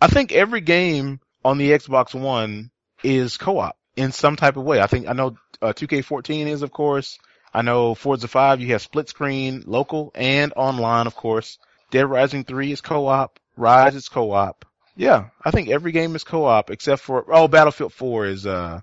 I 0.00 0.06
think 0.08 0.32
every 0.32 0.60
game 0.60 1.20
on 1.44 1.58
the 1.58 1.70
Xbox 1.72 2.18
One 2.18 2.70
is 3.02 3.36
co-op 3.36 3.76
in 3.96 4.12
some 4.12 4.36
type 4.36 4.56
of 4.56 4.64
way. 4.64 4.80
I 4.80 4.86
think, 4.86 5.08
I 5.08 5.12
know, 5.12 5.36
uh, 5.60 5.72
2K14 5.72 6.46
is 6.46 6.62
of 6.62 6.70
course. 6.70 7.18
I 7.52 7.62
know 7.62 7.94
Forza 7.94 8.28
5, 8.28 8.60
you 8.60 8.68
have 8.68 8.82
split 8.82 9.08
screen, 9.08 9.64
local 9.66 10.12
and 10.14 10.52
online, 10.56 11.06
of 11.06 11.16
course. 11.16 11.58
Dead 11.90 12.04
Rising 12.04 12.44
3 12.44 12.72
is 12.72 12.80
co-op. 12.80 13.38
Ryse 13.56 13.94
is 13.94 14.08
co-op. 14.08 14.66
Yeah, 14.96 15.28
I 15.42 15.50
think 15.50 15.68
every 15.68 15.92
game 15.92 16.14
is 16.16 16.24
co-op 16.24 16.70
except 16.70 17.02
for 17.02 17.24
oh, 17.32 17.48
Battlefield 17.48 17.92
4 17.92 18.26
is 18.26 18.46
uh, 18.46 18.80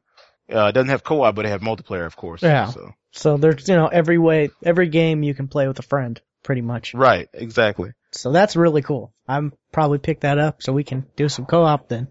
uh 0.52 0.72
doesn't 0.72 0.90
have 0.90 1.04
co-op, 1.04 1.36
but 1.36 1.46
it 1.46 1.50
have 1.50 1.62
multiplayer, 1.62 2.06
of 2.06 2.16
course. 2.16 2.42
Yeah. 2.42 2.68
So 2.68 2.94
So 3.12 3.38
there's 3.38 3.68
you 3.68 3.76
know 3.76 3.88
every 3.88 4.18
way 4.18 4.50
every 4.64 4.90
game 4.90 5.24
you 5.24 5.34
can 5.34 5.48
play 5.48 5.68
with 5.68 5.80
a 5.80 5.84
friend 5.84 6.20
pretty 6.44 6.62
much. 6.62 6.94
right, 6.94 7.30
exactly. 7.34 7.94
So 8.12 8.32
that's 8.32 8.56
really 8.56 8.82
cool. 8.82 9.14
I'm 9.28 9.54
probably 9.72 9.98
pick 9.98 10.22
that 10.22 10.38
up 10.38 10.62
so 10.62 10.74
we 10.74 10.84
can 10.84 11.06
do 11.16 11.30
some 11.30 11.46
co-op 11.46 11.90
then. 11.90 12.08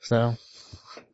So 0.00 0.36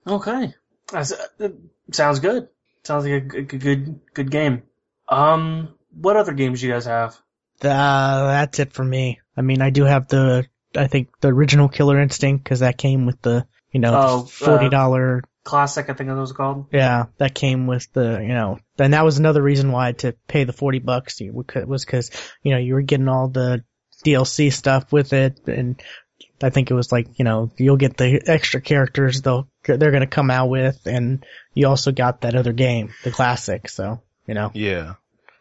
Okay, 0.08 0.54
That's, 0.90 1.12
uh, 1.12 1.48
sounds 1.92 2.20
good. 2.20 2.48
Sounds 2.84 3.04
like 3.04 3.12
a 3.14 3.20
good, 3.20 3.60
good, 3.60 4.00
good 4.14 4.30
game. 4.30 4.62
Um, 5.08 5.74
what 5.92 6.16
other 6.16 6.32
games 6.32 6.60
do 6.60 6.66
you 6.66 6.72
guys 6.72 6.86
have? 6.86 7.16
uh, 7.60 8.26
that's 8.28 8.58
it 8.60 8.72
for 8.72 8.84
me. 8.84 9.20
I 9.36 9.42
mean, 9.42 9.60
I 9.62 9.70
do 9.70 9.84
have 9.84 10.08
the 10.08 10.46
I 10.76 10.86
think 10.86 11.08
the 11.20 11.28
original 11.28 11.68
Killer 11.68 12.00
Instinct 12.00 12.44
because 12.44 12.60
that 12.60 12.78
came 12.78 13.04
with 13.06 13.20
the 13.22 13.46
you 13.72 13.80
know 13.80 13.92
Oh, 13.94 14.20
uh, 14.20 14.24
forty 14.24 14.68
dollar 14.68 15.22
Classic, 15.44 15.88
I 15.88 15.94
think 15.94 16.08
that 16.10 16.16
was 16.16 16.32
called. 16.32 16.66
Yeah, 16.72 17.06
that 17.16 17.34
came 17.34 17.66
with 17.66 17.90
the, 17.94 18.20
you 18.20 18.34
know, 18.34 18.58
and 18.78 18.92
that 18.92 19.04
was 19.04 19.18
another 19.18 19.42
reason 19.42 19.72
why 19.72 19.92
to 19.92 20.14
pay 20.26 20.44
the 20.44 20.52
40 20.52 20.78
bucks 20.80 21.20
you- 21.22 21.32
was 21.66 21.86
cause, 21.86 22.10
you 22.42 22.52
know, 22.52 22.58
you 22.58 22.74
were 22.74 22.82
getting 22.82 23.08
all 23.08 23.28
the 23.28 23.64
DLC 24.04 24.52
stuff 24.52 24.92
with 24.92 25.14
it 25.14 25.40
and 25.48 25.80
I 26.42 26.50
think 26.50 26.70
it 26.70 26.74
was 26.74 26.92
like, 26.92 27.08
you 27.18 27.24
know, 27.24 27.50
you'll 27.56 27.76
get 27.76 27.96
the 27.96 28.22
extra 28.26 28.60
characters 28.60 29.22
they'll, 29.22 29.48
they're 29.64 29.90
gonna 29.90 30.06
come 30.06 30.30
out 30.30 30.48
with 30.48 30.86
and 30.86 31.24
you 31.54 31.66
also 31.68 31.92
got 31.92 32.20
that 32.22 32.34
other 32.34 32.52
game, 32.52 32.92
the 33.04 33.10
classic, 33.10 33.68
so, 33.68 34.02
you 34.26 34.34
know, 34.34 34.50
Yeah. 34.54 34.94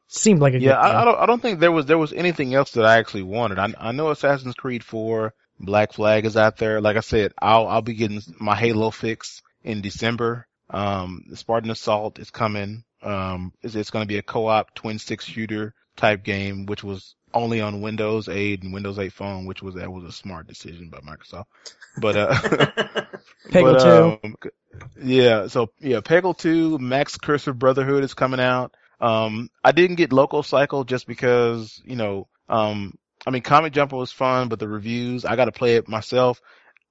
seemed 0.08 0.40
like 0.40 0.54
a 0.54 0.60
Yeah, 0.60 0.74
good 0.74 0.80
I, 0.80 1.02
I 1.02 1.06
don't 1.06 1.20
I 1.20 1.26
don't 1.26 1.42
think 1.42 1.60
there 1.60 1.72
was 1.72 1.86
there 1.86 1.98
was 1.98 2.14
anything 2.14 2.54
else 2.54 2.72
that 2.72 2.86
I 2.86 2.98
actually 2.98 3.24
wanted. 3.24 3.60
I 3.60 3.74
I 3.80 3.92
know 3.92 4.10
Assassin's 4.12 4.56
Creed 4.56 4.84
4, 4.84 5.34
Black 5.60 5.94
Flag 5.94 6.26
is 6.26 6.38
out 6.38 6.58
there. 6.58 6.82
Like 6.82 6.98
I 6.98 7.02
said, 7.02 7.34
I'll 7.42 7.68
I'll 7.68 7.82
be 7.82 7.94
getting 7.96 8.22
my 8.40 8.56
Halo 8.56 8.92
fix 8.92 9.42
in 9.64 9.82
December. 9.82 10.48
Um, 10.70 11.24
Spartan 11.34 11.70
Assault 11.72 12.20
is 12.20 12.30
coming. 12.32 12.84
Um, 13.02 13.54
it's, 13.62 13.76
it's 13.76 13.90
going 13.92 14.04
to 14.04 14.08
be 14.08 14.18
a 14.18 14.24
co-op 14.24 14.74
twin 14.74 14.98
stick 15.00 15.22
shooter 15.22 15.74
type 15.96 16.24
game, 16.24 16.66
which 16.66 16.84
was 16.84 17.16
only 17.34 17.62
on 17.62 17.82
Windows 17.82 18.30
8 18.30 18.64
and 18.64 18.74
Windows 18.74 19.00
8 19.00 19.12
phone, 19.14 19.46
which 19.46 19.62
was 19.62 19.76
that 19.76 19.92
was 19.92 20.04
a 20.04 20.12
smart 20.12 20.48
decision 20.48 20.90
by 20.90 21.00
Microsoft. 21.00 21.46
But 22.00 22.16
uh, 22.16 22.34
Peggle 23.50 24.20
but, 24.20 24.20
2. 24.22 24.28
um, 24.28 24.36
yeah, 25.02 25.48
so 25.48 25.70
yeah, 25.80 26.00
Peggle 26.00 26.38
2, 26.38 26.80
Max 26.80 27.18
Curse 27.18 27.48
of 27.48 27.60
Brotherhood 27.60 28.04
is 28.04 28.14
coming 28.14 28.40
out. 28.40 28.76
Um, 29.00 29.50
I 29.64 29.72
didn't 29.72 29.98
get 29.98 30.10
LocoCycle 30.10 30.86
just 30.88 31.08
because, 31.08 31.82
you 31.86 31.96
know, 31.96 32.28
um, 32.50 32.98
I 33.26 33.30
mean, 33.30 33.42
Comic 33.44 33.74
Jumper 33.74 33.98
was 33.98 34.12
fun, 34.12 34.48
but 34.48 34.60
the 34.60 34.68
reviews, 34.68 35.26
I 35.26 35.36
gotta 35.36 35.52
play 35.52 35.76
it 35.76 35.88
myself. 35.88 36.42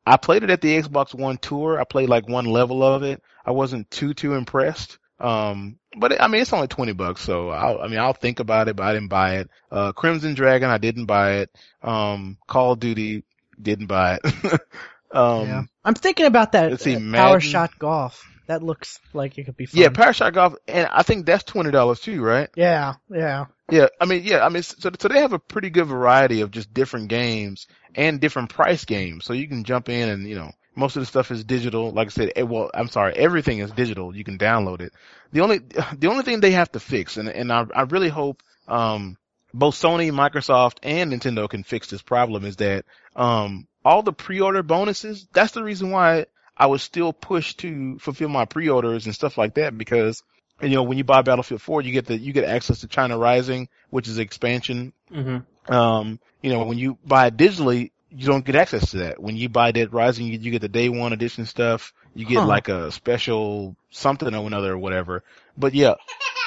I 0.05 0.17
played 0.17 0.45
it 0.45 0.51
at 0.51 0.61
the 0.61 0.81
Xbox 0.81 1.15
One 1.15 1.37
tour. 1.37 1.81
I 1.81 1.85
played 1.85 2.09
like 2.09 2.29
one 2.29 2.45
level 2.45 2.83
of 2.83 3.03
it. 3.03 3.23
I 3.45 3.51
wasn't 3.51 3.91
too, 3.91 4.15
too 4.15 4.35
impressed. 4.35 4.99
Um, 5.19 5.79
but 5.97 6.13
it, 6.13 6.21
I 6.21 6.29
mean, 6.29 6.43
it's 6.43 6.53
only 6.53 6.69
20 6.69 6.93
bucks, 6.93 7.23
so 7.23 7.49
I'll, 7.51 7.81
I 7.81 7.89
mean, 7.89 7.99
I'll 7.99 8.13
think 8.13 8.41
about 8.41 8.69
it, 8.69 8.77
but 8.77 8.85
I 8.85 8.93
didn't 8.93 9.09
buy 9.09 9.37
it. 9.37 9.51
Uh, 9.71 9.93
Crimson 9.93 10.35
Dragon, 10.35 10.69
I 10.69 10.79
didn't 10.79 11.07
buy 11.07 11.39
it. 11.39 11.51
Um, 11.83 12.37
Call 12.47 12.73
of 12.73 12.81
Duty, 12.81 13.25
didn't 13.61 13.87
buy 13.87 14.19
it. 14.23 14.25
um, 15.13 15.49
yeah. 15.49 15.63
I'm 15.85 15.95
thinking 15.95 16.27
about 16.27 16.53
that 16.53 16.71
let's 16.71 16.85
see, 16.85 16.97
Madden. 16.97 17.13
Power 17.13 17.41
Shot 17.41 17.79
Golf. 17.79 18.29
That 18.47 18.63
looks 18.63 19.01
like 19.13 19.39
it 19.39 19.45
could 19.45 19.57
be 19.57 19.67
fun. 19.67 19.81
Yeah, 19.81 19.89
Power 19.89 20.13
Shot 20.13 20.35
Golf, 20.35 20.55
and 20.69 20.87
I 20.87 21.03
think 21.03 21.27
that's 21.27 21.45
twenty 21.45 21.71
dollars 21.71 22.01
too, 22.01 22.23
right? 22.23 22.49
yeah, 22.55 22.95
yeah. 23.11 23.47
Yeah, 23.69 23.89
I 24.01 24.05
mean, 24.05 24.23
yeah, 24.23 24.47
I 24.47 24.49
mean, 24.49 24.63
so 24.63 24.91
so 24.97 25.09
they 25.09 25.21
have 25.21 25.33
a 25.33 25.41
pretty 25.41 25.71
good 25.71 25.87
variety 25.87 26.43
of 26.43 26.53
just 26.53 26.73
different 26.73 27.09
games 27.09 27.67
and 27.97 28.21
different 28.21 28.51
price 28.51 28.85
games, 28.85 29.25
so 29.25 29.33
you 29.33 29.49
can 29.49 29.65
jump 29.65 29.89
in 29.89 30.09
and 30.09 30.29
you 30.29 30.37
know 30.37 30.53
most 30.77 30.97
of 30.97 31.03
the 31.03 31.07
stuff 31.07 31.31
is 31.31 31.43
digital. 31.45 31.91
Like 31.91 32.09
I 32.09 32.11
said, 32.11 32.33
eh, 32.37 32.43
well, 32.43 32.71
I'm 32.75 32.89
sorry, 32.89 33.15
everything 33.15 33.59
is 33.59 33.71
digital. 33.73 34.15
You 34.15 34.25
can 34.25 34.39
download 34.39 34.81
it. 34.83 34.93
The 35.33 35.41
only 35.41 35.59
the 35.99 36.09
only 36.09 36.23
thing 36.23 36.41
they 36.41 36.53
have 36.53 36.71
to 36.73 36.81
fix, 36.81 37.17
and 37.17 37.29
and 37.29 37.53
I 37.53 37.67
I 37.75 37.83
really 37.83 38.09
hope 38.11 38.43
um 38.69 39.17
both 39.55 39.75
Sony, 39.75 40.11
Microsoft, 40.13 40.79
and 40.83 41.13
Nintendo 41.13 41.49
can 41.49 41.63
fix 41.63 41.89
this 41.89 42.03
problem 42.03 42.45
is 42.45 42.57
that 42.57 42.85
um 43.17 43.67
all 43.85 44.03
the 44.03 44.13
pre-order 44.13 44.63
bonuses. 44.63 45.27
That's 45.33 45.53
the 45.53 45.63
reason 45.63 45.91
why 45.91 46.27
I 46.57 46.67
was 46.67 46.83
still 46.83 47.13
pushed 47.13 47.61
to 47.61 47.99
fulfill 47.99 48.29
my 48.29 48.45
pre-orders 48.45 49.07
and 49.07 49.15
stuff 49.15 49.39
like 49.39 49.55
that 49.55 49.77
because 49.77 50.23
you 50.61 50.71
know 50.71 50.83
when 50.83 50.99
you 50.99 51.05
buy 51.05 51.23
Battlefield 51.23 51.63
4, 51.63 51.83
you 51.83 51.93
get 51.93 52.07
the 52.07 52.17
you 52.19 52.33
get 52.33 52.45
access 52.45 52.81
to 52.81 52.89
China 52.89 53.19
Rising, 53.19 53.69
which 53.91 54.09
is 54.09 54.19
expansion. 54.19 54.93
hmm 55.11 55.39
Um, 55.69 56.21
you 56.43 56.51
know 56.53 56.65
when 56.65 56.79
you 56.79 56.99
buy 57.05 57.27
it 57.27 57.37
digitally, 57.37 57.91
you 58.11 58.27
don't 58.27 58.45
get 58.45 58.55
access 58.57 58.91
to 58.93 58.99
that. 58.99 59.21
When 59.21 59.37
you 59.37 59.49
buy 59.49 59.73
Dead 59.73 59.93
Rising, 59.93 60.27
you, 60.27 60.39
you 60.39 60.51
get 60.51 60.63
the 60.63 60.69
day 60.69 60.89
one 60.89 61.13
edition 61.13 61.47
stuff. 61.47 61.93
You 62.15 62.25
get 62.27 62.43
Huh. 62.43 62.49
like 62.49 62.69
a 62.69 62.91
special 62.93 63.77
something 63.91 64.35
or 64.35 64.47
another 64.47 64.73
or 64.73 64.79
whatever. 64.79 65.23
But 65.57 65.75
yeah, 65.75 65.95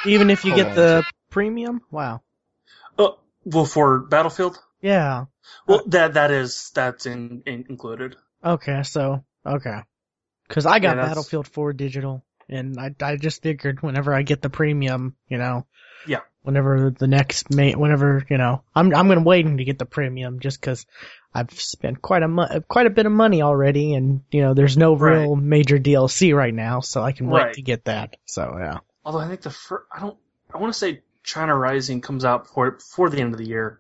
Even 0.06 0.30
if 0.30 0.46
you 0.46 0.52
Hold 0.52 0.64
get 0.64 0.70
on 0.70 0.76
the 0.76 1.06
premium? 1.30 1.82
Wow. 1.92 2.22
Oh, 2.98 3.20
well, 3.46 3.66
for 3.66 4.00
Battlefield, 4.00 4.58
Yeah. 4.82 5.26
well, 5.68 5.84
that 5.88 6.14
that 6.16 6.32
is 6.32 6.72
that's 6.74 7.06
in, 7.06 7.44
in 7.46 7.66
included. 7.70 8.16
Okay, 8.44 8.84
so 8.84 9.24
okay, 9.46 9.82
because 10.48 10.66
I 10.66 10.80
got 10.80 10.96
Yeah, 10.98 11.10
Battlefield 11.10 11.48
4 11.48 11.74
digital, 11.74 12.24
and 12.48 12.80
I 12.80 12.96
I 13.02 13.16
just 13.18 13.42
figured 13.42 13.82
whenever 13.82 14.14
I 14.14 14.22
get 14.24 14.42
the 14.42 14.50
premium, 14.50 15.16
you 15.28 15.38
know, 15.38 15.66
Yeah. 16.08 16.22
whenever 16.42 16.90
the 16.92 17.08
next 17.08 17.50
mate, 17.54 17.78
whenever 17.78 18.26
you 18.30 18.38
know, 18.38 18.64
I'm 18.74 18.94
I'm 18.96 19.08
gonna 19.08 19.24
waiting 19.24 19.58
to 19.58 19.64
get 19.66 19.78
the 19.80 19.86
premium 19.86 20.40
just 20.40 20.60
because 20.60 20.86
I've 21.34 21.52
spent 21.60 22.02
quite 22.02 22.24
a 22.24 22.28
mo- 22.28 22.62
quite 22.68 22.88
a 22.88 22.90
bit 22.90 23.06
of 23.06 23.12
money 23.12 23.42
already, 23.42 23.94
and 23.94 24.22
you 24.32 24.42
know, 24.42 24.54
there's 24.54 24.78
no 24.78 24.96
Right. 24.96 25.14
real 25.14 25.36
major 25.36 25.78
DLC 25.78 26.34
right 26.36 26.54
now, 26.54 26.80
so 26.80 27.04
I 27.04 27.12
can 27.12 27.28
wait 27.30 27.44
Right. 27.44 27.54
to 27.54 27.62
get 27.62 27.86
that. 27.86 28.16
So 28.26 28.56
yeah, 28.58 28.80
Although 29.06 29.20
I 29.20 29.28
think 29.28 29.42
the 29.42 29.50
first, 29.52 29.86
I 29.92 30.00
don't, 30.00 30.18
I 30.54 30.58
want 30.58 30.74
to 30.74 30.80
say 30.80 31.02
China 31.24 31.56
Rising 31.56 32.02
comes 32.02 32.26
out 32.26 32.44
before 32.46 32.72
before 32.72 33.10
the 33.10 33.20
end 33.20 33.34
of 33.34 33.38
the 33.40 33.48
year. 33.48 33.80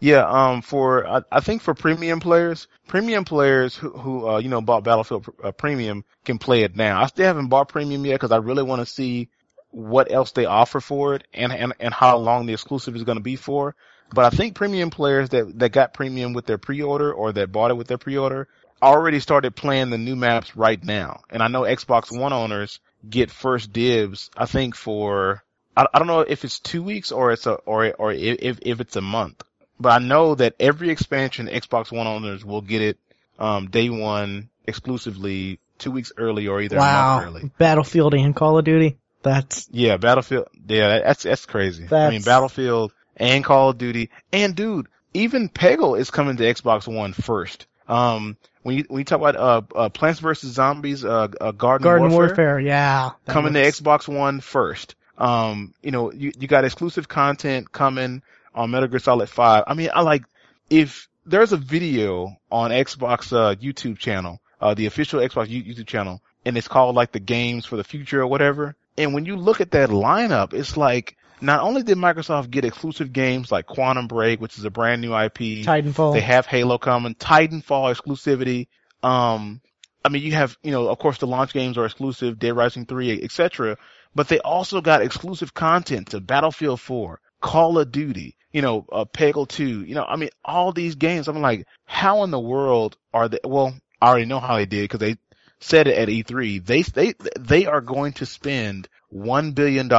Yeah, 0.00 0.24
um, 0.28 0.62
for 0.62 1.06
I, 1.06 1.22
I 1.30 1.40
think 1.40 1.60
for 1.60 1.74
premium 1.74 2.20
players, 2.20 2.68
premium 2.86 3.24
players 3.24 3.74
who, 3.74 3.90
who 3.90 4.28
uh, 4.28 4.38
you 4.38 4.48
know 4.48 4.60
bought 4.60 4.84
Battlefield 4.84 5.26
uh, 5.42 5.50
Premium 5.52 6.04
can 6.24 6.38
play 6.38 6.62
it 6.62 6.76
now. 6.76 7.02
I 7.02 7.06
still 7.06 7.26
haven't 7.26 7.48
bought 7.48 7.68
Premium 7.68 8.04
yet 8.06 8.14
because 8.14 8.30
I 8.32 8.36
really 8.36 8.62
want 8.62 8.80
to 8.80 8.86
see 8.86 9.28
what 9.70 10.10
else 10.10 10.32
they 10.32 10.46
offer 10.46 10.80
for 10.80 11.14
it 11.16 11.26
and 11.34 11.52
and 11.52 11.74
and 11.80 11.92
how 11.92 12.16
long 12.16 12.46
the 12.46 12.52
exclusive 12.54 12.96
is 12.96 13.02
going 13.04 13.18
to 13.18 13.22
be 13.24 13.36
for. 13.36 13.74
But 14.12 14.32
I 14.32 14.36
think 14.36 14.54
premium 14.54 14.90
players 14.90 15.30
that 15.30 15.58
that 15.58 15.70
got 15.70 15.94
Premium 15.94 16.32
with 16.32 16.46
their 16.46 16.58
pre-order 16.58 17.12
or 17.12 17.32
that 17.32 17.52
bought 17.52 17.70
it 17.70 17.76
with 17.76 17.88
their 17.88 17.98
pre-order 17.98 18.48
already 18.82 19.20
started 19.20 19.56
playing 19.56 19.90
the 19.90 19.98
new 19.98 20.16
maps 20.16 20.56
right 20.56 20.82
now. 20.82 21.20
And 21.30 21.42
I 21.42 21.48
know 21.48 21.62
Xbox 21.62 22.16
One 22.16 22.32
owners 22.32 22.80
get 23.08 23.30
first 23.30 23.72
dibs. 23.72 24.30
I 24.36 24.46
think 24.46 24.74
for 24.74 25.42
I, 25.76 25.86
I 25.92 25.98
don't 25.98 26.08
know 26.08 26.20
if 26.20 26.44
it's 26.44 26.58
two 26.58 26.82
weeks 26.82 27.12
or 27.12 27.32
it's 27.32 27.46
a 27.46 27.54
or 27.54 27.92
or 27.98 28.12
if 28.12 28.58
if 28.62 28.80
it's 28.80 28.96
a 28.96 29.02
month 29.02 29.42
but 29.80 29.90
I 29.90 30.04
know 30.04 30.34
that 30.34 30.54
every 30.58 30.90
expansion 30.90 31.46
Xbox 31.46 31.92
One 31.92 32.06
owners 32.06 32.44
will 32.44 32.60
get 32.60 32.82
it 32.82 32.98
um, 33.38 33.68
day 33.70 33.88
one 33.90 34.50
exclusively 34.66 35.60
two 35.78 35.90
weeks 35.90 36.12
early 36.16 36.48
or 36.48 36.60
either 36.60 36.76
a 36.76 36.80
month 36.80 36.90
wow, 36.90 37.22
early. 37.24 37.50
Battlefield 37.58 38.14
and 38.14 38.34
Call 38.34 38.58
of 38.58 38.64
Duty, 38.64 38.98
that's 39.22 39.68
Yeah, 39.70 39.96
Battlefield. 39.96 40.48
Yeah, 40.66 41.00
that's 41.00 41.22
that's 41.22 41.46
crazy. 41.46 41.86
I 41.90 42.10
mean, 42.10 42.22
Battlefield 42.22 42.92
and 43.18 43.44
Call 43.44 43.70
of 43.70 43.78
Duty 43.78 44.10
and 44.32 44.54
dude, 44.54 44.88
even 45.14 45.48
Peggle 45.48 45.98
is 45.98 46.10
coming 46.10 46.36
to 46.36 46.42
Xbox 46.42 46.92
One 46.92 47.12
first. 47.12 47.66
Um, 47.88 48.36
when 48.62 48.76
you 48.76 48.84
when 48.88 49.00
you 49.00 49.04
talk 49.04 49.20
about 49.20 49.36
uh, 49.36 49.62
uh 49.74 49.88
Plants 49.88 50.20
vs 50.20 50.52
Zombies, 50.52 51.04
uh, 51.04 51.28
uh 51.40 51.52
Garden, 51.52 51.84
Garden 51.84 52.10
Warfare, 52.10 52.26
Warfare. 52.26 52.60
yeah, 52.60 53.10
coming 53.26 53.54
looks- 53.54 53.78
to 53.78 53.82
Xbox 53.82 54.08
One 54.08 54.40
first. 54.40 54.94
Um, 55.18 55.74
you 55.82 55.90
know, 55.90 56.12
you, 56.12 56.32
you 56.38 56.46
got 56.46 56.64
exclusive 56.64 57.08
content 57.08 57.72
coming 57.72 58.22
on 58.54 58.70
Metal 58.70 58.88
Gear 58.88 59.00
Solid 59.00 59.28
5. 59.28 59.64
I 59.66 59.74
mean, 59.74 59.90
I 59.92 60.02
like, 60.02 60.24
if 60.70 61.08
there's 61.26 61.52
a 61.52 61.56
video 61.56 62.36
on 62.50 62.70
Xbox, 62.70 63.32
uh, 63.32 63.54
YouTube 63.56 63.98
channel, 63.98 64.40
uh, 64.60 64.74
the 64.74 64.86
official 64.86 65.20
Xbox 65.20 65.48
YouTube 65.48 65.86
channel, 65.86 66.22
and 66.44 66.56
it's 66.56 66.68
called 66.68 66.94
like 66.94 67.12
the 67.12 67.20
games 67.20 67.66
for 67.66 67.76
the 67.76 67.84
future 67.84 68.22
or 68.22 68.26
whatever. 68.26 68.76
And 68.96 69.12
when 69.12 69.26
you 69.26 69.36
look 69.36 69.60
at 69.60 69.72
that 69.72 69.90
lineup, 69.90 70.54
it's 70.54 70.76
like, 70.76 71.16
not 71.40 71.60
only 71.62 71.82
did 71.82 71.98
Microsoft 71.98 72.50
get 72.50 72.64
exclusive 72.64 73.12
games 73.12 73.52
like 73.52 73.66
Quantum 73.66 74.06
Break, 74.06 74.40
which 74.40 74.58
is 74.58 74.64
a 74.64 74.70
brand 74.70 75.00
new 75.00 75.16
IP, 75.16 75.64
Titanfall. 75.64 76.14
they 76.14 76.20
have 76.20 76.46
Halo 76.46 76.78
coming, 76.78 77.14
Titanfall 77.14 77.94
exclusivity. 77.94 78.68
Um, 79.02 79.60
I 80.04 80.08
mean, 80.10 80.22
you 80.22 80.32
have, 80.32 80.56
you 80.62 80.70
know, 80.70 80.88
of 80.88 80.98
course 80.98 81.18
the 81.18 81.26
launch 81.26 81.52
games 81.52 81.76
are 81.78 81.84
exclusive, 81.84 82.38
Dead 82.38 82.56
Rising 82.56 82.86
3, 82.86 83.22
etc. 83.22 83.76
But 84.14 84.28
they 84.28 84.40
also 84.40 84.80
got 84.80 85.02
exclusive 85.02 85.54
content 85.54 86.08
to 86.10 86.20
Battlefield 86.20 86.80
4, 86.80 87.20
Call 87.40 87.78
of 87.78 87.92
Duty, 87.92 88.36
you 88.52 88.62
know, 88.62 88.86
uh, 88.90 89.04
Peggle 89.04 89.48
2, 89.48 89.84
you 89.84 89.94
know, 89.94 90.04
I 90.04 90.16
mean, 90.16 90.30
all 90.44 90.72
these 90.72 90.94
games. 90.94 91.28
I'm 91.28 91.40
like, 91.40 91.66
how 91.84 92.24
in 92.24 92.30
the 92.30 92.40
world 92.40 92.96
are 93.12 93.28
they? 93.28 93.38
Well, 93.44 93.74
I 94.00 94.08
already 94.08 94.26
know 94.26 94.40
how 94.40 94.56
they 94.56 94.66
did 94.66 94.84
because 94.84 95.00
they 95.00 95.16
said 95.60 95.88
it 95.88 95.98
at 95.98 96.08
E3. 96.08 96.64
They, 96.64 96.82
they, 96.82 97.14
they 97.38 97.66
are 97.66 97.80
going 97.80 98.12
to 98.14 98.26
spend 98.26 98.88
$1 99.12 99.54
billion 99.54 99.92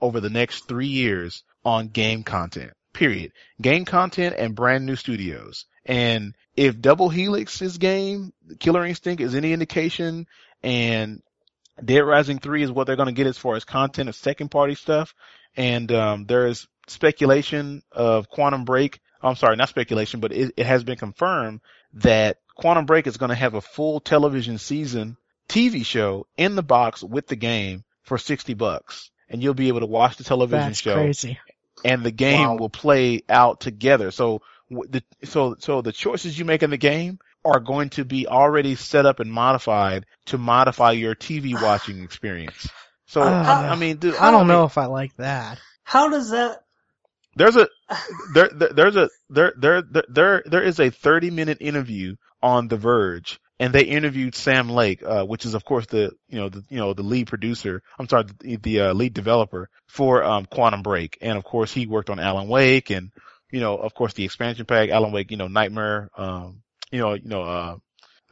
over 0.00 0.20
the 0.20 0.30
next 0.30 0.68
three 0.68 0.86
years 0.86 1.42
on 1.64 1.88
game 1.88 2.22
content, 2.22 2.72
period. 2.92 3.32
Game 3.60 3.84
content 3.84 4.36
and 4.38 4.54
brand 4.54 4.86
new 4.86 4.96
studios. 4.96 5.66
And 5.84 6.34
if 6.56 6.80
Double 6.80 7.08
Helix's 7.08 7.78
game, 7.78 8.32
Killer 8.58 8.84
Instinct 8.84 9.22
is 9.22 9.34
any 9.34 9.52
indication 9.52 10.26
and 10.62 11.22
Dead 11.82 12.00
Rising 12.00 12.38
3 12.38 12.62
is 12.62 12.70
what 12.70 12.86
they're 12.86 12.96
going 12.96 13.06
to 13.06 13.12
get 13.12 13.26
as 13.26 13.38
far 13.38 13.56
as 13.56 13.64
content 13.64 14.08
of 14.08 14.14
second 14.14 14.50
party 14.50 14.74
stuff. 14.74 15.14
And, 15.56 15.90
um, 15.92 16.24
there's 16.26 16.68
speculation 16.86 17.82
of 17.90 18.28
Quantum 18.28 18.64
Break. 18.64 19.00
I'm 19.22 19.36
sorry, 19.36 19.56
not 19.56 19.68
speculation, 19.68 20.20
but 20.20 20.32
it, 20.32 20.52
it 20.56 20.66
has 20.66 20.84
been 20.84 20.98
confirmed 20.98 21.60
that 21.94 22.38
Quantum 22.56 22.86
Break 22.86 23.06
is 23.06 23.16
going 23.16 23.30
to 23.30 23.34
have 23.34 23.54
a 23.54 23.60
full 23.60 24.00
television 24.00 24.58
season 24.58 25.16
TV 25.48 25.84
show 25.84 26.26
in 26.36 26.54
the 26.54 26.62
box 26.62 27.02
with 27.02 27.26
the 27.26 27.36
game 27.36 27.84
for 28.02 28.18
60 28.18 28.54
bucks. 28.54 29.10
And 29.28 29.42
you'll 29.42 29.54
be 29.54 29.68
able 29.68 29.80
to 29.80 29.86
watch 29.86 30.16
the 30.16 30.24
television 30.24 30.68
That's 30.68 30.80
show 30.80 30.94
crazy. 30.94 31.38
and 31.84 32.02
the 32.04 32.10
game 32.10 32.48
Wow. 32.48 32.56
will 32.56 32.68
play 32.70 33.22
out 33.28 33.60
together. 33.60 34.10
So 34.10 34.42
the 34.70 35.02
so 35.24 35.56
so 35.58 35.82
the 35.82 35.92
choices 35.92 36.38
you 36.38 36.44
make 36.44 36.62
in 36.62 36.70
the 36.70 36.76
game 36.76 37.18
are 37.44 37.60
going 37.60 37.90
to 37.90 38.04
be 38.04 38.26
already 38.26 38.74
set 38.74 39.04
up 39.06 39.20
and 39.20 39.32
modified 39.32 40.06
to 40.26 40.38
modify 40.38 40.92
your 40.92 41.14
TV 41.14 41.54
watching 41.62 42.02
experience. 42.02 42.68
So 43.06 43.22
Uh, 43.22 43.26
I 43.26 43.76
mean, 43.76 43.96
dude, 43.96 44.14
I 44.16 44.30
don't 44.30 44.40
mean, 44.40 44.48
know 44.48 44.64
if 44.64 44.76
I 44.78 44.86
like 44.86 45.16
that. 45.16 45.58
How 45.84 46.08
does 46.08 46.30
that? 46.30 46.62
There's 47.34 47.56
a 47.56 47.68
there, 48.34 48.50
there 48.54 48.68
there's 48.70 48.96
a 48.96 49.08
there 49.30 49.52
there 49.56 49.82
there 49.82 50.04
there 50.08 50.42
there 50.44 50.62
is 50.62 50.78
a 50.80 50.90
30 50.90 51.30
minute 51.30 51.58
interview 51.60 52.16
on 52.42 52.68
The 52.68 52.76
Verge 52.76 53.40
and 53.62 53.72
they 53.72 53.84
interviewed 53.84 54.34
Sam 54.34 54.68
Lake, 54.68 55.04
uh, 55.04 55.24
which 55.24 55.44
is 55.44 55.54
of 55.54 55.64
course 55.64 55.86
the 55.86 56.10
you 56.28 56.40
know 56.40 56.48
the 56.48 56.64
you 56.68 56.78
know 56.78 56.94
the 56.94 57.04
lead 57.04 57.28
producer. 57.28 57.80
I'm 57.96 58.08
sorry, 58.08 58.24
the, 58.40 58.56
the 58.56 58.80
uh, 58.80 58.92
lead 58.92 59.14
developer 59.14 59.68
for 59.86 60.24
um, 60.24 60.46
Quantum 60.46 60.82
Break, 60.82 61.18
and 61.20 61.38
of 61.38 61.44
course 61.44 61.72
he 61.72 61.86
worked 61.86 62.10
on 62.10 62.18
Alan 62.18 62.48
Wake 62.48 62.90
and 62.90 63.12
you 63.52 63.60
know 63.60 63.76
of 63.76 63.94
course 63.94 64.14
the 64.14 64.24
expansion 64.24 64.66
pack 64.66 64.90
Alan 64.90 65.12
Wake, 65.12 65.30
you 65.30 65.36
know 65.36 65.46
Nightmare, 65.46 66.10
um, 66.16 66.62
you 66.90 66.98
know 66.98 67.14
you 67.14 67.28
know 67.28 67.42
uh, 67.42 67.76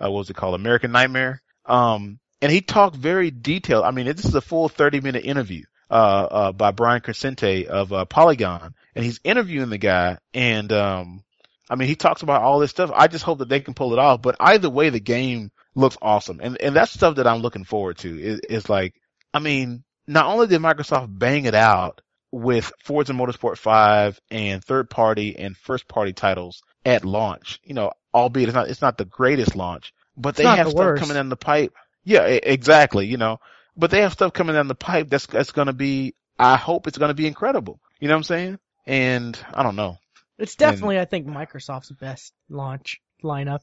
uh 0.00 0.10
what 0.10 0.18
was 0.18 0.30
it 0.30 0.36
called 0.36 0.56
American 0.56 0.90
Nightmare, 0.90 1.40
um, 1.64 2.18
and 2.42 2.50
he 2.50 2.60
talked 2.60 2.96
very 2.96 3.30
detailed. 3.30 3.84
I 3.84 3.92
mean 3.92 4.06
this 4.06 4.24
is 4.24 4.34
a 4.34 4.40
full 4.40 4.68
30 4.68 5.00
minute 5.00 5.24
interview. 5.24 5.62
Uh, 5.88 6.28
uh, 6.30 6.52
by 6.52 6.70
Brian 6.70 7.00
Crecente 7.00 7.64
of, 7.64 7.92
uh, 7.92 8.04
Polygon. 8.04 8.76
And 8.94 9.04
he's 9.04 9.18
interviewing 9.24 9.70
the 9.70 9.78
guy 9.78 10.18
and, 10.32 10.70
um, 10.70 11.24
I 11.70 11.76
mean, 11.76 11.86
he 11.86 11.94
talks 11.94 12.22
about 12.22 12.42
all 12.42 12.58
this 12.58 12.72
stuff. 12.72 12.90
I 12.92 13.06
just 13.06 13.24
hope 13.24 13.38
that 13.38 13.48
they 13.48 13.60
can 13.60 13.74
pull 13.74 13.92
it 13.92 14.00
off. 14.00 14.20
But 14.20 14.34
either 14.40 14.68
way, 14.68 14.90
the 14.90 14.98
game 14.98 15.52
looks 15.76 15.96
awesome. 16.02 16.40
And, 16.42 16.60
and 16.60 16.74
that's 16.74 16.90
stuff 16.90 17.14
that 17.14 17.28
I'm 17.28 17.42
looking 17.42 17.64
forward 17.64 17.98
to 17.98 18.20
is, 18.20 18.40
is 18.40 18.68
like, 18.68 18.94
I 19.32 19.38
mean, 19.38 19.84
not 20.08 20.26
only 20.26 20.48
did 20.48 20.60
Microsoft 20.60 21.16
bang 21.16 21.44
it 21.44 21.54
out 21.54 22.00
with 22.32 22.72
Forza 22.82 23.12
Motorsport 23.12 23.56
5 23.56 24.20
and 24.32 24.64
third 24.64 24.90
party 24.90 25.38
and 25.38 25.56
first 25.56 25.86
party 25.86 26.12
titles 26.12 26.62
at 26.84 27.04
launch, 27.04 27.60
you 27.62 27.74
know, 27.74 27.92
albeit 28.12 28.48
it's 28.48 28.56
not, 28.56 28.68
it's 28.68 28.82
not 28.82 28.98
the 28.98 29.04
greatest 29.04 29.54
launch, 29.54 29.94
but 30.16 30.34
they 30.34 30.42
have 30.42 30.66
the 30.66 30.70
stuff 30.72 30.80
worst. 30.80 31.00
coming 31.00 31.14
down 31.14 31.28
the 31.28 31.36
pipe. 31.36 31.72
Yeah, 32.02 32.22
exactly, 32.22 33.06
you 33.06 33.16
know, 33.16 33.38
but 33.76 33.92
they 33.92 34.00
have 34.00 34.12
stuff 34.12 34.32
coming 34.32 34.56
down 34.56 34.66
the 34.66 34.74
pipe 34.74 35.08
that's, 35.08 35.26
that's 35.26 35.52
going 35.52 35.66
to 35.66 35.72
be, 35.72 36.14
I 36.36 36.56
hope 36.56 36.88
it's 36.88 36.98
going 36.98 37.10
to 37.10 37.14
be 37.14 37.28
incredible. 37.28 37.78
You 38.00 38.08
know 38.08 38.14
what 38.14 38.18
I'm 38.18 38.24
saying? 38.24 38.58
And 38.86 39.38
I 39.54 39.62
don't 39.62 39.76
know. 39.76 39.98
It's 40.40 40.56
definitely, 40.56 40.98
I 40.98 41.04
think, 41.04 41.26
Microsoft's 41.26 41.90
best 41.92 42.32
launch 42.48 43.00
lineup. 43.22 43.60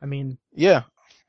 I 0.00 0.06
mean, 0.06 0.38
Yeah. 0.52 0.82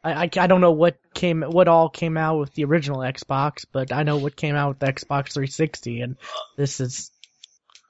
I, 0.03 0.23
I, 0.23 0.29
I 0.37 0.47
don't 0.47 0.61
know 0.61 0.71
what 0.71 0.97
came, 1.13 1.43
what 1.43 1.67
all 1.67 1.89
came 1.89 2.17
out 2.17 2.39
with 2.39 2.53
the 2.53 2.65
original 2.65 2.99
Xbox, 2.99 3.65
but 3.71 3.93
I 3.93 4.03
know 4.03 4.17
what 4.17 4.35
came 4.35 4.55
out 4.55 4.69
with 4.69 4.79
the 4.79 4.87
Xbox 4.87 5.33
360, 5.33 6.01
and 6.01 6.17
this 6.57 6.81
is 6.81 7.11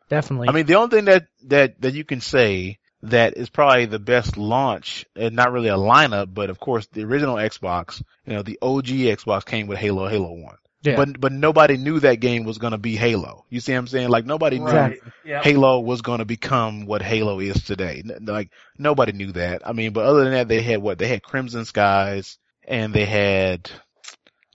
definitely. 0.09 0.49
I 0.49 0.51
mean, 0.51 0.65
the 0.65 0.75
only 0.75 0.95
thing 0.95 1.05
that, 1.05 1.27
that, 1.45 1.81
that 1.81 1.93
you 1.93 2.03
can 2.03 2.21
say 2.21 2.77
that 3.03 3.35
is 3.37 3.49
probably 3.49 3.85
the 3.85 3.99
best 3.99 4.37
launch, 4.37 5.05
and 5.15 5.35
not 5.35 5.51
really 5.51 5.69
a 5.69 5.77
lineup, 5.77 6.33
but 6.33 6.49
of 6.49 6.59
course 6.59 6.87
the 6.87 7.03
original 7.03 7.35
Xbox, 7.35 8.01
you 8.25 8.33
know, 8.33 8.43
the 8.43 8.59
OG 8.61 8.87
Xbox 8.87 9.45
came 9.45 9.67
with 9.67 9.77
Halo, 9.79 10.07
Halo 10.07 10.33
1. 10.33 10.55
Yeah. 10.83 10.97
But, 10.97 11.19
but 11.19 11.31
nobody 11.31 11.77
knew 11.77 11.99
that 12.01 12.19
game 12.19 12.43
was 12.43 12.57
gonna 12.57 12.77
be 12.77 12.95
Halo. 12.95 13.45
You 13.49 13.61
see 13.61 13.71
what 13.71 13.79
I'm 13.79 13.87
saying? 13.87 14.09
Like 14.09 14.25
nobody 14.25 14.59
knew 14.59 14.65
Right. 14.65 14.99
Yeah. 15.25 15.41
Halo 15.41 15.79
was 15.79 16.01
gonna 16.01 16.25
become 16.25 16.85
what 16.85 17.01
Halo 17.01 17.39
is 17.39 17.63
today. 17.63 18.03
Like 18.21 18.51
nobody 18.77 19.13
knew 19.13 19.31
that. 19.31 19.65
I 19.65 19.71
mean, 19.71 19.93
but 19.93 20.05
other 20.05 20.25
than 20.25 20.33
that, 20.33 20.47
they 20.49 20.61
had 20.61 20.81
what? 20.81 20.97
They 20.97 21.07
had 21.07 21.23
Crimson 21.23 21.65
Skies, 21.65 22.37
and 22.67 22.93
they 22.93 23.05
had, 23.05 23.69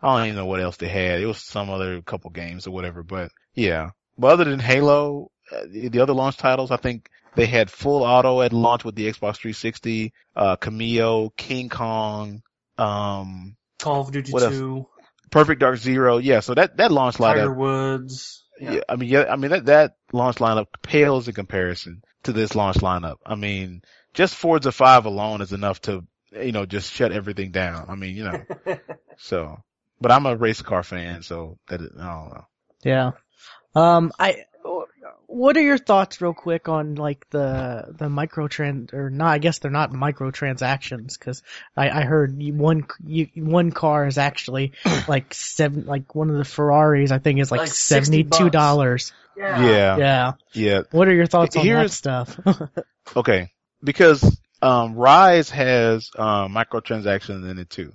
I 0.03 0.19
don't 0.19 0.27
even 0.27 0.37
know 0.37 0.47
what 0.47 0.61
else 0.61 0.77
they 0.77 0.89
had. 0.89 1.21
It 1.21 1.27
was 1.27 1.43
some 1.43 1.71
other 1.71 2.03
couple 2.03 2.31
games 2.31 2.67
or 2.67 2.73
whatever, 2.73 3.03
but 3.03 3.31
yeah. 3.55 3.91
But 4.19 4.33
other 4.33 4.45
than 4.45 4.61
Halo, 4.61 5.31
uh, 5.51 5.63
the 5.71 5.89
the 5.89 6.01
other 6.01 6.13
launch 6.13 6.37
titles, 6.37 6.71
I 6.71 6.77
think 6.77 7.09
they 7.37 7.47
had 7.47 7.71
full 7.71 8.03
auto 8.03 8.43
at 8.43 8.53
launch 8.53 8.85
with 8.85 8.97
the 8.97 9.07
Xbox 9.07 9.37
360, 9.37 10.13
uh, 10.37 10.57
Kameo, 10.57 11.31
King 11.37 11.69
Kong, 11.69 12.43
um, 12.77 13.57
Call 13.79 14.03
of 14.03 14.13
Duty 14.13 14.33
2, 14.33 14.87
Perfect 15.31 15.61
Dark 15.61 15.79
Zero. 15.79 16.19
Yeah, 16.19 16.41
so 16.41 16.55
that, 16.55 16.77
that 16.79 16.91
launch 16.93 17.17
Tiger 17.17 17.49
lineup, 17.49 17.57
Woods. 17.57 18.45
yeah. 18.61 18.81
I 18.89 18.97
mean, 18.97 19.09
yeah, 19.09 19.25
I 19.31 19.37
mean 19.37 19.51
that, 19.51 19.67
that 19.67 19.97
launch 20.13 20.37
lineup 20.37 20.67
pales 20.83 21.29
in 21.29 21.35
comparison 21.35 22.03
to 22.25 22.33
this 22.33 22.55
launch 22.55 22.77
lineup. 22.79 23.17
I 23.25 23.35
mean, 23.35 23.83
just 24.15 24.35
Forza 24.35 24.73
5 24.73 25.05
alone 25.07 25.41
is 25.41 25.53
enough 25.53 25.81
to, 25.83 26.05
you 26.33 26.53
know, 26.53 26.67
just 26.67 26.93
shut 26.93 27.13
everything 27.13 27.51
down. 27.53 27.87
I 27.89 27.95
mean, 27.95 28.17
you 28.17 28.25
know, 28.25 28.43
so, 29.19 29.63
but 30.01 30.13
I'm 30.13 30.27
a 30.27 30.37
race 30.37 30.63
car 30.63 30.83
fan, 30.83 31.23
so 31.23 31.59
that, 31.69 31.81
is- 31.81 31.91
I 31.99 32.07
don't 32.07 32.31
know. 32.35 32.47
Yeah. 32.83 33.11
Um, 33.75 34.13
I. 34.19 34.45
What 35.31 35.59
are 35.59 35.63
your 35.63 35.77
thoughts, 35.77 36.23
real 36.23 36.33
quick, 36.33 36.69
on 36.71 36.95
like 36.95 37.29
the 37.29 37.85
the 37.91 38.07
microtrans 38.07 38.95
or 38.95 39.11
not? 39.11 39.29
I 39.35 39.39
guess 39.39 39.59
they're 39.59 39.71
not 39.71 39.93
microtransactions 39.93 41.19
because 41.19 41.43
I, 41.77 41.91
I 41.91 42.03
heard 42.05 42.35
one 42.39 42.87
you, 43.05 43.29
one 43.35 43.71
car 43.71 44.07
is 44.07 44.17
actually 44.17 44.73
like 45.09 45.35
seven 45.35 45.85
like 45.85 46.15
one 46.15 46.31
of 46.31 46.39
the 46.39 46.47
Ferraris 46.47 47.11
I 47.11 47.19
think 47.19 47.41
is 47.41 47.51
like, 47.51 47.61
Like 47.61 47.69
seventy 47.69 48.25
two 48.25 48.49
dollars. 48.49 49.13
Yeah. 49.37 49.97
Yeah. 49.99 50.33
Yeah. 50.53 50.83
What 50.93 51.09
are 51.09 51.15
your 51.15 51.27
thoughts 51.27 51.57
on 51.57 51.67
that 51.67 51.91
stuff? 51.91 52.39
Okay. 53.17 53.51
Because, 53.83 54.23
um, 54.61 54.95
Ryse 54.95 55.51
has, 55.51 56.11
um, 56.17 56.53
microtransactions 56.53 57.49
in 57.51 57.59
it 57.59 57.71
too. 57.71 57.93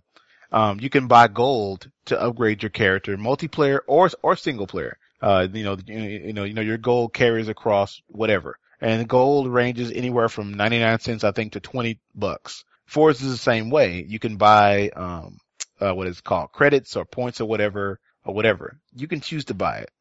Um, 0.52 0.80
you 0.80 0.90
can 0.90 1.08
buy 1.08 1.28
gold 1.28 1.90
to 2.06 2.20
upgrade 2.20 2.64
your 2.64 2.70
character, 2.70 3.18
multiplayer 3.18 3.80
or, 3.88 4.10
or 4.22 4.36
single 4.36 4.68
player. 4.68 4.98
Uh, 5.24 5.48
you 5.54 5.64
know, 5.64 5.78
you, 5.88 6.00
you 6.02 6.34
know, 6.34 6.44
you 6.44 6.54
know, 6.54 6.62
your 6.62 6.78
gold 6.78 7.14
carries 7.14 7.48
across 7.48 8.02
whatever. 8.08 8.60
And 8.82 9.08
gold 9.08 9.48
ranges 9.48 9.90
anywhere 9.90 10.28
from 10.28 10.54
99 10.54 11.00
cents, 11.00 11.24
I 11.24 11.32
think, 11.32 11.54
to 11.54 11.62
20 11.62 11.98
bucks. 12.14 12.66
Forza 12.88 13.24
is 13.24 13.32
the 13.32 13.38
same 13.38 13.70
way. 13.70 14.06
You 14.06 14.20
can 14.20 14.36
buy, 14.36 14.90
um, 14.90 15.38
uh, 15.80 15.96
what 15.96 16.08
is 16.08 16.20
called 16.20 16.52
credits 16.52 16.98
or 16.98 17.06
points 17.06 17.40
or 17.40 17.46
whatever, 17.46 18.02
or 18.26 18.34
whatever. 18.34 18.78
You 18.94 19.08
can 19.08 19.22
choose 19.22 19.46
to 19.46 19.54
buy 19.54 19.78
it. 19.78 19.92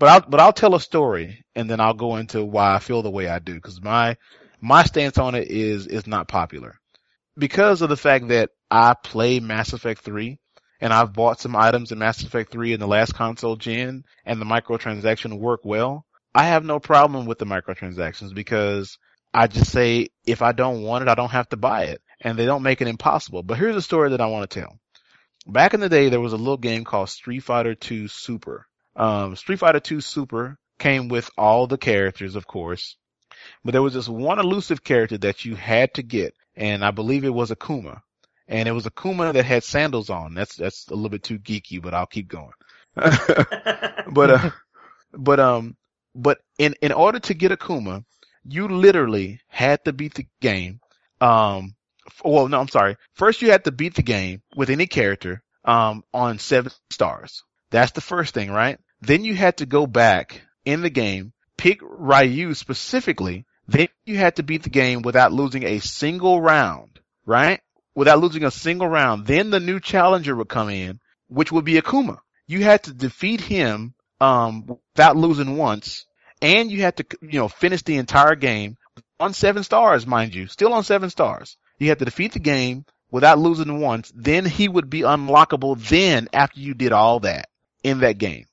But 0.00 0.08
I'll, 0.08 0.28
but 0.28 0.40
I'll 0.40 0.52
tell 0.52 0.74
a 0.74 0.80
story 0.80 1.44
and 1.54 1.70
then 1.70 1.78
I'll 1.78 1.94
go 1.94 2.16
into 2.16 2.44
why 2.44 2.74
I 2.74 2.80
feel 2.80 3.02
the 3.02 3.10
way 3.10 3.28
I 3.28 3.38
do. 3.38 3.60
Cause 3.60 3.80
my, 3.80 4.16
my 4.60 4.82
stance 4.82 5.16
on 5.16 5.36
it 5.36 5.46
is, 5.46 5.86
is 5.86 6.08
not 6.08 6.26
popular. 6.26 6.74
Because 7.38 7.82
of 7.82 7.88
the 7.88 7.96
fact 7.96 8.28
that 8.28 8.50
I 8.68 8.94
play 8.94 9.38
Mass 9.38 9.74
Effect 9.74 10.00
3 10.00 10.40
and 10.82 10.92
I've 10.92 11.12
bought 11.12 11.40
some 11.40 11.54
items 11.54 11.92
in 11.92 12.00
Mass 12.00 12.24
Effect 12.24 12.50
3 12.50 12.72
in 12.72 12.80
the 12.80 12.88
last 12.88 13.14
console 13.14 13.54
gen 13.54 14.04
and 14.26 14.40
the 14.40 14.44
microtransaction 14.44 15.38
work 15.38 15.60
well, 15.62 16.04
I 16.34 16.46
have 16.46 16.64
no 16.64 16.80
problem 16.80 17.24
with 17.24 17.38
the 17.38 17.46
microtransactions 17.46 18.34
because 18.34 18.98
I 19.32 19.46
just 19.46 19.70
say 19.70 20.08
if 20.26 20.42
I 20.42 20.50
don't 20.50 20.82
want 20.82 21.02
it, 21.02 21.08
I 21.08 21.14
don't 21.14 21.30
have 21.30 21.48
to 21.50 21.56
buy 21.56 21.84
it 21.84 22.02
and 22.20 22.36
they 22.36 22.46
don't 22.46 22.64
make 22.64 22.80
it 22.80 22.88
impossible. 22.88 23.44
But 23.44 23.58
here's 23.58 23.76
a 23.76 23.82
story 23.82 24.10
that 24.10 24.20
I 24.20 24.26
want 24.26 24.50
to 24.50 24.60
tell. 24.60 24.76
Back 25.46 25.72
in 25.72 25.78
the 25.78 25.88
day, 25.88 26.08
there 26.08 26.20
was 26.20 26.32
a 26.32 26.36
little 26.36 26.56
game 26.56 26.82
called 26.82 27.10
Street 27.10 27.40
Fighter 27.40 27.76
2 27.76 28.08
Super. 28.08 28.66
Um, 28.96 29.36
Street 29.36 29.60
Fighter 29.60 29.80
2 29.80 30.00
Super 30.00 30.58
came 30.80 31.06
with 31.06 31.30
all 31.38 31.68
the 31.68 31.78
characters, 31.78 32.34
of 32.34 32.48
course, 32.48 32.96
but 33.64 33.70
there 33.70 33.82
was 33.82 33.94
this 33.94 34.08
one 34.08 34.40
elusive 34.40 34.82
character 34.82 35.18
that 35.18 35.44
you 35.44 35.54
had 35.54 35.94
to 35.94 36.02
get, 36.02 36.34
and 36.56 36.84
I 36.84 36.90
believe 36.90 37.24
it 37.24 37.32
was 37.32 37.52
Akuma. 37.52 38.02
And 38.48 38.68
it 38.68 38.72
was 38.72 38.86
Akuma 38.86 39.32
that 39.32 39.44
had 39.44 39.64
sandals 39.64 40.10
on. 40.10 40.34
That's, 40.34 40.56
that's 40.56 40.88
a 40.88 40.94
little 40.94 41.10
bit 41.10 41.22
too 41.22 41.38
geeky, 41.38 41.80
but 41.80 41.94
I'll 41.94 42.06
keep 42.06 42.28
going. 42.28 42.52
but, 42.94 44.30
uh, 44.30 44.50
but, 45.12 45.40
um, 45.40 45.76
But 46.14 46.38
in, 46.58 46.74
in 46.82 46.92
order 46.92 47.20
to 47.20 47.34
get 47.34 47.52
Akuma, 47.52 48.04
you 48.44 48.68
literally 48.68 49.40
had 49.48 49.84
to 49.84 49.92
beat 49.92 50.14
the 50.14 50.26
game. 50.40 50.80
Um, 51.20 51.74
well, 52.24 52.48
no, 52.48 52.60
I'm 52.60 52.68
sorry. 52.68 52.96
First, 53.14 53.40
you 53.40 53.50
had 53.50 53.64
to 53.64 53.72
beat 53.72 53.94
the 53.94 54.02
game 54.02 54.42
with 54.56 54.68
any 54.68 54.86
character 54.86 55.42
um, 55.64 56.04
on 56.12 56.38
seven 56.38 56.72
stars. 56.90 57.44
That's 57.70 57.92
the 57.92 58.00
first 58.00 58.34
thing, 58.34 58.50
right? 58.50 58.78
Then 59.00 59.24
you 59.24 59.34
had 59.34 59.58
to 59.58 59.66
go 59.66 59.86
back 59.86 60.42
in 60.64 60.82
the 60.82 60.90
game, 60.90 61.32
pick 61.56 61.80
Ryu 61.82 62.54
specifically. 62.54 63.46
Then 63.68 63.88
you 64.04 64.18
had 64.18 64.36
to 64.36 64.42
beat 64.42 64.64
the 64.64 64.70
game 64.70 65.02
without 65.02 65.32
losing 65.32 65.62
a 65.64 65.78
single 65.78 66.40
round, 66.40 67.00
right? 67.24 67.60
Without 67.94 68.20
losing 68.20 68.44
a 68.44 68.50
single 68.50 68.88
round. 68.88 69.26
Then 69.26 69.50
the 69.50 69.60
new 69.60 69.78
challenger 69.78 70.34
would 70.34 70.48
come 70.48 70.70
in, 70.70 71.00
which 71.28 71.52
would 71.52 71.64
be 71.64 71.80
Akuma. 71.80 72.18
You 72.46 72.64
had 72.64 72.84
to 72.84 72.92
defeat 72.92 73.40
him 73.40 73.94
um, 74.20 74.66
without 74.94 75.16
losing 75.16 75.56
once, 75.56 76.06
and 76.40 76.70
you 76.70 76.82
had 76.82 76.96
to, 76.96 77.06
you 77.20 77.38
know, 77.38 77.48
finish 77.48 77.82
the 77.82 77.98
entire 77.98 78.34
game 78.34 78.76
on 79.20 79.34
seven 79.34 79.62
stars, 79.62 80.06
mind 80.06 80.34
you, 80.34 80.46
still 80.46 80.72
on 80.72 80.84
seven 80.84 81.10
stars. 81.10 81.56
You 81.78 81.88
had 81.88 81.98
to 82.00 82.04
defeat 82.04 82.32
the 82.32 82.40
game 82.40 82.84
without 83.10 83.38
losing 83.38 83.80
once. 83.80 84.12
Then 84.14 84.44
he 84.44 84.68
would 84.68 84.90
be 84.90 85.00
unlockable. 85.00 85.78
Then 85.78 86.28
after 86.32 86.60
you 86.60 86.74
did 86.74 86.92
all 86.92 87.20
that 87.20 87.48
in 87.84 88.00
that 88.00 88.18
game. 88.18 88.46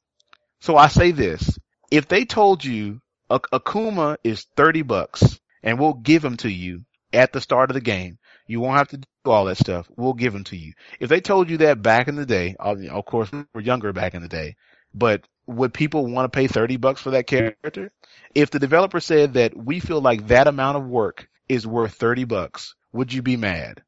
So 0.61 0.77
I 0.77 0.87
say 0.87 1.11
this: 1.11 1.57
if 1.89 2.07
they 2.07 2.25
told 2.25 2.63
you 2.63 3.01
Akuma 3.29 4.17
is 4.23 4.45
thirty 4.55 4.83
bucks 4.83 5.39
and 5.63 5.79
we'll 5.79 5.93
give 5.93 6.23
him 6.23 6.37
to 6.37 6.49
you 6.49 6.81
at 7.11 7.33
the 7.33 7.41
start 7.41 7.71
of 7.71 7.73
the 7.73 7.81
game, 7.81 8.18
you 8.49 8.59
won't 8.59 8.79
have 8.79 8.87
to 8.87 8.97
do 8.97 9.05
all 9.25 9.45
that 9.45 9.57
stuff. 9.57 9.87
We'll 9.95 10.13
give 10.13 10.33
them 10.33 10.43
to 10.45 10.57
you. 10.57 10.73
If 10.99 11.07
they 11.07 11.21
told 11.21 11.51
you 11.51 11.57
that 11.57 11.83
back 11.83 12.07
in 12.07 12.15
the 12.15 12.25
day, 12.25 12.55
of 12.59 13.05
course 13.05 13.29
we're 13.53 13.61
younger 13.61 13.93
back 13.93 14.15
in 14.15 14.23
the 14.23 14.27
day, 14.27 14.55
but 14.91 15.21
would 15.45 15.71
people 15.71 16.07
want 16.07 16.25
to 16.25 16.35
pay 16.35 16.47
30 16.47 16.77
bucks 16.77 16.99
for 16.99 17.11
that 17.11 17.27
character? 17.27 17.91
If 18.33 18.49
the 18.49 18.57
developer 18.57 18.99
said 18.99 19.35
that 19.35 19.55
we 19.55 19.79
feel 19.79 20.01
like 20.01 20.27
that 20.27 20.47
amount 20.47 20.77
of 20.77 20.87
work 20.87 21.29
is 21.47 21.67
worth 21.67 21.93
30 21.93 22.23
bucks, 22.23 22.73
would 22.91 23.13
you 23.13 23.21
be 23.21 23.37
mad? 23.37 23.83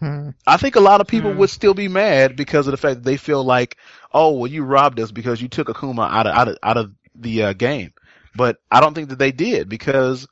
Hmm. 0.00 0.30
I 0.44 0.56
think 0.56 0.74
a 0.74 0.80
lot 0.80 1.00
of 1.00 1.06
people 1.06 1.32
hmm. 1.32 1.38
would 1.38 1.50
still 1.50 1.72
be 1.72 1.88
mad 1.88 2.34
because 2.34 2.66
of 2.66 2.72
the 2.72 2.76
fact 2.76 2.96
that 2.96 3.04
they 3.04 3.16
feel 3.16 3.44
like, 3.44 3.76
oh, 4.12 4.32
well, 4.32 4.50
you 4.50 4.64
robbed 4.64 4.98
us 4.98 5.12
because 5.12 5.40
you 5.40 5.48
took 5.48 5.68
Akuma 5.68 6.10
out 6.10 6.26
of 6.26 6.34
out 6.34 6.48
of, 6.48 6.58
out 6.62 6.76
of 6.76 6.92
the 7.14 7.44
uh, 7.44 7.52
game. 7.52 7.94
But 8.34 8.58
I 8.70 8.80
don't 8.80 8.92
think 8.92 9.10
that 9.10 9.18
they 9.20 9.32
did 9.32 9.68
because 9.68 10.26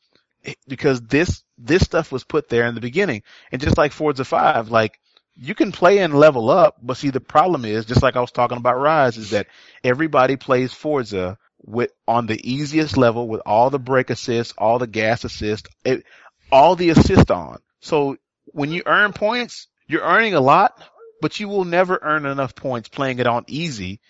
because 0.69 1.01
this 1.01 1.44
this 1.59 1.83
stuff 1.83 2.13
was 2.13 2.25
put 2.25 2.49
there 2.49 2.67
in 2.67 2.75
the 2.75 2.81
beginning, 2.81 3.23
and 3.53 3.61
just 3.61 3.79
like 3.79 3.93
Forza 3.93 4.25
Five, 4.25 4.71
like 4.71 4.99
you 5.37 5.55
can 5.55 5.73
play 5.73 5.99
and 5.99 6.15
level 6.15 6.51
up, 6.51 6.77
but 6.83 6.97
see 6.97 7.11
the 7.11 7.21
problem 7.21 7.65
is, 7.65 7.87
just 7.87 8.03
like 8.03 8.17
I 8.17 8.21
was 8.21 8.31
talking 8.31 8.59
about 8.59 8.77
Ryse, 8.77 9.19
is 9.19 9.31
that 9.31 9.49
everybody 9.83 10.37
plays 10.37 10.73
Forza 10.73 11.39
with 11.65 11.93
on 12.07 12.27
the 12.27 12.51
easiest 12.51 12.97
level 12.97 13.27
with 13.27 13.41
all 13.47 13.71
the 13.71 13.79
brake 13.79 14.11
assist, 14.11 14.55
all 14.59 14.79
the 14.79 14.87
gas 14.87 15.25
assist, 15.25 15.69
it, 15.85 16.05
all 16.53 16.77
the 16.77 16.91
assist 16.91 17.31
on. 17.31 17.59
So 17.81 18.17
when 18.47 18.71
you 18.71 18.83
earn 18.87 19.13
points, 19.13 19.67
you're 19.87 20.03
earning 20.03 20.35
a 20.35 20.41
lot, 20.41 20.81
but 21.21 21.41
you 21.41 21.49
will 21.49 21.65
never 21.65 21.99
earn 22.01 22.27
enough 22.27 22.55
points 22.55 22.89
playing 22.89 23.19
it 23.19 23.27
on 23.27 23.45
easy 23.47 24.01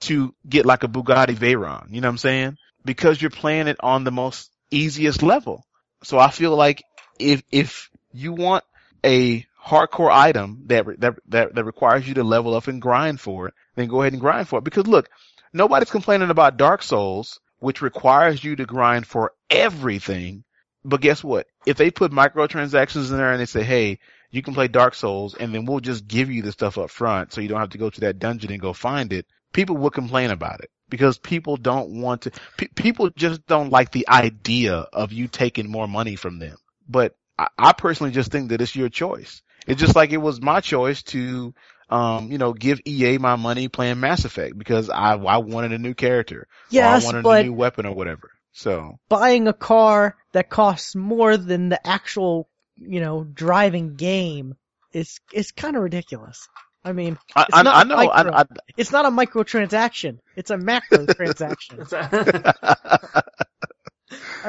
to 0.00 0.34
get 0.48 0.66
like 0.66 0.84
a 0.84 0.88
Bugatti 0.88 1.34
Veyron. 1.34 1.86
You 1.90 2.00
know 2.00 2.08
what 2.08 2.12
I'm 2.12 2.18
saying? 2.18 2.56
Because 2.84 3.20
you're 3.20 3.30
playing 3.30 3.68
it 3.68 3.76
on 3.80 4.04
the 4.04 4.10
most 4.10 4.50
easiest 4.70 5.22
level. 5.22 5.64
So 6.02 6.18
I 6.18 6.30
feel 6.30 6.56
like 6.56 6.82
if 7.18 7.42
if 7.50 7.90
you 8.12 8.32
want 8.32 8.64
a 9.04 9.46
hardcore 9.62 10.10
item 10.10 10.62
that, 10.66 10.86
that, 11.00 11.14
that, 11.28 11.54
that 11.54 11.64
requires 11.64 12.06
you 12.08 12.14
to 12.14 12.24
level 12.24 12.54
up 12.54 12.66
and 12.66 12.80
grind 12.80 13.20
for 13.20 13.48
it, 13.48 13.54
then 13.74 13.88
go 13.88 14.00
ahead 14.00 14.12
and 14.12 14.20
grind 14.20 14.48
for 14.48 14.58
it. 14.58 14.64
Because 14.64 14.86
look, 14.86 15.08
nobody's 15.52 15.90
complaining 15.90 16.30
about 16.30 16.56
Dark 16.56 16.82
Souls, 16.82 17.40
which 17.58 17.82
requires 17.82 18.42
you 18.42 18.56
to 18.56 18.64
grind 18.64 19.06
for 19.06 19.32
everything. 19.48 20.44
But 20.84 21.02
guess 21.02 21.22
what? 21.22 21.46
If 21.66 21.76
they 21.76 21.90
put 21.90 22.10
microtransactions 22.10 23.10
in 23.10 23.16
there 23.16 23.32
and 23.32 23.40
they 23.40 23.46
say, 23.46 23.62
hey, 23.62 23.98
you 24.30 24.42
can 24.42 24.54
play 24.54 24.68
Dark 24.68 24.94
Souls 24.94 25.34
and 25.34 25.54
then 25.54 25.66
we'll 25.66 25.80
just 25.80 26.08
give 26.08 26.30
you 26.30 26.42
the 26.42 26.52
stuff 26.52 26.78
up 26.78 26.90
front 26.90 27.32
so 27.32 27.40
you 27.40 27.48
don't 27.48 27.60
have 27.60 27.70
to 27.70 27.78
go 27.78 27.90
to 27.90 28.00
that 28.00 28.18
dungeon 28.18 28.52
and 28.52 28.60
go 28.60 28.72
find 28.72 29.12
it, 29.12 29.26
people 29.52 29.76
would 29.76 29.92
complain 29.92 30.30
about 30.30 30.60
it 30.60 30.70
because 30.90 31.18
people 31.18 31.56
don't 31.56 32.00
want 32.02 32.22
to, 32.22 32.32
pe- 32.56 32.68
people 32.68 33.10
just 33.10 33.46
don't 33.46 33.70
like 33.70 33.92
the 33.92 34.08
idea 34.08 34.74
of 34.74 35.12
you 35.12 35.28
taking 35.28 35.70
more 35.70 35.88
money 35.88 36.16
from 36.16 36.38
them. 36.38 36.56
But 36.88 37.16
I, 37.38 37.48
I 37.58 37.72
personally 37.72 38.12
just 38.12 38.30
think 38.30 38.50
that 38.50 38.60
it's 38.60 38.76
your 38.76 38.88
choice. 38.88 39.42
It's 39.66 39.80
just 39.80 39.96
like 39.96 40.10
it 40.10 40.18
was 40.18 40.40
my 40.40 40.60
choice 40.60 41.02
to, 41.04 41.54
um, 41.88 42.30
you 42.30 42.38
know, 42.38 42.52
give 42.52 42.80
EA 42.86 43.18
my 43.18 43.36
money 43.36 43.68
playing 43.68 44.00
Mass 44.00 44.24
Effect 44.24 44.56
because 44.56 44.90
I 44.90 45.14
I 45.14 45.38
wanted 45.38 45.72
a 45.72 45.78
new 45.78 45.94
character. 45.94 46.46
Yes, 46.70 47.02
or 47.02 47.08
I 47.08 47.12
wanted 47.12 47.22
but 47.24 47.40
a 47.40 47.44
new 47.44 47.52
weapon 47.52 47.86
or 47.86 47.94
whatever. 47.94 48.30
So 48.52 48.98
buying 49.08 49.48
a 49.48 49.52
car 49.52 50.16
that 50.32 50.50
costs 50.50 50.94
more 50.94 51.36
than 51.36 51.68
the 51.68 51.84
actual, 51.86 52.48
you 52.76 53.00
know, 53.00 53.24
driving 53.24 53.96
game 53.96 54.56
is 54.92 55.20
is 55.32 55.52
kind 55.52 55.76
of 55.76 55.82
ridiculous. 55.82 56.48
I 56.84 56.92
mean, 56.92 57.18
I, 57.36 57.46
I, 57.52 57.62
I 57.62 57.84
know. 57.84 57.96
Micro, 57.96 58.32
I, 58.32 58.44
it's 58.76 58.92
not 58.92 59.04
a 59.04 59.10
microtransaction. 59.10 60.18
It's 60.36 60.50
a 60.50 60.56
macro 60.56 61.06
transaction. 61.06 61.84
I 61.92 63.24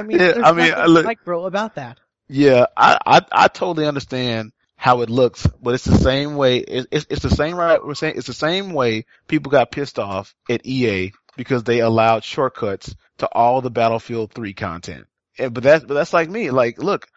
mean, 0.03 0.19
yeah, 0.19 0.41
I 0.43 0.51
mean, 0.53 0.73
look, 0.87 1.05
micro 1.05 1.45
about 1.45 1.75
that. 1.75 1.99
Yeah, 2.29 2.67
I, 2.77 2.97
I 3.05 3.21
I 3.31 3.47
totally 3.49 3.85
understand 3.85 4.53
how 4.77 5.01
it 5.01 5.09
looks, 5.09 5.45
but 5.61 5.73
it's 5.73 5.85
the 5.85 5.97
same 5.97 6.35
way. 6.35 6.57
It, 6.57 6.87
it's, 6.91 7.05
it's 7.09 7.21
the 7.21 7.29
same 7.29 7.55
right. 7.55 7.85
We're 7.85 7.93
saying 7.93 8.15
it's 8.17 8.27
the 8.27 8.33
same 8.33 8.73
way 8.73 9.05
people 9.27 9.51
got 9.51 9.71
pissed 9.71 9.99
off 9.99 10.33
at 10.49 10.65
EA 10.65 11.11
because 11.35 11.63
they 11.63 11.81
allowed 11.81 12.23
shortcuts 12.23 12.95
to 13.19 13.27
all 13.27 13.61
the 13.61 13.69
Battlefield 13.69 14.33
3 14.33 14.53
content. 14.53 15.05
And, 15.37 15.53
but 15.53 15.63
that's 15.63 15.83
but 15.83 15.93
that's 15.93 16.13
like 16.13 16.29
me. 16.29 16.51
Like, 16.51 16.81
look, 16.81 17.07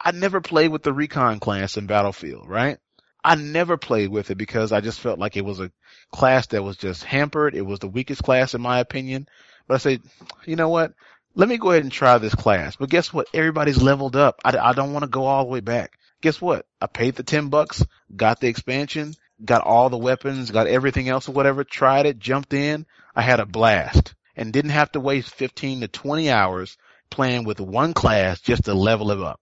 I 0.00 0.12
never 0.12 0.40
played 0.40 0.70
with 0.70 0.82
the 0.82 0.92
recon 0.92 1.40
class 1.40 1.76
in 1.76 1.86
Battlefield, 1.86 2.48
right? 2.48 2.78
I 3.24 3.36
never 3.36 3.76
played 3.76 4.10
with 4.10 4.30
it 4.30 4.36
because 4.36 4.70
I 4.72 4.80
just 4.80 5.00
felt 5.00 5.18
like 5.18 5.36
it 5.36 5.44
was 5.44 5.60
a 5.60 5.72
class 6.12 6.48
that 6.48 6.62
was 6.62 6.76
just 6.76 7.04
hampered. 7.04 7.54
It 7.54 7.62
was 7.62 7.78
the 7.78 7.88
weakest 7.88 8.22
class 8.22 8.54
in 8.54 8.60
my 8.60 8.80
opinion. 8.80 9.26
But 9.66 9.74
I 9.74 9.78
said, 9.78 10.02
you 10.44 10.56
know 10.56 10.68
what? 10.68 10.92
Let 11.34 11.48
me 11.48 11.56
go 11.56 11.70
ahead 11.70 11.82
and 11.82 11.90
try 11.90 12.18
this 12.18 12.34
class. 12.34 12.76
But 12.76 12.90
guess 12.90 13.12
what? 13.12 13.26
Everybody's 13.32 13.82
leveled 13.82 14.14
up. 14.14 14.40
I, 14.44 14.56
I 14.56 14.72
don't 14.74 14.92
want 14.92 15.04
to 15.04 15.10
go 15.10 15.24
all 15.24 15.44
the 15.44 15.50
way 15.50 15.60
back 15.60 15.98
guess 16.24 16.40
what? 16.40 16.64
I 16.80 16.86
paid 16.86 17.16
the 17.16 17.22
10 17.22 17.50
bucks, 17.50 17.84
got 18.16 18.40
the 18.40 18.48
expansion, 18.48 19.12
got 19.44 19.60
all 19.60 19.90
the 19.90 19.98
weapons, 19.98 20.50
got 20.50 20.66
everything 20.66 21.06
else 21.06 21.28
or 21.28 21.32
whatever, 21.32 21.64
tried 21.64 22.06
it, 22.06 22.18
jumped 22.18 22.54
in. 22.54 22.86
I 23.14 23.20
had 23.20 23.40
a 23.40 23.46
blast 23.46 24.14
and 24.34 24.50
didn't 24.50 24.70
have 24.70 24.90
to 24.92 25.00
waste 25.00 25.34
15 25.34 25.82
to 25.82 25.88
20 25.88 26.30
hours 26.30 26.78
playing 27.10 27.44
with 27.44 27.60
one 27.60 27.92
class 27.92 28.40
just 28.40 28.64
to 28.64 28.72
level 28.72 29.10
it 29.10 29.20
up. 29.20 29.38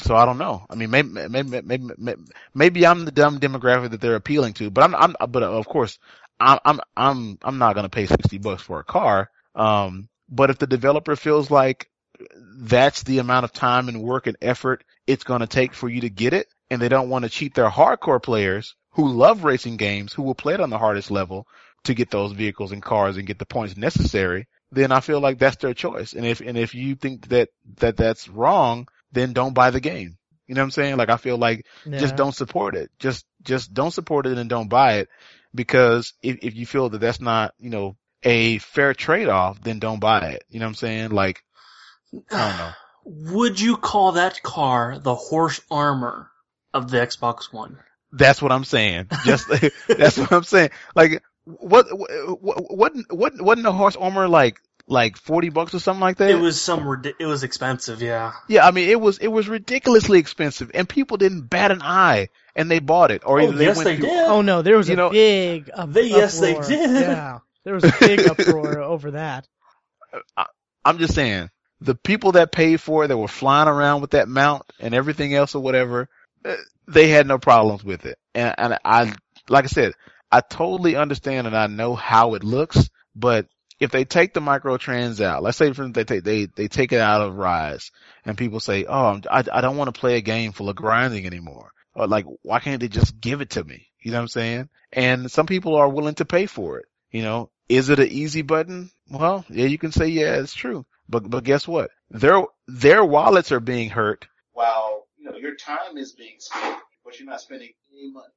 So 0.00 0.14
I 0.14 0.24
don't 0.26 0.38
know. 0.38 0.66
I 0.68 0.74
mean, 0.74 0.90
maybe, 0.90 1.08
maybe, 1.08 1.62
maybe, 1.62 2.14
maybe 2.54 2.86
I'm 2.86 3.04
the 3.04 3.12
dumb 3.12 3.40
demographic 3.40 3.90
that 3.90 4.00
they're 4.00 4.14
appealing 4.14 4.52
to, 4.54 4.70
but 4.70 4.84
I'm, 4.84 4.94
I'm, 4.94 5.14
but 5.30 5.42
of 5.42 5.66
course, 5.66 5.98
I'm, 6.38 6.58
I'm, 6.64 6.80
I'm, 6.96 7.38
I'm 7.42 7.58
not 7.58 7.74
to 7.74 7.88
pay 7.88 8.06
60 8.06 8.38
bucks 8.38 8.62
for 8.62 8.78
a 8.78 8.84
car. 8.84 9.30
Um, 9.54 10.08
but 10.28 10.50
if 10.50 10.58
the 10.58 10.66
developer 10.66 11.16
feels 11.16 11.50
like 11.50 11.88
that's 12.58 13.02
the 13.02 13.18
amount 13.18 13.44
of 13.44 13.52
time 13.52 13.88
and 13.88 14.02
work 14.02 14.26
and 14.26 14.36
effort 14.40 14.84
it's 15.06 15.24
to 15.24 15.46
take 15.46 15.74
for 15.74 15.88
you 15.88 16.02
to 16.02 16.10
get 16.10 16.32
it. 16.32 16.48
And 16.70 16.82
they 16.82 16.88
don't 16.88 17.10
want 17.10 17.24
to 17.24 17.30
cheat 17.30 17.54
their 17.54 17.70
hardcore 17.70 18.22
players 18.22 18.74
who 18.90 19.08
love 19.08 19.44
racing 19.44 19.76
games, 19.76 20.12
who 20.12 20.22
will 20.22 20.34
play 20.34 20.54
it 20.54 20.60
on 20.60 20.70
the 20.70 20.78
hardest 20.78 21.10
level 21.10 21.46
to 21.84 21.94
get 21.94 22.10
those 22.10 22.32
vehicles 22.32 22.72
and 22.72 22.82
cars 22.82 23.16
and 23.16 23.26
get 23.26 23.38
the 23.38 23.46
points 23.46 23.76
necessary. 23.76 24.48
Then 24.72 24.90
I 24.90 25.00
feel 25.00 25.20
like 25.20 25.38
that's 25.38 25.56
their 25.56 25.74
choice. 25.74 26.12
And 26.12 26.26
if, 26.26 26.40
and 26.40 26.58
if 26.58 26.74
you 26.74 26.96
think 26.96 27.28
that, 27.28 27.50
that 27.76 27.96
that's 27.96 28.28
wrong, 28.28 28.88
then 29.16 29.32
don't 29.32 29.54
buy 29.54 29.70
the 29.70 29.80
game. 29.80 30.18
You 30.46 30.54
know 30.54 30.60
what 30.60 30.66
I'm 30.66 30.70
saying? 30.70 30.96
Like 30.96 31.10
I 31.10 31.16
feel 31.16 31.38
like 31.38 31.66
yeah. 31.84 31.98
just 31.98 32.14
don't 32.14 32.34
support 32.34 32.76
it. 32.76 32.90
Just, 33.00 33.26
just 33.42 33.74
don't 33.74 33.90
support 33.90 34.26
it 34.26 34.38
and 34.38 34.48
don't 34.48 34.68
buy 34.68 34.98
it 34.98 35.08
because 35.54 36.12
if, 36.22 36.38
if 36.42 36.54
you 36.54 36.66
feel 36.66 36.88
that 36.90 37.00
that's 37.00 37.20
not, 37.20 37.54
you 37.58 37.70
know, 37.70 37.96
a 38.22 38.58
fair 38.58 38.94
trade 38.94 39.28
off, 39.28 39.60
then 39.60 39.80
don't 39.80 40.00
buy 40.00 40.30
it. 40.30 40.44
You 40.48 40.60
know 40.60 40.66
what 40.66 40.70
I'm 40.70 40.74
saying? 40.74 41.10
Like, 41.10 41.42
I 42.30 42.48
don't 42.48 42.58
know. 42.58 42.72
Would 43.34 43.60
you 43.60 43.76
call 43.76 44.12
that 44.12 44.42
car 44.42 44.98
the 44.98 45.14
horse 45.14 45.60
armor 45.70 46.28
of 46.74 46.90
the 46.90 46.98
Xbox 46.98 47.52
One? 47.52 47.78
That's 48.12 48.42
what 48.42 48.52
I'm 48.52 48.64
saying. 48.64 49.08
Just 49.24 49.48
that's 49.88 50.18
what 50.18 50.32
I'm 50.32 50.44
saying. 50.44 50.70
Like 50.94 51.22
what 51.44 51.86
what 51.96 52.10
what 52.70 52.92
what 53.10 53.40
wasn't 53.40 53.64
the 53.64 53.72
horse 53.72 53.94
armor 53.94 54.28
like 54.28 54.60
like 54.88 55.16
40 55.16 55.48
bucks 55.50 55.74
or 55.74 55.78
something 55.78 56.00
like 56.00 56.18
that? 56.18 56.30
It 56.30 56.36
was 56.36 56.60
some 56.60 57.02
it 57.18 57.26
was 57.26 57.42
expensive, 57.42 58.02
yeah. 58.02 58.32
Yeah, 58.48 58.66
I 58.66 58.70
mean 58.70 58.88
it 58.88 59.00
was 59.00 59.18
it 59.18 59.28
was 59.28 59.48
ridiculously 59.48 60.18
expensive 60.18 60.70
and 60.74 60.88
people 60.88 61.16
didn't 61.16 61.42
bat 61.42 61.70
an 61.70 61.82
eye 61.82 62.28
and 62.54 62.70
they 62.70 62.78
bought 62.78 63.10
it 63.10 63.22
or 63.24 63.40
oh, 63.40 63.52
they 63.52 63.64
yes, 63.64 63.82
they 63.82 63.96
through, 63.96 64.06
did. 64.06 64.26
Oh 64.26 64.42
no, 64.42 64.62
there 64.62 64.76
was 64.76 64.88
you 64.88 64.94
a 64.94 64.96
know, 64.96 65.10
big 65.10 65.70
uh, 65.72 65.86
they, 65.86 66.08
yes 66.08 66.38
they 66.40 66.54
did. 66.54 66.90
Yeah. 66.90 67.38
There 67.64 67.74
was 67.74 67.84
a 67.84 67.94
big 67.98 68.20
uproar 68.30 68.80
over 68.80 69.12
that. 69.12 69.48
I, 70.36 70.46
I'm 70.84 70.98
just 70.98 71.14
saying 71.14 71.50
the 71.80 71.94
people 71.94 72.32
that 72.32 72.52
paid 72.52 72.80
for 72.80 73.04
it 73.04 73.08
that 73.08 73.18
were 73.18 73.28
flying 73.28 73.68
around 73.68 74.00
with 74.00 74.12
that 74.12 74.28
mount 74.28 74.62
and 74.78 74.94
everything 74.94 75.34
else 75.34 75.54
or 75.54 75.62
whatever, 75.62 76.08
eh, 76.44 76.56
they 76.86 77.08
had 77.08 77.26
no 77.26 77.38
problems 77.38 77.84
with 77.84 78.06
it. 78.06 78.18
And, 78.34 78.54
and 78.56 78.78
I, 78.84 79.12
like 79.48 79.64
I 79.64 79.68
said, 79.68 79.92
I 80.30 80.40
totally 80.40 80.96
understand 80.96 81.46
and 81.46 81.56
I 81.56 81.66
know 81.66 81.94
how 81.94 82.34
it 82.34 82.44
looks, 82.44 82.88
but 83.14 83.46
if 83.78 83.90
they 83.90 84.04
take 84.04 84.32
the 84.32 84.40
microtrans 84.40 85.20
out, 85.20 85.42
let's 85.42 85.58
say 85.58 85.72
for 85.72 85.84
instance, 85.84 85.94
they 85.94 86.04
take 86.04 86.24
they 86.24 86.46
they 86.46 86.68
take 86.68 86.92
it 86.92 87.00
out 87.00 87.20
of 87.20 87.34
Ryse, 87.34 87.90
and 88.24 88.38
people 88.38 88.60
say, 88.60 88.84
"Oh, 88.88 89.20
I 89.30 89.44
I 89.52 89.60
don't 89.60 89.76
want 89.76 89.94
to 89.94 89.98
play 89.98 90.16
a 90.16 90.22
game 90.22 90.52
full 90.52 90.68
of 90.68 90.76
grinding 90.76 91.26
anymore." 91.26 91.72
Or 91.94 92.06
like, 92.06 92.26
why 92.42 92.60
can't 92.60 92.80
they 92.80 92.88
just 92.88 93.20
give 93.20 93.40
it 93.40 93.50
to 93.50 93.64
me? 93.64 93.88
You 94.00 94.12
know 94.12 94.18
what 94.18 94.22
I'm 94.22 94.28
saying? 94.28 94.68
And 94.92 95.30
some 95.30 95.46
people 95.46 95.76
are 95.76 95.88
willing 95.88 96.14
to 96.16 96.26
pay 96.26 96.46
for 96.46 96.78
it. 96.78 96.86
You 97.10 97.22
know, 97.22 97.50
is 97.68 97.88
it 97.88 97.98
an 97.98 98.08
easy 98.08 98.42
button? 98.42 98.90
Well, 99.10 99.44
yeah, 99.48 99.66
you 99.66 99.78
can 99.78 99.92
say 99.92 100.08
yeah, 100.08 100.36
it's 100.36 100.54
true. 100.54 100.84
But 101.08 101.28
but 101.28 101.44
guess 101.44 101.66
what? 101.66 101.90
Their 102.10 102.42
their 102.66 103.04
wallets 103.04 103.52
are 103.52 103.60
being 103.60 103.90
hurt 103.90 104.26
while 104.52 105.06
you 105.18 105.30
know 105.30 105.36
your 105.36 105.54
time 105.54 105.96
is 105.96 106.12
being 106.12 106.36
spent, 106.38 106.78
but 107.04 107.18
you're 107.18 107.28
not 107.28 107.40
spending 107.40 107.72
any 107.92 108.10
money. 108.10 108.32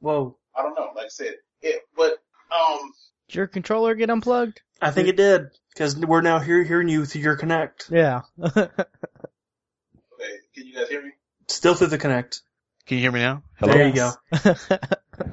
Whoa. 0.00 0.36
I 0.56 0.62
don't 0.62 0.74
know. 0.74 0.90
Like 0.94 1.06
I 1.06 1.08
said, 1.08 1.34
it, 1.62 1.82
but 1.96 2.14
um, 2.50 2.92
Did 3.30 3.36
your 3.36 3.46
controller 3.46 3.94
get 3.94 4.10
unplugged? 4.10 4.60
I 4.82 4.90
think 4.90 5.06
it 5.06 5.16
did 5.16 5.50
because 5.72 5.96
we're 5.96 6.20
now 6.20 6.40
hear, 6.40 6.64
hearing 6.64 6.88
you 6.88 7.06
through 7.06 7.22
your 7.22 7.36
Kinect. 7.36 7.88
Yeah. 7.88 8.22
okay, 8.44 8.68
can 10.52 10.66
you 10.66 10.74
guys 10.74 10.88
hear 10.88 11.00
me? 11.00 11.12
Still 11.46 11.76
through 11.76 11.86
the 11.86 11.98
Kinect. 11.98 12.40
Can 12.86 12.96
you 12.96 13.02
hear 13.04 13.12
me 13.12 13.20
now? 13.20 13.44
Hello. 13.54 13.72
There 13.72 13.86
you 13.86 13.94
go. 13.94 14.10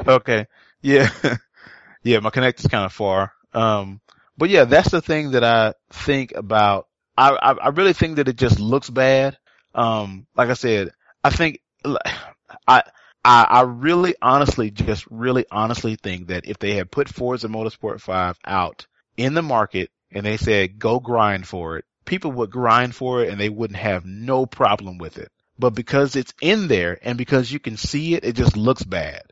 Okay. 0.07 0.45
Yeah. 0.83 1.09
yeah, 2.03 2.19
my 2.19 2.29
Kinect 2.29 2.59
is 2.59 2.67
kind 2.67 2.85
of 2.85 2.93
far. 2.93 3.33
Um, 3.51 3.99
but 4.37 4.51
yeah, 4.51 4.65
that's 4.65 4.91
the 4.91 5.01
thing 5.01 5.31
that 5.31 5.43
I 5.43 5.73
think 5.89 6.33
about. 6.35 6.87
I, 7.17 7.31
I, 7.31 7.51
I 7.53 7.67
really 7.69 7.93
think 7.93 8.17
that 8.17 8.27
it 8.27 8.35
just 8.35 8.59
looks 8.59 8.91
bad. 8.91 9.39
Um, 9.73 10.27
like 10.35 10.49
I 10.49 10.53
said, 10.53 10.91
I 11.23 11.31
think, 11.31 11.61
I, 12.67 12.83
I, 13.23 13.45
I 13.49 13.61
really 13.61 14.15
honestly, 14.21 14.71
just 14.71 15.05
really 15.09 15.45
honestly 15.51 15.95
think 15.95 16.27
that 16.27 16.45
if 16.45 16.59
they 16.59 16.75
had 16.75 16.91
put 16.91 17.09
Forza 17.09 17.47
Motorsport 17.47 17.99
5 17.99 18.37
out 18.45 18.87
in 19.17 19.33
the 19.33 19.41
market 19.41 19.91
and 20.11 20.25
they 20.25 20.37
said 20.37 20.79
go 20.79 20.99
grind 20.99 21.47
for 21.47 21.77
it, 21.77 21.85
people 22.05 22.31
would 22.31 22.49
grind 22.49 22.95
for 22.95 23.23
it 23.23 23.29
and 23.29 23.39
they 23.39 23.49
wouldn't 23.49 23.79
have 23.79 24.05
no 24.05 24.45
problem 24.45 24.97
with 24.97 25.17
it. 25.17 25.31
But 25.59 25.71
because 25.71 26.15
it's 26.15 26.33
in 26.41 26.67
there 26.67 26.99
and 27.01 27.17
because 27.17 27.51
you 27.51 27.59
can 27.59 27.77
see 27.77 28.13
it, 28.13 28.23
it 28.23 28.35
just 28.35 28.55
looks 28.55 28.83
bad. 28.83 29.23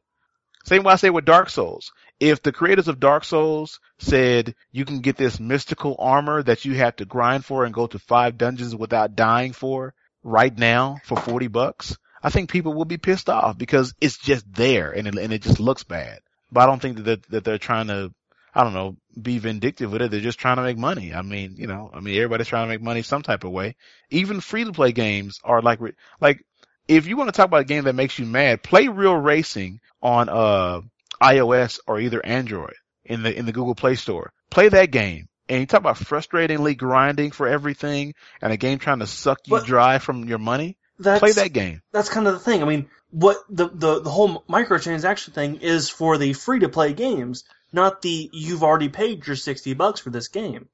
Same 0.66 0.84
way 0.84 0.94
I 0.94 0.96
say 0.96 1.12
with 1.12 1.26
Dark 1.26 1.52
Souls. 1.52 1.94
If 2.20 2.42
the 2.42 2.52
creators 2.52 2.88
of 2.88 3.00
Dark 3.00 3.24
Souls 3.24 3.80
said 4.00 4.56
you 4.72 4.84
can 4.84 5.02
get 5.02 5.16
this 5.16 5.40
mystical 5.40 5.96
armor 6.00 6.42
that 6.42 6.66
you 6.66 6.74
have 6.76 6.96
to 6.96 7.06
grind 7.06 7.46
for 7.46 7.66
and 7.66 7.74
go 7.74 7.86
to 7.88 8.00
five 8.00 8.38
dungeons 8.38 8.76
without 8.76 9.16
dying 9.16 9.54
for 9.54 9.94
right 10.24 10.58
now 10.58 10.98
for 11.04 11.18
40 11.18 11.48
bucks, 11.48 11.98
I 12.26 12.30
think 12.32 12.50
people 12.50 12.74
will 12.74 12.86
be 12.86 12.98
pissed 12.98 13.30
off 13.30 13.56
because 13.56 13.94
it's 14.02 14.18
just 14.18 14.52
there 14.52 14.92
and 14.92 15.08
it, 15.08 15.16
and 15.16 15.32
it 15.32 15.44
just 15.44 15.60
looks 15.60 15.84
bad. 15.84 16.22
But 16.52 16.62
I 16.62 16.66
don't 16.66 16.82
think 16.82 17.04
that, 17.04 17.22
that 17.30 17.44
they're 17.44 17.60
trying 17.60 17.88
to, 17.90 18.12
I 18.52 18.64
don't 18.64 18.74
know, 18.74 18.98
be 19.22 19.38
vindictive 19.38 19.92
with 19.92 20.02
it. 20.02 20.10
They're 20.10 20.22
just 20.22 20.40
trying 20.40 20.56
to 20.56 20.64
make 20.64 20.80
money. 20.80 21.14
I 21.14 21.22
mean, 21.22 21.54
you 21.56 21.68
know, 21.68 21.92
I 21.94 22.00
mean, 22.00 22.16
everybody's 22.16 22.48
trying 22.48 22.66
to 22.68 22.74
make 22.74 22.82
money 22.82 23.04
some 23.04 23.22
type 23.22 23.44
of 23.44 23.52
way. 23.52 23.76
Even 24.10 24.40
free 24.42 24.64
to 24.64 24.72
play 24.72 24.92
games 24.92 25.40
are 25.44 25.62
like, 25.62 25.80
like, 26.20 26.44
if 26.88 27.06
you 27.06 27.16
want 27.16 27.28
to 27.28 27.32
talk 27.38 27.46
about 27.46 27.62
a 27.62 27.66
game 27.66 27.84
that 27.84 27.94
makes 27.94 28.18
you 28.18 28.26
mad, 28.26 28.64
play 28.64 28.88
Real 28.88 29.16
Racing 29.16 29.80
on 30.02 30.28
uh 30.28 30.82
iOS 31.22 31.80
or 31.86 32.00
either 32.00 32.26
Android 32.26 32.74
in 33.04 33.22
the 33.22 33.38
in 33.38 33.46
the 33.46 33.52
Google 33.52 33.76
Play 33.76 33.96
Store. 33.96 34.34
Play 34.50 34.70
that 34.70 34.90
game. 34.90 35.28
And 35.48 35.60
you 35.60 35.68
talk 35.68 35.80
about 35.80 35.98
frustratingly 35.98 36.76
grinding 36.76 37.30
for 37.30 37.48
everything 37.48 38.16
and 38.42 38.52
a 38.52 38.58
game 38.58 38.80
trying 38.80 39.00
to 39.00 39.08
suck 39.08 39.42
you 39.46 39.52
But- 39.52 39.68
dry 39.68 40.00
from 40.00 40.24
your 40.26 40.40
money. 40.40 40.76
That's, 40.98 41.20
Play 41.20 41.34
that 41.34 41.54
game. 41.54 41.82
That's 41.92 42.10
kind 42.10 42.28
of 42.28 42.34
the 42.34 42.40
thing. 42.40 42.64
I 42.64 42.66
mean, 42.66 42.88
what 43.12 43.38
the 43.50 43.68
the 43.68 44.02
the 44.02 44.10
whole 44.10 44.44
microtransaction 44.50 45.34
thing 45.34 45.58
is 45.58 45.90
for 45.90 46.18
the 46.18 46.34
free 46.34 46.60
to 46.60 46.70
play 46.70 46.94
games, 46.94 47.44
not 47.74 48.02
the 48.02 48.30
you've 48.32 48.64
already 48.64 48.90
paid 48.90 49.28
your 49.28 49.36
sixty 49.36 49.74
bucks 49.74 50.00
for 50.00 50.10
this 50.10 50.30
game. 50.30 50.70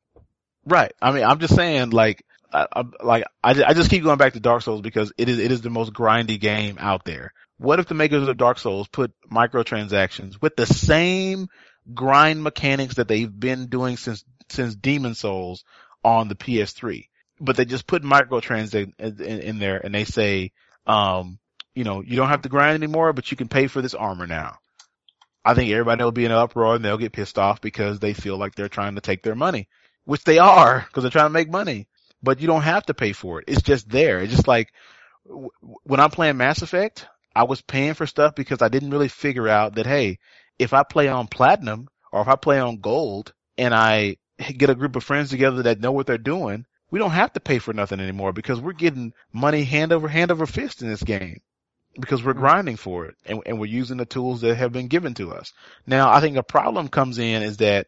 Right. 0.66 0.94
I 1.02 1.12
mean, 1.12 1.24
I'm 1.24 1.40
just 1.40 1.56
saying, 1.56 1.90
like, 1.90 2.24
I, 2.54 2.68
I, 2.72 2.84
like 3.04 3.24
I, 3.44 3.64
I 3.64 3.74
just 3.74 3.90
keep 3.90 4.04
going 4.04 4.18
back 4.18 4.34
to 4.34 4.40
Dark 4.40 4.62
Souls 4.62 4.82
because 4.82 5.12
it 5.18 5.30
is 5.30 5.40
it 5.40 5.52
is 5.52 5.62
the 5.62 5.70
most 5.70 5.94
grindy 5.94 6.40
game 6.40 6.78
out 6.80 7.06
there. 7.06 7.34
What 7.58 7.80
if 7.80 7.88
the 7.88 7.94
makers 7.94 8.28
of 8.28 8.38
Dark 8.38 8.60
Souls 8.60 8.88
put 8.88 9.14
microtransactions 9.32 10.42
with 10.42 10.56
the 10.56 10.66
same 10.66 11.48
grind 11.94 12.44
mechanics 12.44 12.96
that 12.96 13.08
they've 13.08 13.40
been 13.40 13.68
doing 13.68 13.98
since 13.98 14.24
since 14.50 14.76
Demon 14.76 15.16
Souls 15.16 15.64
on 16.04 16.28
the 16.28 16.36
PS3, 16.36 17.08
but 17.42 17.58
they 17.58 17.66
just 17.66 17.88
put 17.88 18.04
microtransactions 18.04 18.94
in, 19.00 19.22
in, 19.22 19.40
in 19.40 19.60
there 19.60 19.80
and 19.84 19.94
they 19.94 20.06
say, 20.06 20.52
um, 20.88 21.40
you 21.76 21.84
know, 21.84 22.02
you 22.02 22.16
don't 22.16 22.30
have 22.30 22.44
to 22.44 22.50
grind 22.50 22.76
anymore, 22.76 23.14
but 23.14 23.32
you 23.32 23.38
can 23.38 23.50
pay 23.50 23.68
for 23.68 23.82
this 23.82 23.96
armor 23.96 24.28
now. 24.28 24.58
I 25.44 25.56
think 25.56 25.72
everybody 25.72 26.04
will 26.04 26.12
be 26.12 26.26
in 26.26 26.32
an 26.32 26.38
uproar 26.38 26.76
and 26.76 26.86
they'll 26.86 26.98
get 26.98 27.14
pissed 27.14 27.40
off 27.40 27.62
because 27.62 28.00
they 28.00 28.14
feel 28.14 28.38
like 28.38 28.56
they're 28.56 28.70
trying 28.70 28.96
to 28.96 29.02
take 29.02 29.24
their 29.24 29.36
money 29.36 29.68
which 30.06 30.24
they 30.24 30.40
are 30.40 30.86
because 30.88 31.04
they're 31.04 31.12
trying 31.12 31.28
to 31.28 31.32
make 31.34 31.50
money. 31.50 31.88
But 32.24 32.40
you 32.40 32.48
don't 32.48 32.62
have 32.62 32.86
to 32.88 32.94
pay 32.94 33.14
for 33.14 33.40
it. 33.40 33.46
It's 33.48 33.62
just 33.62 33.90
there. 33.90 34.20
It's 34.20 34.34
just 34.34 34.48
like 34.48 34.72
w- 35.28 35.50
when 35.84 36.00
I'm 36.00 36.12
playing 36.12 36.38
Mass 36.38 36.62
Effect, 36.62 37.08
I 37.36 37.44
was 37.44 37.62
paying 37.62 37.94
for 37.96 38.06
stuff 38.06 38.36
because 38.36 38.62
I 38.62 38.70
didn't 38.70 38.92
really 38.92 39.08
figure 39.08 39.48
out 39.48 39.76
that 39.76 39.88
hey, 39.88 40.20
if 40.60 40.74
I 40.74 40.84
play 40.84 41.08
on 41.08 41.28
platinum 41.28 41.88
or 42.12 42.22
if 42.22 42.28
I 42.28 42.36
play 42.36 42.60
on 42.60 42.80
gold 42.80 43.34
and 43.58 43.74
I 43.74 44.18
get 44.58 44.70
a 44.70 44.76
group 44.76 44.96
of 44.96 45.04
friends 45.04 45.30
together 45.30 45.64
that 45.64 45.80
know 45.80 45.92
what 45.92 46.08
they're 46.08 46.18
doing, 46.18 46.66
we 46.92 47.00
don't 47.00 47.12
have 47.12 47.34
to 47.34 47.40
pay 47.40 47.58
for 47.58 47.74
nothing 47.74 48.00
anymore 48.00 48.34
because 48.34 48.60
we're 48.60 48.74
getting 48.74 49.14
money 49.34 49.64
hand 49.64 49.92
over 49.92 50.08
hand 50.08 50.30
over 50.30 50.46
fist 50.46 50.82
in 50.82 50.90
this 50.90 51.02
game 51.02 51.42
because 52.00 52.24
we're 52.24 52.34
grinding 52.34 52.76
for 52.76 53.06
it 53.06 53.16
and, 53.26 53.42
and 53.46 53.60
we're 53.60 53.66
using 53.66 53.98
the 53.98 54.06
tools 54.06 54.42
that 54.42 54.56
have 54.56 54.72
been 54.72 54.88
given 54.88 55.14
to 55.16 55.32
us. 55.32 55.54
Now, 55.88 56.12
I 56.12 56.20
think 56.20 56.38
a 56.38 56.44
problem 56.44 56.90
comes 56.90 57.18
in 57.18 57.42
is 57.42 57.58
that 57.58 57.88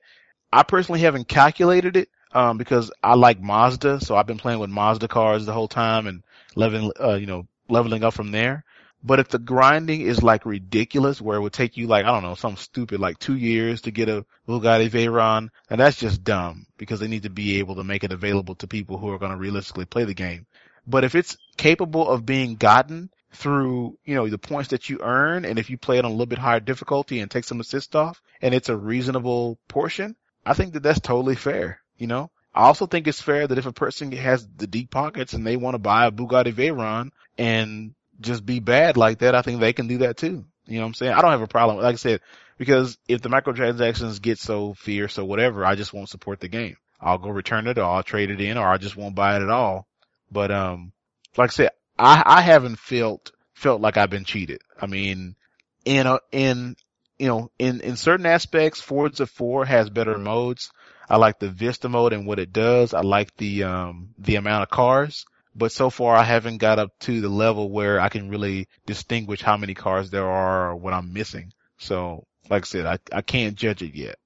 I 0.51 0.63
personally 0.63 1.01
haven't 1.01 1.27
calculated 1.27 1.97
it 1.97 2.09
um, 2.31 2.57
because 2.57 2.91
I 3.03 3.15
like 3.15 3.39
Mazda, 3.39 4.01
so 4.01 4.15
I've 4.15 4.27
been 4.27 4.37
playing 4.37 4.59
with 4.59 4.69
Mazda 4.69 5.07
cars 5.07 5.45
the 5.45 5.53
whole 5.53 5.67
time 5.67 6.07
and 6.07 6.23
leveling, 6.55 6.91
uh, 6.99 7.13
you 7.13 7.27
know, 7.27 7.47
leveling 7.69 8.03
up 8.03 8.13
from 8.13 8.31
there. 8.31 8.63
But 9.03 9.19
if 9.19 9.27
the 9.27 9.39
grinding 9.39 10.01
is 10.01 10.23
like 10.23 10.45
ridiculous, 10.45 11.21
where 11.21 11.37
it 11.37 11.41
would 11.41 11.53
take 11.53 11.75
you 11.75 11.87
like 11.87 12.05
I 12.05 12.11
don't 12.11 12.23
know, 12.23 12.35
some 12.35 12.55
stupid 12.55 12.99
like 12.99 13.19
two 13.19 13.35
years 13.35 13.81
to 13.81 13.91
get 13.91 14.07
a 14.07 14.25
Bugatti 14.47 14.89
Veyron, 14.89 15.49
and 15.69 15.79
that's 15.79 15.97
just 15.97 16.23
dumb 16.23 16.67
because 16.77 16.99
they 16.99 17.07
need 17.07 17.23
to 17.23 17.29
be 17.29 17.59
able 17.59 17.75
to 17.75 17.83
make 17.83 18.03
it 18.03 18.13
available 18.13 18.55
to 18.55 18.67
people 18.67 18.97
who 18.97 19.09
are 19.09 19.19
going 19.19 19.31
to 19.31 19.37
realistically 19.37 19.85
play 19.85 20.05
the 20.05 20.13
game. 20.13 20.45
But 20.87 21.03
if 21.03 21.15
it's 21.15 21.37
capable 21.57 22.09
of 22.09 22.25
being 22.25 22.55
gotten 22.55 23.09
through, 23.31 23.97
you 24.05 24.15
know, 24.15 24.27
the 24.27 24.37
points 24.37 24.69
that 24.69 24.89
you 24.89 24.99
earn, 25.01 25.43
and 25.43 25.59
if 25.59 25.69
you 25.69 25.77
play 25.77 25.97
it 25.97 26.05
on 26.05 26.11
a 26.11 26.13
little 26.13 26.25
bit 26.25 26.39
higher 26.39 26.59
difficulty 26.59 27.19
and 27.19 27.29
take 27.29 27.43
some 27.43 27.59
assist 27.59 27.95
off, 27.95 28.21
and 28.41 28.53
it's 28.53 28.69
a 28.69 28.77
reasonable 28.77 29.57
portion, 29.67 30.15
I 30.45 30.53
think 30.53 30.73
that 30.73 30.83
that's 30.83 30.99
totally 30.99 31.35
fair. 31.35 31.79
You 31.97 32.07
know, 32.07 32.31
I 32.53 32.63
also 32.63 32.85
think 32.85 33.07
it's 33.07 33.21
fair 33.21 33.47
that 33.47 33.57
if 33.57 33.65
a 33.65 33.73
person 33.73 34.11
has 34.13 34.47
the 34.55 34.67
deep 34.67 34.91
pockets 34.91 35.33
and 35.33 35.45
they 35.45 35.57
want 35.57 35.75
to 35.75 35.79
buy 35.79 36.05
a 36.05 36.11
Bugatti 36.11 36.53
Veyron 36.53 37.11
and 37.37 37.93
just 38.23 38.45
be 38.45 38.59
bad 38.59 38.97
like 38.97 39.19
that, 39.19 39.35
I 39.35 39.41
think 39.41 39.59
they 39.59 39.73
can 39.73 39.87
do 39.87 39.99
that 39.99 40.17
too. 40.17 40.45
You 40.65 40.75
know 40.77 40.81
what 40.81 40.87
I'm 40.87 40.93
saying? 40.95 41.13
I 41.13 41.21
don't 41.21 41.31
have 41.31 41.41
a 41.41 41.47
problem. 41.47 41.77
Like 41.77 41.93
I 41.93 41.97
said, 41.97 42.21
because 42.57 42.97
if 43.07 43.21
the 43.21 43.29
microtransactions 43.29 44.21
get 44.21 44.39
so 44.39 44.73
fierce 44.73 45.19
or 45.19 45.25
whatever, 45.25 45.65
I 45.65 45.75
just 45.75 45.93
won't 45.93 46.09
support 46.09 46.39
the 46.39 46.47
game. 46.47 46.77
I'll 46.99 47.17
go 47.17 47.29
return 47.29 47.67
it 47.67 47.77
or 47.77 47.83
I'll 47.83 48.03
trade 48.03 48.31
it 48.31 48.39
in 48.39 48.57
or 48.57 48.67
I 48.67 48.77
just 48.77 48.95
won't 48.95 49.15
buy 49.15 49.35
it 49.35 49.41
at 49.41 49.49
all. 49.49 49.87
But, 50.31 50.51
um, 50.51 50.93
like 51.35 51.49
I 51.49 51.53
said, 51.53 51.69
I, 51.99 52.23
I 52.25 52.41
haven't 52.41 52.79
felt, 52.79 53.31
felt 53.53 53.81
like 53.81 53.97
I've 53.97 54.09
been 54.09 54.23
cheated. 54.23 54.61
I 54.79 54.87
mean, 54.87 55.35
in 55.83 56.07
a, 56.07 56.19
in, 56.31 56.75
you 57.19 57.27
know, 57.27 57.51
in, 57.59 57.81
in 57.81 57.97
certain 57.97 58.25
aspects, 58.25 58.79
Forza 58.79 59.25
4 59.25 59.65
has 59.65 59.89
better 59.89 60.17
modes. 60.17 60.71
I 61.09 61.17
like 61.17 61.39
the 61.39 61.49
Vista 61.49 61.89
mode 61.89 62.13
and 62.13 62.25
what 62.25 62.39
it 62.39 62.53
does. 62.53 62.93
I 62.93 63.01
like 63.01 63.35
the, 63.35 63.63
um, 63.63 64.15
the 64.17 64.37
amount 64.37 64.63
of 64.63 64.69
cars. 64.69 65.25
But 65.55 65.71
so 65.71 65.89
far 65.89 66.15
I 66.15 66.23
haven't 66.23 66.57
got 66.57 66.79
up 66.79 66.97
to 67.01 67.21
the 67.21 67.29
level 67.29 67.69
where 67.69 67.99
I 67.99 68.09
can 68.09 68.29
really 68.29 68.67
distinguish 68.85 69.41
how 69.41 69.57
many 69.57 69.73
cars 69.73 70.09
there 70.09 70.25
are 70.27 70.71
or 70.71 70.75
what 70.75 70.93
I'm 70.93 71.13
missing. 71.13 71.53
So, 71.77 72.25
like 72.49 72.63
I 72.63 72.65
said, 72.65 72.85
I, 72.85 72.99
I 73.11 73.21
can't 73.21 73.55
judge 73.55 73.81
it 73.81 73.95
yet. 73.95 74.17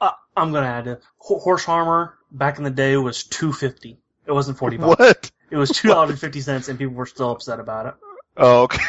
Uh, 0.00 0.10
I'm 0.36 0.52
gonna 0.52 0.66
add 0.66 0.86
it. 0.86 1.02
Horse 1.18 1.68
armor 1.68 2.14
back 2.30 2.58
in 2.58 2.64
the 2.64 2.70
day 2.70 2.96
was 2.96 3.24
two 3.24 3.52
fifty. 3.52 3.98
It 4.26 4.32
wasn't 4.32 4.58
forty 4.58 4.76
bucks. 4.76 4.98
What? 4.98 5.30
It 5.50 5.56
was 5.56 5.70
two 5.70 5.88
dollars 5.88 6.10
and 6.10 6.20
fifty 6.20 6.40
cents, 6.40 6.68
and 6.68 6.78
people 6.78 6.94
were 6.94 7.06
still 7.06 7.30
upset 7.30 7.60
about 7.60 7.86
it. 7.86 7.94
Oh, 8.36 8.62
okay. 8.62 8.84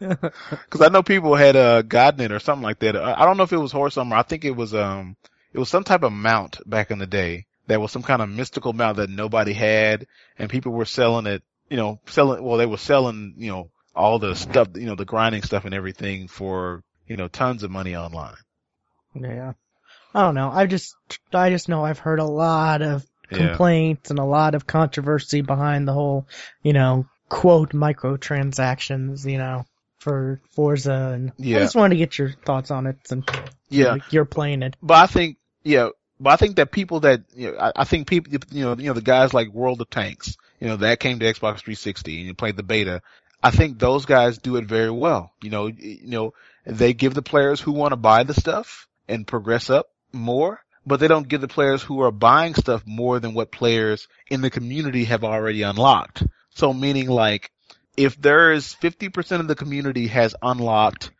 Cause 0.70 0.82
I 0.82 0.88
know 0.88 1.02
people 1.02 1.34
had, 1.34 1.56
uh, 1.56 1.82
gotten 1.82 2.20
it 2.20 2.32
or 2.32 2.38
something 2.38 2.62
like 2.62 2.78
that. 2.80 2.96
I 2.96 3.14
I 3.22 3.24
don't 3.24 3.36
know 3.36 3.42
if 3.42 3.52
it 3.52 3.58
was 3.58 3.72
horse 3.72 3.96
armor. 3.96 4.16
I 4.16 4.22
think 4.22 4.44
it 4.44 4.54
was, 4.54 4.74
um, 4.74 5.16
it 5.52 5.58
was 5.58 5.68
some 5.68 5.84
type 5.84 6.02
of 6.02 6.12
mount 6.12 6.58
back 6.68 6.90
in 6.90 6.98
the 6.98 7.06
day 7.06 7.46
that 7.66 7.80
was 7.80 7.92
some 7.92 8.02
kind 8.02 8.22
of 8.22 8.28
mystical 8.28 8.72
mount 8.72 8.96
that 8.98 9.10
nobody 9.10 9.52
had 9.52 10.06
and 10.38 10.50
people 10.50 10.72
were 10.72 10.84
selling 10.84 11.26
it, 11.26 11.42
you 11.70 11.76
know, 11.76 12.00
selling, 12.06 12.42
well, 12.42 12.58
they 12.58 12.66
were 12.66 12.76
selling, 12.76 13.34
you 13.36 13.50
know, 13.50 13.70
all 13.94 14.18
the 14.18 14.34
stuff, 14.34 14.68
you 14.74 14.86
know, 14.86 14.94
the 14.96 15.04
grinding 15.04 15.42
stuff 15.42 15.64
and 15.64 15.74
everything 15.74 16.28
for, 16.28 16.82
you 17.06 17.16
know, 17.16 17.28
tons 17.28 17.62
of 17.62 17.70
money 17.70 17.94
online. 17.96 18.34
yeah. 19.14 19.52
I 20.16 20.22
don't 20.22 20.34
know. 20.36 20.50
I 20.50 20.66
just, 20.66 20.94
I 21.32 21.50
just 21.50 21.68
know 21.68 21.84
I've 21.84 21.98
heard 21.98 22.20
a 22.20 22.24
lot 22.24 22.82
of 22.82 23.04
Yeah. 23.30 23.38
complaints 23.48 24.10
and 24.10 24.18
a 24.18 24.24
lot 24.24 24.54
of 24.54 24.66
controversy 24.66 25.40
behind 25.40 25.88
the 25.88 25.92
whole, 25.92 26.28
you 26.62 26.72
know, 26.72 27.06
quote 27.28 27.72
microtransactions, 27.72 29.24
you 29.30 29.38
know, 29.38 29.64
for 29.98 30.40
Forza 30.54 31.12
and 31.14 31.32
Yeah. 31.36 31.58
I 31.58 31.60
just 31.60 31.74
wanted 31.74 31.94
to 31.94 31.98
get 31.98 32.18
your 32.18 32.30
thoughts 32.30 32.70
on 32.70 32.86
it 32.86 32.96
since 33.06 33.24
Yeah. 33.68 33.92
like, 33.92 34.12
you're 34.12 34.24
playing 34.24 34.62
it. 34.62 34.76
But 34.82 35.02
I 35.02 35.06
think, 35.06 35.38
yeah, 35.62 35.88
but 36.24 36.30
I 36.30 36.36
think 36.36 36.56
that 36.56 36.72
people 36.72 37.00
that 37.00 37.20
you 37.36 37.52
know, 37.52 37.58
I, 37.58 37.72
I 37.76 37.84
think 37.84 38.08
people 38.08 38.32
you 38.50 38.64
know 38.64 38.74
you 38.76 38.86
know 38.86 38.94
the 38.94 39.02
guys 39.02 39.34
like 39.34 39.48
World 39.48 39.82
of 39.82 39.90
Tanks, 39.90 40.38
you 40.58 40.66
know 40.66 40.76
that 40.76 40.98
came 40.98 41.18
to 41.18 41.26
Xbox 41.26 41.60
360 41.60 42.16
and 42.16 42.26
you 42.26 42.34
played 42.34 42.56
the 42.56 42.62
beta. 42.62 43.02
I 43.42 43.50
think 43.50 43.78
those 43.78 44.06
guys 44.06 44.38
do 44.38 44.56
it 44.56 44.64
very 44.64 44.90
well. 44.90 45.32
You 45.42 45.50
know, 45.50 45.66
you 45.66 46.06
know 46.06 46.32
they 46.64 46.94
give 46.94 47.12
the 47.12 47.20
players 47.20 47.60
who 47.60 47.72
want 47.72 47.92
to 47.92 47.96
buy 47.96 48.22
the 48.22 48.32
stuff 48.32 48.88
and 49.06 49.26
progress 49.26 49.68
up 49.68 49.88
more, 50.14 50.60
but 50.86 50.98
they 50.98 51.08
don't 51.08 51.28
give 51.28 51.42
the 51.42 51.46
players 51.46 51.82
who 51.82 52.00
are 52.00 52.10
buying 52.10 52.54
stuff 52.54 52.82
more 52.86 53.20
than 53.20 53.34
what 53.34 53.52
players 53.52 54.08
in 54.28 54.40
the 54.40 54.48
community 54.48 55.04
have 55.04 55.24
already 55.24 55.60
unlocked. 55.60 56.22
So 56.54 56.72
meaning 56.72 57.10
like 57.10 57.50
if 57.98 58.18
there 58.18 58.52
is 58.52 58.74
50% 58.80 59.40
of 59.40 59.46
the 59.46 59.54
community 59.54 60.06
has 60.06 60.34
unlocked 60.40 61.10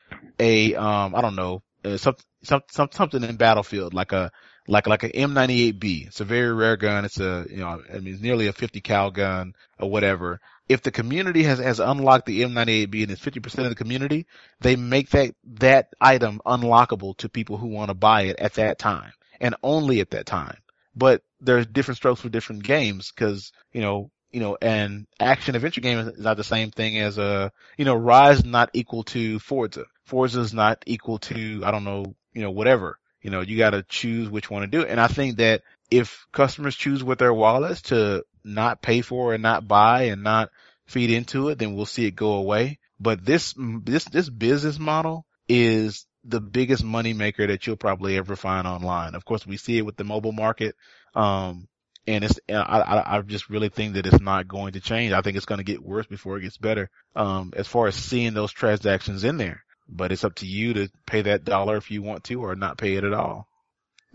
a 0.40 0.74
um 0.74 1.14
I 1.14 1.20
don't 1.20 1.36
know 1.36 1.62
uh, 1.84 1.98
some, 1.98 2.16
some, 2.42 2.62
some, 2.70 2.88
something 2.90 3.22
in 3.22 3.36
Battlefield 3.36 3.92
like 3.92 4.12
a 4.12 4.32
like 4.66 4.86
like 4.86 5.02
an 5.02 5.10
M98B. 5.10 6.06
It's 6.06 6.20
a 6.20 6.24
very 6.24 6.52
rare 6.52 6.76
gun. 6.76 7.04
It's 7.04 7.20
a 7.20 7.46
you 7.50 7.58
know 7.58 7.82
I 7.92 7.98
mean 7.98 8.14
it's 8.14 8.22
nearly 8.22 8.46
a 8.46 8.52
50 8.52 8.80
cal 8.80 9.10
gun 9.10 9.54
or 9.78 9.90
whatever. 9.90 10.40
If 10.68 10.82
the 10.82 10.90
community 10.90 11.42
has 11.42 11.58
has 11.58 11.80
unlocked 11.80 12.26
the 12.26 12.42
M98B 12.42 13.02
and 13.02 13.12
it's 13.12 13.20
50% 13.20 13.64
of 13.64 13.68
the 13.68 13.74
community, 13.74 14.26
they 14.60 14.76
make 14.76 15.10
that 15.10 15.34
that 15.54 15.88
item 16.00 16.40
unlockable 16.46 17.16
to 17.18 17.28
people 17.28 17.58
who 17.58 17.68
want 17.68 17.88
to 17.90 17.94
buy 17.94 18.22
it 18.22 18.38
at 18.38 18.54
that 18.54 18.78
time 18.78 19.12
and 19.40 19.54
only 19.62 20.00
at 20.00 20.10
that 20.10 20.26
time. 20.26 20.58
But 20.96 21.22
there's 21.40 21.66
different 21.66 21.96
strokes 21.98 22.20
for 22.20 22.28
different 22.28 22.62
games 22.62 23.12
because 23.12 23.52
you 23.72 23.82
know 23.82 24.10
you 24.34 24.40
know, 24.40 24.58
and 24.60 25.06
action 25.20 25.54
adventure 25.54 25.80
game 25.80 25.98
is 26.00 26.18
not 26.18 26.36
the 26.36 26.42
same 26.42 26.72
thing 26.72 26.98
as 26.98 27.18
a, 27.18 27.52
you 27.78 27.84
know, 27.84 27.94
Ryse 27.94 28.44
not 28.44 28.68
equal 28.72 29.04
to 29.04 29.38
Forza. 29.38 29.84
Forza 30.06 30.40
is 30.40 30.52
not 30.52 30.82
equal 30.86 31.18
to, 31.18 31.62
I 31.64 31.70
don't 31.70 31.84
know, 31.84 32.16
you 32.32 32.42
know, 32.42 32.50
whatever. 32.50 32.98
You 33.24 33.30
know, 33.30 33.40
you 33.40 33.56
gotta 33.58 33.82
choose 33.82 34.28
which 34.28 34.50
one 34.50 34.60
to 34.60 34.68
do. 34.68 34.84
And 34.84 35.00
I 35.00 35.08
think 35.08 35.38
that 35.38 35.62
if 35.90 36.26
customers 36.30 36.76
choose 36.76 37.02
with 37.02 37.18
their 37.18 37.34
wallets 37.34 37.82
to 37.82 38.24
not 38.44 38.82
pay 38.82 39.00
for 39.00 39.32
and 39.32 39.42
not 39.42 39.66
buy 39.66 40.04
and 40.04 40.22
not 40.22 40.50
feed 40.86 41.10
into 41.10 41.48
it, 41.48 41.58
then 41.58 41.74
we'll 41.74 41.86
see 41.86 42.04
it 42.04 42.14
go 42.14 42.34
away. 42.34 42.78
But 43.00 43.24
this, 43.24 43.54
this, 43.56 44.04
this 44.04 44.28
business 44.28 44.78
model 44.78 45.24
is 45.48 46.06
the 46.22 46.40
biggest 46.40 46.84
money 46.84 47.14
maker 47.14 47.46
that 47.46 47.66
you'll 47.66 47.76
probably 47.76 48.18
ever 48.18 48.36
find 48.36 48.66
online. 48.66 49.14
Of 49.14 49.24
course, 49.24 49.46
we 49.46 49.56
see 49.56 49.78
it 49.78 49.86
with 49.86 49.96
the 49.96 50.04
mobile 50.04 50.32
market. 50.32 50.76
Um, 51.14 51.66
and 52.06 52.24
it's 52.24 52.38
I, 52.50 52.54
I, 52.54 53.16
I 53.16 53.20
just 53.22 53.48
really 53.48 53.70
think 53.70 53.94
that 53.94 54.06
it's 54.06 54.20
not 54.20 54.46
going 54.46 54.74
to 54.74 54.80
change. 54.80 55.14
I 55.14 55.22
think 55.22 55.38
it's 55.38 55.46
going 55.46 55.58
to 55.58 55.64
get 55.64 55.82
worse 55.82 56.06
before 56.06 56.36
it 56.36 56.42
gets 56.42 56.58
better. 56.58 56.90
Um, 57.16 57.54
as 57.56 57.66
far 57.66 57.86
as 57.86 57.94
seeing 57.94 58.34
those 58.34 58.52
transactions 58.52 59.24
in 59.24 59.38
there, 59.38 59.64
but 59.88 60.12
it's 60.12 60.24
up 60.24 60.36
to 60.36 60.46
you 60.46 60.74
to 60.74 60.90
pay 61.06 61.22
that 61.22 61.44
dollar 61.44 61.76
if 61.76 61.90
you 61.90 62.02
want 62.02 62.24
to, 62.24 62.42
or 62.42 62.54
not 62.54 62.78
pay 62.78 62.96
it 62.96 63.04
at 63.04 63.12
all. 63.14 63.46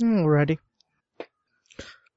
Alrighty. 0.01 0.57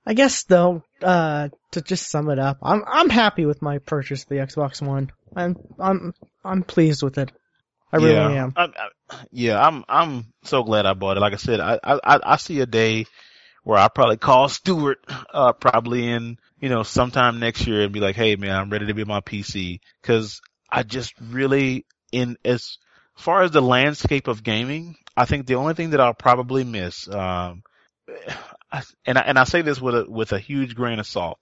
I 0.04 0.14
guess 0.14 0.44
though, 0.44 0.82
uh, 1.02 1.48
to 1.72 1.80
just 1.80 2.10
sum 2.10 2.28
it 2.30 2.38
up, 2.38 2.58
I'm 2.62 2.82
I'm 2.86 3.08
happy 3.08 3.46
with 3.46 3.62
my 3.62 3.78
purchase 3.78 4.22
of 4.22 4.28
the 4.28 4.36
Xbox 4.36 4.84
One. 4.84 5.12
I'm 5.34 5.56
I'm 5.78 6.14
I'm 6.44 6.62
pleased 6.62 7.02
with 7.02 7.18
it. 7.18 7.30
I 7.92 7.98
really 7.98 8.14
yeah, 8.14 8.42
am. 8.44 8.52
I, 8.56 8.64
I, 8.64 9.16
yeah, 9.30 9.64
I'm 9.64 9.84
I'm 9.88 10.26
so 10.44 10.64
glad 10.64 10.86
I 10.86 10.94
bought 10.94 11.18
it. 11.18 11.20
Like 11.20 11.34
I 11.34 11.36
said, 11.36 11.60
I 11.60 11.78
I 11.84 12.18
I 12.24 12.36
see 12.36 12.60
a 12.60 12.66
day 12.66 13.06
where 13.64 13.78
I 13.78 13.88
probably 13.88 14.16
call 14.16 14.48
Stuart, 14.48 15.04
uh, 15.32 15.52
probably 15.52 16.08
in, 16.08 16.38
you 16.60 16.68
know, 16.68 16.82
sometime 16.82 17.38
next 17.38 17.66
year 17.66 17.82
and 17.82 17.92
be 17.92 18.00
like, 18.00 18.16
Hey 18.16 18.36
man, 18.36 18.56
I'm 18.56 18.70
ready 18.70 18.86
to 18.86 18.94
be 18.94 19.04
my 19.04 19.20
PC. 19.20 19.80
Cause 20.02 20.40
I 20.68 20.82
just 20.82 21.14
really, 21.20 21.86
in 22.10 22.38
as 22.44 22.78
far 23.16 23.42
as 23.42 23.50
the 23.50 23.62
landscape 23.62 24.28
of 24.28 24.42
gaming, 24.42 24.96
I 25.16 25.24
think 25.24 25.46
the 25.46 25.56
only 25.56 25.74
thing 25.74 25.90
that 25.90 26.00
I'll 26.00 26.14
probably 26.14 26.64
miss, 26.64 27.08
um, 27.08 27.62
and 29.06 29.18
I, 29.18 29.22
and 29.22 29.38
I 29.38 29.44
say 29.44 29.62
this 29.62 29.80
with 29.80 29.94
a, 29.94 30.10
with 30.10 30.32
a 30.32 30.38
huge 30.38 30.74
grain 30.74 30.98
of 30.98 31.06
salt. 31.06 31.38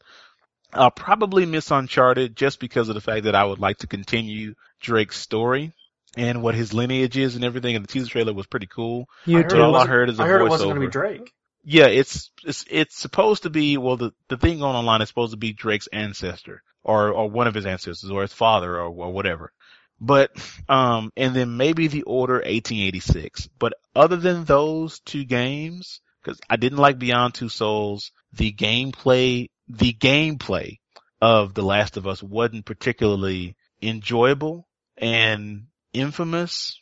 I'll 0.72 0.90
probably 0.90 1.46
miss 1.46 1.70
Uncharted 1.70 2.36
just 2.36 2.60
because 2.60 2.88
of 2.88 2.94
the 2.94 3.00
fact 3.00 3.24
that 3.24 3.34
I 3.34 3.44
would 3.44 3.58
like 3.58 3.78
to 3.78 3.86
continue 3.86 4.54
Drake's 4.80 5.18
story 5.18 5.72
and 6.16 6.42
what 6.42 6.54
his 6.54 6.72
lineage 6.72 7.16
is 7.16 7.34
and 7.34 7.44
everything. 7.44 7.76
And 7.76 7.84
the 7.84 7.88
teaser 7.88 8.08
trailer 8.08 8.32
was 8.32 8.46
pretty 8.46 8.66
cool. 8.66 9.08
You 9.26 9.38
I 9.38 9.42
heard 9.42 9.50
too. 9.50 9.56
it 9.56 9.62
all 9.62 9.76
I 9.76 9.86
heard 9.86 10.10
is 10.10 10.20
a 10.20 10.22
I 10.22 10.28
heard 10.28 10.42
it 10.42 10.48
wasn't 10.48 10.68
going 10.70 10.80
to 10.80 10.86
be 10.86 10.90
Drake. 10.90 11.32
Yeah, 11.64 11.86
it's 11.86 12.30
it's 12.44 12.64
it's 12.70 12.96
supposed 12.96 13.42
to 13.42 13.50
be 13.50 13.76
well 13.76 13.96
the 13.96 14.12
the 14.28 14.36
thing 14.36 14.60
going 14.60 14.76
online 14.76 15.02
is 15.02 15.08
supposed 15.08 15.32
to 15.32 15.36
be 15.36 15.52
Drake's 15.52 15.88
ancestor 15.88 16.62
or 16.82 17.10
or 17.10 17.28
one 17.28 17.46
of 17.46 17.54
his 17.54 17.66
ancestors 17.66 18.10
or 18.10 18.22
his 18.22 18.32
father 18.32 18.76
or, 18.76 18.86
or 18.86 19.12
whatever. 19.12 19.52
But 20.00 20.30
um 20.68 21.10
and 21.16 21.34
then 21.34 21.56
maybe 21.56 21.86
the 21.86 22.02
Order 22.02 22.34
1886. 22.34 23.48
But 23.58 23.74
other 23.94 24.16
than 24.16 24.44
those 24.44 25.00
two 25.00 25.24
games 25.24 26.00
cuz 26.24 26.40
I 26.48 26.56
didn't 26.56 26.78
like 26.78 26.98
Beyond 26.98 27.34
Two 27.34 27.48
Souls, 27.48 28.12
the 28.32 28.52
gameplay 28.52 29.48
the 29.68 29.92
gameplay 29.92 30.78
of 31.20 31.54
The 31.54 31.62
Last 31.62 31.96
of 31.96 32.06
Us 32.06 32.22
wasn't 32.22 32.64
particularly 32.64 33.56
enjoyable 33.82 34.66
and 34.96 35.66
infamous. 35.92 36.80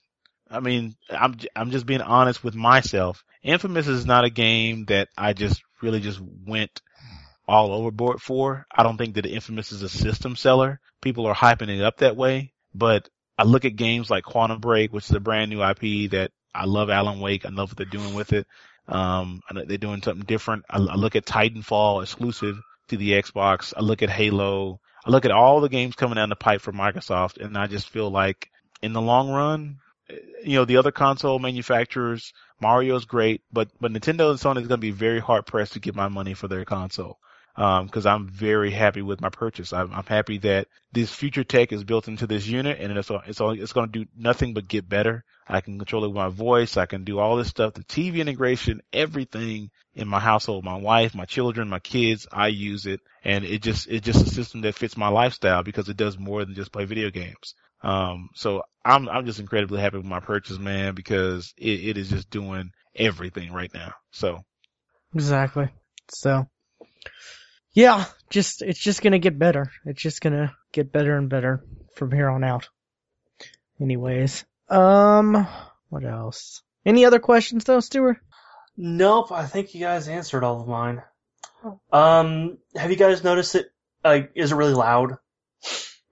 I 0.51 0.61
mean, 0.61 0.97
I'm 1.11 1.37
I'm 1.55 1.71
just 1.71 1.87
being 1.87 2.01
honest 2.01 2.43
with 2.43 2.55
myself. 2.55 3.25
Infamous 3.43 3.87
is 3.87 4.07
not 4.07 4.25
a 4.25 4.31
game 4.31 4.87
that 4.87 5.09
I 5.17 5.33
just 5.33 5.63
really 5.83 6.01
just 6.01 6.21
went 6.47 6.81
all 7.47 7.73
overboard 7.73 8.21
for. 8.21 8.67
I 8.75 8.83
don't 8.83 8.97
think 8.97 9.15
that 9.15 9.27
Infamous 9.27 9.73
is 9.73 9.83
a 9.83 9.89
system 9.89 10.37
seller. 10.37 10.81
People 11.01 11.27
are 11.27 11.35
hyping 11.35 11.69
it 11.69 11.83
up 11.83 11.99
that 11.99 12.17
way, 12.17 12.53
but 12.75 13.09
I 13.39 13.45
look 13.45 13.65
at 13.65 13.77
games 13.77 14.11
like 14.11 14.25
Quantum 14.25 14.61
Break, 14.61 14.93
which 14.93 15.09
is 15.09 15.17
a 15.17 15.21
brand 15.21 15.51
new 15.51 15.63
IP 15.63 16.11
that 16.11 16.33
I 16.55 16.65
love 16.65 16.91
Alan 16.91 17.21
Wake. 17.21 17.47
I 17.47 17.51
love 17.51 17.71
what 17.71 17.77
they're 17.77 17.87
doing 17.87 18.15
with 18.15 18.33
it. 18.33 18.47
Um, 18.89 19.43
I 19.49 19.55
know 19.55 19.65
they're 19.65 19.79
doing 19.79 20.03
something 20.03 20.25
different. 20.25 20.65
I, 20.69 20.79
I 20.79 20.95
look 20.97 21.15
at 21.15 21.27
Titanfall 21.27 22.03
exclusive 22.03 22.61
to 22.89 22.97
the 22.97 23.13
Xbox. 23.13 23.75
I 23.77 23.83
look 23.83 24.03
at 24.03 24.11
Halo. 24.11 24.81
I 25.05 25.11
look 25.11 25.25
at 25.25 25.31
all 25.31 25.61
the 25.61 25.69
games 25.69 25.95
coming 25.95 26.17
down 26.17 26.31
the 26.31 26.37
pipe 26.37 26.61
from 26.61 26.77
Microsoft 26.77 27.39
and 27.39 27.57
I 27.57 27.67
just 27.67 27.91
feel 27.91 28.11
like 28.11 28.51
in 28.83 28.93
the 28.93 29.01
long 29.01 29.31
run, 29.31 29.79
you 30.43 30.57
know, 30.57 30.65
the 30.65 30.79
other 30.79 30.91
console 30.91 31.39
manufacturers, 31.39 32.33
Mario's 32.61 33.05
great, 33.05 33.43
but, 33.53 33.69
but 33.81 33.93
Nintendo 33.93 34.31
and 34.31 34.39
Sony 34.39 34.63
is 34.63 34.69
going 34.69 34.71
to 34.71 34.77
be 34.79 34.91
very 34.91 35.21
hard 35.21 35.47
pressed 35.47 35.75
to 35.75 35.81
get 35.81 35.95
my 35.95 36.09
money 36.09 36.35
for 36.35 36.49
their 36.49 36.65
console. 36.65 37.19
Um, 37.59 37.89
cause 37.89 38.07
I'm 38.07 38.29
very 38.29 38.71
happy 38.71 39.03
with 39.03 39.21
my 39.21 39.31
purchase. 39.31 39.73
I'm, 39.73 39.93
I'm 39.93 40.05
happy 40.05 40.39
that 40.39 40.69
this 40.93 41.13
future 41.13 41.43
tech 41.43 41.73
is 41.73 41.83
built 41.83 42.07
into 42.07 42.29
this 42.29 42.47
unit 42.47 42.79
and 42.81 42.97
it's, 42.97 43.11
it's, 43.27 43.41
all, 43.41 43.51
it's 43.51 43.73
going 43.73 43.91
to 43.91 43.99
do 43.99 44.11
nothing 44.17 44.55
but 44.55 44.69
get 44.69 44.89
better. 44.89 45.25
I 45.47 45.61
can 45.61 45.77
control 45.77 46.05
it 46.05 46.09
with 46.09 46.17
my 46.17 46.29
voice. 46.29 46.77
I 46.77 46.87
can 46.87 47.03
do 47.03 47.19
all 47.19 47.37
this 47.37 47.49
stuff, 47.49 47.75
the 47.75 47.83
TV 47.83 48.19
integration, 48.19 48.81
everything 48.93 49.71
in 49.95 50.07
my 50.07 50.21
household, 50.21 50.65
my 50.65 50.77
wife, 50.77 51.17
my 51.17 51.25
children, 51.25 51.69
my 51.69 51.81
kids, 51.81 52.29
I 52.31 52.47
use 52.47 52.87
it 52.87 53.01
and 53.25 53.45
it 53.45 53.61
just, 53.61 53.89
it's 53.89 54.07
just 54.07 54.25
a 54.25 54.31
system 54.31 54.61
that 54.61 54.77
fits 54.77 54.97
my 54.97 55.09
lifestyle 55.09 55.65
because 55.65 55.89
it 55.89 55.97
does 55.97 56.17
more 56.17 56.45
than 56.45 56.55
just 56.55 56.71
play 56.71 56.85
video 56.85 57.11
games. 57.11 57.57
Um, 57.83 58.29
so 58.35 58.63
I'm, 58.85 59.09
I'm 59.09 59.27
just 59.27 59.41
incredibly 59.41 59.81
happy 59.81 59.97
with 59.97 60.07
my 60.07 60.21
purchase, 60.21 60.59
man, 60.59 60.95
because 60.95 61.53
it, 61.59 61.81
it 61.89 61.99
is 61.99 62.09
just 62.09 62.31
doing 62.31 62.71
everything 62.95 63.53
right 63.53 63.75
now. 63.75 63.95
So 64.13 64.45
Exactly. 65.15 65.69
So, 66.11 66.49
yeah, 67.79 68.07
just 68.29 68.61
it's 68.61 68.81
just 68.81 69.03
gonna 69.03 69.21
get 69.21 69.39
better. 69.39 69.71
It's 69.85 70.03
just 70.03 70.21
gonna 70.21 70.53
get 70.73 70.91
better 70.91 71.17
and 71.17 71.29
better 71.29 71.65
from 71.95 72.11
here 72.11 72.29
on 72.29 72.43
out. 72.43 72.69
Anyways, 73.81 74.45
um, 74.69 75.47
what 75.89 76.05
else? 76.05 76.63
Any 76.85 77.05
other 77.05 77.21
questions 77.21 77.63
though, 77.63 77.79
Stuart? 77.79 78.19
Nope, 78.77 79.31
I 79.31 79.47
think 79.47 79.75
you 79.77 79.81
guys 79.81 80.09
answered 80.09 80.43
all 80.43 80.61
of 80.61 80.67
mine. 80.67 81.03
Um, 81.93 82.59
have 82.75 82.91
you 82.91 82.97
guys 82.97 83.23
noticed 83.23 83.55
it? 83.55 83.71
Like, 84.03 84.33
is 84.35 84.51
it 84.51 84.57
really 84.57 84.75
loud 84.75 85.17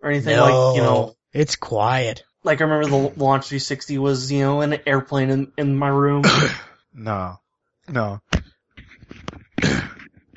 or 0.01 0.11
anything? 0.11 0.39
Like, 0.39 0.77
you 0.77 0.83
know, 0.83 1.17
it's 1.33 1.57
quiet. 1.57 2.23
like 2.45 2.61
I 2.61 2.65
remember 2.65 2.89
the 2.89 2.97
Launch 3.21 3.47
360 3.47 3.99
was, 3.99 4.31
you 4.31 4.43
know, 4.43 4.61
an 4.61 4.79
airplane 4.87 5.31
in 5.31 5.53
in 5.59 5.75
my 5.75 5.89
room. 5.89 6.23
no, 6.95 7.41
no. 7.89 8.21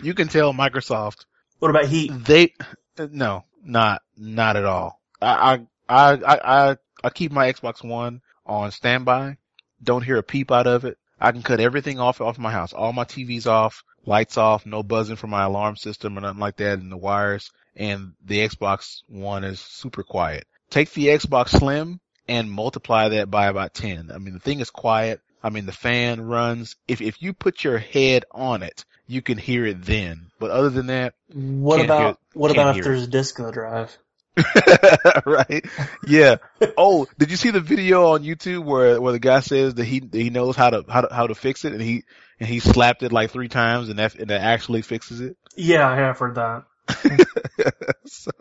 You 0.01 0.13
can 0.13 0.27
tell 0.27 0.53
Microsoft 0.53 1.25
what 1.59 1.71
about 1.71 1.85
heat? 1.85 2.11
they 2.25 2.53
no 2.97 3.43
not 3.63 4.01
not 4.17 4.55
at 4.55 4.65
all. 4.65 4.99
I, 5.21 5.65
I 5.87 6.13
i 6.13 6.39
i 6.69 6.77
i 7.03 7.09
keep 7.09 7.31
my 7.31 7.51
xbox 7.51 7.83
one 7.83 8.21
on 8.45 8.71
standby. 8.71 9.37
Don't 9.83 10.03
hear 10.03 10.17
a 10.17 10.23
peep 10.23 10.51
out 10.51 10.67
of 10.67 10.85
it. 10.85 10.97
I 11.19 11.31
can 11.31 11.43
cut 11.43 11.59
everything 11.59 11.99
off 11.99 12.21
off 12.21 12.37
my 12.37 12.51
house. 12.51 12.73
All 12.73 12.93
my 12.93 13.03
tvs 13.03 13.47
off 13.47 13.83
lights 14.05 14.37
off 14.37 14.65
no 14.65 14.83
buzzing 14.83 15.17
from 15.17 15.31
my 15.31 15.43
alarm 15.43 15.75
system 15.75 16.17
or 16.17 16.21
nothing 16.21 16.39
like 16.39 16.57
that 16.57 16.79
and 16.79 16.91
the 16.91 16.97
wires. 16.97 17.51
And 17.75 18.13
the 18.23 18.47
xbox 18.47 19.01
one 19.07 19.43
is 19.43 19.59
super 19.59 20.03
quiet. 20.03 20.47
Take 20.69 20.91
the 20.93 21.07
xbox 21.07 21.49
slim 21.49 21.99
and 22.27 22.51
multiply 22.51 23.09
that 23.09 23.31
by 23.31 23.47
about 23.47 23.73
10 23.73 24.11
i 24.13 24.17
mean 24.17 24.33
the 24.33 24.39
thing 24.39 24.61
is 24.61 24.69
quiet. 24.69 25.21
I 25.43 25.49
mean 25.49 25.65
the 25.65 25.71
fan 25.71 26.21
runs. 26.21 26.75
If 26.87 27.01
if 27.01 27.21
you 27.21 27.33
put 27.33 27.63
your 27.63 27.77
head 27.77 28.25
on 28.31 28.63
it 28.63 28.85
you 29.09 29.21
can 29.21 29.37
hear 29.37 29.65
it 29.65 29.83
then 29.83 30.27
but 30.39 30.51
other 30.51 30.69
than 30.69 30.85
that 30.87 31.13
What 31.33 31.81
about 31.81 32.01
hear- 32.01 32.15
what 32.33 32.51
about 32.51 32.77
if 32.77 32.83
there's 32.85 33.03
a 33.03 33.07
disk 33.07 33.37
in 33.39 33.45
the 33.45 33.51
drive? 33.51 33.97
right? 35.25 35.65
Yeah. 36.07 36.37
Oh, 36.77 37.07
did 37.17 37.29
you 37.31 37.35
see 37.35 37.51
the 37.51 37.59
video 37.59 38.11
on 38.13 38.23
YouTube 38.23 38.63
where 38.63 39.01
where 39.01 39.11
the 39.11 39.19
guy 39.19 39.41
says 39.41 39.73
that 39.75 39.83
he 39.83 40.01
he 40.13 40.29
knows 40.29 40.55
how 40.55 40.69
to 40.69 40.85
how 40.87 41.01
to 41.01 41.13
how 41.13 41.27
to 41.27 41.35
fix 41.35 41.65
it 41.65 41.73
and 41.73 41.81
he 41.81 42.03
and 42.39 42.47
he 42.47 42.59
slapped 42.59 43.03
it 43.03 43.11
like 43.11 43.31
three 43.31 43.49
times 43.49 43.89
and 43.89 43.99
that 43.99 44.15
and 44.15 44.29
that 44.29 44.39
actually 44.41 44.81
fixes 44.81 45.19
it? 45.19 45.35
Yeah, 45.57 45.85
I 45.89 45.95
have 45.97 46.17
heard 46.19 46.35
that. 46.35 46.63
so, 48.05 48.31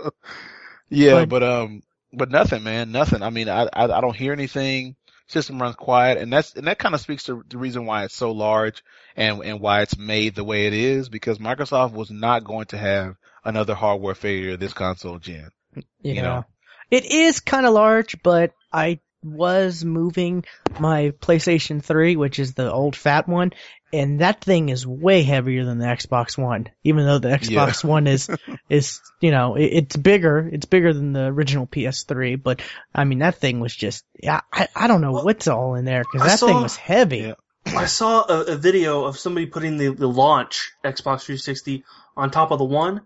yeah, 0.89 1.25
But- 1.25 1.29
but 1.29 1.43
um, 1.43 1.83
but 2.13 2.31
nothing, 2.31 2.63
man, 2.63 2.93
nothing. 2.93 3.23
I 3.23 3.31
mean, 3.31 3.49
I 3.49 3.65
I, 3.73 3.85
I 3.85 4.01
don't 4.01 4.17
hear 4.17 4.33
anything. 4.33 4.95
System 5.29 5.61
runs 5.61 5.77
quiet, 5.77 6.19
and 6.19 6.33
that's 6.33 6.55
and 6.55 6.67
that 6.67 6.79
kind 6.79 6.95
of 6.95 7.01
speaks 7.01 7.25
to 7.25 7.45
the 7.49 7.59
reason 7.59 7.85
why 7.85 8.05
it's 8.05 8.15
so 8.15 8.33
large 8.33 8.83
and 9.15 9.43
and 9.43 9.61
why 9.61 9.83
it's 9.83 9.99
made 9.99 10.35
the 10.35 10.45
way 10.45 10.67
it 10.67 10.73
is 10.73 11.09
because 11.09 11.39
Microsoft 11.39 11.93
was 11.93 12.11
not 12.11 12.45
going 12.45 12.65
to 12.67 12.79
have 12.79 13.17
another 13.45 13.75
hardware 13.75 14.15
failure 14.15 14.57
this 14.57 14.73
console 14.73 15.19
gen. 15.19 15.51
Yeah. 15.75 15.83
You 16.15 16.23
know. 16.23 16.45
It 16.91 17.05
is 17.05 17.41
kind 17.41 17.67
of 17.67 17.75
large, 17.75 18.23
but 18.23 18.53
I 18.73 19.01
was 19.23 19.85
moving 19.85 20.45
my 20.79 21.13
PlayStation 21.21 21.83
3, 21.83 22.17
which 22.17 22.39
is 22.39 22.55
the 22.55 22.71
old 22.73 22.95
fat 22.97 23.29
one, 23.29 23.53
and 23.93 24.21
that 24.21 24.43
thing 24.43 24.69
is 24.69 24.87
way 24.87 25.23
heavier 25.23 25.65
than 25.65 25.79
the 25.79 25.87
Xbox 25.87 26.37
One. 26.39 26.69
Even 26.85 27.05
though 27.07 27.19
the 27.19 27.29
Xbox 27.31 27.83
One 27.83 28.07
is, 28.07 28.29
is, 28.69 29.01
you 29.21 29.31
know, 29.31 29.57
it, 29.57 29.65
it's 29.65 29.97
bigger, 29.97 30.49
it's 30.53 30.67
bigger 30.67 30.93
than 30.93 31.13
the 31.13 31.25
original 31.25 31.67
PS3, 31.67 32.41
but 32.43 32.61
I 32.95 33.05
mean, 33.05 33.21
that 33.21 33.37
thing 33.37 33.61
was 33.61 33.75
just, 33.75 34.05
yeah, 34.23 34.41
I, 34.53 34.69
I 34.77 34.87
don't 34.89 35.01
know 35.01 35.13
Well, 35.13 35.25
what's 35.25 35.49
all 35.49 35.75
in 35.75 35.85
there, 35.85 36.05
cause 36.05 36.23
I 36.23 36.27
that 36.29 36.39
thing 36.41 36.61
was 36.63 36.77
heavy. 36.77 37.19
Yeah. 37.19 37.35
I 37.67 37.87
saw 37.87 38.23
a, 38.27 38.43
a 38.53 38.57
video 38.57 39.05
of 39.05 39.19
somebody 39.19 39.47
putting 39.47 39.77
the, 39.79 39.89
the 39.95 40.07
launch 40.09 40.73
Xbox 40.85 41.23
360 41.25 41.85
on 42.17 42.31
top 42.31 42.51
of 42.51 42.59
the 42.59 42.65
one, 42.65 43.03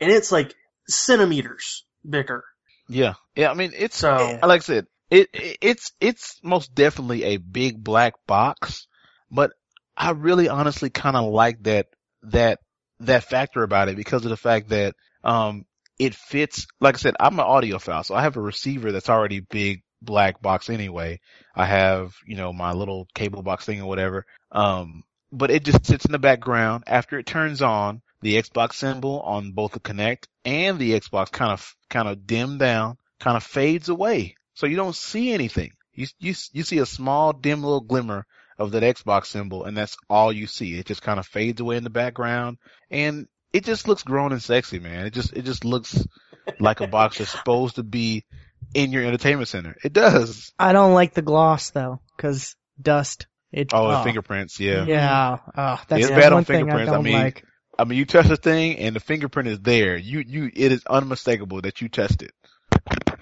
and 0.00 0.10
it's 0.12 0.30
like 0.30 0.54
centimeters 0.88 1.84
bigger. 2.08 2.44
Yeah, 2.88 3.14
yeah. 3.34 3.50
I 3.50 3.54
mean, 3.54 3.72
it's 3.76 3.96
So- 3.98 4.16
it- 4.16 4.46
like 4.46 4.60
I 4.60 4.64
said, 4.64 4.86
it, 5.10 5.28
it 5.32 5.58
it's 5.60 5.92
it's 6.00 6.40
most 6.42 6.74
definitely 6.74 7.24
a 7.24 7.36
big 7.36 7.82
black 7.82 8.14
box, 8.26 8.86
but 9.30 9.52
I 9.96 10.10
really 10.10 10.48
honestly 10.48 10.90
kind 10.90 11.16
of 11.16 11.30
like 11.30 11.62
that 11.64 11.86
that 12.24 12.60
that 13.00 13.24
factor 13.24 13.62
about 13.62 13.88
it 13.88 13.96
because 13.96 14.24
of 14.24 14.30
the 14.30 14.36
fact 14.36 14.70
that 14.70 14.94
um 15.24 15.64
it 15.98 16.14
fits. 16.14 16.66
Like 16.80 16.96
I 16.96 16.98
said, 16.98 17.16
I'm 17.18 17.38
an 17.38 17.46
audiophile, 17.46 18.04
so 18.04 18.14
I 18.14 18.22
have 18.22 18.36
a 18.36 18.40
receiver 18.42 18.92
that's 18.92 19.08
already 19.08 19.40
big 19.40 19.82
black 20.02 20.42
box 20.42 20.68
anyway. 20.68 21.20
I 21.54 21.66
have 21.66 22.14
you 22.26 22.36
know 22.36 22.52
my 22.52 22.72
little 22.72 23.08
cable 23.14 23.42
box 23.42 23.64
thing 23.64 23.80
or 23.80 23.88
whatever. 23.88 24.26
Um, 24.52 25.04
but 25.32 25.50
it 25.50 25.64
just 25.64 25.86
sits 25.86 26.04
in 26.04 26.12
the 26.12 26.18
background. 26.18 26.84
After 26.86 27.18
it 27.18 27.26
turns 27.26 27.62
on, 27.62 28.02
the 28.22 28.40
Xbox 28.40 28.74
symbol 28.74 29.20
on 29.20 29.52
both 29.52 29.72
the 29.72 29.80
Kinect 29.80 30.26
and 30.44 30.78
the 30.78 30.98
Xbox 30.98 31.30
kind 31.30 31.52
of 31.52 31.74
kind 31.90 32.08
of 32.08 32.26
dim 32.26 32.58
down, 32.58 32.96
kind 33.20 33.36
of 33.36 33.42
fades 33.42 33.88
away. 33.88 34.35
So 34.56 34.66
you 34.66 34.76
don't 34.76 34.96
see 34.96 35.32
anything. 35.32 35.72
You 35.92 36.06
you 36.18 36.34
you 36.52 36.62
see 36.62 36.78
a 36.78 36.86
small 36.86 37.32
dim 37.32 37.62
little 37.62 37.80
glimmer 37.80 38.26
of 38.58 38.72
that 38.72 38.82
Xbox 38.82 39.26
symbol, 39.26 39.64
and 39.64 39.76
that's 39.76 39.96
all 40.10 40.32
you 40.32 40.46
see. 40.46 40.78
It 40.78 40.86
just 40.86 41.02
kind 41.02 41.20
of 41.20 41.26
fades 41.26 41.60
away 41.60 41.76
in 41.76 41.84
the 41.84 41.90
background, 41.90 42.56
and 42.90 43.26
it 43.52 43.64
just 43.64 43.86
looks 43.86 44.02
grown 44.02 44.32
and 44.32 44.42
sexy, 44.42 44.78
man. 44.78 45.06
It 45.06 45.12
just 45.12 45.32
it 45.34 45.44
just 45.44 45.64
looks 45.64 46.06
like 46.58 46.80
a 46.80 46.86
box 46.86 47.18
that's 47.18 47.30
supposed 47.30 47.76
to 47.76 47.82
be 47.82 48.24
in 48.74 48.92
your 48.92 49.04
entertainment 49.04 49.48
center. 49.48 49.76
It 49.84 49.92
does. 49.92 50.52
I 50.58 50.72
don't 50.72 50.94
like 50.94 51.14
the 51.14 51.22
gloss 51.22 51.70
though, 51.70 52.00
cause 52.16 52.56
dust. 52.80 53.26
It, 53.52 53.72
Oh, 53.72 53.88
the 53.88 54.00
oh. 54.00 54.04
fingerprints, 54.04 54.58
yeah. 54.58 54.84
Yeah, 54.84 55.38
oh, 55.56 55.80
that's 55.88 56.02
It's 56.02 56.10
bad 56.10 56.32
on 56.32 56.40
I 56.40 56.44
fingerprints. 56.44 56.90
I 56.90 56.94
don't 56.94 57.04
mean, 57.04 57.14
like. 57.14 57.44
I 57.78 57.84
mean, 57.84 57.98
you 57.98 58.04
touch 58.04 58.26
the 58.26 58.36
thing 58.36 58.78
and 58.78 58.96
the 58.96 59.00
fingerprint 59.00 59.48
is 59.48 59.60
there. 59.60 59.96
You 59.96 60.20
you 60.26 60.50
it 60.52 60.72
is 60.72 60.84
unmistakable 60.86 61.60
that 61.62 61.80
you 61.80 61.88
touched 61.88 62.22
it. 62.22 62.32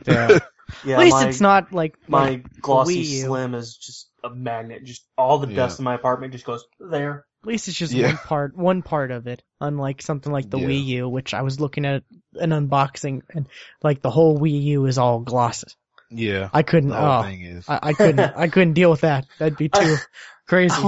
Yeah. 0.06 0.38
Yeah, 0.84 0.94
At 0.94 1.00
least 1.00 1.16
my, 1.16 1.28
it's 1.28 1.40
not 1.40 1.72
like 1.72 1.96
my 2.08 2.28
like, 2.30 2.60
glossy 2.60 3.02
Wii 3.02 3.08
U. 3.08 3.20
slim 3.26 3.54
is 3.54 3.76
just 3.76 4.08
a 4.22 4.30
magnet. 4.30 4.84
Just 4.84 5.04
all 5.18 5.38
the 5.38 5.48
Yeah. 5.48 5.56
dust 5.56 5.78
in 5.78 5.84
my 5.84 5.94
apartment 5.94 6.32
just 6.32 6.44
goes 6.46 6.64
there. 6.80 7.26
At 7.42 7.48
least 7.48 7.68
it's 7.68 7.76
just 7.76 7.92
Yeah. 7.92 8.06
one 8.06 8.16
part, 8.16 8.56
one 8.56 8.82
part 8.82 9.10
of 9.10 9.26
it. 9.26 9.42
Unlike 9.60 10.00
something 10.02 10.32
like 10.32 10.48
the 10.48 10.58
Yeah. 10.58 10.66
Wii 10.68 10.84
U, 10.86 11.08
which 11.08 11.34
I 11.34 11.42
was 11.42 11.60
looking 11.60 11.84
at 11.84 12.02
an 12.34 12.50
unboxing, 12.50 13.22
and 13.30 13.46
like 13.82 14.00
the 14.00 14.10
whole 14.10 14.38
Wii 14.38 14.62
U 14.62 14.86
is 14.86 14.96
all 14.98 15.20
glosses. 15.20 15.76
Yeah. 16.10 16.48
I 16.52 16.62
couldn't. 16.62 16.90
The 16.90 16.96
whole 16.96 17.20
Oh, 17.20 17.22
thing 17.22 17.42
is. 17.42 17.68
I, 17.68 17.78
I 17.82 17.92
couldn't. 17.92 18.20
I 18.36 18.48
couldn't 18.48 18.72
deal 18.74 18.90
with 18.90 19.02
that. 19.02 19.26
That'd 19.38 19.58
be 19.58 19.68
too 19.68 19.96
crazy. 20.48 20.82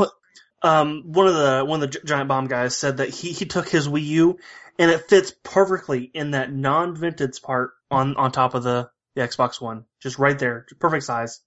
Um, 0.62 1.02
one 1.12 1.26
of 1.26 1.34
the 1.34 1.64
one 1.66 1.82
of 1.82 1.90
the 1.92 2.00
Giant 2.04 2.28
Bomb 2.28 2.46
guys 2.46 2.76
said 2.76 2.96
that 2.98 3.10
he 3.10 3.32
he 3.32 3.44
took 3.44 3.68
his 3.68 3.86
Wii 3.88 4.04
U 4.04 4.38
and 4.78 4.90
it 4.90 5.08
fits 5.08 5.32
perfectly 5.42 6.04
in 6.04 6.30
that 6.32 6.50
non-vintage 6.52 7.42
part 7.42 7.72
on 7.90 8.16
on 8.16 8.32
top 8.32 8.54
of 8.54 8.62
the 8.62 8.88
the 9.16 9.22
Xbox 9.22 9.60
One, 9.60 9.86
just 10.00 10.18
right 10.20 10.38
there, 10.38 10.66
perfect 10.78 11.04
size. 11.04 11.40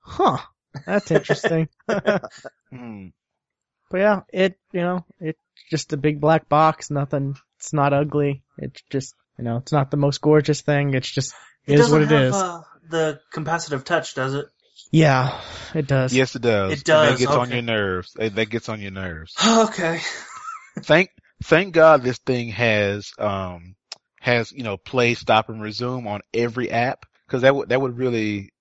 Huh? 0.00 0.38
That's 0.86 1.10
interesting. 1.10 1.68
but 1.86 2.22
Hmm. 2.72 3.08
yeah, 3.92 4.20
it 4.32 4.58
you 4.72 4.80
know 4.80 5.04
it's 5.18 5.40
just 5.70 5.92
a 5.92 5.96
big 5.98 6.20
black 6.20 6.48
box. 6.48 6.90
Nothing. 6.90 7.36
It's 7.58 7.72
not 7.74 7.92
ugly. 7.92 8.42
It's 8.56 8.80
just 8.90 9.14
you 9.36 9.44
know 9.44 9.58
it's 9.58 9.72
not 9.72 9.90
the 9.90 9.96
most 9.98 10.20
gorgeous 10.22 10.62
thing. 10.62 10.94
It's 10.94 11.10
just 11.10 11.34
it 11.66 11.74
is 11.74 11.80
doesn't 11.80 11.92
what 11.92 12.02
it 12.02 12.08
have, 12.14 12.22
is. 12.28 12.34
Uh, 12.34 12.62
the 12.88 13.20
capacitive 13.34 13.84
touch, 13.84 14.14
does 14.14 14.34
it? 14.34 14.46
yeah, 14.92 15.40
it 15.74 15.86
does. 15.86 16.14
Yes, 16.14 16.34
it 16.36 16.42
does. 16.42 16.72
It 16.72 16.74
And 16.78 16.84
does, 16.84 17.18
That 17.18 17.18
gets 17.18 17.36
on 17.36 17.50
your 17.50 17.62
nerves. 17.62 18.12
That 18.14 18.34
that 18.36 18.46
gets 18.46 18.68
on 18.68 18.80
your 18.80 18.92
nerves. 18.92 19.34
Okay. 19.44 20.00
Thank 20.82 21.10
thank 21.42 21.74
God 21.74 22.02
this 22.02 22.18
thing 22.18 22.50
has 22.50 23.10
um 23.18 23.74
has 24.20 24.52
you 24.52 24.62
know 24.62 24.76
play, 24.76 25.14
stop, 25.14 25.48
and 25.48 25.60
resume 25.60 26.06
on 26.06 26.20
every 26.32 26.70
app 26.70 27.06
because 27.26 27.42
that 27.42 27.54
would 27.54 27.70
that 27.70 27.80
would 27.80 27.98
really 27.98 28.52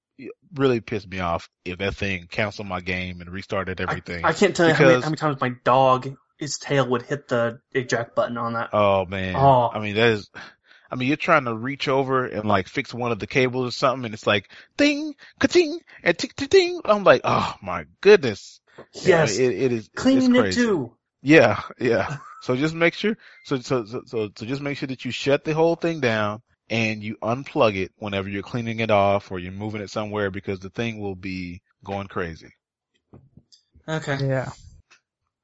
really 0.55 0.79
piss 0.81 1.05
me 1.05 1.19
off 1.19 1.49
if 1.63 1.77
that 1.77 1.95
thing 1.95 2.27
canceled 2.29 2.67
my 2.67 2.81
game 2.81 3.21
and 3.21 3.29
restarted 3.29 3.79
everything. 3.79 4.25
I 4.25 4.33
can't 4.33 4.55
tell 4.55 4.67
you 4.67 4.73
how 4.73 4.85
many, 4.85 5.01
how 5.01 5.09
many 5.09 5.17
times 5.17 5.39
my 5.39 5.53
dog, 5.63 6.15
his 6.37 6.57
tail 6.57 6.87
would 6.89 7.03
hit 7.03 7.27
the 7.27 7.59
eject 7.71 8.15
button 8.15 8.37
on 8.37 8.53
that. 8.53 8.69
Oh 8.73 9.05
man. 9.05 9.35
Oh. 9.35 9.69
I 9.71 9.79
mean 9.79 9.95
that 9.95 10.09
is 10.09 10.29
I 10.89 10.95
mean 10.95 11.07
you're 11.07 11.17
trying 11.17 11.45
to 11.45 11.55
reach 11.55 11.87
over 11.87 12.25
and 12.25 12.45
like 12.45 12.67
fix 12.67 12.93
one 12.93 13.11
of 13.11 13.19
the 13.19 13.27
cables 13.27 13.67
or 13.67 13.71
something 13.71 14.05
and 14.05 14.13
it's 14.13 14.25
like 14.27 14.49
ding, 14.77 15.13
ka-ting, 15.39 15.79
and 16.03 16.17
tick 16.17 16.35
ting. 16.35 16.81
I'm 16.85 17.03
like, 17.03 17.21
oh 17.23 17.55
my 17.61 17.85
goodness. 18.01 18.61
Yeah, 18.93 19.19
yes. 19.19 19.37
it, 19.37 19.51
it 19.51 19.71
is 19.73 19.89
Cleaning 19.93 20.35
it 20.35 20.53
too. 20.53 20.95
Yeah, 21.21 21.61
yeah. 21.79 22.17
So 22.41 22.55
just 22.55 22.73
make 22.73 22.93
sure 22.93 23.17
so 23.45 23.59
so 23.59 23.85
so 23.85 24.03
so, 24.05 24.29
so 24.35 24.45
just 24.45 24.61
make 24.61 24.77
sure 24.77 24.87
that 24.87 25.05
you 25.05 25.11
shut 25.11 25.43
the 25.43 25.53
whole 25.53 25.75
thing 25.75 25.99
down 25.99 26.41
and 26.69 27.03
you 27.03 27.17
unplug 27.21 27.75
it 27.75 27.91
whenever 27.97 28.29
you're 28.29 28.43
cleaning 28.43 28.79
it 28.79 28.91
off 28.91 29.31
or 29.31 29.39
you're 29.39 29.51
moving 29.51 29.81
it 29.81 29.89
somewhere 29.89 30.31
because 30.31 30.59
the 30.59 30.69
thing 30.69 30.99
will 30.99 31.15
be 31.15 31.61
going 31.83 32.07
crazy. 32.07 32.51
Okay. 33.87 34.17
Yeah. 34.21 34.51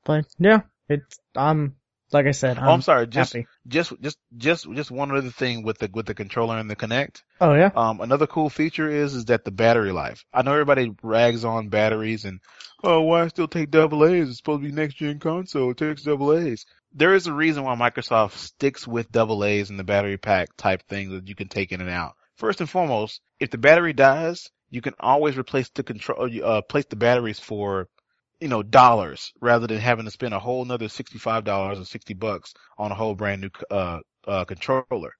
But 0.04 0.26
yeah, 0.38 0.62
it's 0.88 1.20
I'm 1.36 1.76
like 2.12 2.28
I 2.28 2.32
said, 2.32 2.60
I'm, 2.60 2.68
oh, 2.68 2.72
I'm 2.72 2.82
sorry. 2.82 3.08
Just 3.08 3.34
happy. 3.34 3.48
just 3.68 3.94
just 4.00 4.18
just 4.38 4.72
just 4.72 4.92
one 4.92 5.12
other 5.12 5.32
thing 5.32 5.64
with 5.64 5.80
the 5.80 5.90
with 5.92 6.06
the 6.06 6.14
controller 6.14 6.58
and 6.58 6.70
the 6.70 6.76
Kinect. 6.76 7.24
Oh 7.42 7.56
yeah. 7.56 7.72
Um, 7.76 8.02
another 8.02 8.28
cool 8.28 8.50
feature 8.50 8.90
is 8.90 9.16
is 9.16 9.26
that 9.26 9.44
the 9.44 9.52
battery 9.52 9.92
life. 9.92 10.24
I 10.32 10.44
know 10.44 10.54
everybody 10.54 10.94
rags 11.02 11.44
on 11.44 11.70
batteries 11.70 12.26
and 12.26 12.40
oh, 12.84 13.02
why 13.02 13.28
still 13.28 13.48
take 13.48 13.72
double 13.72 14.06
A's? 14.06 14.30
It's 14.30 14.38
supposed 14.38 14.62
to 14.62 14.70
be 14.70 14.74
next 14.74 14.96
gen 14.96 15.20
console. 15.20 15.72
It 15.72 15.78
takes 15.78 16.04
double 16.04 16.34
A's. 16.34 16.66
There 16.98 17.14
is 17.14 17.28
a 17.28 17.34
reason 17.34 17.64
why 17.64 17.76
Microsoft 17.76 18.32
sticks 18.32 18.88
with 18.88 19.12
double 19.12 19.44
A's 19.44 19.70
in 19.70 19.76
the 19.76 19.84
battery 19.84 20.18
pack 20.18 20.56
type 20.56 20.82
things 20.88 21.12
that 21.12 21.28
you 21.28 21.36
can 21.36 21.50
take 21.50 21.74
in 21.74 21.82
and 21.82 21.90
out. 21.90 22.16
First 22.36 22.62
and 22.62 22.70
foremost, 22.70 23.20
if 23.38 23.52
the 23.52 23.58
battery 23.58 23.92
dies, 23.92 24.50
you 24.70 24.80
can 24.80 24.94
always 24.98 25.38
replace 25.38 25.70
the 25.70 25.84
control, 25.84 26.30
uh, 26.42 26.62
place 26.62 26.86
the 26.86 26.96
batteries 26.96 27.38
for, 27.38 27.90
you 28.40 28.48
know, 28.48 28.64
dollars 28.64 29.34
rather 29.42 29.68
than 29.68 29.80
having 29.80 30.06
to 30.06 30.12
spend 30.12 30.34
a 30.34 30.40
whole 30.40 30.64
another 30.64 30.88
sixty-five 30.88 31.44
dollars 31.44 31.80
or 31.80 31.86
sixty 31.86 32.14
bucks 32.14 32.54
on 32.78 32.92
a 32.92 32.96
whole 32.96 33.14
brand 33.14 33.42
new 33.42 33.50
uh, 33.70 34.00
uh, 34.26 34.46
controller. 34.46 35.14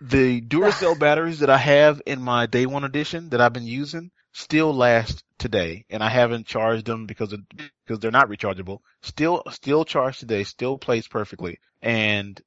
The 0.00 0.42
Duracell 0.42 0.98
batteries 0.98 1.40
that 1.40 1.50
I 1.50 1.58
have 1.58 2.02
in 2.04 2.20
my 2.20 2.46
day 2.46 2.66
one 2.66 2.84
edition 2.84 3.30
that 3.30 3.40
I've 3.40 3.54
been 3.54 3.66
using 3.66 4.10
still 4.32 4.72
last 4.74 5.24
today, 5.38 5.84
and 5.90 6.02
I 6.02 6.08
haven't 6.08 6.46
charged 6.46 6.86
them 6.86 7.06
because 7.06 7.32
of, 7.32 7.40
because 7.86 7.98
they're 8.00 8.10
not 8.10 8.28
rechargeable. 8.28 8.80
Still, 9.02 9.42
still 9.50 9.84
charged 9.84 10.20
today, 10.20 10.44
still 10.44 10.78
plays 10.78 11.06
perfectly. 11.08 11.58
And 11.82 12.40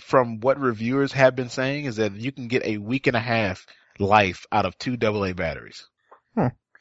from 0.00 0.40
what 0.40 0.60
reviewers 0.60 1.12
have 1.12 1.36
been 1.36 1.48
saying 1.50 1.84
is 1.84 1.96
that 1.96 2.12
you 2.14 2.32
can 2.32 2.48
get 2.48 2.64
a 2.64 2.78
week 2.78 3.06
and 3.06 3.16
a 3.16 3.20
half 3.20 3.66
life 3.98 4.46
out 4.52 4.66
of 4.66 4.76
two 4.78 4.96
AA 5.00 5.32
batteries. 5.32 5.86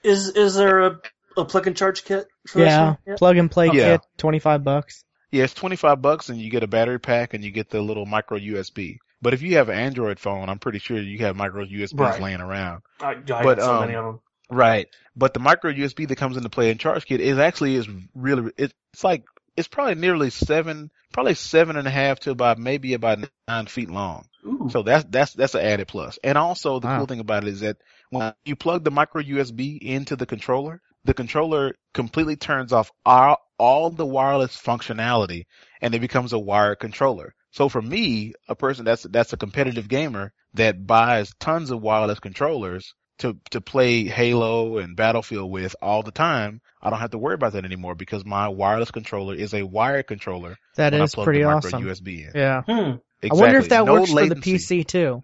Is 0.04 0.30
is 0.30 0.56
there 0.56 0.82
a, 0.82 1.00
a 1.36 1.44
plug 1.46 1.66
and 1.68 1.76
charge 1.76 2.04
kit 2.06 2.28
for 2.48 2.60
Yeah. 2.60 2.96
one? 3.06 3.18
Plug 3.18 3.38
and 3.38 3.50
play 3.52 3.68
Yeah. 3.68 3.98
kit, 3.98 4.02
twenty 4.18 4.40
five 4.40 4.64
bucks. 4.64 5.04
Yeah, 5.32 5.44
it's 5.44 5.54
25 5.54 6.02
bucks 6.02 6.30
and 6.30 6.40
you 6.40 6.50
get 6.50 6.64
a 6.64 6.68
battery 6.68 7.00
pack 7.00 7.34
and 7.34 7.44
you 7.44 7.52
get 7.52 7.70
the 7.70 7.82
little 7.82 8.06
micro 8.06 8.38
USB. 8.38 8.98
But 9.22 9.34
if 9.34 9.42
you 9.42 9.58
have 9.58 9.68
an 9.68 9.78
Android 9.78 10.20
phone, 10.20 10.48
I'm 10.48 10.60
pretty 10.60 10.80
sure 10.80 10.98
you 10.98 11.18
have 11.26 11.36
micro 11.36 11.66
USBs 11.66 12.00
Right. 12.00 12.22
laying 12.22 12.40
around. 12.40 12.84
I, 13.02 13.10
I 13.12 13.16
But, 13.16 13.58
got 13.58 13.62
so 13.62 13.74
um, 13.74 13.80
many 13.82 13.96
of 13.96 14.06
them. 14.06 14.20
Right. 14.50 14.88
But 15.16 15.34
the 15.34 15.40
micro 15.40 15.72
USB 15.72 16.06
that 16.08 16.16
comes 16.18 16.38
in 16.38 16.44
the 16.44 16.50
play 16.50 16.72
and 16.72 16.80
charge 16.80 17.06
kit 17.06 17.22
is 17.22 17.38
actually 17.38 17.76
is 17.76 17.88
really 18.14 18.52
it's 18.58 18.74
like 19.04 19.26
it's 19.58 19.68
probably 19.68 19.96
nearly 19.96 20.30
seven, 20.30 20.92
probably 21.12 21.34
seven 21.36 21.76
and 21.76 21.88
a 21.88 21.92
half 21.92 22.20
to 22.22 22.32
about 22.32 22.58
maybe 22.60 22.94
about 22.94 23.20
nine 23.48 23.66
feet 23.66 23.90
long. 23.90 24.28
Ooh. 24.46 24.70
So 24.70 24.84
that's 24.84 25.06
that's 25.10 25.34
that's 25.34 25.56
an 25.56 25.62
added 25.62 25.88
plus. 25.88 26.18
And 26.24 26.38
also 26.38 26.80
the 26.80 26.88
Wow. 26.88 26.98
cool 26.98 27.08
thing 27.08 27.20
about 27.20 27.44
it 27.44 27.50
is 27.50 27.60
that 27.62 27.78
when 28.10 28.34
you 28.46 28.56
plug 28.56 28.84
the 28.84 28.92
micro 28.92 29.22
USB 29.22 29.78
into 29.82 30.16
the 30.16 30.26
controller, 30.26 30.82
the 31.04 31.14
controller 31.14 31.76
completely 31.94 32.36
turns 32.36 32.72
off 32.74 32.92
all, 33.06 33.38
all 33.58 33.90
the 33.90 34.06
wireless 34.06 34.56
functionality 34.58 35.46
and 35.82 35.94
it 35.96 36.00
becomes 36.00 36.34
a 36.34 36.40
wired 36.40 36.80
controller. 36.80 37.34
So 37.52 37.70
for 37.70 37.82
me, 37.82 38.34
a 38.48 38.56
person 38.56 38.86
that's 38.86 39.04
that's 39.04 39.34
a 39.34 39.38
competitive 39.38 39.88
gamer 39.88 40.34
that 40.54 40.86
buys 40.86 41.34
tons 41.40 41.72
of 41.72 41.82
wireless 41.82 42.20
controllers 42.20 42.94
to 43.20 43.38
to 43.52 43.62
play 43.62 44.04
Halo 44.06 44.78
and 44.78 44.96
Battlefield 44.96 45.50
with 45.52 45.76
all 45.82 46.04
the 46.04 46.12
time, 46.12 46.62
I 46.82 46.90
don't 46.90 47.00
have 47.00 47.12
to 47.12 47.18
worry 47.18 47.34
about 47.36 47.54
that 47.54 47.66
anymore 47.66 47.96
because 47.96 48.24
my 48.26 48.48
wireless 48.48 48.92
controller 48.92 49.34
is 49.36 49.54
a 49.54 49.64
wired 49.64 50.08
controller 50.08 50.58
That 50.76 50.94
when 50.94 51.02
is 51.02 51.14
I 51.14 51.16
plug 51.16 51.26
pretty 51.26 51.44
awesome. 51.44 51.84
USB 51.84 52.26
in. 52.28 52.32
Yeah. 52.36 52.62
Hmm. 52.62 52.98
I 53.24 53.34
wonder 53.34 53.58
if 53.58 53.70
that 53.70 53.86
No 53.86 53.94
works 53.94 54.12
latency. 54.12 54.36
for 54.58 54.58
the 54.58 54.84
PC 54.84 54.88
too. 54.88 55.24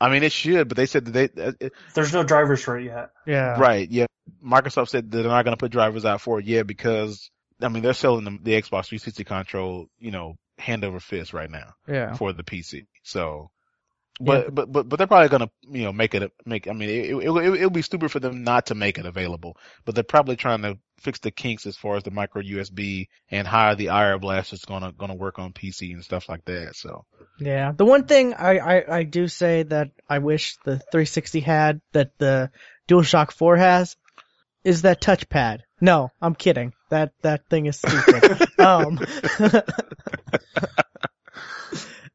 I 0.00 0.08
mean, 0.10 0.22
it 0.22 0.32
should, 0.32 0.68
but 0.68 0.76
they 0.76 0.86
said 0.86 1.04
that 1.06 1.12
they, 1.34 1.42
uh, 1.42 1.52
it, 1.60 1.72
There's 1.94 2.12
no 2.12 2.24
drivers 2.24 2.62
for 2.62 2.78
it 2.78 2.84
yet. 2.86 3.10
Yeah. 3.26 3.58
right, 3.60 3.88
yeah. 3.90 4.06
Microsoft 4.44 4.88
said 4.88 5.10
that 5.10 5.16
they're 5.18 5.26
not 5.30 5.44
going 5.44 5.52
to 5.56 5.60
put 5.60 5.70
drivers 5.70 6.04
out 6.04 6.20
for 6.20 6.40
it 6.40 6.46
yet 6.46 6.66
because, 6.66 7.30
I 7.62 7.68
mean, 7.68 7.82
they're 7.82 7.92
selling 7.94 8.24
the, 8.24 8.30
the 8.42 8.52
Xbox 8.52 8.86
360 8.88 9.24
control, 9.24 9.86
you 9.98 10.10
know, 10.10 10.34
hand 10.58 10.84
over 10.84 10.98
fist 11.00 11.32
right 11.32 11.50
now 11.50 11.74
Yeah. 11.86 12.14
for 12.14 12.32
the 12.32 12.42
PC. 12.42 12.86
So, 13.02 13.50
but, 14.20 14.54
but, 14.54 14.70
but, 14.70 14.88
but 14.88 14.96
they're 14.96 15.06
probably 15.06 15.28
going 15.28 15.42
to, 15.42 15.50
you 15.68 15.84
know, 15.84 15.92
make 15.92 16.14
it, 16.14 16.32
make, 16.44 16.68
I 16.68 16.72
mean, 16.72 16.88
it, 16.88 17.10
it, 17.10 17.28
it, 17.28 17.54
it'll 17.54 17.70
be 17.70 17.82
stupid 17.82 18.10
for 18.10 18.20
them 18.20 18.44
not 18.44 18.66
to 18.66 18.74
make 18.74 18.98
it 18.98 19.06
available, 19.06 19.56
but 19.84 19.94
they're 19.94 20.04
probably 20.04 20.36
trying 20.36 20.62
to 20.62 20.78
fix 21.00 21.18
the 21.18 21.30
kinks 21.30 21.66
as 21.66 21.76
far 21.76 21.96
as 21.96 22.04
the 22.04 22.10
micro 22.10 22.40
USB 22.40 23.08
and 23.30 23.46
how 23.46 23.74
the 23.74 23.86
IR 23.86 24.18
blast 24.18 24.52
is 24.52 24.64
going 24.64 24.82
to, 24.82 24.92
going 24.92 25.10
to 25.10 25.16
work 25.16 25.38
on 25.38 25.52
PC 25.52 25.92
and 25.92 26.04
stuff 26.04 26.28
like 26.28 26.44
that. 26.44 26.76
So, 26.76 27.04
Yeah. 27.38 27.72
The 27.72 27.84
one 27.84 28.06
thing 28.06 28.34
I, 28.34 28.58
I, 28.58 28.98
I 28.98 29.02
do 29.02 29.26
say 29.26 29.64
that 29.64 29.90
I 30.08 30.18
wish 30.18 30.56
the 30.64 30.78
360 30.78 31.40
had 31.40 31.80
that 31.92 32.12
the 32.18 32.50
DualShock 32.88 33.32
4 33.32 33.56
has 33.56 33.96
is 34.64 34.82
that 34.82 35.00
touchpad. 35.00 35.60
No, 35.80 36.10
I'm 36.20 36.34
kidding. 36.34 36.72
That 36.88 37.12
that 37.20 37.48
thing 37.50 37.66
is 37.66 37.76
stupid. 37.76 38.48
um, 38.58 38.98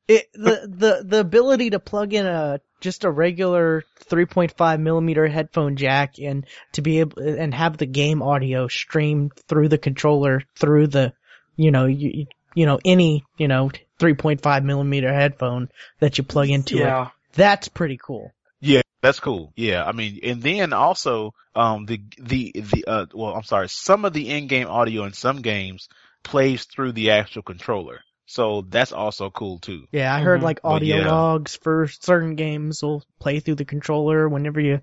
it 0.10 0.32
the 0.34 0.68
the 0.68 1.04
the 1.06 1.20
ability 1.20 1.70
to 1.70 1.80
plug 1.80 2.14
in 2.14 2.26
a 2.26 2.60
just 2.82 3.04
a 3.04 3.12
regular 3.12 3.84
3.5 4.06 4.80
millimeter 4.80 5.28
headphone 5.28 5.76
jack 5.76 6.16
and 6.20 6.46
to 6.74 6.82
be 6.82 7.00
able 7.00 7.22
and 7.22 7.54
have 7.54 7.78
the 7.78 7.86
game 7.86 8.22
audio 8.22 8.68
streamed 8.68 9.32
through 9.48 9.70
the 9.70 9.78
controller 9.78 10.42
through 10.56 10.88
the 10.88 11.14
you 11.56 11.72
know 11.72 11.86
you 11.86 12.26
you 12.56 12.66
know 12.66 12.80
any 12.84 13.24
you 13.38 13.48
know 13.48 13.70
3.5 14.00 14.64
millimeter 14.64 15.14
headphone 15.14 15.70
that 16.00 16.18
you 16.18 16.24
plug 16.24 16.50
into 16.50 16.78
it. 16.78 16.82
yeah. 16.82 17.10
That's 17.34 17.68
pretty 17.68 17.98
cool. 17.98 18.34
Yeah, 18.60 18.82
that's 19.02 19.20
cool. 19.20 19.54
Yeah, 19.56 19.86
I 19.86 19.92
mean, 19.92 20.20
and 20.24 20.42
then 20.42 20.74
also, 20.74 21.34
um, 21.56 21.86
the 21.86 22.02
the 22.18 22.52
the 22.56 22.86
uh, 22.86 23.06
well, 23.14 23.34
I'm 23.34 23.44
sorry, 23.44 23.70
some 23.70 24.04
of 24.04 24.14
the 24.14 24.30
in-game 24.30 24.68
audio 24.68 25.06
in 25.06 25.14
some 25.14 25.42
games 25.42 25.88
plays 26.24 26.66
through 26.66 26.94
the 26.94 27.12
actual 27.12 27.44
controller, 27.44 28.02
so 28.30 28.62
that's 28.62 28.92
also 28.92 29.32
cool 29.32 29.58
too. 29.58 29.88
Yeah, 29.92 30.14
I 30.14 30.22
heard 30.22 30.42
Mhm. 30.42 30.44
like 30.44 30.60
audio 30.64 30.98
yeah. 30.98 31.12
logs 31.12 31.56
for 31.56 31.88
certain 31.88 32.36
games 32.36 32.84
will 32.84 33.04
play 33.20 33.40
through 33.40 33.56
the 33.56 33.66
controller 33.66 34.30
whenever 34.30 34.60
you 34.60 34.82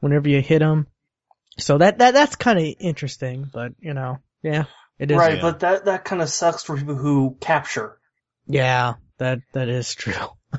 whenever 0.00 0.28
you 0.28 0.42
hit 0.42 0.58
them. 0.58 0.88
So 1.58 1.78
that 1.78 1.98
that 1.98 2.12
that's 2.12 2.34
kind 2.34 2.58
of 2.58 2.74
interesting, 2.80 3.48
but 3.52 3.72
you 3.78 3.94
know, 3.94 4.18
yeah, 4.42 4.64
it 4.98 5.12
is. 5.12 5.16
Right, 5.16 5.36
yeah. 5.36 5.42
but 5.42 5.60
that 5.60 5.84
that 5.84 6.04
kind 6.04 6.20
of 6.20 6.28
sucks 6.28 6.64
for 6.64 6.76
people 6.76 6.96
who 6.96 7.36
capture 7.40 7.98
Yeah, 8.48 8.94
that 9.18 9.42
that 9.52 9.68
is 9.68 9.94
true. 9.94 10.12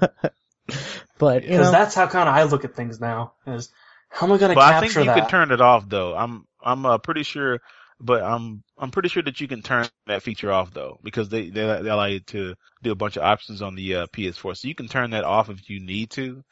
but 1.18 1.44
you 1.44 1.50
because 1.50 1.66
know, 1.66 1.72
that's 1.72 1.94
how 1.94 2.08
kind 2.08 2.30
of 2.30 2.36
I 2.36 2.44
look 2.44 2.64
at 2.64 2.74
things 2.74 3.02
now. 3.02 3.34
Is 3.48 3.70
how 4.08 4.28
am 4.28 4.32
I 4.34 4.38
going 4.38 4.50
to 4.52 4.56
capture 4.56 4.72
that? 4.72 4.78
I 4.78 4.80
think 4.80 4.96
you 4.96 5.04
that? 5.06 5.20
can 5.20 5.30
turn 5.30 5.52
it 5.52 5.60
off 5.60 5.90
though. 5.90 6.16
I'm 6.16 6.48
I'm 6.64 6.86
uh, 6.86 6.98
pretty 7.00 7.24
sure, 7.24 7.60
but 8.02 8.24
I'm 8.24 8.64
I'm 8.78 8.92
pretty 8.92 9.10
sure 9.10 9.24
that 9.24 9.40
you 9.42 9.48
can 9.48 9.62
turn 9.62 9.88
that 10.08 10.24
feature 10.24 10.52
off 10.52 10.72
though 10.74 11.00
because 11.04 11.30
they 11.30 11.50
they, 11.50 11.66
they 11.82 11.90
allow 11.90 12.06
you 12.06 12.20
to 12.22 12.56
do 12.82 12.92
a 12.92 12.96
bunch 12.96 13.18
of 13.18 13.24
options 13.24 13.62
on 13.62 13.76
the 13.76 13.96
uh, 13.96 14.08
PS4, 14.08 14.56
so 14.58 14.68
you 14.68 14.76
can 14.76 14.88
turn 14.88 15.12
that 15.12 15.24
off 15.26 15.50
if 15.50 15.70
you 15.70 15.80
need 15.80 16.10
to, 16.12 16.44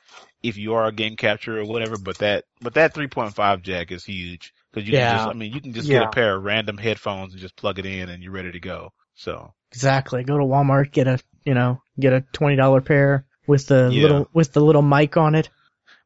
if 0.43 0.57
you 0.57 0.73
are 0.75 0.85
a 0.85 0.91
game 0.91 1.15
capture 1.15 1.59
or 1.59 1.65
whatever. 1.65 1.97
But 1.97 2.17
that 2.19 2.45
but 2.61 2.73
that 2.75 2.93
3.5 2.93 3.61
jack 3.61 3.91
is 3.91 4.03
huge 4.03 4.53
because 4.71 4.87
you 4.87 4.93
Yeah. 4.93 5.07
can 5.09 5.17
just 5.17 5.27
I 5.29 5.33
mean 5.33 5.53
you 5.53 5.61
can 5.61 5.73
just 5.73 5.89
get 5.89 6.01
a 6.03 6.07
pair 6.07 6.35
of 6.35 6.43
random 6.43 6.77
headphones 6.77 7.33
and 7.33 7.41
just 7.41 7.55
plug 7.55 7.79
it 7.79 7.85
in 7.85 8.09
and 8.09 8.21
you're 8.21 8.33
ready 8.33 8.51
to 8.51 8.59
go. 8.59 8.91
So 9.15 9.53
exactly. 9.71 10.23
Go 10.23 10.37
to 10.37 10.43
Walmart, 10.43 10.91
get 10.91 11.07
a 11.07 11.19
you 11.45 11.53
know 11.53 11.81
get 11.99 12.13
a 12.13 12.21
twenty 12.33 12.55
dollar 12.57 12.81
pair 12.81 13.25
with 13.47 13.67
the 13.67 13.89
Yeah. 13.89 14.01
little 14.03 14.29
with 14.33 14.51
the 14.51 14.59
little 14.61 14.81
mic 14.81 15.15
on 15.17 15.33
it. 15.35 15.49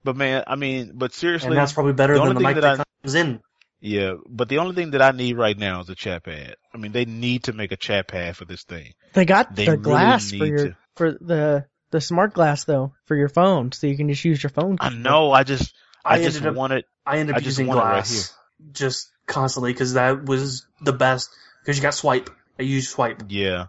but 0.04 0.16
man, 0.16 0.44
I 0.48 0.56
mean, 0.56 0.92
but 0.96 1.14
seriously, 1.14 1.50
and 1.50 1.58
that's 1.58 1.74
probably 1.74 1.94
better 1.94 2.14
the 2.14 2.24
than 2.26 2.36
the 2.36 2.40
mic 2.42 2.56
that 2.56 2.62
that, 2.62 2.80
I- 2.80 2.84
comes 3.04 3.16
in. 3.16 3.42
Yeah. 3.82 4.14
But 4.28 4.50
the 4.50 4.60
only 4.60 4.76
thing 4.76 4.92
that 4.92 5.02
I 5.02 5.12
need 5.12 5.38
right 5.38 5.58
now 5.58 5.82
is 5.82 5.90
a 5.90 5.96
chat 5.96 6.24
pad. 6.24 6.56
I 6.74 6.78
mean, 6.78 6.92
they 6.92 7.06
need 7.06 7.44
to 7.46 7.54
make 7.54 7.72
a 7.72 7.78
chat 7.78 8.08
pad 8.08 8.38
for 8.38 8.46
this 8.46 8.64
thing. 8.64 8.94
They 9.14 9.26
got 9.26 9.56
They 9.56 9.66
the 9.66 9.72
really 9.72 9.84
glass 9.84 10.32
for 10.32 10.46
your 10.46 10.68
to. 10.70 10.78
for 10.96 11.12
the 11.12 11.66
the 11.92 12.02
smart 12.02 12.34
glass 12.34 12.64
though 12.64 12.94
for 13.06 13.16
your 13.16 13.30
phone, 13.30 13.72
so 13.72 13.88
you 13.88 13.98
can 13.98 14.08
just 14.10 14.24
use 14.24 14.42
your 14.42 14.50
phone. 14.52 14.78
I 14.80 14.90
know. 14.90 15.32
I 15.32 15.44
just 15.44 15.74
I, 16.06 16.14
I 16.14 16.18
just 16.18 16.38
ended 16.38 16.50
up 16.52 16.56
wanted. 16.56 16.86
I 17.06 17.18
ended 17.18 17.36
I 17.36 17.40
up 17.40 17.44
just 17.44 17.58
using 17.58 17.68
want 17.68 17.80
it 17.80 17.84
right 17.84 18.04
glass 18.04 18.34
just 18.72 19.12
constantly 19.26 19.74
because 19.74 19.94
that 19.94 20.24
was 20.26 20.66
the 20.82 20.94
best 20.94 21.30
because 21.62 21.78
you 21.78 21.82
got 21.82 21.94
swipe. 21.94 22.30
I 22.60 22.64
used 22.64 22.90
swipe. 22.90 23.24
Yeah. 23.30 23.68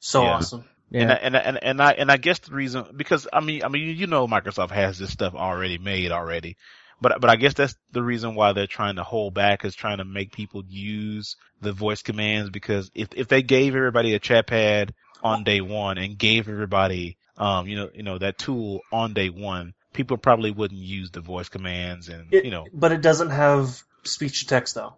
So 0.00 0.22
Yeah. 0.22 0.30
awesome. 0.36 0.64
And, 0.92 1.08
Yeah, 1.08 1.12
I, 1.14 1.16
and 1.18 1.36
I- 1.36 1.40
and 1.40 1.58
and 1.62 1.82
I 1.82 1.92
and 1.92 2.10
I 2.10 2.16
guess 2.16 2.38
the 2.40 2.52
reason 2.54 2.84
because 2.96 3.28
I 3.32 3.40
mean 3.40 3.62
I 3.62 3.68
mean 3.68 3.96
you 3.96 4.06
know 4.08 4.26
Microsoft 4.26 4.70
has 4.72 4.98
this 4.98 5.10
stuff 5.12 5.34
already 5.34 5.78
made 5.78 6.10
already, 6.10 6.56
but 7.00 7.20
but 7.20 7.30
I 7.30 7.36
guess 7.36 7.54
that's 7.54 7.76
the 7.92 8.02
reason 8.02 8.34
why 8.34 8.52
they're 8.52 8.66
trying 8.66 8.96
to 8.96 9.02
hold 9.02 9.34
back 9.34 9.64
is 9.64 9.74
trying 9.74 9.98
to 9.98 10.04
make 10.04 10.32
people 10.32 10.62
use 10.68 11.36
the 11.60 11.72
voice 11.72 12.02
commands 12.02 12.50
because 12.50 12.90
if 12.94 13.08
if 13.14 13.28
they 13.28 13.42
gave 13.42 13.74
everybody 13.74 14.14
a 14.14 14.18
chat 14.18 14.46
pad 14.46 14.94
on 15.22 15.44
day 15.44 15.60
one 15.60 15.98
and 15.98 16.18
gave 16.18 16.48
everybody 16.48 17.16
um 17.36 17.66
you 17.66 17.76
know 17.76 17.90
you 17.94 18.02
know 18.02 18.18
that 18.18 18.38
tool 18.38 18.80
on 18.92 19.14
day 19.14 19.30
one, 19.30 19.74
people 19.92 20.16
probably 20.16 20.50
wouldn't 20.50 20.80
use 20.80 21.10
the 21.10 21.20
voice 21.20 21.48
commands 21.48 22.08
and 22.08 22.32
It- 22.32 22.44
you 22.44 22.50
know 22.50 22.66
But 22.72 22.92
it 22.92 23.02
doesn't 23.02 23.30
have 23.30 23.82
speech 24.04 24.40
to 24.40 24.46
text 24.46 24.74
though. 24.74 24.94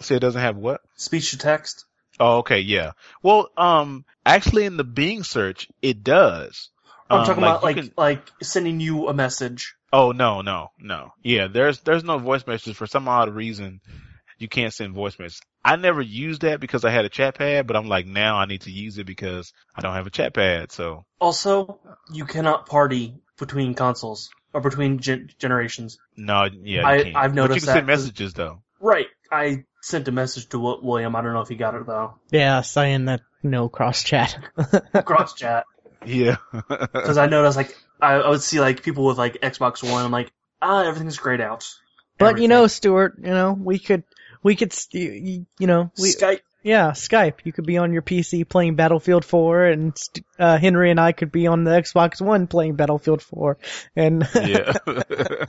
So 0.00 0.14
it 0.14 0.20
doesn't 0.20 0.40
have 0.40 0.56
what 0.56 0.80
Speech 0.96 1.30
to 1.30 1.38
text. 1.38 1.84
Oh, 2.20 2.38
okay, 2.38 2.60
yeah. 2.60 2.92
Well, 3.22 3.48
um, 3.56 4.04
actually, 4.24 4.64
in 4.66 4.76
the 4.76 4.84
Bing 4.84 5.24
search, 5.24 5.68
it 5.82 6.04
does. 6.04 6.70
I'm 7.10 7.20
Um, 7.20 7.26
talking 7.26 7.42
like, 7.42 7.50
about 7.50 7.62
like 7.62 7.76
can- 7.76 7.92
like 7.96 8.32
sending 8.42 8.80
you 8.80 9.08
a 9.08 9.14
message. 9.14 9.74
Oh 9.92 10.12
no, 10.12 10.40
no, 10.40 10.68
no. 10.78 11.12
Yeah, 11.22 11.46
there's 11.48 11.80
there's 11.80 12.02
no 12.04 12.18
voice 12.18 12.46
messages 12.46 12.76
for 12.76 12.86
some 12.86 13.06
odd 13.08 13.28
reason. 13.34 13.80
You 14.38 14.48
can't 14.48 14.72
send 14.72 14.94
voice 14.94 15.18
messages. 15.18 15.40
I 15.64 15.76
never 15.76 16.02
used 16.02 16.42
that 16.42 16.60
because 16.60 16.84
I 16.84 16.90
had 16.90 17.04
a 17.04 17.08
chat 17.08 17.36
pad, 17.36 17.66
but 17.66 17.76
I'm 17.76 17.88
like 17.88 18.06
now 18.06 18.36
I 18.36 18.46
need 18.46 18.62
to 18.62 18.70
use 18.70 18.98
it 18.98 19.04
because 19.06 19.52
I 19.76 19.80
don't 19.80 19.94
have 19.94 20.06
a 20.06 20.10
chat 20.10 20.34
pad. 20.34 20.72
So 20.72 21.04
Also, 21.20 21.78
you 22.12 22.24
cannot 22.24 22.66
party 22.66 23.14
between 23.38 23.74
consoles 23.74 24.30
or 24.52 24.60
between 24.60 24.98
gen- 24.98 25.28
generations. 25.38 25.98
no, 26.16 26.44
yeah, 26.62 26.86
I- 26.86 26.94
you 26.96 27.02
can't. 27.04 27.16
I've 27.16 27.34
but 27.34 27.42
you 27.42 27.48
noticed 27.48 27.66
can 27.66 27.74
send 27.74 27.88
that 27.88 27.92
'cause- 27.92 28.02
messages 28.04 28.34
though. 28.34 28.62
Right. 28.80 29.06
I 29.30 29.64
sent 29.82 30.08
a 30.08 30.12
message 30.12 30.48
to 30.50 30.58
William. 30.58 31.14
I 31.16 31.22
don't 31.22 31.32
know 31.34 31.40
if 31.40 31.48
he 31.48 31.54
got 31.56 31.74
it 31.74 31.86
though. 31.86 32.14
yeah, 32.30 32.60
saying 32.62 33.06
that 33.06 33.20
no 33.42 33.68
cross 33.68 34.02
chat. 34.02 34.36
Cross 35.04 35.34
chat 35.34 35.64
Yeah. 36.06 36.36
because 36.68 37.18
I 37.18 37.26
noticed 37.26 37.56
like 37.56 37.76
I, 38.00 38.14
I 38.14 38.28
would 38.30 38.42
see 38.42 38.60
like 38.60 38.82
people 38.82 39.04
with 39.06 39.18
like 39.18 39.40
Xbox 39.40 39.88
One. 39.88 40.04
I'm 40.04 40.12
like, 40.12 40.32
ah, 40.60 40.84
everything's 40.84 41.18
grayed 41.18 41.40
out. 41.40 41.72
But 42.18 42.38
you 42.38 42.48
know, 42.48 42.66
Stuart, 42.66 43.14
you 43.18 43.30
know, 43.30 43.52
we 43.52 43.78
could, 43.78 44.04
we 44.42 44.56
could, 44.56 44.74
you 44.92 45.46
you 45.58 45.66
know, 45.66 45.90
we, 45.98 46.10
Skype. 46.10 46.40
yeah, 46.62 46.90
Skype. 46.90 47.38
You 47.44 47.52
could 47.52 47.66
be 47.66 47.76
on 47.78 47.92
your 47.92 48.02
PC 48.02 48.48
playing 48.48 48.76
Battlefield 48.76 49.24
4, 49.24 49.66
and 49.66 49.98
st- 49.98 50.24
uh, 50.38 50.58
Henry 50.58 50.90
and 50.90 51.00
I 51.00 51.12
could 51.12 51.32
be 51.32 51.46
on 51.46 51.64
the 51.64 51.72
Xbox 51.72 52.20
One 52.20 52.46
playing 52.46 52.76
Battlefield 52.76 53.22
4, 53.22 53.58
and 53.96 54.28
yeah. 54.34 54.74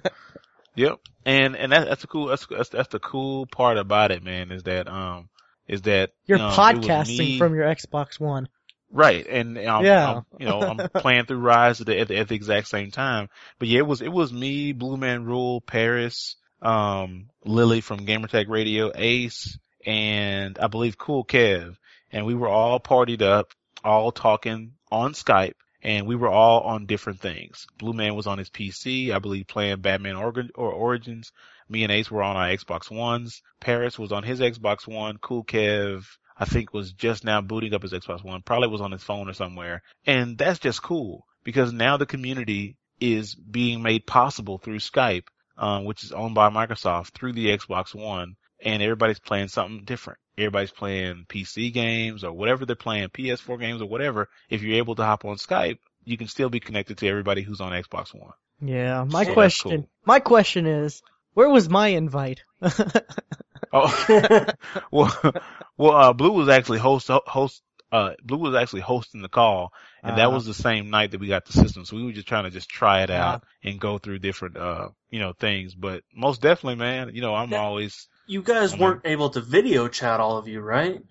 yep. 0.75 0.99
And 1.25 1.55
and 1.55 1.71
that, 1.71 1.87
that's 1.87 2.01
the 2.01 2.07
cool 2.07 2.27
that's, 2.27 2.45
that's 2.47 2.69
that's 2.69 2.89
the 2.89 2.99
cool 2.99 3.45
part 3.45 3.77
about 3.77 4.11
it, 4.11 4.23
man, 4.23 4.51
is 4.51 4.63
that 4.63 4.87
um 4.87 5.29
is 5.67 5.83
that 5.83 6.11
you're 6.25 6.39
um, 6.39 6.51
podcasting 6.51 7.37
from 7.37 7.55
your 7.55 7.65
Xbox 7.65 8.19
One. 8.19 8.47
Right, 8.91 9.25
and 9.27 9.57
I'm, 9.57 9.83
Yeah. 9.83 10.13
I'm, 10.13 10.25
you 10.39 10.45
know 10.45 10.61
I'm 10.61 10.89
playing 10.89 11.25
through 11.25 11.41
Ryse 11.41 11.81
at 11.81 11.87
the, 11.87 11.99
at 11.99 12.07
the 12.07 12.17
at 12.17 12.27
the 12.29 12.35
exact 12.35 12.67
same 12.67 12.91
time. 12.91 13.29
But 13.59 13.67
yeah, 13.67 13.79
it 13.79 13.87
was 13.87 14.01
it 14.01 14.11
was 14.11 14.31
me, 14.31 14.71
Blue 14.71 14.97
Man 14.97 15.25
Rule, 15.25 15.61
Paris, 15.61 16.35
um, 16.61 17.29
Lily 17.43 17.81
from 17.81 18.05
Gamertag 18.05 18.47
Radio, 18.47 18.91
Ace, 18.95 19.57
and 19.85 20.57
I 20.59 20.67
believe 20.67 20.97
Cool 20.97 21.25
Kev, 21.25 21.75
and 22.11 22.25
we 22.25 22.35
were 22.35 22.47
all 22.47 22.79
partied 22.79 23.21
up, 23.21 23.51
all 23.83 24.11
talking 24.11 24.73
on 24.91 25.13
Skype. 25.13 25.55
And 25.83 26.07
we 26.07 26.15
were 26.15 26.29
all 26.29 26.61
on 26.61 26.87
different 26.87 27.19
things. 27.19 27.67
Blue 27.77 27.93
Man 27.93 28.15
was 28.15 28.25
on 28.25 28.39
his 28.39 28.49
PC, 28.49 29.11
I 29.13 29.19
believe, 29.19 29.45
playing 29.45 29.81
Batman 29.81 30.15
Origin, 30.15 30.49
or 30.55 30.71
Origins. 30.71 31.31
Me 31.69 31.83
and 31.83 31.91
Ace 31.91 32.09
were 32.09 32.23
on 32.23 32.35
our 32.35 32.47
Xbox 32.47 32.89
Ones. 32.89 33.43
Paris 33.59 33.99
was 33.99 34.11
on 34.11 34.23
his 34.23 34.39
Xbox 34.39 34.87
One. 34.87 35.17
Cool 35.17 35.43
Kev, 35.43 36.05
I 36.37 36.45
think 36.45 36.73
was 36.73 36.91
just 36.91 37.23
now 37.23 37.41
booting 37.41 37.73
up 37.73 37.81
his 37.81 37.93
Xbox 37.93 38.23
One, 38.23 38.41
probably 38.41 38.67
was 38.67 38.81
on 38.81 38.91
his 38.91 39.03
phone 39.03 39.29
or 39.29 39.33
somewhere. 39.33 39.81
And 40.05 40.37
that's 40.37 40.59
just 40.59 40.83
cool 40.83 41.25
because 41.43 41.71
now 41.71 41.97
the 41.97 42.05
community 42.05 42.77
is 42.99 43.35
being 43.35 43.81
made 43.81 44.05
possible 44.05 44.57
through 44.57 44.79
Skype, 44.79 45.27
um, 45.57 45.85
which 45.85 46.03
is 46.03 46.11
owned 46.11 46.35
by 46.35 46.49
Microsoft 46.49 47.11
through 47.11 47.33
the 47.33 47.47
Xbox 47.57 47.93
One 47.95 48.35
and 48.63 48.81
everybody's 48.81 49.19
playing 49.19 49.47
something 49.49 49.83
different. 49.85 50.19
Everybody's 50.37 50.71
playing 50.71 51.25
PC 51.29 51.73
games 51.73 52.23
or 52.23 52.33
whatever 52.33 52.65
they're 52.65 52.75
playing, 52.75 53.09
PS4 53.09 53.59
games 53.59 53.81
or 53.81 53.87
whatever. 53.87 54.27
If 54.49 54.61
you're 54.61 54.77
able 54.77 54.95
to 54.95 55.03
hop 55.03 55.23
on 55.23 55.37
Skype, 55.37 55.77
you 56.03 56.17
can 56.17 56.27
still 56.27 56.49
be 56.49 56.59
connected 56.59 56.97
to 56.97 57.07
everybody 57.07 57.41
who's 57.41 57.61
on 57.61 57.71
Xbox 57.71 58.13
One. 58.13 58.33
Yeah, 58.61 59.03
my 59.05 59.25
So 59.25 59.33
question, 59.33 59.71
cool. 59.81 59.89
my 60.05 60.19
question 60.19 60.65
is, 60.65 61.01
where 61.33 61.49
was 61.49 61.69
my 61.69 61.89
invite? 61.89 62.43
Oh, 63.75 64.47
well, 64.91 65.33
well, 65.77 65.91
uh, 65.97 66.13
Blue 66.13 66.31
was 66.31 66.49
actually 66.49 66.79
host, 66.79 67.09
host, 67.09 67.63
uh, 67.91 68.13
Blue 68.23 68.37
was 68.39 68.55
actually 68.55 68.81
hosting 68.81 69.21
the 69.21 69.29
call 69.29 69.73
and 70.03 70.17
that 70.17 70.31
Uh, 70.31 70.33
was 70.33 70.45
the 70.45 70.53
same 70.55 70.89
night 70.91 71.11
that 71.11 71.21
we 71.21 71.27
got 71.27 71.45
the 71.45 71.53
system. 71.53 71.85
So 71.85 71.97
we 71.97 72.05
were 72.05 72.13
just 72.13 72.27
trying 72.27 72.45
to 72.45 72.51
just 72.51 72.69
try 72.69 73.03
it 73.03 73.11
Yeah. 73.13 73.39
out 73.39 73.43
and 73.63 73.79
go 73.79 73.99
through 73.99 74.19
different, 74.19 74.57
uh, 74.57 74.89
you 75.11 75.19
know, 75.19 75.33
things. 75.33 75.75
But 75.75 76.03
most 76.15 76.41
definitely, 76.41 76.77
man, 76.77 77.11
you 77.15 77.21
know, 77.21 77.35
I'm 77.35 77.53
Yeah. 77.53 77.57
always, 77.57 78.07
You 78.27 78.43
guys 78.43 78.75
Mhm. 78.75 78.77
weren't 78.77 79.01
able 79.05 79.29
to 79.31 79.41
video 79.41 79.87
chat 79.87 80.19
all 80.19 80.37
of 80.37 80.47
you, 80.47 80.61
right? 80.61 81.01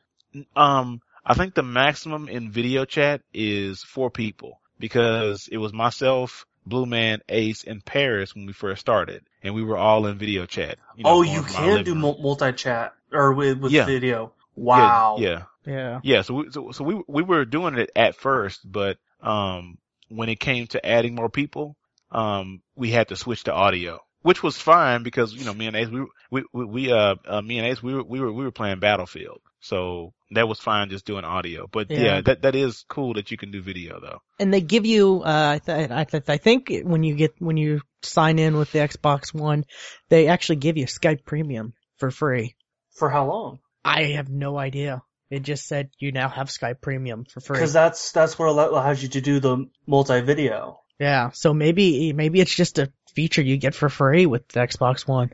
Um, 0.57 1.01
I 1.25 1.35
think 1.35 1.55
the 1.55 1.63
maximum 1.63 2.29
in 2.29 2.51
video 2.53 2.85
chat 2.85 3.23
is 3.33 3.83
four 3.83 4.11
people 4.11 4.61
because 4.79 5.49
it 5.51 5.59
was 5.59 5.73
myself, 5.73 6.47
Blue 6.67 6.87
Man, 6.87 7.21
Ace, 7.29 7.65
and 7.65 7.85
Paris 7.85 8.35
when 8.35 8.47
we 8.47 8.53
first 8.53 8.81
started, 8.81 9.23
and 9.43 9.55
we 9.55 9.63
were 9.63 9.77
all 9.77 10.07
in 10.07 10.19
video 10.19 10.47
chat. 10.47 10.79
know, 11.05 11.11
oh, 11.11 11.23
you 11.23 11.43
can 11.43 11.85
do 11.85 11.95
multi-chat 11.95 12.95
or 13.13 13.33
with, 13.33 13.59
with 13.59 13.73
Yeah. 13.73 13.85
video. 13.85 14.33
Wow. 14.57 15.17
Yeah, 15.19 15.29
yeah, 15.29 15.45
yeah, 15.75 16.01
yeah. 16.03 16.23
So 16.23 16.35
we, 16.35 16.51
so, 16.51 16.73
so 16.73 16.85
we 16.85 17.03
we 17.07 17.23
were 17.23 17.45
doing 17.45 17.77
it 17.77 17.91
at 17.97 18.15
first, 18.15 18.61
but 18.71 18.99
um, 19.21 19.79
when 20.09 20.29
it 20.29 20.39
came 20.41 20.67
to 20.69 20.87
adding 20.87 21.15
more 21.15 21.29
people, 21.29 21.77
um, 22.11 22.63
we 22.77 22.91
had 22.91 23.09
to 23.09 23.17
switch 23.17 23.45
to 23.45 23.53
audio, 23.53 24.01
which 24.25 24.43
was 24.43 24.57
fine 24.57 25.03
because 25.03 25.35
you 25.35 25.45
know 25.45 25.53
me 25.53 25.67
and 25.67 25.77
Ace, 25.77 25.89
we 25.89 26.01
we 26.31 26.45
we, 26.53 26.65
we 26.65 26.93
uh, 26.93 27.15
uh 27.29 27.43
me 27.43 27.59
and 27.59 27.69
Ace, 27.69 27.83
we 27.83 27.95
were 27.95 28.03
we 28.03 28.21
were 28.21 28.33
we 28.33 28.43
were 28.43 28.51
playing 28.51 28.81
Battlefield, 28.81 29.41
so 29.61 30.15
that 30.31 30.49
was 30.49 30.59
fine 30.59 30.89
just 30.89 31.05
doing 31.05 31.25
audio. 31.25 31.69
But 31.71 31.91
yeah, 31.91 32.01
Yeah. 32.01 32.21
that 32.23 32.43
that 32.43 32.55
is 32.57 32.85
cool 32.89 33.15
that 33.15 33.31
you 33.31 33.37
can 33.37 33.51
do 33.51 33.61
video 33.61 34.01
though. 34.01 34.23
and 34.41 34.53
they 34.53 34.63
give 34.63 34.87
you, 34.87 35.23
uh, 35.23 35.57
I, 35.57 35.59
th- 35.59 35.91
I, 35.91 36.05
th- 36.05 36.29
I 36.29 36.39
think 36.39 36.73
when 36.83 37.03
you 37.05 37.15
get 37.15 37.35
when 37.39 37.59
you 37.59 37.83
sign 38.03 38.39
in 38.39 38.57
with 38.57 38.73
the 38.73 38.79
Xbox 38.79 39.35
One, 39.35 39.65
they 40.09 40.27
actually 40.29 40.57
give 40.57 40.79
you 40.79 40.87
Skype 40.87 41.25
Premium 41.27 41.75
for 41.99 42.11
free. 42.11 42.57
For 42.93 43.11
how 43.11 43.27
long? 43.27 43.59
I 43.85 44.05
have 44.17 44.31
no 44.31 44.57
idea. 44.59 45.03
It 45.31 45.43
just 45.43 45.67
said 45.67 45.91
you 45.99 46.13
now 46.13 46.29
have 46.31 46.49
Skype 46.49 46.81
Premium 46.81 47.27
for 47.27 47.41
free. 47.41 47.57
Because 47.59 47.75
that's 47.75 48.13
that's 48.13 48.39
what 48.39 48.49
allows 48.49 49.03
you 49.03 49.11
to 49.11 49.21
do 49.21 49.39
the 49.41 49.67
multi-video. 49.87 50.81
Yeah, 50.99 51.31
so 51.33 51.53
maybe 51.53 52.13
maybe 52.13 52.41
it's 52.41 52.55
just 52.55 52.79
a 52.79 52.91
feature 53.15 53.43
you 53.43 53.57
get 53.57 53.75
for 53.75 53.89
free 53.89 54.27
with 54.27 54.47
the 54.49 54.61
Xbox 54.61 55.07
One. 55.07 55.31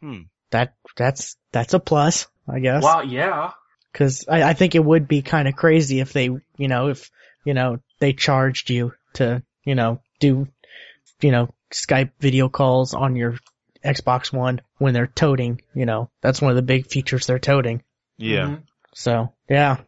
Hmm. 0.00 0.22
That 0.50 0.74
that's 0.96 1.36
that's 1.52 1.74
a 1.74 1.80
plus, 1.80 2.26
I 2.48 2.58
guess. 2.60 2.82
Wow. 2.82 3.02
Yeah. 3.02 3.52
Because 3.92 4.26
I, 4.28 4.42
I 4.42 4.54
think 4.54 4.74
it 4.74 4.84
would 4.84 5.08
be 5.08 5.22
kind 5.22 5.48
of 5.48 5.56
crazy 5.56 6.00
if 6.00 6.12
they, 6.12 6.24
you 6.24 6.68
know, 6.68 6.88
if 6.88 7.10
you 7.44 7.54
know 7.54 7.78
they 7.98 8.12
charged 8.12 8.70
you 8.70 8.92
to, 9.14 9.42
you 9.64 9.74
know, 9.74 10.00
do, 10.20 10.48
you 11.20 11.30
know, 11.30 11.54
Skype 11.72 12.12
video 12.20 12.48
calls 12.48 12.94
on 12.94 13.16
your 13.16 13.38
Xbox 13.84 14.32
One 14.32 14.60
when 14.78 14.94
they're 14.94 15.06
toting. 15.06 15.62
You 15.74 15.86
know, 15.86 16.10
that's 16.20 16.40
one 16.40 16.50
of 16.50 16.56
the 16.56 16.62
big 16.62 16.86
features 16.86 17.26
they're 17.26 17.38
toting. 17.38 17.82
Yeah. 18.16 18.46
Mhm. 18.46 18.62
So 18.94 19.32
yeah. 19.48 19.78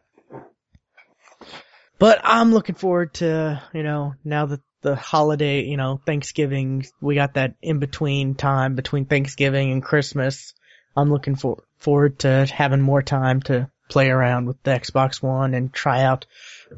But 1.99 2.19
I'm 2.23 2.51
looking 2.51 2.75
forward 2.75 3.13
to, 3.15 3.61
you 3.73 3.83
know, 3.83 4.15
now 4.25 4.45
that 4.47 4.61
the 4.83 4.95
holiday, 4.95 5.63
you 5.63 5.77
know, 5.77 5.99
Thanksgiving, 6.05 6.85
we 7.01 7.15
got 7.15 7.33
that 7.35 7.55
in 7.61 7.79
between 7.79 8.35
time 8.35 8.75
between 8.75 9.05
Thanksgiving 9.05 9.71
and 9.71 9.81
Christmas. 9.81 10.53
I'm 10.95 11.11
looking 11.11 11.35
for, 11.35 11.63
forward 11.77 12.19
to 12.19 12.45
having 12.45 12.81
more 12.81 13.01
time 13.01 13.41
to 13.43 13.71
play 13.89 14.09
around 14.09 14.45
with 14.45 14.61
the 14.63 14.71
Xbox 14.71 15.21
One 15.21 15.53
and 15.53 15.73
try 15.73 16.03
out 16.03 16.25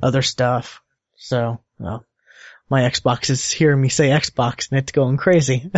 other 0.02 0.22
stuff. 0.22 0.82
So, 1.18 1.60
well, 1.78 2.06
my 2.70 2.82
Xbox 2.82 3.30
is 3.30 3.52
hearing 3.52 3.82
me 3.82 3.90
say 3.90 4.10
Xbox 4.10 4.72
and 4.72 4.80
it's 4.80 4.92
going 4.92 5.18
crazy. 5.18 5.70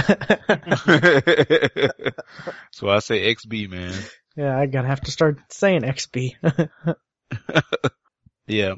so 2.72 2.90
I 2.90 3.00
say 3.00 3.34
XB, 3.34 3.70
man. 3.70 3.94
yeah, 4.36 4.58
I 4.58 4.68
gotta 4.68 4.88
have 4.88 5.02
to 5.02 5.12
start 5.12 5.40
saying 5.50 5.82
XB. 5.82 6.36
Yeah, 8.48 8.76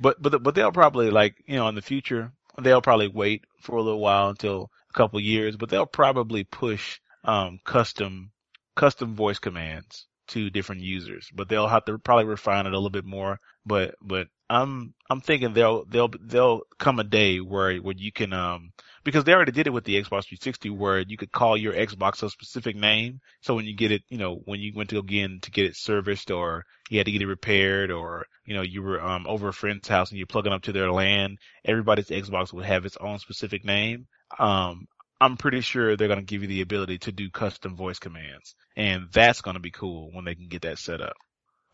but 0.00 0.20
but 0.20 0.42
but 0.42 0.54
they'll 0.54 0.72
probably 0.72 1.10
like 1.10 1.36
you 1.46 1.56
know 1.56 1.68
in 1.68 1.76
the 1.76 1.82
future 1.82 2.32
they'll 2.60 2.82
probably 2.82 3.08
wait 3.08 3.44
for 3.60 3.76
a 3.76 3.82
little 3.82 4.00
while 4.00 4.28
until 4.30 4.70
a 4.90 4.92
couple 4.92 5.20
years, 5.20 5.56
but 5.56 5.68
they'll 5.68 5.86
probably 5.86 6.44
push 6.44 7.00
um 7.24 7.58
custom 7.64 8.32
custom 8.74 9.14
voice 9.14 9.38
commands 9.38 10.06
to 10.28 10.50
different 10.50 10.80
users, 10.82 11.30
but 11.34 11.48
they'll 11.48 11.68
have 11.68 11.84
to 11.84 11.98
probably 11.98 12.24
refine 12.24 12.66
it 12.66 12.72
a 12.72 12.76
little 12.76 12.90
bit 12.90 13.04
more. 13.04 13.38
But 13.66 13.94
but 14.02 14.28
I'm 14.48 14.94
I'm 15.10 15.20
thinking 15.20 15.52
they'll 15.52 15.84
they'll 15.86 16.10
they'll 16.20 16.62
come 16.78 16.98
a 16.98 17.04
day 17.04 17.38
where 17.40 17.76
where 17.78 17.94
you 17.96 18.12
can 18.12 18.32
um 18.32 18.72
because 19.04 19.24
they 19.24 19.32
already 19.32 19.52
did 19.52 19.66
it 19.66 19.72
with 19.72 19.84
the 19.84 19.96
Xbox 19.96 20.26
360 20.26 20.70
where 20.70 21.00
you 21.00 21.16
could 21.16 21.32
call 21.32 21.56
your 21.56 21.72
Xbox 21.72 22.22
a 22.22 22.30
specific 22.30 22.76
name. 22.76 23.20
So 23.40 23.54
when 23.54 23.64
you 23.64 23.74
get 23.74 23.92
it, 23.92 24.02
you 24.08 24.18
know, 24.18 24.40
when 24.44 24.60
you 24.60 24.72
went 24.74 24.90
to 24.90 24.98
again 24.98 25.38
to 25.42 25.50
get 25.50 25.66
it 25.66 25.76
serviced 25.76 26.30
or 26.30 26.64
you 26.90 26.98
had 26.98 27.06
to 27.06 27.12
get 27.12 27.22
it 27.22 27.26
repaired 27.26 27.90
or, 27.90 28.26
you 28.44 28.54
know, 28.54 28.62
you 28.62 28.82
were 28.82 29.02
um 29.02 29.26
over 29.26 29.48
a 29.48 29.52
friend's 29.52 29.88
house 29.88 30.10
and 30.10 30.18
you're 30.18 30.26
plugging 30.26 30.52
up 30.52 30.62
to 30.62 30.72
their 30.72 30.90
LAN, 30.90 31.36
everybody's 31.64 32.08
Xbox 32.08 32.52
would 32.52 32.64
have 32.64 32.86
its 32.86 32.96
own 32.98 33.18
specific 33.18 33.64
name. 33.64 34.06
Um 34.38 34.86
I'm 35.20 35.36
pretty 35.36 35.60
sure 35.60 35.96
they're 35.96 36.08
going 36.08 36.18
to 36.18 36.24
give 36.24 36.42
you 36.42 36.48
the 36.48 36.62
ability 36.62 36.98
to 36.98 37.12
do 37.12 37.30
custom 37.30 37.76
voice 37.76 38.00
commands. 38.00 38.56
And 38.76 39.06
that's 39.12 39.40
going 39.40 39.54
to 39.54 39.60
be 39.60 39.70
cool 39.70 40.10
when 40.12 40.24
they 40.24 40.34
can 40.34 40.48
get 40.48 40.62
that 40.62 40.80
set 40.80 41.00
up. 41.00 41.14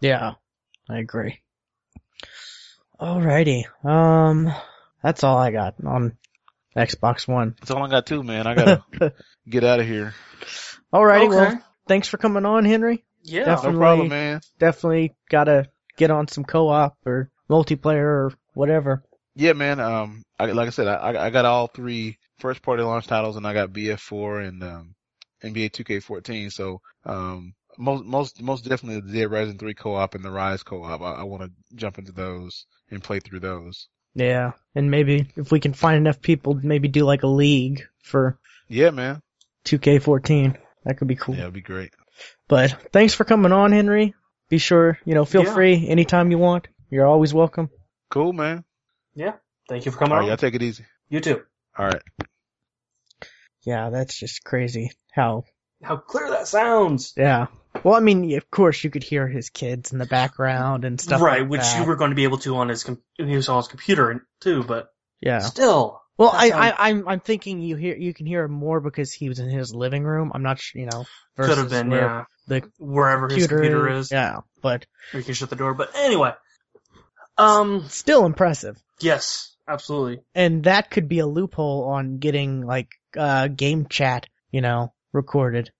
Yeah, 0.00 0.34
I 0.86 0.98
agree. 0.98 1.40
Alrighty. 3.00 3.64
Um, 3.82 4.52
that's 5.02 5.24
all 5.24 5.38
I 5.38 5.50
got 5.50 5.76
on 5.82 6.18
Xbox 6.78 7.26
One. 7.28 7.54
That's 7.58 7.70
all 7.70 7.82
I 7.84 7.88
got 7.88 8.06
too, 8.06 8.22
man. 8.22 8.46
I 8.46 8.54
got 8.54 8.82
to 8.94 9.12
get 9.48 9.64
out 9.64 9.80
of 9.80 9.86
here. 9.86 10.14
Alrighty, 10.92 11.26
Okay. 11.26 11.36
well, 11.36 11.62
thanks 11.86 12.08
for 12.08 12.16
coming 12.16 12.46
on, 12.46 12.64
Henry. 12.64 13.04
Yeah. 13.22 13.40
No 13.40 13.46
Definitely. 13.56 13.78
problem, 13.78 14.08
man. 14.08 14.40
Definitely 14.58 15.14
gotta 15.28 15.66
get 15.96 16.10
on 16.10 16.28
some 16.28 16.44
co-op 16.44 16.96
or 17.04 17.30
multiplayer 17.50 18.04
or 18.04 18.32
whatever. 18.54 19.02
Yeah, 19.34 19.52
man. 19.52 19.80
Um, 19.80 20.22
I, 20.38 20.46
like 20.46 20.68
I 20.68 20.70
said, 20.70 20.86
I, 20.88 21.26
I 21.26 21.30
got 21.30 21.44
all 21.44 21.66
three 21.66 22.18
first 22.38 22.62
party 22.62 22.82
launch 22.82 23.06
titles, 23.06 23.36
and 23.36 23.46
I 23.46 23.52
got 23.52 23.70
BF4 23.72 24.48
and 24.48 24.62
um, 24.62 24.94
NBA 25.42 25.70
2K14. 25.72 26.52
So, 26.52 26.80
um, 27.04 27.54
most 27.76 28.04
most 28.04 28.42
most 28.42 28.64
definitely 28.68 29.00
the 29.00 29.18
Dead 29.18 29.30
Rising 29.30 29.58
3 29.58 29.74
co-op 29.74 30.14
and 30.14 30.24
the 30.24 30.30
Ryse 30.30 30.64
co-op. 30.64 31.00
I, 31.02 31.20
I 31.20 31.22
want 31.24 31.42
to 31.42 31.50
jump 31.76 31.98
into 31.98 32.12
those 32.12 32.66
and 32.90 33.02
play 33.02 33.20
through 33.20 33.40
those. 33.40 33.88
Yeah, 34.18 34.52
and 34.74 34.90
maybe 34.90 35.28
if 35.36 35.52
we 35.52 35.60
can 35.60 35.72
find 35.74 35.96
enough 35.96 36.20
people, 36.20 36.54
maybe 36.54 36.88
do 36.88 37.04
like 37.04 37.22
a 37.22 37.28
league 37.28 37.86
for 38.02 38.38
Yeah, 38.68 38.90
man. 38.90 39.22
2K14. 39.64 40.56
That 40.84 40.98
could 40.98 41.08
be 41.08 41.14
cool. 41.14 41.34
Yeah, 41.36 41.42
it'd 41.42 41.54
be 41.54 41.60
great. 41.60 41.92
But 42.48 42.90
thanks 42.92 43.14
for 43.14 43.24
coming 43.24 43.52
on, 43.52 43.70
Henry. 43.72 44.14
Be 44.48 44.58
sure, 44.58 44.98
you 45.04 45.14
know, 45.14 45.24
feel 45.24 45.44
Yeah. 45.44 45.54
free 45.54 45.86
anytime 45.88 46.30
you 46.30 46.38
want. 46.38 46.66
You're 46.90 47.06
always 47.06 47.32
welcome. 47.32 47.70
Cool, 48.10 48.32
man. 48.32 48.64
Yeah. 49.14 49.34
Thank 49.68 49.84
you 49.84 49.92
for 49.92 49.98
coming 49.98 50.12
All 50.12 50.18
right, 50.18 50.22
on. 50.24 50.28
y'all 50.30 50.36
take 50.38 50.54
it 50.54 50.62
easy. 50.62 50.84
You 51.10 51.20
too. 51.20 51.42
All 51.78 51.86
right. 51.86 52.02
Yeah, 53.62 53.90
that's 53.90 54.18
just 54.18 54.42
crazy 54.42 54.90
how 55.12 55.44
How 55.82 55.96
clear 55.96 56.30
that 56.30 56.48
sounds. 56.48 57.12
Yeah. 57.16 57.46
Well, 57.84 57.94
I 57.94 58.00
mean, 58.00 58.36
of 58.36 58.50
course, 58.50 58.82
you 58.82 58.90
could 58.90 59.04
hear 59.04 59.28
his 59.28 59.50
kids 59.50 59.92
in 59.92 59.98
the 59.98 60.06
background 60.06 60.84
and 60.84 61.00
stuff. 61.00 61.20
right, 61.20 61.42
like 61.42 61.50
which 61.50 61.60
that. 61.60 61.80
you 61.80 61.86
were 61.86 61.94
going 61.96 62.10
to 62.10 62.16
be 62.16 62.24
able 62.24 62.38
to 62.38 62.56
on 62.56 62.68
his 62.68 62.82
com- 62.82 63.00
he 63.16 63.36
was 63.36 63.48
on 63.48 63.58
his 63.58 63.68
computer 63.68 64.26
too, 64.40 64.64
but 64.64 64.88
Yeah. 65.20 65.38
still. 65.40 66.02
Well, 66.16 66.30
I, 66.34 66.48
sounds- 66.50 66.74
I, 66.78 66.88
I'm, 66.88 67.08
I'm 67.08 67.20
thinking 67.20 67.60
you 67.60 67.76
hear, 67.76 67.94
you 67.96 68.12
can 68.12 68.26
hear 68.26 68.42
him 68.44 68.50
more 68.52 68.80
because 68.80 69.12
he 69.12 69.28
was 69.28 69.38
in 69.38 69.48
his 69.48 69.72
living 69.72 70.02
room. 70.02 70.32
I'm 70.34 70.42
not, 70.42 70.58
sure, 70.58 70.80
you 70.80 70.88
know, 70.90 71.04
Could 71.36 71.58
have 71.58 71.70
been, 71.70 71.92
yeah. 71.92 72.24
the 72.48 72.68
Wherever 72.78 73.28
his 73.28 73.46
computer 73.46 73.88
is, 73.88 74.10
Yeah, 74.10 74.40
but 74.60 74.84
you 75.12 75.22
can 75.22 75.34
shut 75.34 75.48
the 75.50 75.54
door. 75.56 75.74
But 75.74 75.94
anyway, 75.94 76.32
um, 77.36 77.84
still 77.88 78.26
impressive. 78.26 78.76
yes, 79.00 79.54
absolutely. 79.68 80.20
And 80.34 80.64
that 80.64 80.90
could 80.90 81.08
be 81.08 81.20
a 81.20 81.26
loophole 81.26 81.84
on 81.84 82.18
getting 82.18 82.62
like, 82.66 82.88
uh, 83.16 83.46
game 83.48 83.86
chat, 83.88 84.26
you 84.50 84.60
know, 84.60 84.92
recorded. 85.12 85.70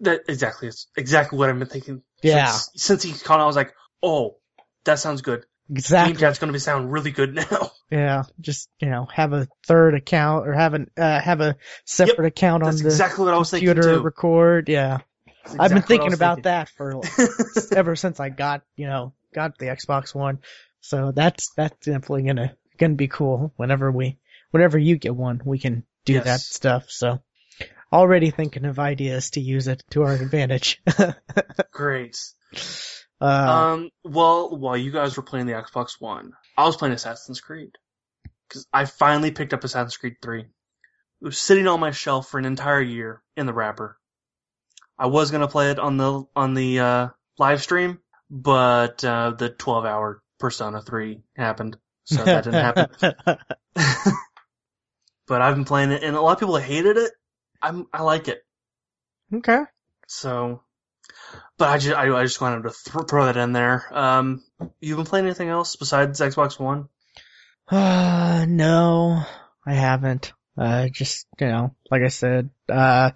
That 0.00 0.22
exactly 0.28 0.68
is 0.68 0.88
exactly 0.96 1.38
what 1.38 1.48
I've 1.48 1.58
been 1.58 1.68
thinking. 1.68 2.02
Yeah. 2.22 2.46
Since, 2.46 2.70
since 2.74 3.02
he 3.02 3.12
called, 3.12 3.40
I 3.40 3.46
was 3.46 3.56
like, 3.56 3.72
oh, 4.02 4.36
that 4.84 4.98
sounds 4.98 5.22
good. 5.22 5.44
Exactly. 5.70 6.14
Game 6.14 6.20
chat's 6.20 6.38
going 6.38 6.48
to 6.48 6.52
be 6.52 6.58
sound 6.58 6.90
really 6.92 7.12
good 7.12 7.34
now. 7.50 7.70
Yeah. 7.90 8.22
Just, 8.40 8.68
you 8.80 8.90
know, 8.90 9.06
have 9.14 9.32
a 9.32 9.46
third 9.66 9.94
account 9.94 10.48
or 10.48 10.54
have 10.54 10.74
an, 10.74 10.90
uh, 10.96 11.20
have 11.20 11.40
a 11.40 11.56
separate 11.84 12.26
account 12.26 12.62
on 12.64 12.70
That's 12.70 12.82
the 12.82 12.88
exactly 12.88 13.24
what 13.24 13.34
I 13.34 13.38
was 13.38 13.50
thinking 13.50 13.68
computer 13.68 13.96
too. 13.98 14.02
record. 14.02 14.68
Yeah. 14.68 14.98
That's 15.44 15.54
I've 15.54 15.68
been 15.70 15.78
exactly 15.78 15.96
thinking 15.98 16.14
about 16.14 16.42
that 16.44 16.68
for 16.70 17.00
thinking. 17.02 17.66
ever 17.76 17.96
since 17.96 18.18
I 18.20 18.28
got, 18.28 18.62
you 18.76 18.86
know, 18.86 19.12
got 19.34 19.58
the 19.58 19.66
Xbox 19.66 20.14
One, 20.14 20.38
so 20.80 21.10
that's 21.12 21.50
that's 21.56 21.84
definitely 21.84 22.22
gonna 22.24 22.56
gonna 22.78 22.94
be 22.94 23.08
cool. 23.08 23.52
Whenever 23.56 23.90
we, 23.90 24.18
whenever 24.52 24.78
you 24.78 24.96
get 24.98 25.16
one, 25.16 25.40
we 25.44 25.58
can 25.58 25.84
do 26.04 26.12
Yes. 26.14 26.24
that 26.24 26.40
stuff. 26.40 26.84
So, 26.90 27.18
already 27.92 28.30
thinking 28.30 28.64
of 28.64 28.78
ideas 28.78 29.30
to 29.30 29.40
use 29.40 29.68
it 29.68 29.82
to 29.90 30.02
our 30.02 30.14
advantage. 30.14 30.80
Great. 31.72 32.18
uh, 33.20 33.24
Um, 33.24 33.90
well, 34.04 34.56
while 34.56 34.76
you 34.76 34.90
guys 34.90 35.16
were 35.16 35.22
playing 35.22 35.46
the 35.46 35.52
Xbox 35.52 36.00
One, 36.00 36.32
I 36.56 36.64
was 36.64 36.76
playing 36.76 36.94
Assassin's 36.94 37.40
Creed. 37.40 37.70
Cause 38.50 38.66
I 38.72 38.84
finally 38.84 39.30
picked 39.30 39.54
up 39.54 39.64
Assassin's 39.64 39.96
Creed 39.96 40.16
3. 40.20 40.40
It 40.40 40.46
was 41.20 41.38
sitting 41.38 41.66
on 41.68 41.80
my 41.80 41.90
shelf 41.90 42.28
for 42.28 42.38
an 42.38 42.44
entire 42.44 42.82
year 42.82 43.22
in 43.36 43.46
the 43.46 43.52
wrapper. 43.54 43.96
I 44.98 45.06
was 45.06 45.30
gonna 45.30 45.48
play 45.48 45.70
it 45.70 45.78
on 45.78 45.96
the, 45.96 46.24
on 46.36 46.54
the, 46.54 46.80
uh, 46.80 47.08
live 47.38 47.62
stream, 47.62 47.98
but, 48.30 49.02
uh, 49.04 49.30
the 49.30 49.48
12 49.48 49.84
hour 49.86 50.22
Persona 50.38 50.82
3 50.82 51.22
happened. 51.36 51.76
So 52.04 52.24
that 52.24 52.44
didn't 52.44 52.60
happen. 52.60 52.88
but 55.26 55.40
I've 55.40 55.54
been 55.54 55.64
playing 55.64 55.92
it 55.92 56.02
and 56.02 56.16
a 56.16 56.20
lot 56.20 56.32
of 56.32 56.40
people 56.40 56.56
hated 56.56 56.96
it. 56.96 57.12
I'm, 57.62 57.86
I 57.92 58.02
like 58.02 58.28
it. 58.28 58.44
okay. 59.32 59.62
So, 60.08 60.62
but 61.58 61.68
I 61.68 61.78
just, 61.78 61.96
I, 61.96 62.14
I 62.14 62.22
just 62.24 62.40
wanted 62.40 62.64
to 62.64 62.70
th- 62.70 63.08
throw 63.08 63.26
that 63.26 63.36
in 63.36 63.52
there. 63.52 63.86
Um, 63.92 64.42
you've 64.80 64.96
been 64.96 65.06
playing 65.06 65.26
anything 65.26 65.48
else 65.48 65.76
besides 65.76 66.20
Xbox 66.20 66.58
One? 66.58 66.88
Uh, 67.68 68.44
no, 68.48 69.22
I 69.66 69.74
haven't. 69.74 70.32
Uh, 70.58 70.88
just, 70.88 71.26
you 71.40 71.46
know, 71.46 71.74
like 71.90 72.02
I 72.02 72.08
said, 72.08 72.50
uh, 72.68 73.12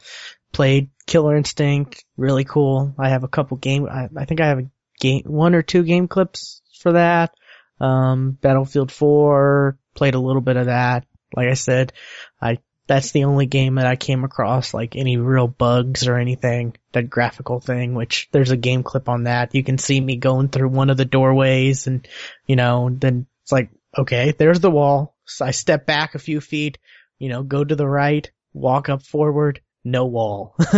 played 0.52 0.90
Killer 1.06 1.36
Instinct, 1.36 2.05
really 2.16 2.44
cool. 2.44 2.94
I 2.98 3.10
have 3.10 3.24
a 3.24 3.28
couple 3.28 3.59
game, 3.59 3.86
I, 3.86 4.09
I 4.16 4.24
think 4.24 4.40
I 4.40 4.47
have 4.47 4.59
a 4.60 4.70
game, 5.01 5.24
one 5.27 5.55
or 5.55 5.62
two 5.62 5.82
game 5.82 6.09
clips 6.09 6.62
for 6.81 6.93
that. 6.93 7.35
Um, 7.78 8.39
Battlefield 8.40 8.90
4, 8.90 9.78
played 9.94 10.14
a 10.14 10.18
little 10.18 10.40
bit 10.40 10.56
of 10.56 10.66
that. 10.66 11.05
Like 11.35 11.48
I 11.48 11.55
said, 11.55 11.93
I, 12.40 12.59
that's 12.87 13.11
the 13.11 13.25
only 13.25 13.47
game 13.47 13.77
that 13.77 13.87
I 13.87 13.97
came 13.97 14.25
across, 14.25 14.73
like 14.73 14.97
any 14.97 15.17
real 15.17 15.49
bugs 15.49 16.07
or 16.07 16.17
anything, 16.17 16.77
that 16.93 17.11
graphical 17.11 17.61
thing, 17.61 17.95
which 17.95 18.29
there's 18.33 18.53
a 18.53 18.57
game 18.57 18.83
clip 18.83 19.09
on 19.09 19.25
that. 19.25 19.55
You 19.55 19.65
can 19.65 19.79
see 19.79 20.01
me 20.01 20.17
going 20.17 20.49
through 20.49 20.69
one 20.69 20.91
of 20.91 20.97
the 20.97 21.05
doorways 21.05 21.87
and, 21.87 22.07
you 22.47 22.57
know, 22.57 22.89
then 22.91 23.27
it's 23.43 23.53
like, 23.53 23.71
okay, 23.97 24.33
there's 24.39 24.61
the 24.61 24.71
wall. 24.71 25.17
So 25.25 25.45
I 25.45 25.51
step 25.51 25.87
back 25.87 26.15
a 26.15 26.21
few 26.21 26.41
feet, 26.41 26.79
you 27.19 27.29
know, 27.29 27.43
go 27.43 27.65
to 27.65 27.75
the 27.75 27.89
right, 27.89 28.31
walk 28.53 28.89
up 28.89 29.03
forward, 29.03 29.61
no 29.85 30.07
wall. 30.07 30.55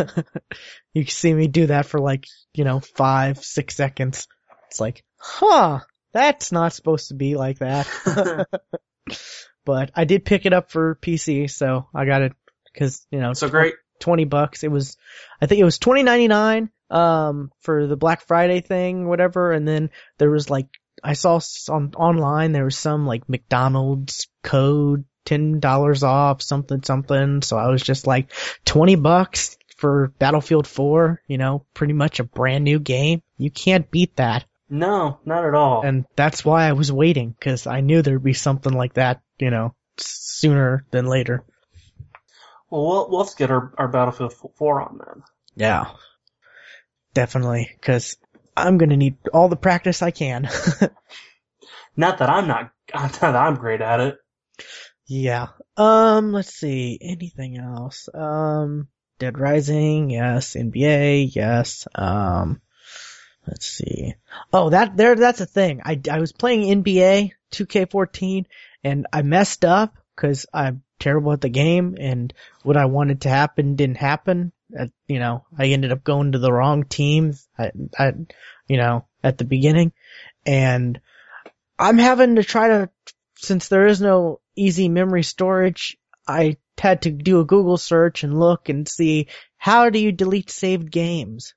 you 0.95 1.05
can 1.05 1.13
see 1.13 1.33
me 1.33 1.47
do 1.47 1.67
that 1.67 1.87
for 1.87 2.01
like, 2.01 2.27
you 2.55 2.65
know, 2.65 2.81
five, 2.81 3.45
six 3.45 3.77
seconds. 3.77 4.29
It's 4.69 4.81
like, 4.81 5.05
huh, 5.19 5.81
that's 6.13 6.53
not 6.53 6.73
supposed 6.73 7.09
to 7.09 7.15
be 7.15 7.37
like 7.37 7.59
that. 7.59 7.87
but 9.69 9.91
I 9.95 10.07
did 10.07 10.25
pick 10.25 10.47
it 10.47 10.55
up 10.55 10.71
for 10.71 10.95
PC, 10.95 11.51
so 11.51 11.89
I 11.95 12.07
got 12.07 12.23
it 12.23 12.33
because, 12.73 13.07
you 13.11 13.21
know, 13.21 13.35
so 13.35 13.51
great. 13.51 13.75
20 14.01 14.25
bucks. 14.25 14.65
It 14.65 14.71
was, 14.71 14.97
I 15.43 15.45
think 15.45 15.61
it 15.61 15.65
was 15.65 15.79
20.99, 15.79 16.71
um, 16.89 17.53
for 17.61 17.87
the 17.87 17.95
Black 17.95 18.23
Friday 18.23 18.63
thing, 18.63 19.07
whatever. 19.07 19.53
And 19.53 19.69
then 19.69 19.91
there 20.17 20.31
was 20.31 20.49
like, 20.49 20.69
I 21.05 21.13
saw 21.13 21.39
on, 21.69 21.93
online, 21.99 22.53
there 22.53 22.65
was 22.65 22.79
some 22.79 23.05
like 23.05 23.29
McDonald's 23.29 24.29
code, 24.43 25.05
$10 25.27 26.03
off, 26.03 26.41
something, 26.41 26.83
something. 26.83 27.43
So 27.43 27.59
I 27.59 27.69
was 27.69 27.83
just 27.83 28.07
like, 28.07 28.33
20 28.65 28.95
bucks 28.97 29.59
for 29.77 30.15
Battlefield 30.19 30.67
4, 30.67 31.21
you 31.27 31.37
know, 31.37 31.67
pretty 31.75 31.93
much 31.93 32.21
a 32.21 32.25
brand 32.25 32.65
new 32.65 32.79
game. 32.81 33.21
You 33.37 33.51
can't 33.51 33.91
beat 33.91 34.17
that. 34.17 34.47
No, 34.71 35.19
not 35.27 35.45
at 35.45 35.55
all. 35.55 35.83
And 35.83 36.07
that's 36.17 36.43
why 36.43 36.67
I 36.67 36.73
was 36.73 36.91
waiting, 36.91 37.35
cause 37.39 37.67
I 37.67 37.83
knew 37.83 38.01
there'd 38.01 38.25
be 38.25 38.33
something 38.33 38.73
like 38.73 38.95
that, 38.95 39.21
you 39.39 39.51
know, 39.51 39.75
sooner 39.99 40.85
than 40.91 41.07
later. 41.07 41.45
well, 42.71 42.87
we'll, 42.87 43.11
we'll 43.11 43.25
have 43.25 43.31
to 43.31 43.37
get 43.37 43.51
our, 43.51 43.73
our 43.79 43.89
Battlefield 43.89 44.35
4 44.57 44.83
on 44.83 44.99
then. 44.99 45.23
Yeah. 45.57 45.91
Definitely, 47.15 47.71
cause 47.81 48.17
I'm 48.57 48.79
gonna 48.79 48.97
need 48.97 49.17
all 49.33 49.49
the 49.49 49.57
practice 49.57 50.03
I 50.03 50.11
can. 50.11 50.49
Not 51.97 52.19
that 52.19 52.31
I'm 52.31 52.47
not, 52.47 52.71
not 52.95 53.13
that 53.15 53.35
I'm 53.35 53.57
great 53.57 53.81
at 53.81 53.99
it. 54.01 54.19
yeah. 55.07 55.49
Um, 55.77 56.33
let's 56.33 56.55
see, 56.55 56.97
anything 57.03 57.59
else? 57.59 58.09
Um, 58.15 58.87
Dead 59.19 59.37
Rising, 59.39 60.11
yes. 60.11 60.55
NBA, 60.55 61.35
yes. 61.35 61.89
Um, 61.95 62.61
let's 63.49 63.67
see. 63.67 64.15
Oh, 64.53 64.71
that, 64.71 64.97
there, 64.97 65.17
that's 65.17 65.41
a 65.41 65.47
thing. 65.47 65.81
I, 65.85 66.01
I 66.09 66.21
was 66.21 66.33
playing 66.33 66.83
NBA 66.85 67.33
2K14 67.53 68.47
and 68.85 69.07
I 69.13 69.23
messed 69.23 69.65
up 69.65 69.97
cause 70.17 70.47
I'm 70.53 70.83
terrible 70.99 71.33
at 71.33 71.41
the 71.41 71.49
game 71.49 71.97
and 71.99 72.33
what 72.63 72.77
I 72.77 72.87
wanted 72.87 73.23
to 73.23 73.29
happen 73.29 73.77
didn't 73.77 73.99
happen. 73.99 74.53
You 75.07 75.19
know, 75.19 75.45
I 75.57 75.67
ended 75.67 75.93
up 75.93 76.05
going 76.05 76.33
to 76.33 76.39
the 76.39 76.53
wrong 76.53 76.85
team. 76.85 77.35
I, 77.59 77.71
I, 77.99 78.13
you 78.67 78.77
know, 78.77 79.07
at 79.23 79.39
the 79.39 79.45
beginning 79.45 79.93
and 80.45 81.01
I'm 81.79 81.99
having 81.99 82.37
to 82.37 82.43
try 82.43 82.69
to, 82.69 82.91
since 83.37 83.69
there 83.69 83.87
is 83.87 84.01
no 84.01 84.41
easy 84.57 84.89
memory 84.89 85.23
storage, 85.23 85.97
I 86.27 86.57
had 86.77 87.03
to 87.03 87.11
do 87.11 87.41
a 87.41 87.45
Google 87.45 87.77
search 87.77 88.25
and 88.25 88.39
look 88.39 88.69
and 88.69 88.89
see 88.89 89.29
how 89.57 89.91
do 89.91 89.99
you 89.99 90.13
delete 90.13 90.51
saved 90.51 90.91
games. 90.91 91.55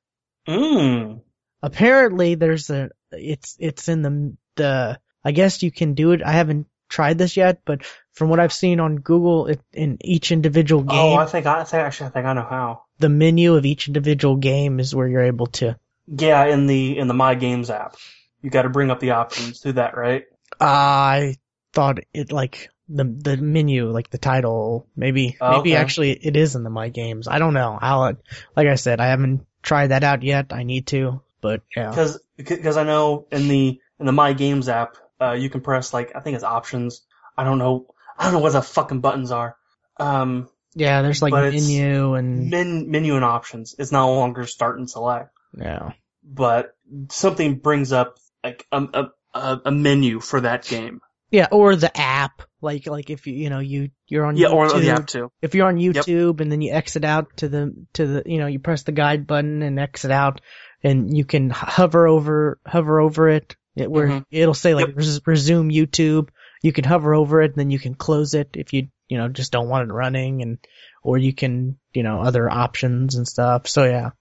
Mmm. 0.47 1.21
Apparently 1.61 2.35
there's 2.35 2.69
a, 2.69 2.89
it's, 3.11 3.55
it's 3.59 3.87
in 3.87 4.01
the, 4.01 4.37
the, 4.55 4.99
I 5.23 5.31
guess 5.31 5.63
you 5.63 5.71
can 5.71 5.93
do 5.93 6.11
it. 6.11 6.21
I 6.23 6.31
haven't 6.31 6.67
tried 6.91 7.17
this 7.17 7.37
yet, 7.37 7.61
but 7.65 7.81
from 8.13 8.29
what 8.29 8.39
I've 8.39 8.53
seen 8.53 8.79
on 8.79 8.97
Google, 8.97 9.47
it, 9.47 9.61
in 9.73 9.97
each 10.01 10.31
individual 10.31 10.81
oh, 10.83 10.91
game, 10.91 11.13
Oh, 11.13 11.15
I 11.15 11.25
think 11.25 11.45
I, 11.47 11.61
I 11.61 11.63
think 11.63 11.83
actually 11.83 12.07
I 12.07 12.09
think 12.11 12.25
I 12.27 12.33
know 12.33 12.47
how. 12.49 12.83
the 12.99 13.09
menu 13.09 13.55
of 13.55 13.65
each 13.65 13.87
individual 13.87 14.35
game 14.35 14.79
is 14.79 14.93
where 14.93 15.07
you're 15.07 15.23
able 15.33 15.47
to, 15.61 15.77
Yeah, 16.07 16.45
in 16.45 16.67
the 16.67 16.97
in 16.97 17.07
the 17.07 17.13
My 17.15 17.35
Games 17.35 17.69
app, 17.69 17.95
you 18.41 18.49
got 18.49 18.63
to 18.63 18.69
bring 18.69 18.91
up 18.91 18.99
the 18.99 19.11
options 19.11 19.59
through 19.61 19.73
that, 19.81 19.95
right? 19.97 20.25
I 20.59 21.37
thought 21.73 21.99
it 22.13 22.31
like 22.31 22.69
the 22.89 23.05
the 23.05 23.37
menu, 23.37 23.89
like 23.89 24.09
the 24.09 24.17
title, 24.17 24.87
maybe 24.95 25.37
Oh, 25.39 25.57
maybe 25.57 25.71
okay. 25.71 25.81
actually 25.81 26.11
it 26.11 26.35
is 26.35 26.55
in 26.55 26.63
the 26.63 26.69
my 26.69 26.89
games. 26.89 27.27
I 27.27 27.39
don't 27.39 27.53
know. 27.53 27.77
I'll 27.81 28.13
like 28.55 28.67
I 28.67 28.75
said, 28.75 28.99
I 28.99 29.07
haven't 29.07 29.45
tried 29.63 29.87
that 29.87 30.03
out 30.03 30.23
yet. 30.23 30.51
I 30.51 30.63
need 30.63 30.87
to, 30.87 31.21
but 31.39 31.61
yeah, 31.75 31.89
Because 31.89 32.19
because 32.37 32.77
I 32.77 32.83
know 32.83 33.27
in 33.31 33.47
the 33.47 33.79
in 33.99 34.05
the 34.05 34.11
My 34.11 34.33
Games 34.33 34.67
app, 34.67 34.97
uh, 35.21 35.33
you 35.33 35.49
can 35.49 35.61
press 35.61 35.93
like 35.93 36.11
I 36.15 36.19
think 36.19 36.35
it's 36.35 36.43
options. 36.43 37.01
I 37.37 37.43
don't 37.43 37.57
know. 37.59 37.87
I 38.17 38.25
don't 38.25 38.33
know 38.33 38.39
what 38.39 38.53
the 38.53 38.61
fucking 38.61 39.01
buttons 39.01 39.31
are. 39.31 39.55
Um, 39.97 40.49
yeah. 40.75 41.01
There's 41.01 41.21
like 41.21 41.33
menu 41.33 42.13
and 42.15 42.49
men, 42.49 42.89
menu 42.89 43.15
and 43.15 43.25
options. 43.25 43.75
It's 43.77 43.91
no 43.91 44.13
longer 44.15 44.45
start 44.45 44.77
and 44.79 44.89
select, 44.89 45.29
yeah, 45.57 45.91
but 46.23 46.75
something 47.09 47.57
brings 47.59 47.91
up 47.91 48.17
like 48.43 48.65
a 48.71 48.81
a, 48.93 49.05
a 49.33 49.61
a 49.65 49.71
menu 49.71 50.19
for 50.19 50.41
that 50.41 50.65
game. 50.65 51.01
yeah, 51.29 51.47
or 51.51 51.75
the 51.75 51.95
app. 51.99 52.41
Like 52.61 52.85
like 52.87 53.09
if 53.09 53.25
you 53.27 53.33
you 53.33 53.49
know 53.49 53.59
you 53.59 53.89
you're 54.07 54.25
on 54.25 54.35
Yeah, 54.37 54.49
YouTube, 54.49 54.53
or 54.53 54.79
the 54.79 54.89
app 54.91 55.07
too. 55.07 55.31
if 55.41 55.55
you're 55.55 55.67
on 55.67 55.77
Yep. 55.79 56.05
YouTube 56.05 56.41
and 56.41 56.51
then 56.51 56.61
you 56.61 56.71
exit 56.73 57.03
out 57.03 57.37
to 57.37 57.49
the 57.49 57.73
to 57.93 58.05
the 58.05 58.23
you 58.25 58.37
know 58.37 58.45
you 58.47 58.59
press 58.59 58.83
the 58.83 58.91
guide 58.91 59.25
button 59.25 59.61
and 59.63 59.79
exit 59.79 60.11
out 60.11 60.41
and 60.83 61.15
you 61.17 61.25
can 61.25 61.49
hover 61.49 62.07
over 62.07 62.59
hover 62.65 62.99
over 63.01 63.29
it, 63.29 63.55
it 63.75 63.89
where 63.89 64.07
Mhm. 64.07 64.25
it'll 64.31 64.53
say 64.53 64.73
like 64.75 64.87
Yep. 64.87 64.97
res- 64.97 65.21
resume 65.27 65.69
YouTube. 65.71 66.29
You 66.61 66.73
can 66.73 66.83
hover 66.83 67.13
over 67.15 67.41
it 67.41 67.51
and 67.51 67.55
then 67.55 67.71
you 67.71 67.79
can 67.79 67.95
close 67.95 68.33
it 68.33 68.49
if 68.53 68.73
you 68.73 68.87
you 69.07 69.17
know 69.17 69.27
just 69.29 69.51
don't 69.51 69.69
want 69.69 69.89
it 69.89 69.93
running 69.93 70.41
and 70.41 70.57
or 71.03 71.17
you 71.17 71.33
can 71.33 71.77
you 71.93 72.03
know 72.03 72.21
other 72.21 72.49
options 72.49 73.15
and 73.15 73.27
stuff. 73.27 73.67
So 73.67 73.83
yeah, 73.85 74.11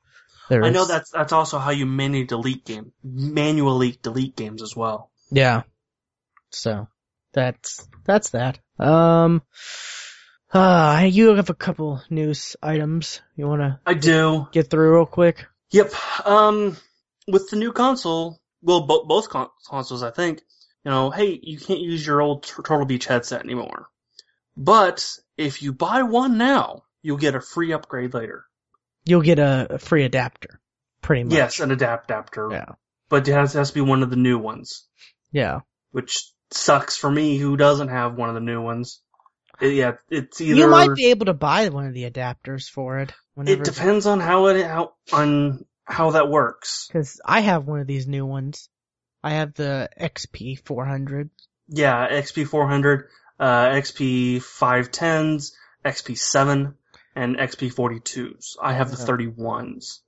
there 0.49 0.65
I 0.65 0.71
know 0.71 0.85
that's 0.87 1.11
that's 1.11 1.33
also 1.33 1.59
how 1.59 1.71
you 1.71 1.87
manually 1.87 2.27
delete 2.27 2.65
game, 2.65 2.93
manually 3.05 3.99
delete 4.03 4.37
games 4.37 4.63
as 4.63 4.75
well. 4.77 5.11
yeah. 5.31 5.63
So 6.51 6.89
that's 7.33 7.87
that's 8.05 8.31
that. 8.31 8.59
Um. 8.79 9.43
Uh, 10.53 11.07
you 11.09 11.35
have 11.37 11.49
a 11.49 11.55
couple 11.55 12.03
news 12.11 12.57
items 12.61 13.21
you 13.37 13.47
want 13.47 13.61
to 13.61 13.79
I 13.87 13.95
do. 13.95 14.49
get 14.51 14.69
through 14.69 14.97
real 14.97 15.07
quick? 15.07 15.47
Yep. 15.71 15.93
Um, 16.27 16.77
with 17.29 17.49
the 17.51 17.57
new 17.57 17.71
console, 17.73 18.41
well, 18.63 18.83
bo- 18.87 19.05
both 19.05 19.29
con- 19.29 19.49
consoles, 19.69 20.03
I 20.03 20.11
think, 20.11 20.43
you 20.85 20.91
know, 20.91 21.11
hey, 21.11 21.39
you 21.43 21.59
can't 21.59 21.81
use 21.81 22.07
your 22.07 22.21
old 22.21 22.43
Tur- 22.45 22.63
Turtle 22.63 22.87
Beach 22.87 23.07
headset 23.07 23.43
anymore. 23.45 23.89
But 24.57 25.07
if 25.37 25.63
you 25.63 25.73
buy 25.73 26.03
one 26.03 26.39
now, 26.39 26.83
you'll 27.03 27.17
get 27.17 27.35
a 27.35 27.41
free 27.41 27.73
upgrade 27.73 28.15
later. 28.15 28.45
You'll 29.05 29.23
get 29.23 29.39
a, 29.39 29.67
a 29.71 29.79
free 29.79 30.05
adapter, 30.05 30.61
pretty 31.01 31.25
much. 31.25 31.33
Yes, 31.35 31.61
an 31.61 31.71
adapt 31.71 32.11
adapter. 32.11 32.49
Yeah. 32.53 32.67
But 33.09 33.27
it 33.27 33.33
has, 33.33 33.55
it 33.55 33.59
has 33.59 33.69
to 33.71 33.75
be 33.75 33.81
one 33.81 34.03
of 34.03 34.11
the 34.11 34.17
new 34.17 34.39
ones, 34.39 34.87
Yeah. 35.33 35.61
which 35.91 36.31
sucks 36.51 36.97
for 36.97 37.11
me 37.11 37.39
who 37.39 37.57
doesn't 37.57 37.89
have 37.89 38.15
one 38.17 38.29
of 38.29 38.35
the 38.35 38.41
new 38.41 38.61
ones. 38.61 39.01
It- 39.61 39.75
yeah, 39.75 39.93
it's 40.11 40.41
either. 40.41 40.55
You 40.59 40.69
might 40.69 40.95
be 40.95 41.07
able 41.11 41.27
to 41.27 41.35
buy 41.35 41.69
one 41.69 41.87
of 41.87 41.95
the 41.95 42.11
adapters 42.11 42.69
for 42.69 42.99
it. 42.99 43.13
It 43.37 43.65
depends 43.65 44.07
on 44.07 44.21
how 44.21 44.47
it 44.49 44.65
how 44.67 44.93
on 45.13 45.65
how 45.91 46.13
that 46.13 46.29
works. 46.29 46.87
Because 46.89 47.21
I 47.25 47.41
have 47.41 47.67
one 47.67 47.81
of 47.81 47.87
these 47.87 48.07
new 48.07 48.25
ones. 48.25 48.69
I 49.23 49.31
have 49.31 49.55
the 49.55 49.91
XP 50.01 50.65
400. 50.65 51.31
Yeah, 51.69 52.09
XP 52.09 52.47
400, 52.49 53.09
uh, 53.39 53.67
XP 53.67 54.39
510s, 54.39 55.53
XP 55.85 56.19
7, 56.19 56.75
and 57.15 57.37
XP 57.37 57.75
42s. 57.75 58.57
I 58.61 58.73
have 58.73 58.91
the 58.91 58.97
31s. 58.97 60.01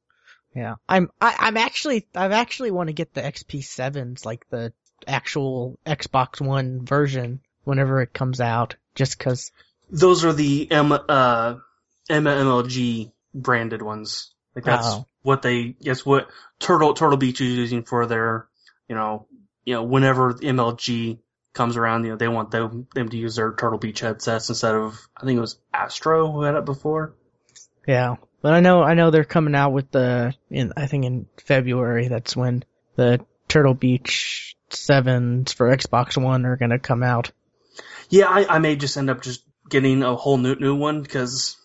Yeah, 0.54 0.74
I'm 0.88 1.10
I, 1.20 1.34
I'm 1.38 1.56
actually 1.56 2.06
I've 2.14 2.32
actually 2.32 2.72
want 2.72 2.88
to 2.88 2.92
get 2.92 3.14
the 3.14 3.22
XP 3.22 3.64
sevens, 3.64 4.26
like 4.26 4.48
the 4.50 4.72
actual 5.06 5.78
Xbox 5.86 6.40
One 6.40 6.84
version, 6.84 7.40
whenever 7.64 8.02
it 8.02 8.12
comes 8.12 8.40
out, 8.40 8.76
just 8.94 9.16
because. 9.16 9.50
Those 9.90 10.24
are 10.24 10.32
the 10.32 10.70
M, 10.70 10.92
uh, 10.92 11.56
MLG 12.09 13.12
branded 13.34 13.82
ones. 13.82 14.32
Like 14.55 14.65
that's 14.65 14.87
Oh. 14.87 15.07
what 15.23 15.43
they, 15.43 15.77
yes, 15.81 16.05
what 16.05 16.29
Turtle, 16.59 16.95
Turtle 16.95 17.16
Beach 17.16 17.41
is 17.41 17.57
using 17.57 17.83
for 17.85 18.07
their, 18.07 18.47
you 18.89 18.95
know, 18.95 19.27
you 19.65 19.74
know, 19.74 19.83
whenever 19.83 20.35
MLG 20.35 21.19
comes 21.55 21.77
around, 21.77 22.05
you 22.05 22.11
know, 22.11 22.16
they 22.16 22.29
want 22.29 22.51
them, 22.51 22.87
them 22.95 23.09
to 23.09 23.16
use 23.16 23.37
their 23.37 23.53
Turtle 23.55 23.79
Beach 23.79 24.01
headsets 24.01 24.49
instead 24.49 24.74
of, 24.74 24.99
I 25.16 25.24
think 25.24 25.37
it 25.39 25.41
was 25.41 25.59
Astro 25.73 26.31
who 26.31 26.43
had 26.43 26.55
it 26.55 26.65
before. 26.65 27.15
Yeah, 27.87 28.16
but 28.43 28.53
I 28.53 28.61
know 28.61 28.83
I 28.83 28.95
know 28.95 29.11
they're 29.11 29.24
coming 29.24 29.55
out 29.57 29.73
with 29.73 29.91
the 29.91 30.35
in 30.51 30.73
I 30.77 30.87
think 30.87 31.05
in 31.05 31.27
February. 31.45 32.07
That's 32.09 32.37
when 32.37 32.62
the 32.95 33.24
Turtle 33.49 33.74
Beach 33.74 34.57
sevens 34.70 35.53
for 35.53 35.74
Xbox 35.74 36.20
One 36.20 36.47
are 36.47 36.57
gonna 36.57 36.79
come 36.79 37.03
out. 37.03 37.33
Yeah, 38.09 38.27
I, 38.29 38.57
I 38.57 38.59
may 38.59 38.77
just 38.77 38.97
end 38.97 39.11
up 39.11 39.23
just 39.23 39.43
getting 39.69 40.03
a 40.03 40.15
whole 40.15 40.39
new, 40.39 40.55
new 40.55 40.77
one 40.77 41.03
because, 41.03 41.57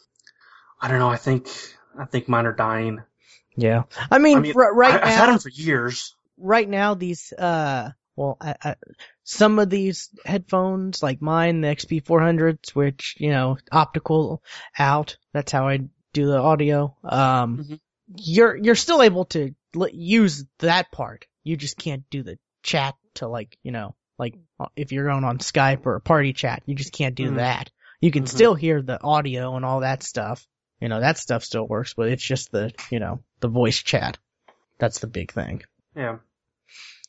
I 0.82 0.88
don't 0.88 1.00
know, 1.00 1.10
I 1.10 1.18
think, 1.18 1.50
I 1.98 2.06
think 2.06 2.28
mine 2.30 2.46
are 2.46 2.54
dying. 2.54 3.02
Yeah, 3.56 3.84
I 4.12 4.20
mean, 4.20 4.38
I 4.38 4.42
mean, 4.42 4.54
r- 4.56 4.74
right 4.74 4.94
I, 4.94 4.98
now, 4.98 5.04
I've 5.04 5.14
had 5.14 5.30
them 5.30 5.40
for 5.40 5.50
years. 5.50 6.16
right 6.38 6.70
now 6.70 6.94
these 6.94 7.34
uh 7.34 7.90
well 8.16 8.38
I, 8.40 8.56
I, 8.64 8.76
some 9.24 9.58
of 9.60 9.70
these 9.70 10.10
headphones 10.26 11.02
like 11.02 11.22
mine 11.22 11.62
the 11.62 11.70
XP 11.70 12.04
400s 12.04 12.76
which 12.76 13.16
you 13.20 13.32
know 13.32 13.58
optical 13.72 14.44
out 14.78 15.18
that's 15.34 15.52
how 15.52 15.68
I 15.68 15.80
do 16.14 16.28
the 16.28 16.38
audio 16.38 16.96
um 17.04 17.66
Mhm. 17.68 17.80
you're 18.16 18.56
you're 18.56 18.76
still 18.76 19.02
able 19.02 19.26
to 19.26 19.56
l- 19.76 19.90
use 19.92 20.46
that 20.60 20.92
part 20.92 21.26
you 21.44 21.58
just 21.58 21.78
can't 21.78 22.04
do 22.12 22.22
the 22.24 22.38
chat 22.64 22.94
to 23.16 23.28
like 23.28 23.58
you 23.64 23.72
know 23.72 23.96
like 24.20 24.36
uh, 24.60 24.68
if 24.76 24.92
you're 24.92 25.08
going 25.08 25.24
on 25.24 25.40
Skype 25.40 25.86
or 25.88 25.96
a 25.96 26.02
party 26.02 26.34
chat 26.34 26.62
you 26.68 26.76
just 26.76 26.94
can't 26.94 27.16
do 27.16 27.32
Mhm. 27.32 27.36
that 27.38 27.72
you 28.02 28.12
can 28.12 28.24
Mhm. 28.26 28.28
still 28.30 28.54
hear 28.56 28.82
the 28.84 29.02
audio 29.02 29.56
and 29.56 29.66
all 29.66 29.80
that 29.80 30.04
stuff 30.04 30.46
you 30.82 30.90
know 30.90 31.00
that 31.00 31.18
stuff 31.18 31.44
still 31.44 31.66
works 31.68 31.94
but 31.96 32.10
it's 32.10 32.24
just 32.24 32.52
the 32.52 32.72
you 32.92 33.00
know 33.00 33.20
the 33.40 33.48
voice 33.48 33.78
chat 33.82 34.18
that's 34.78 35.00
the 35.00 35.08
big 35.08 35.32
thing 35.32 35.64
Yeah. 35.96 36.18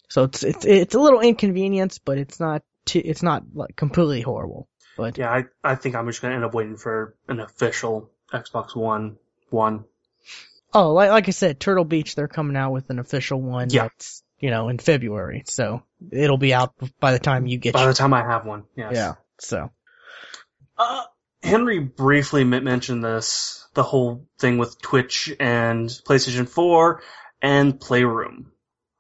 so 0.09 0.25
it's 0.25 0.43
it's 0.43 0.65
it's 0.65 0.95
a 0.95 1.01
little 1.01 1.21
inconvenience, 1.21 1.99
but 1.99 2.17
it's 2.19 2.41
not 2.41 2.63
too, 2.87 3.03
it's 3.05 3.23
not 3.23 3.43
like 3.53 3.77
completely 3.77 4.23
horrible. 4.23 4.69
But 4.97 5.19
Yeah, 5.19 5.31
I, 5.31 5.45
I 5.63 5.75
think 5.75 5.95
I'm 5.95 6.07
just 6.07 6.23
gonna 6.23 6.35
end 6.35 6.45
up 6.45 6.55
waiting 6.55 6.77
for 6.79 7.15
an 7.29 7.41
official 7.41 8.11
Xbox 8.33 8.75
One 8.75 9.19
one. 9.51 9.85
oh, 10.73 10.93
like 10.93 11.11
like 11.11 11.29
I 11.29 11.33
said, 11.33 11.61
Turtle 11.61 11.85
Beach 11.85 12.15
they're 12.15 12.29
coming 12.29 12.57
out 12.57 12.73
with 12.73 12.89
an 12.91 12.99
official 12.99 13.41
one 13.43 13.69
Yeah. 13.71 13.83
that's 13.83 14.23
you 14.41 14.49
know 14.51 14.71
in 14.71 14.79
February, 14.79 15.43
so 15.47 15.83
it'll 16.11 16.39
be 16.39 16.55
out 16.55 16.73
by 17.01 17.13
the 17.13 17.19
time 17.19 17.47
you 17.47 17.59
get. 17.59 17.75
By 17.75 17.83
your- 17.83 17.93
the 17.93 17.99
time 17.99 18.15
I 18.15 18.23
have 18.23 18.47
one, 18.47 18.65
yes. 18.77 18.93
yeah. 18.95 19.15
So 19.39 19.71
Uh, 20.79 21.05
Henry 21.43 21.79
briefly 21.79 22.45
mentioned 22.45 23.05
this, 23.05 23.67
the 23.75 23.83
whole 23.83 24.27
thing 24.39 24.59
with 24.59 24.81
Twitch 24.81 25.33
and 25.39 25.89
PlayStation 25.89 26.49
4 26.49 27.03
and 27.41 27.81
Playroom. 27.81 28.53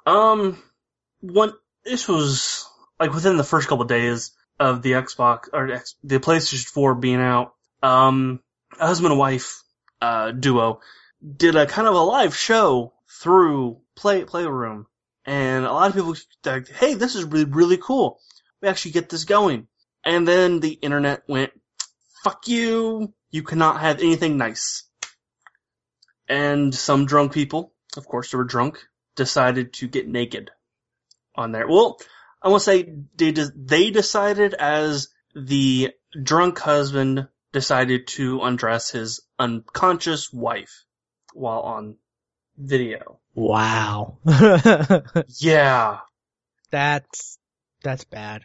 Um, 0.06 0.62
one, 1.20 1.52
this 1.84 2.08
was, 2.08 2.68
like, 3.00 3.12
within 3.12 3.36
the 3.36 3.44
first 3.44 3.68
couple 3.68 3.82
of 3.82 3.88
days 3.88 4.32
of 4.58 4.82
the 4.82 4.92
Xbox, 4.92 5.48
or 5.52 5.82
the 6.04 6.20
PlayStation 6.20 6.66
4 6.66 6.94
being 6.94 7.20
out, 7.20 7.54
um, 7.82 8.40
a 8.78 8.86
husband 8.86 9.12
and 9.12 9.18
wife, 9.18 9.62
uh, 10.00 10.30
duo 10.30 10.80
did 11.36 11.56
a 11.56 11.66
kind 11.66 11.88
of 11.88 11.94
a 11.94 12.00
live 12.00 12.36
show 12.36 12.92
through 13.08 13.80
Play, 13.96 14.24
Playroom. 14.24 14.86
And 15.24 15.64
a 15.64 15.72
lot 15.72 15.88
of 15.88 15.94
people 15.94 16.14
like, 16.44 16.68
hey, 16.68 16.94
this 16.94 17.14
is 17.14 17.24
really, 17.24 17.44
really 17.44 17.76
cool. 17.76 18.20
We 18.62 18.68
actually 18.68 18.92
get 18.92 19.08
this 19.08 19.24
going. 19.24 19.66
And 20.04 20.26
then 20.26 20.60
the 20.60 20.72
internet 20.72 21.22
went, 21.28 21.52
fuck 22.28 22.46
you, 22.48 23.12
you 23.30 23.42
cannot 23.42 23.80
have 23.80 24.00
anything 24.00 24.36
nice. 24.36 24.84
And 26.28 26.74
some 26.74 27.06
drunk 27.06 27.32
people, 27.32 27.72
of 27.96 28.06
course 28.06 28.30
they 28.30 28.38
were 28.38 28.44
drunk, 28.44 28.78
decided 29.16 29.72
to 29.74 29.88
get 29.88 30.06
naked 30.06 30.50
on 31.34 31.52
there. 31.52 31.66
Well, 31.66 31.98
I 32.42 32.48
want 32.48 32.60
to 32.60 32.64
say 32.64 32.94
they, 33.16 33.32
they 33.32 33.90
decided 33.90 34.52
as 34.52 35.08
the 35.34 35.92
drunk 36.22 36.58
husband 36.58 37.28
decided 37.52 38.08
to 38.08 38.42
undress 38.42 38.90
his 38.90 39.22
unconscious 39.38 40.30
wife 40.30 40.84
while 41.32 41.60
on 41.60 41.96
video. 42.58 43.20
wow, 43.34 44.18
Yeah, 45.38 46.00
that's 46.70 47.38
that's 47.82 48.04
bad. 48.04 48.44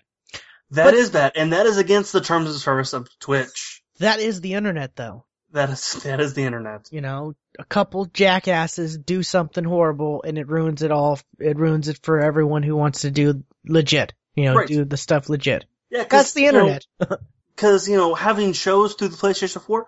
That 0.73 0.93
is 0.93 1.09
bad, 1.09 1.33
and 1.35 1.53
that 1.53 1.65
is 1.65 1.77
against 1.77 2.13
the 2.13 2.21
terms 2.21 2.49
of 2.49 2.55
service 2.61 2.93
of 2.93 3.07
Twitch. 3.19 3.81
That 3.99 4.19
is 4.19 4.41
the 4.41 4.53
internet, 4.53 4.95
though. 4.95 5.25
That 5.51 5.69
is 5.69 5.93
that 6.03 6.19
is 6.19 6.33
the 6.33 6.43
internet. 6.43 6.89
You 6.91 7.01
know, 7.01 7.35
a 7.59 7.63
couple 7.65 8.05
jackasses 8.05 8.97
do 8.97 9.23
something 9.23 9.63
horrible, 9.63 10.23
and 10.23 10.37
it 10.37 10.47
ruins 10.47 10.81
it 10.81 10.91
all. 10.91 11.19
It 11.39 11.57
ruins 11.57 11.87
it 11.89 11.99
for 12.03 12.19
everyone 12.19 12.63
who 12.63 12.75
wants 12.75 13.01
to 13.01 13.11
do 13.11 13.43
legit. 13.65 14.13
You 14.35 14.45
know, 14.45 14.55
Right. 14.55 14.67
do 14.67 14.83
the 14.83 14.97
stuff 14.97 15.29
legit. 15.29 15.65
Yeah, 15.91 16.05
That's 16.09 16.33
the 16.33 16.45
internet. 16.47 16.85
Because 17.55 17.87
you 17.87 17.97
know, 17.97 18.15
having 18.15 18.53
shows 18.53 18.95
through 18.95 19.09
the 19.09 19.15
PlayStation 19.17 19.61
4, 19.61 19.85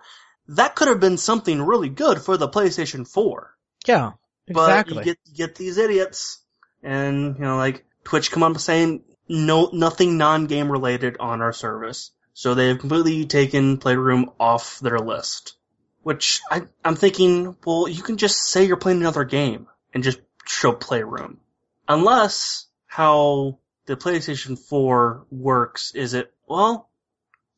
that 0.50 0.76
could 0.76 0.86
have 0.86 1.00
been 1.00 1.18
something 1.18 1.60
really 1.60 1.88
good 1.88 2.20
for 2.22 2.36
the 2.36 2.48
PlayStation 2.48 3.04
4. 3.08 3.50
yeah, 3.88 4.12
But 4.46 4.70
exactly. 4.70 4.98
you 4.98 5.02
get 5.04 5.18
you 5.24 5.34
get 5.34 5.54
these 5.56 5.76
idiots, 5.76 6.38
and 6.84 7.34
you 7.34 7.42
know, 7.44 7.56
like 7.56 7.84
Twitch 8.04 8.30
come 8.30 8.44
up 8.44 8.56
saying 8.60 9.02
no 9.28 9.70
nothing 9.72 10.16
non-game 10.18 10.70
related 10.70 11.16
on 11.18 11.42
our 11.42 11.52
service, 11.52 12.10
so 12.34 12.54
they 12.54 12.68
have 12.68 12.78
completely 12.78 13.26
taken 13.26 13.78
Playroom 13.78 14.30
off 14.38 14.80
their 14.80 14.98
list. 14.98 15.56
Which 16.02 16.40
I, 16.50 16.62
I'm 16.84 16.94
thinking, 16.94 17.56
well, 17.64 17.88
you 17.88 18.02
can 18.02 18.16
just 18.16 18.38
say 18.44 18.64
you're 18.64 18.76
playing 18.76 19.00
another 19.00 19.24
game 19.24 19.66
and 19.92 20.04
just 20.04 20.20
show 20.46 20.72
Playroom, 20.72 21.40
unless 21.88 22.66
how 22.86 23.58
the 23.86 23.96
PlayStation 23.96 24.58
4 24.58 25.26
works 25.30 25.94
is 25.94 26.14
it 26.14 26.32
well 26.46 26.90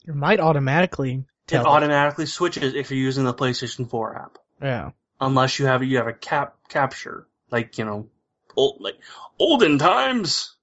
it 0.06 0.14
might 0.14 0.40
automatically 0.40 1.24
it 1.50 1.56
automatically 1.56 2.26
switches 2.26 2.74
if 2.74 2.90
you're 2.90 3.00
using 3.00 3.24
the 3.24 3.34
PlayStation 3.34 3.88
4 3.88 4.16
app. 4.16 4.38
yeah. 4.62 4.90
unless 5.20 5.58
you 5.58 5.66
have 5.66 5.82
you 5.82 5.96
have 5.98 6.06
a 6.06 6.12
cap 6.12 6.56
capture 6.68 7.26
like 7.50 7.78
you 7.78 7.84
know 7.84 8.08
old 8.56 8.80
like 8.80 8.98
olden 9.38 9.78
times 9.78 10.54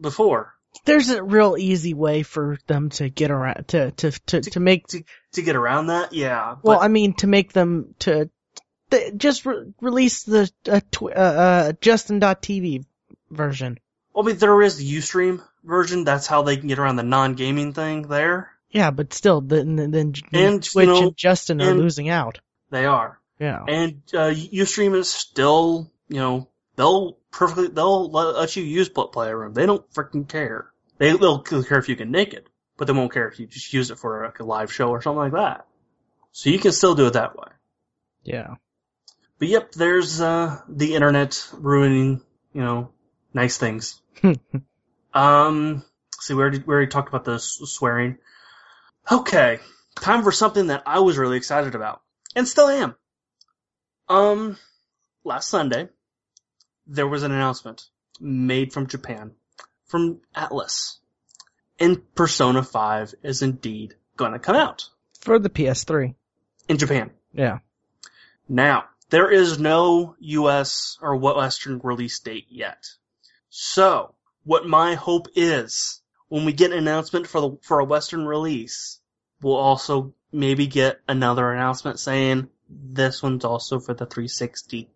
before 0.00 0.54
There's 0.84 1.10
a 1.10 1.22
real 1.22 1.56
easy 1.58 1.94
way 1.94 2.22
for 2.22 2.58
them 2.66 2.90
to 2.90 3.08
get 3.08 3.30
around 3.30 3.68
to 3.68 3.90
to 3.92 4.10
to 4.26 4.40
to 4.40 4.60
make. 4.60 4.86
to 4.88 5.02
to 5.32 5.42
get 5.42 5.56
around 5.56 5.88
that 5.88 6.12
yeah 6.12 6.56
Well, 6.62 6.78
but 6.78 6.84
I 6.84 6.88
mean, 6.88 7.14
to 7.14 7.26
make 7.26 7.52
them 7.52 7.94
to 8.00 8.30
just 9.16 9.46
re- 9.46 9.72
release 9.80 10.24
the 10.24 10.50
uh, 10.68 10.80
tw- 10.90 11.04
uh, 11.04 11.08
uh, 11.14 11.72
Justin.tv 11.80 12.84
version. 13.30 13.78
I 14.16 14.22
mean 14.22 14.36
there 14.38 14.60
is 14.62 14.76
the 14.78 14.96
UStream 14.96 15.40
version 15.64 16.04
that's 16.04 16.26
how 16.26 16.42
they 16.42 16.56
can 16.56 16.66
get 16.68 16.78
around 16.80 16.96
the 16.96 17.04
non-gaming 17.04 17.72
thing 17.72 18.02
there 18.08 18.50
Yeah, 18.70 18.90
but 18.90 19.12
still, 19.14 19.40
then 19.40 19.76
then, 19.76 19.90
then 19.92 20.12
And, 20.32 20.62
Twitch 20.64 20.86
you 20.88 20.92
know, 20.94 21.02
and 21.08 21.16
Justin 21.16 21.60
are 21.62 21.74
losing 21.74 22.08
out. 22.08 22.40
they 22.70 22.84
are 22.86 23.20
Yeah. 23.38 23.64
and 23.68 24.02
uh, 24.12 24.30
UStream 24.34 24.94
is 24.96 25.08
still 25.10 25.90
you 26.08 26.18
know 26.18 26.48
they'll 26.80 27.18
perfectly 27.30 27.68
they'll 27.68 28.10
let, 28.10 28.56
you 28.56 28.64
use 28.64 28.88
Pl- 28.88 29.08
Playroom 29.08 29.54
they 29.54 29.66
don't 29.66 29.88
freaking 29.92 30.28
care 30.28 30.70
they 30.98 31.12
they'll 31.16 31.40
care 31.42 31.78
if 31.78 31.88
you 31.88 31.96
get 31.96 32.08
naked 32.08 32.48
but 32.76 32.86
they 32.86 32.92
won't 32.92 33.12
care 33.12 33.28
if 33.28 33.38
you 33.38 33.46
just 33.46 33.72
use 33.72 33.90
it 33.90 33.98
for 33.98 34.24
like 34.24 34.40
a 34.40 34.44
live 34.44 34.72
show 34.72 34.88
or 34.88 35.02
something 35.02 35.18
like 35.18 35.32
that 35.32 35.66
so 36.32 36.50
you 36.50 36.58
can 36.58 36.72
still 36.72 36.94
do 36.94 37.06
it 37.06 37.12
that 37.12 37.36
way 37.36 37.48
Yeah. 38.24 38.54
But 39.38 39.48
yep, 39.48 39.72
there's 39.72 40.20
uh 40.20 40.60
the 40.68 40.94
internet 40.94 41.48
ruining, 41.54 42.20
you 42.52 42.62
know, 42.62 42.92
nice 43.32 43.56
things. 43.56 44.00
um, 45.14 45.82
see, 46.20 46.34
we 46.34 46.40
already 46.42 46.58
we 46.58 46.74
already 46.74 46.90
talked 46.90 47.08
about 47.08 47.24
the 47.24 47.38
swearing. 47.38 48.18
Okay, 49.10 49.60
time 49.96 50.22
for 50.22 50.32
something 50.32 50.66
that 50.68 50.82
I 50.86 51.00
was 51.00 51.16
really 51.16 51.38
excited 51.38 51.74
about, 51.74 52.02
and 52.36 52.46
still 52.46 52.68
am. 52.68 52.94
Um, 54.08 54.58
last 55.24 55.48
Sunday, 55.48 55.88
there 56.86 57.06
was 57.06 57.22
an 57.22 57.32
announcement 57.32 57.88
made 58.20 58.72
from 58.72 58.86
Japan, 58.86 59.32
from 59.86 60.20
Atlus, 60.34 60.98
and 61.78 62.14
Persona 62.14 62.62
5 62.62 63.14
is 63.22 63.42
indeed 63.42 63.94
going 64.16 64.32
to 64.32 64.38
come 64.38 64.56
out 64.56 64.88
For 65.20 65.38
the 65.38 65.50
PS3. 65.50 66.14
in 66.68 66.78
Japan. 66.78 67.10
Yeah. 67.32 67.58
Now, 68.48 68.84
there 69.10 69.30
is 69.30 69.58
no 69.58 70.16
US 70.18 70.98
or 71.00 71.16
Western 71.16 71.80
release 71.82 72.18
date 72.20 72.46
yet. 72.48 72.86
So, 73.48 74.14
what 74.44 74.66
my 74.66 74.94
hope 74.94 75.28
is 75.34 76.00
when 76.28 76.44
we 76.44 76.52
get 76.52 76.72
an 76.72 76.78
announcement 76.78 77.26
for 77.26 77.40
the 77.40 77.58
for 77.62 77.80
a 77.80 77.84
Western 77.84 78.24
release, 78.26 79.00
we'll 79.42 79.56
also 79.56 80.14
maybe 80.32 80.66
get 80.66 81.00
another 81.08 81.50
announcement 81.52 81.98
saying 81.98 82.48
this 82.68 83.22
one's 83.22 83.44
also 83.44 83.80
for 83.80 83.94
the 83.94 84.06
360. 84.06 84.88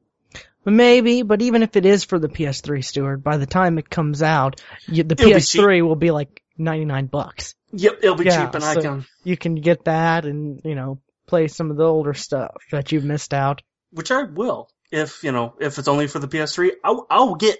Maybe, 0.64 1.22
but 1.22 1.42
even 1.42 1.62
if 1.62 1.76
it 1.76 1.86
is 1.86 2.04
for 2.04 2.18
the 2.18 2.28
PS3, 2.28 2.84
Stuart, 2.84 3.18
by 3.18 3.36
the 3.36 3.46
time 3.46 3.78
it 3.78 3.90
comes 3.90 4.22
out, 4.22 4.60
you, 4.86 5.02
the 5.02 5.14
It'll 5.18 5.32
PS3 5.32 5.86
will 5.86 5.96
be 5.96 6.10
like 6.10 6.42
99 6.56 7.06
bucks. 7.06 7.54
Yep, 7.72 7.98
it'll 8.02 8.16
be 8.16 8.24
Yeah, 8.24 8.46
cheap, 8.46 8.54
and 8.54 8.64
I 8.64 8.74
can, 8.74 9.06
You 9.24 9.36
can 9.36 9.56
get 9.56 9.84
that 9.84 10.24
and, 10.24 10.60
you 10.64 10.74
know, 10.74 11.00
play 11.26 11.48
some 11.48 11.70
of 11.70 11.76
the 11.76 11.84
older 11.84 12.14
stuff 12.14 12.54
that 12.70 12.92
you've 12.92 13.04
missed 13.04 13.34
out. 13.34 13.62
which 13.90 14.10
I 14.10 14.22
will 14.24 14.68
if 14.92 15.24
you 15.24 15.32
know 15.32 15.54
if 15.60 15.78
it's 15.78 15.88
only 15.88 16.06
for 16.06 16.18
the 16.18 16.28
PS3. 16.28 16.72
I'll, 16.84 17.06
I'll 17.10 17.34
get. 17.34 17.58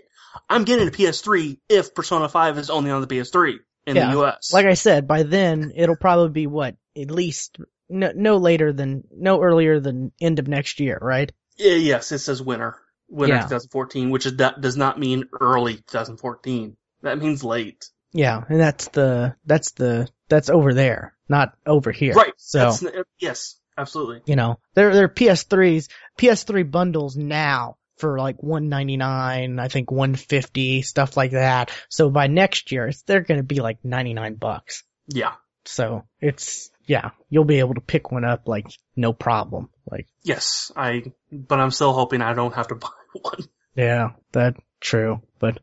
I'm 0.48 0.64
getting 0.64 0.88
a 0.88 0.90
PS3 0.90 1.58
if 1.68 1.94
Persona 1.94 2.28
5 2.28 2.58
is 2.58 2.70
only 2.70 2.90
on 2.90 3.00
the 3.00 3.06
PS3 3.06 3.54
in 3.86 3.96
Yeah, 3.96 4.12
the 4.12 4.20
US. 4.20 4.52
Like 4.52 4.66
I 4.66 4.74
said, 4.74 5.06
by 5.06 5.22
then 5.22 5.72
it'll 5.76 5.96
probably 5.96 6.30
be 6.30 6.46
what? 6.46 6.76
At 6.96 7.10
least 7.10 7.58
no, 7.88 8.12
no 8.14 8.36
later 8.38 8.72
than, 8.72 9.04
no 9.12 9.40
earlier 9.42 9.78
than 9.80 10.12
end 10.20 10.38
of 10.38 10.48
next 10.48 10.80
year, 10.80 10.98
right? 11.00 11.30
Yeah, 11.56 11.74
yes, 11.74 12.10
it 12.12 12.18
says 12.18 12.42
winter, 12.42 12.76
winter 13.08 13.36
Yeah. 13.36 13.42
2014, 13.42 14.10
which 14.10 14.26
is 14.26 14.36
that 14.36 14.60
does 14.60 14.76
not 14.76 14.98
mean 14.98 15.24
early 15.40 15.76
2014. 15.76 16.76
That 17.02 17.18
means 17.18 17.44
late. 17.44 17.88
Yeah, 18.12 18.42
and 18.48 18.60
that's 18.60 18.88
the, 18.88 19.34
that's 19.44 19.72
the, 19.72 20.08
that's 20.28 20.48
over 20.48 20.72
there, 20.72 21.14
not 21.28 21.56
over 21.66 21.90
here. 21.90 22.14
Right. 22.14 22.32
So. 22.36 22.58
That's, 22.58 22.84
yes, 23.18 23.56
absolutely. 23.76 24.22
You 24.26 24.36
know, 24.36 24.58
they're 24.74 24.94
they're 24.94 25.08
PS3s, 25.08 25.88
PS3 26.16 26.70
bundles 26.70 27.16
now 27.16 27.76
for 27.98 28.18
like 28.18 28.42
199, 28.42 29.58
I 29.58 29.68
think 29.68 29.90
150, 29.90 30.82
stuff 30.82 31.16
like 31.16 31.32
that. 31.32 31.70
So 31.88 32.10
by 32.10 32.26
next 32.26 32.72
year, 32.72 32.86
it's, 32.86 33.02
they're 33.02 33.20
going 33.20 33.38
to 33.38 33.44
be 33.44 33.60
like 33.60 33.78
99 33.84 34.34
bucks. 34.34 34.84
Yeah. 35.08 35.32
So 35.64 36.04
it's 36.20 36.70
yeah, 36.86 37.10
you'll 37.30 37.44
be 37.44 37.60
able 37.60 37.74
to 37.74 37.80
pick 37.80 38.10
one 38.12 38.24
up 38.24 38.46
like 38.46 38.66
no 38.96 39.12
problem. 39.12 39.70
Like 39.90 40.06
Yes, 40.22 40.72
I. 40.76 41.12
But 41.30 41.60
I'm 41.60 41.70
still 41.70 41.92
hoping 41.92 42.22
I 42.22 42.34
don't 42.34 42.54
have 42.54 42.68
to 42.68 42.74
buy 42.76 42.88
one. 43.12 43.44
yeah, 43.74 44.10
that's 44.32 44.60
true. 44.80 45.20
But 45.38 45.58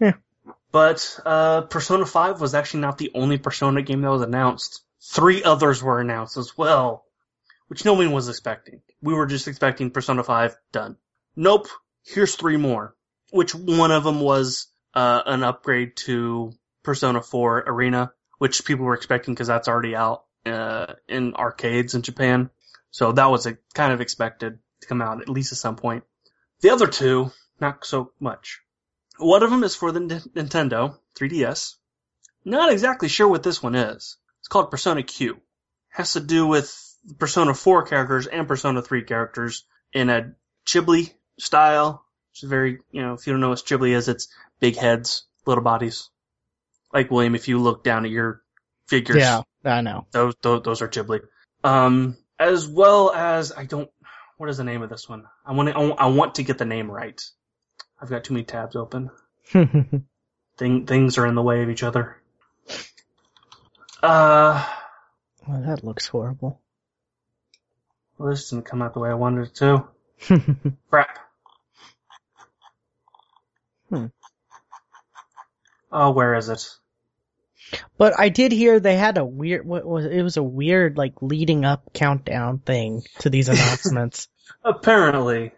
yeah. 0.00 0.14
But 0.70 1.18
uh, 1.24 1.62
Persona 1.62 2.06
5 2.06 2.40
was 2.40 2.54
actually 2.54 2.80
not 2.80 2.98
the 2.98 3.10
only 3.14 3.38
Persona 3.38 3.82
game 3.82 4.02
that 4.02 4.10
was 4.10 4.22
announced. 4.22 4.82
Three 5.00 5.42
others 5.42 5.82
were 5.82 6.00
announced 6.00 6.36
as 6.36 6.56
well, 6.58 7.04
which 7.68 7.84
no 7.84 7.94
one 7.94 8.12
was 8.12 8.28
expecting. 8.28 8.82
We 9.00 9.14
were 9.14 9.26
just 9.26 9.48
expecting 9.48 9.90
Persona 9.90 10.22
5 10.22 10.56
done. 10.72 10.96
Nope. 11.36 11.68
Here's 12.04 12.34
three 12.34 12.56
more. 12.56 12.94
Which 13.30 13.54
one 13.54 13.92
of 13.92 14.04
them 14.04 14.20
was 14.20 14.68
uh, 14.94 15.22
an 15.26 15.42
upgrade 15.42 15.96
to 15.96 16.52
Persona 16.82 17.22
4 17.22 17.64
Arena, 17.66 18.12
which 18.38 18.64
people 18.64 18.86
were 18.86 18.94
expecting 18.94 19.34
because 19.34 19.48
that's 19.48 19.68
already 19.68 19.94
out 19.94 20.24
uh, 20.46 20.94
in 21.08 21.34
arcades 21.34 21.94
in 21.94 22.02
Japan. 22.02 22.50
So 22.90 23.12
that 23.12 23.30
was 23.30 23.46
a, 23.46 23.58
kind 23.74 23.92
of 23.92 24.00
expected 24.00 24.58
to 24.80 24.86
come 24.86 25.02
out 25.02 25.20
at 25.20 25.28
least 25.28 25.52
at 25.52 25.58
some 25.58 25.76
point. 25.76 26.04
The 26.60 26.70
other 26.70 26.86
two, 26.86 27.30
not 27.60 27.84
so 27.84 28.12
much. 28.20 28.60
One 29.18 29.42
of 29.42 29.50
them 29.50 29.64
is 29.64 29.74
for 29.74 29.92
the 29.92 30.00
N- 30.00 30.48
Nintendo 30.48 30.96
3DS. 31.18 31.74
Not 32.44 32.72
exactly 32.72 33.08
sure 33.08 33.28
what 33.28 33.42
this 33.42 33.62
one 33.62 33.74
is. 33.74 34.16
It's 34.40 34.48
called 34.48 34.70
Persona 34.70 35.02
Q. 35.02 35.40
Has 35.90 36.12
to 36.12 36.20
do 36.20 36.46
with 36.46 36.72
Persona 37.18 37.54
4 37.54 37.86
characters 37.86 38.26
and 38.26 38.46
Persona 38.46 38.82
3 38.82 39.02
characters 39.02 39.64
in 39.92 40.10
a 40.10 40.32
chibi 40.66 41.12
style. 41.38 42.04
It's 42.32 42.42
very, 42.42 42.78
you 42.90 43.02
know, 43.02 43.14
if 43.14 43.26
you 43.26 43.32
don't 43.32 43.40
know 43.40 43.50
what 43.50 43.58
chibi 43.58 43.90
is, 43.90 44.08
it's 44.08 44.28
big 44.60 44.76
heads, 44.76 45.26
little 45.46 45.64
bodies. 45.64 46.10
Like 46.92 47.10
William, 47.10 47.34
if 47.34 47.48
you 47.48 47.58
look 47.58 47.84
down 47.84 48.04
at 48.04 48.10
your 48.10 48.42
figures, 48.86 49.18
yeah, 49.18 49.42
I 49.64 49.80
know. 49.82 50.06
those, 50.12 50.34
those 50.40 50.62
those 50.62 50.82
are 50.82 50.88
chibi. 50.88 51.20
Um, 51.64 52.16
as 52.38 52.66
well 52.66 53.12
as 53.12 53.52
I 53.52 53.64
don't. 53.64 53.90
What 54.36 54.48
is 54.48 54.56
the 54.58 54.64
name 54.64 54.82
of 54.82 54.90
this 54.90 55.08
one? 55.08 55.24
I 55.44 55.52
want 55.52 55.68
to. 55.68 55.74
I 55.74 56.06
want 56.06 56.36
to 56.36 56.42
get 56.42 56.58
the 56.58 56.64
name 56.64 56.90
right. 56.90 57.20
I've 58.00 58.10
got 58.10 58.24
too 58.24 58.34
many 58.34 58.44
tabs 58.44 58.76
open. 58.76 59.10
Thing, 60.58 60.86
things 60.86 61.18
are 61.18 61.26
in 61.26 61.36
the 61.36 61.42
way 61.42 61.62
of 61.62 61.70
each 61.70 61.84
other. 61.84 62.16
Uh, 64.02 64.66
well, 65.46 65.62
that 65.62 65.84
looks 65.84 66.08
horrible. 66.08 66.60
well, 68.16 68.30
this 68.30 68.50
didn't 68.50 68.64
come 68.66 68.82
out 68.82 68.92
the 68.92 69.00
way 69.00 69.08
I 69.08 69.14
wanted 69.14 69.46
it 69.46 69.54
to. 69.56 69.84
Crap. 70.90 71.18
Hmm. 73.88 74.06
Oh, 75.92 76.10
where 76.10 76.34
is 76.34 76.48
it? 76.48 76.68
But 77.96 78.18
I 78.18 78.28
did 78.28 78.52
hear 78.52 78.80
they 78.80 78.96
had 78.96 79.18
a 79.18 79.24
weird, 79.24 79.66
what 79.66 79.84
was 79.84 80.04
it 80.06 80.22
was 80.22 80.36
a 80.36 80.42
weird 80.42 80.96
like 80.96 81.20
leading 81.20 81.64
up 81.64 81.92
countdown 81.92 82.58
thing 82.58 83.02
to 83.20 83.30
these 83.30 83.48
announcements. 83.48 84.28
Apparently, 84.64 85.52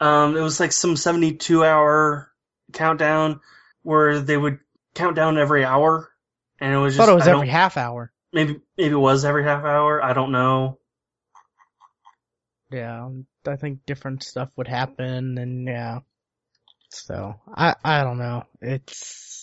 um, 0.00 0.36
it 0.36 0.40
was 0.40 0.60
like 0.60 0.72
some 0.72 0.96
72 0.96 1.64
hour 1.64 2.30
countdown 2.72 3.40
where 3.82 4.20
they 4.20 4.36
would 4.36 4.58
count 4.94 5.16
down 5.16 5.38
every 5.38 5.64
hour, 5.64 6.10
and 6.58 6.72
it 6.72 6.78
was 6.78 6.94
I 6.94 6.96
just 6.96 7.06
thought 7.06 7.12
it 7.12 7.16
was 7.16 7.28
I 7.28 7.32
every 7.32 7.48
half 7.48 7.76
hour. 7.76 8.12
maybe 8.32 8.60
maybe 8.76 8.94
it 8.94 8.98
was 8.98 9.24
every 9.24 9.44
half 9.44 9.64
hour. 9.64 10.02
I 10.02 10.12
don't 10.12 10.32
know. 10.32 10.78
Yeah, 12.70 13.08
I 13.46 13.56
think 13.56 13.84
different 13.86 14.22
stuff 14.22 14.50
would 14.56 14.68
happen, 14.68 15.38
and 15.38 15.66
yeah. 15.66 16.00
So 16.90 17.36
I 17.52 17.74
I 17.84 18.02
don't 18.02 18.18
know. 18.18 18.44
It's 18.60 19.39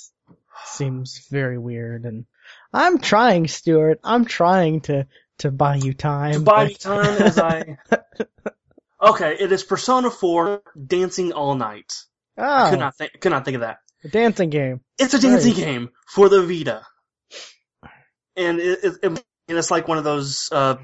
seems 0.66 1.28
very 1.30 1.58
weird, 1.58 2.06
and 2.06 2.26
I'm 2.74 2.98
trying, 3.00 3.48
Stuart. 3.48 4.00
I'm 4.04 4.26
trying 4.26 4.82
to 4.82 5.08
to 5.40 5.52
buy 5.52 5.76
you 5.76 5.94
time. 5.94 6.34
to 6.34 6.40
buy 6.40 6.64
but- 6.64 6.68
me 6.70 6.74
time 6.76 7.22
as 7.22 7.38
I. 7.40 7.78
Okay, 9.00 9.38
it 9.40 9.52
is 9.52 9.64
Persona 9.64 10.10
4 10.10 10.64
Dancing 10.88 11.32
All 11.32 11.54
Night. 11.54 11.94
I 12.36 12.72
could 12.72 12.78
oh, 12.78 12.80
not 12.80 12.98
think 12.98 13.12
could 13.20 13.30
not 13.32 13.46
think 13.46 13.54
of 13.56 13.62
that. 13.62 13.78
a 14.04 14.08
dancing 14.08 14.50
game. 14.50 14.82
It's 14.98 15.14
a 15.14 15.20
dancing 15.22 15.54
Right. 15.54 15.64
game 15.64 15.90
for 16.08 16.30
the 16.30 16.42
Vita, 16.42 16.82
and 18.36 18.60
it, 18.60 18.80
it, 18.84 18.94
it- 19.04 19.24
and 19.50 19.58
it's 19.58 19.72
like 19.72 19.88
one 19.88 19.98
of 19.98 20.04
those 20.04 20.50
uh, 20.52 20.76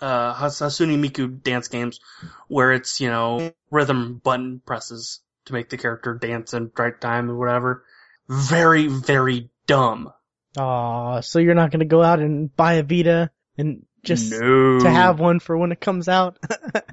uh, 0.00 0.34
Has- 0.34 0.58
Hatsune 0.60 0.96
Miku 1.02 1.42
dance 1.42 1.68
games 1.68 1.98
where 2.46 2.72
it's 2.72 3.00
you 3.00 3.08
know 3.08 3.52
rhythm 3.70 4.20
button 4.22 4.60
presses 4.64 5.20
to 5.46 5.54
make 5.54 5.70
the 5.70 5.76
character 5.78 6.14
dance 6.14 6.54
in 6.54 6.70
right 6.76 7.00
time 7.00 7.30
or 7.30 7.36
whatever. 7.36 7.84
Very 8.32 8.86
very 8.86 9.50
dumb. 9.66 10.12
Aw, 10.58 11.20
so 11.20 11.38
you're 11.38 11.54
not 11.54 11.70
gonna 11.70 11.84
go 11.84 12.02
out 12.02 12.18
and 12.20 12.54
buy 12.54 12.74
a 12.74 12.82
Vita 12.82 13.30
and 13.58 13.84
just 14.02 14.32
no. 14.32 14.80
to 14.80 14.90
have 14.90 15.20
one 15.20 15.38
for 15.40 15.56
when 15.56 15.72
it 15.72 15.80
comes 15.80 16.08
out? 16.08 16.38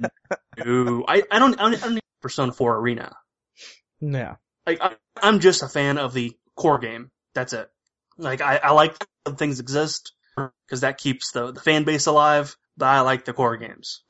no. 0.64 1.04
I 1.08 1.22
I 1.30 1.38
don't 1.38 1.58
I 1.58 1.70
don't, 1.70 1.74
I 1.74 1.86
don't 1.86 1.94
need 1.94 2.02
Persona 2.20 2.52
4 2.52 2.76
Arena. 2.76 3.16
yeah. 4.00 4.36
like 4.66 4.80
I, 4.80 4.94
I'm 5.22 5.40
just 5.40 5.62
a 5.62 5.68
fan 5.68 5.98
of 5.98 6.12
the 6.12 6.36
core 6.56 6.78
game. 6.78 7.10
That's 7.34 7.52
it. 7.52 7.70
Like 8.18 8.40
I, 8.40 8.56
I 8.62 8.70
like 8.72 8.96
that 9.24 9.38
things 9.38 9.60
exist 9.60 10.12
because 10.66 10.82
that 10.82 10.98
keeps 10.98 11.32
the, 11.32 11.52
the 11.52 11.60
fan 11.60 11.84
base 11.84 12.06
alive. 12.06 12.56
But 12.76 12.86
I 12.86 13.00
like 13.00 13.24
the 13.24 13.32
core 13.32 13.56
games. 13.56 14.02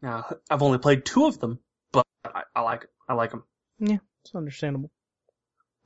Now 0.00 0.26
I've 0.50 0.62
only 0.62 0.78
played 0.78 1.04
two 1.04 1.26
of 1.26 1.38
them, 1.38 1.58
but 1.92 2.06
I, 2.24 2.42
I 2.54 2.60
like. 2.62 2.86
I 3.08 3.14
like 3.14 3.30
them. 3.30 3.44
Yeah, 3.78 3.98
it's 4.24 4.34
understandable. 4.34 4.90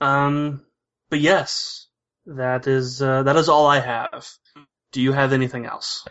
Um, 0.00 0.62
but 1.10 1.20
yes, 1.20 1.86
that 2.26 2.66
is 2.66 3.00
uh, 3.00 3.22
that 3.24 3.36
is 3.36 3.48
all 3.48 3.66
I 3.66 3.80
have. 3.80 4.28
Do 4.92 5.00
you 5.00 5.12
have 5.12 5.32
anything 5.32 5.66
else 5.66 6.06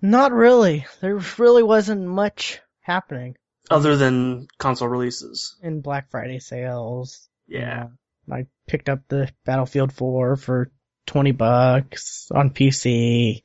Not 0.00 0.32
really. 0.32 0.86
There 1.00 1.20
really 1.38 1.62
wasn't 1.62 2.06
much 2.06 2.60
happening 2.80 3.36
other 3.70 3.96
than 3.96 4.48
console 4.58 4.88
releases? 4.88 5.56
and 5.62 5.82
Black 5.82 6.10
Friday 6.10 6.38
sales. 6.38 7.28
Yeah. 7.46 7.84
Uh, 8.30 8.34
I 8.34 8.46
picked 8.66 8.88
up 8.88 9.00
the 9.08 9.28
Battlefield 9.44 9.92
4 9.92 10.36
for 10.36 10.70
20 11.06 11.32
bucks 11.32 12.28
on 12.32 12.50
PC. 12.50 13.42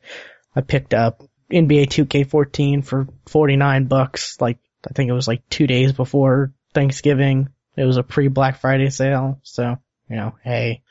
I 0.55 0.61
picked 0.61 0.93
up 0.93 1.23
NBA 1.51 1.88
2K14 1.88 2.85
for 2.85 3.07
49 3.27 3.85
bucks. 3.85 4.39
Like, 4.39 4.59
I 4.88 4.93
think 4.93 5.09
it 5.09 5.14
was 5.14 5.27
like 5.27 5.47
two 5.49 5.68
days 5.68 5.93
before 5.93 6.53
Thanksgiving. 6.73 7.49
It 7.77 7.85
was 7.85 7.97
a 7.97 8.03
pre 8.03 8.27
Black 8.27 8.59
Friday 8.59 8.89
sale. 8.89 9.39
So, 9.43 9.77
you 10.09 10.15
know, 10.15 10.35
hey, 10.43 10.81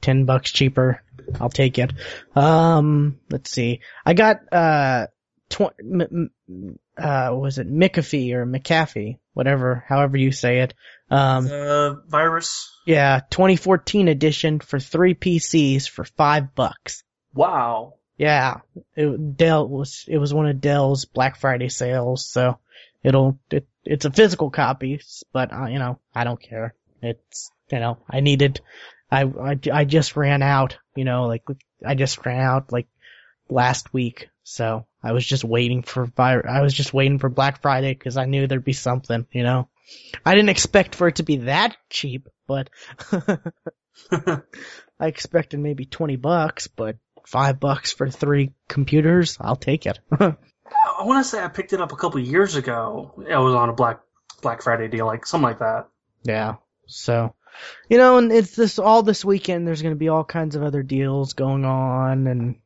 10 0.00 0.24
bucks 0.24 0.52
cheaper. 0.52 1.02
I'll 1.40 1.50
take 1.50 1.78
it. 1.78 1.92
Um, 2.34 3.18
let's 3.30 3.50
see. 3.50 3.80
I 4.04 4.14
got, 4.14 4.52
uh, 4.52 5.08
tw- 5.50 5.74
m- 5.80 6.30
m- 6.48 6.78
uh, 6.96 7.30
was 7.34 7.58
it 7.58 7.70
McAfee 7.70 8.32
or 8.32 8.46
McAfee? 8.46 9.18
Whatever, 9.34 9.84
however 9.86 10.16
you 10.16 10.32
say 10.32 10.60
it. 10.60 10.72
Um, 11.10 11.46
Uh, 11.50 11.94
virus. 12.08 12.70
yeah, 12.86 13.20
2014 13.30 14.08
edition 14.08 14.60
for 14.60 14.78
three 14.80 15.14
PCs 15.14 15.88
for 15.88 16.04
five 16.04 16.54
bucks. 16.54 17.02
Wow. 17.34 17.94
Yeah, 18.16 18.60
it, 18.94 19.36
Dell 19.36 19.68
was 19.68 20.06
it 20.08 20.16
was 20.16 20.32
one 20.32 20.46
of 20.46 20.58
Dell's 20.60 21.04
Black 21.04 21.36
Friday 21.36 21.68
sales, 21.68 22.24
so 22.26 22.58
it'll 23.02 23.38
it, 23.50 23.66
it's 23.86 24.04
a 24.04 24.10
physical 24.10 24.50
copy, 24.50 25.00
but 25.32 25.52
uh, 25.52 25.66
you 25.66 25.78
know 25.78 25.98
I 26.14 26.24
don't 26.24 26.40
care. 26.40 26.74
It's 27.02 27.50
you 27.70 27.80
know 27.80 27.98
I 28.10 28.20
needed 28.20 28.60
I, 29.10 29.22
I, 29.22 29.58
I 29.72 29.84
just 29.84 30.16
ran 30.16 30.42
out, 30.42 30.78
you 30.94 31.04
know, 31.04 31.26
like 31.26 31.42
I 31.84 31.94
just 31.94 32.24
ran 32.24 32.40
out 32.40 32.72
like 32.72 32.88
last 33.48 33.92
week. 33.92 34.28
So 34.42 34.86
I 35.02 35.12
was 35.12 35.24
just 35.24 35.44
waiting 35.44 35.82
for 35.82 36.10
I 36.18 36.60
was 36.60 36.74
just 36.74 36.94
waiting 36.94 37.18
for 37.18 37.28
Black 37.28 37.62
Friday 37.62 37.94
because 37.94 38.16
I 38.16 38.26
knew 38.26 38.46
there'd 38.46 38.64
be 38.64 38.72
something, 38.72 39.26
you 39.32 39.42
know. 39.42 39.68
I 40.24 40.34
didn't 40.34 40.50
expect 40.50 40.96
for 40.96 41.06
it 41.08 41.16
to 41.16 41.22
be 41.22 41.36
that 41.38 41.76
cheap, 41.88 42.28
but 42.48 42.70
I 44.10 44.42
expected 45.00 45.60
maybe 45.60 45.84
20 45.84 46.16
bucks, 46.16 46.66
but 46.66 46.96
five 47.24 47.60
bucks 47.60 47.92
for 47.92 48.10
three 48.10 48.52
computers, 48.68 49.36
I'll 49.40 49.56
take 49.56 49.86
it. 49.86 49.98
I 50.98 51.04
want 51.04 51.24
to 51.24 51.28
say 51.28 51.42
I 51.42 51.48
picked 51.48 51.72
it 51.72 51.80
up 51.80 51.92
a 51.92 51.96
couple 51.96 52.20
years 52.20 52.56
ago. 52.56 53.12
It 53.18 53.36
was 53.36 53.54
on 53.54 53.68
a 53.68 53.72
Black 53.72 54.00
Black 54.42 54.62
Friday 54.62 54.88
deal, 54.88 55.06
like 55.06 55.26
something 55.26 55.48
like 55.48 55.58
that. 55.58 55.88
Yeah. 56.22 56.56
So, 56.86 57.34
you 57.88 57.98
know, 57.98 58.18
and 58.18 58.32
it's 58.32 58.54
this 58.54 58.78
all 58.78 59.02
this 59.02 59.24
weekend. 59.24 59.66
There's 59.66 59.82
going 59.82 59.94
to 59.94 59.98
be 59.98 60.08
all 60.08 60.24
kinds 60.24 60.56
of 60.56 60.62
other 60.62 60.82
deals 60.82 61.32
going 61.32 61.64
on, 61.64 62.26
and 62.26 62.56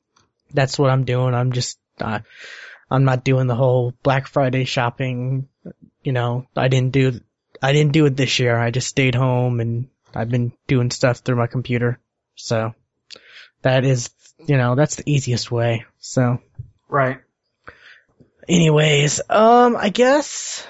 that's 0.52 0.78
what 0.78 0.90
I'm 0.90 1.04
doing. 1.04 1.34
I'm 1.34 1.52
just, 1.52 1.78
uh, 2.00 2.20
I'm 2.90 3.04
not 3.04 3.24
doing 3.24 3.46
the 3.46 3.54
whole 3.54 3.94
Black 4.02 4.26
Friday 4.26 4.64
shopping. 4.64 5.48
You 6.02 6.12
know, 6.12 6.46
I 6.56 6.68
didn't 6.68 6.92
do, 6.92 7.20
I 7.62 7.72
didn't 7.72 7.92
do 7.92 8.06
it 8.06 8.16
this 8.16 8.38
year. 8.38 8.56
I 8.56 8.70
just 8.70 8.88
stayed 8.88 9.14
home 9.14 9.60
and 9.60 9.88
I've 10.14 10.30
been 10.30 10.52
doing 10.66 10.90
stuff 10.90 11.18
through 11.18 11.36
my 11.36 11.46
computer. 11.46 12.00
So 12.34 12.74
that 13.62 13.84
is, 13.84 14.10
you 14.46 14.56
know, 14.56 14.74
that's 14.74 14.96
the 14.96 15.10
easiest 15.10 15.50
way. 15.50 15.84
So. 15.98 16.40
Right. 16.88 17.20
Anyways, 18.50 19.20
um, 19.30 19.76
I 19.76 19.90
guess, 19.90 20.66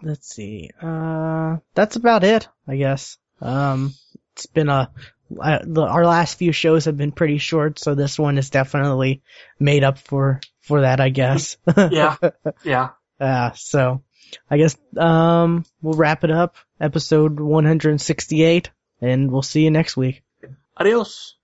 let's 0.00 0.28
see, 0.28 0.70
uh, 0.80 1.56
that's 1.74 1.96
about 1.96 2.22
it, 2.22 2.46
I 2.68 2.76
guess. 2.76 3.18
Um, 3.40 3.94
it's 4.34 4.46
been 4.46 4.68
a, 4.68 4.92
the, 5.28 5.82
our 5.82 6.06
last 6.06 6.38
few 6.38 6.52
shows 6.52 6.84
have 6.84 6.96
been 6.96 7.10
pretty 7.10 7.38
short, 7.38 7.80
so 7.80 7.96
this 7.96 8.20
one 8.20 8.38
is 8.38 8.50
definitely 8.50 9.22
made 9.58 9.82
up 9.82 9.98
for, 9.98 10.40
for 10.60 10.82
that, 10.82 11.00
I 11.00 11.08
guess. 11.08 11.56
yeah. 11.76 12.14
Yeah. 12.62 12.90
Uh, 13.18 13.50
so, 13.54 14.04
I 14.48 14.58
guess, 14.58 14.76
um, 14.96 15.64
we'll 15.82 15.98
wrap 15.98 16.22
it 16.22 16.30
up, 16.30 16.54
episode 16.80 17.40
168, 17.40 18.70
and 19.00 19.32
we'll 19.32 19.42
see 19.42 19.64
you 19.64 19.72
next 19.72 19.96
week. 19.96 20.22
Adios. 20.76 21.34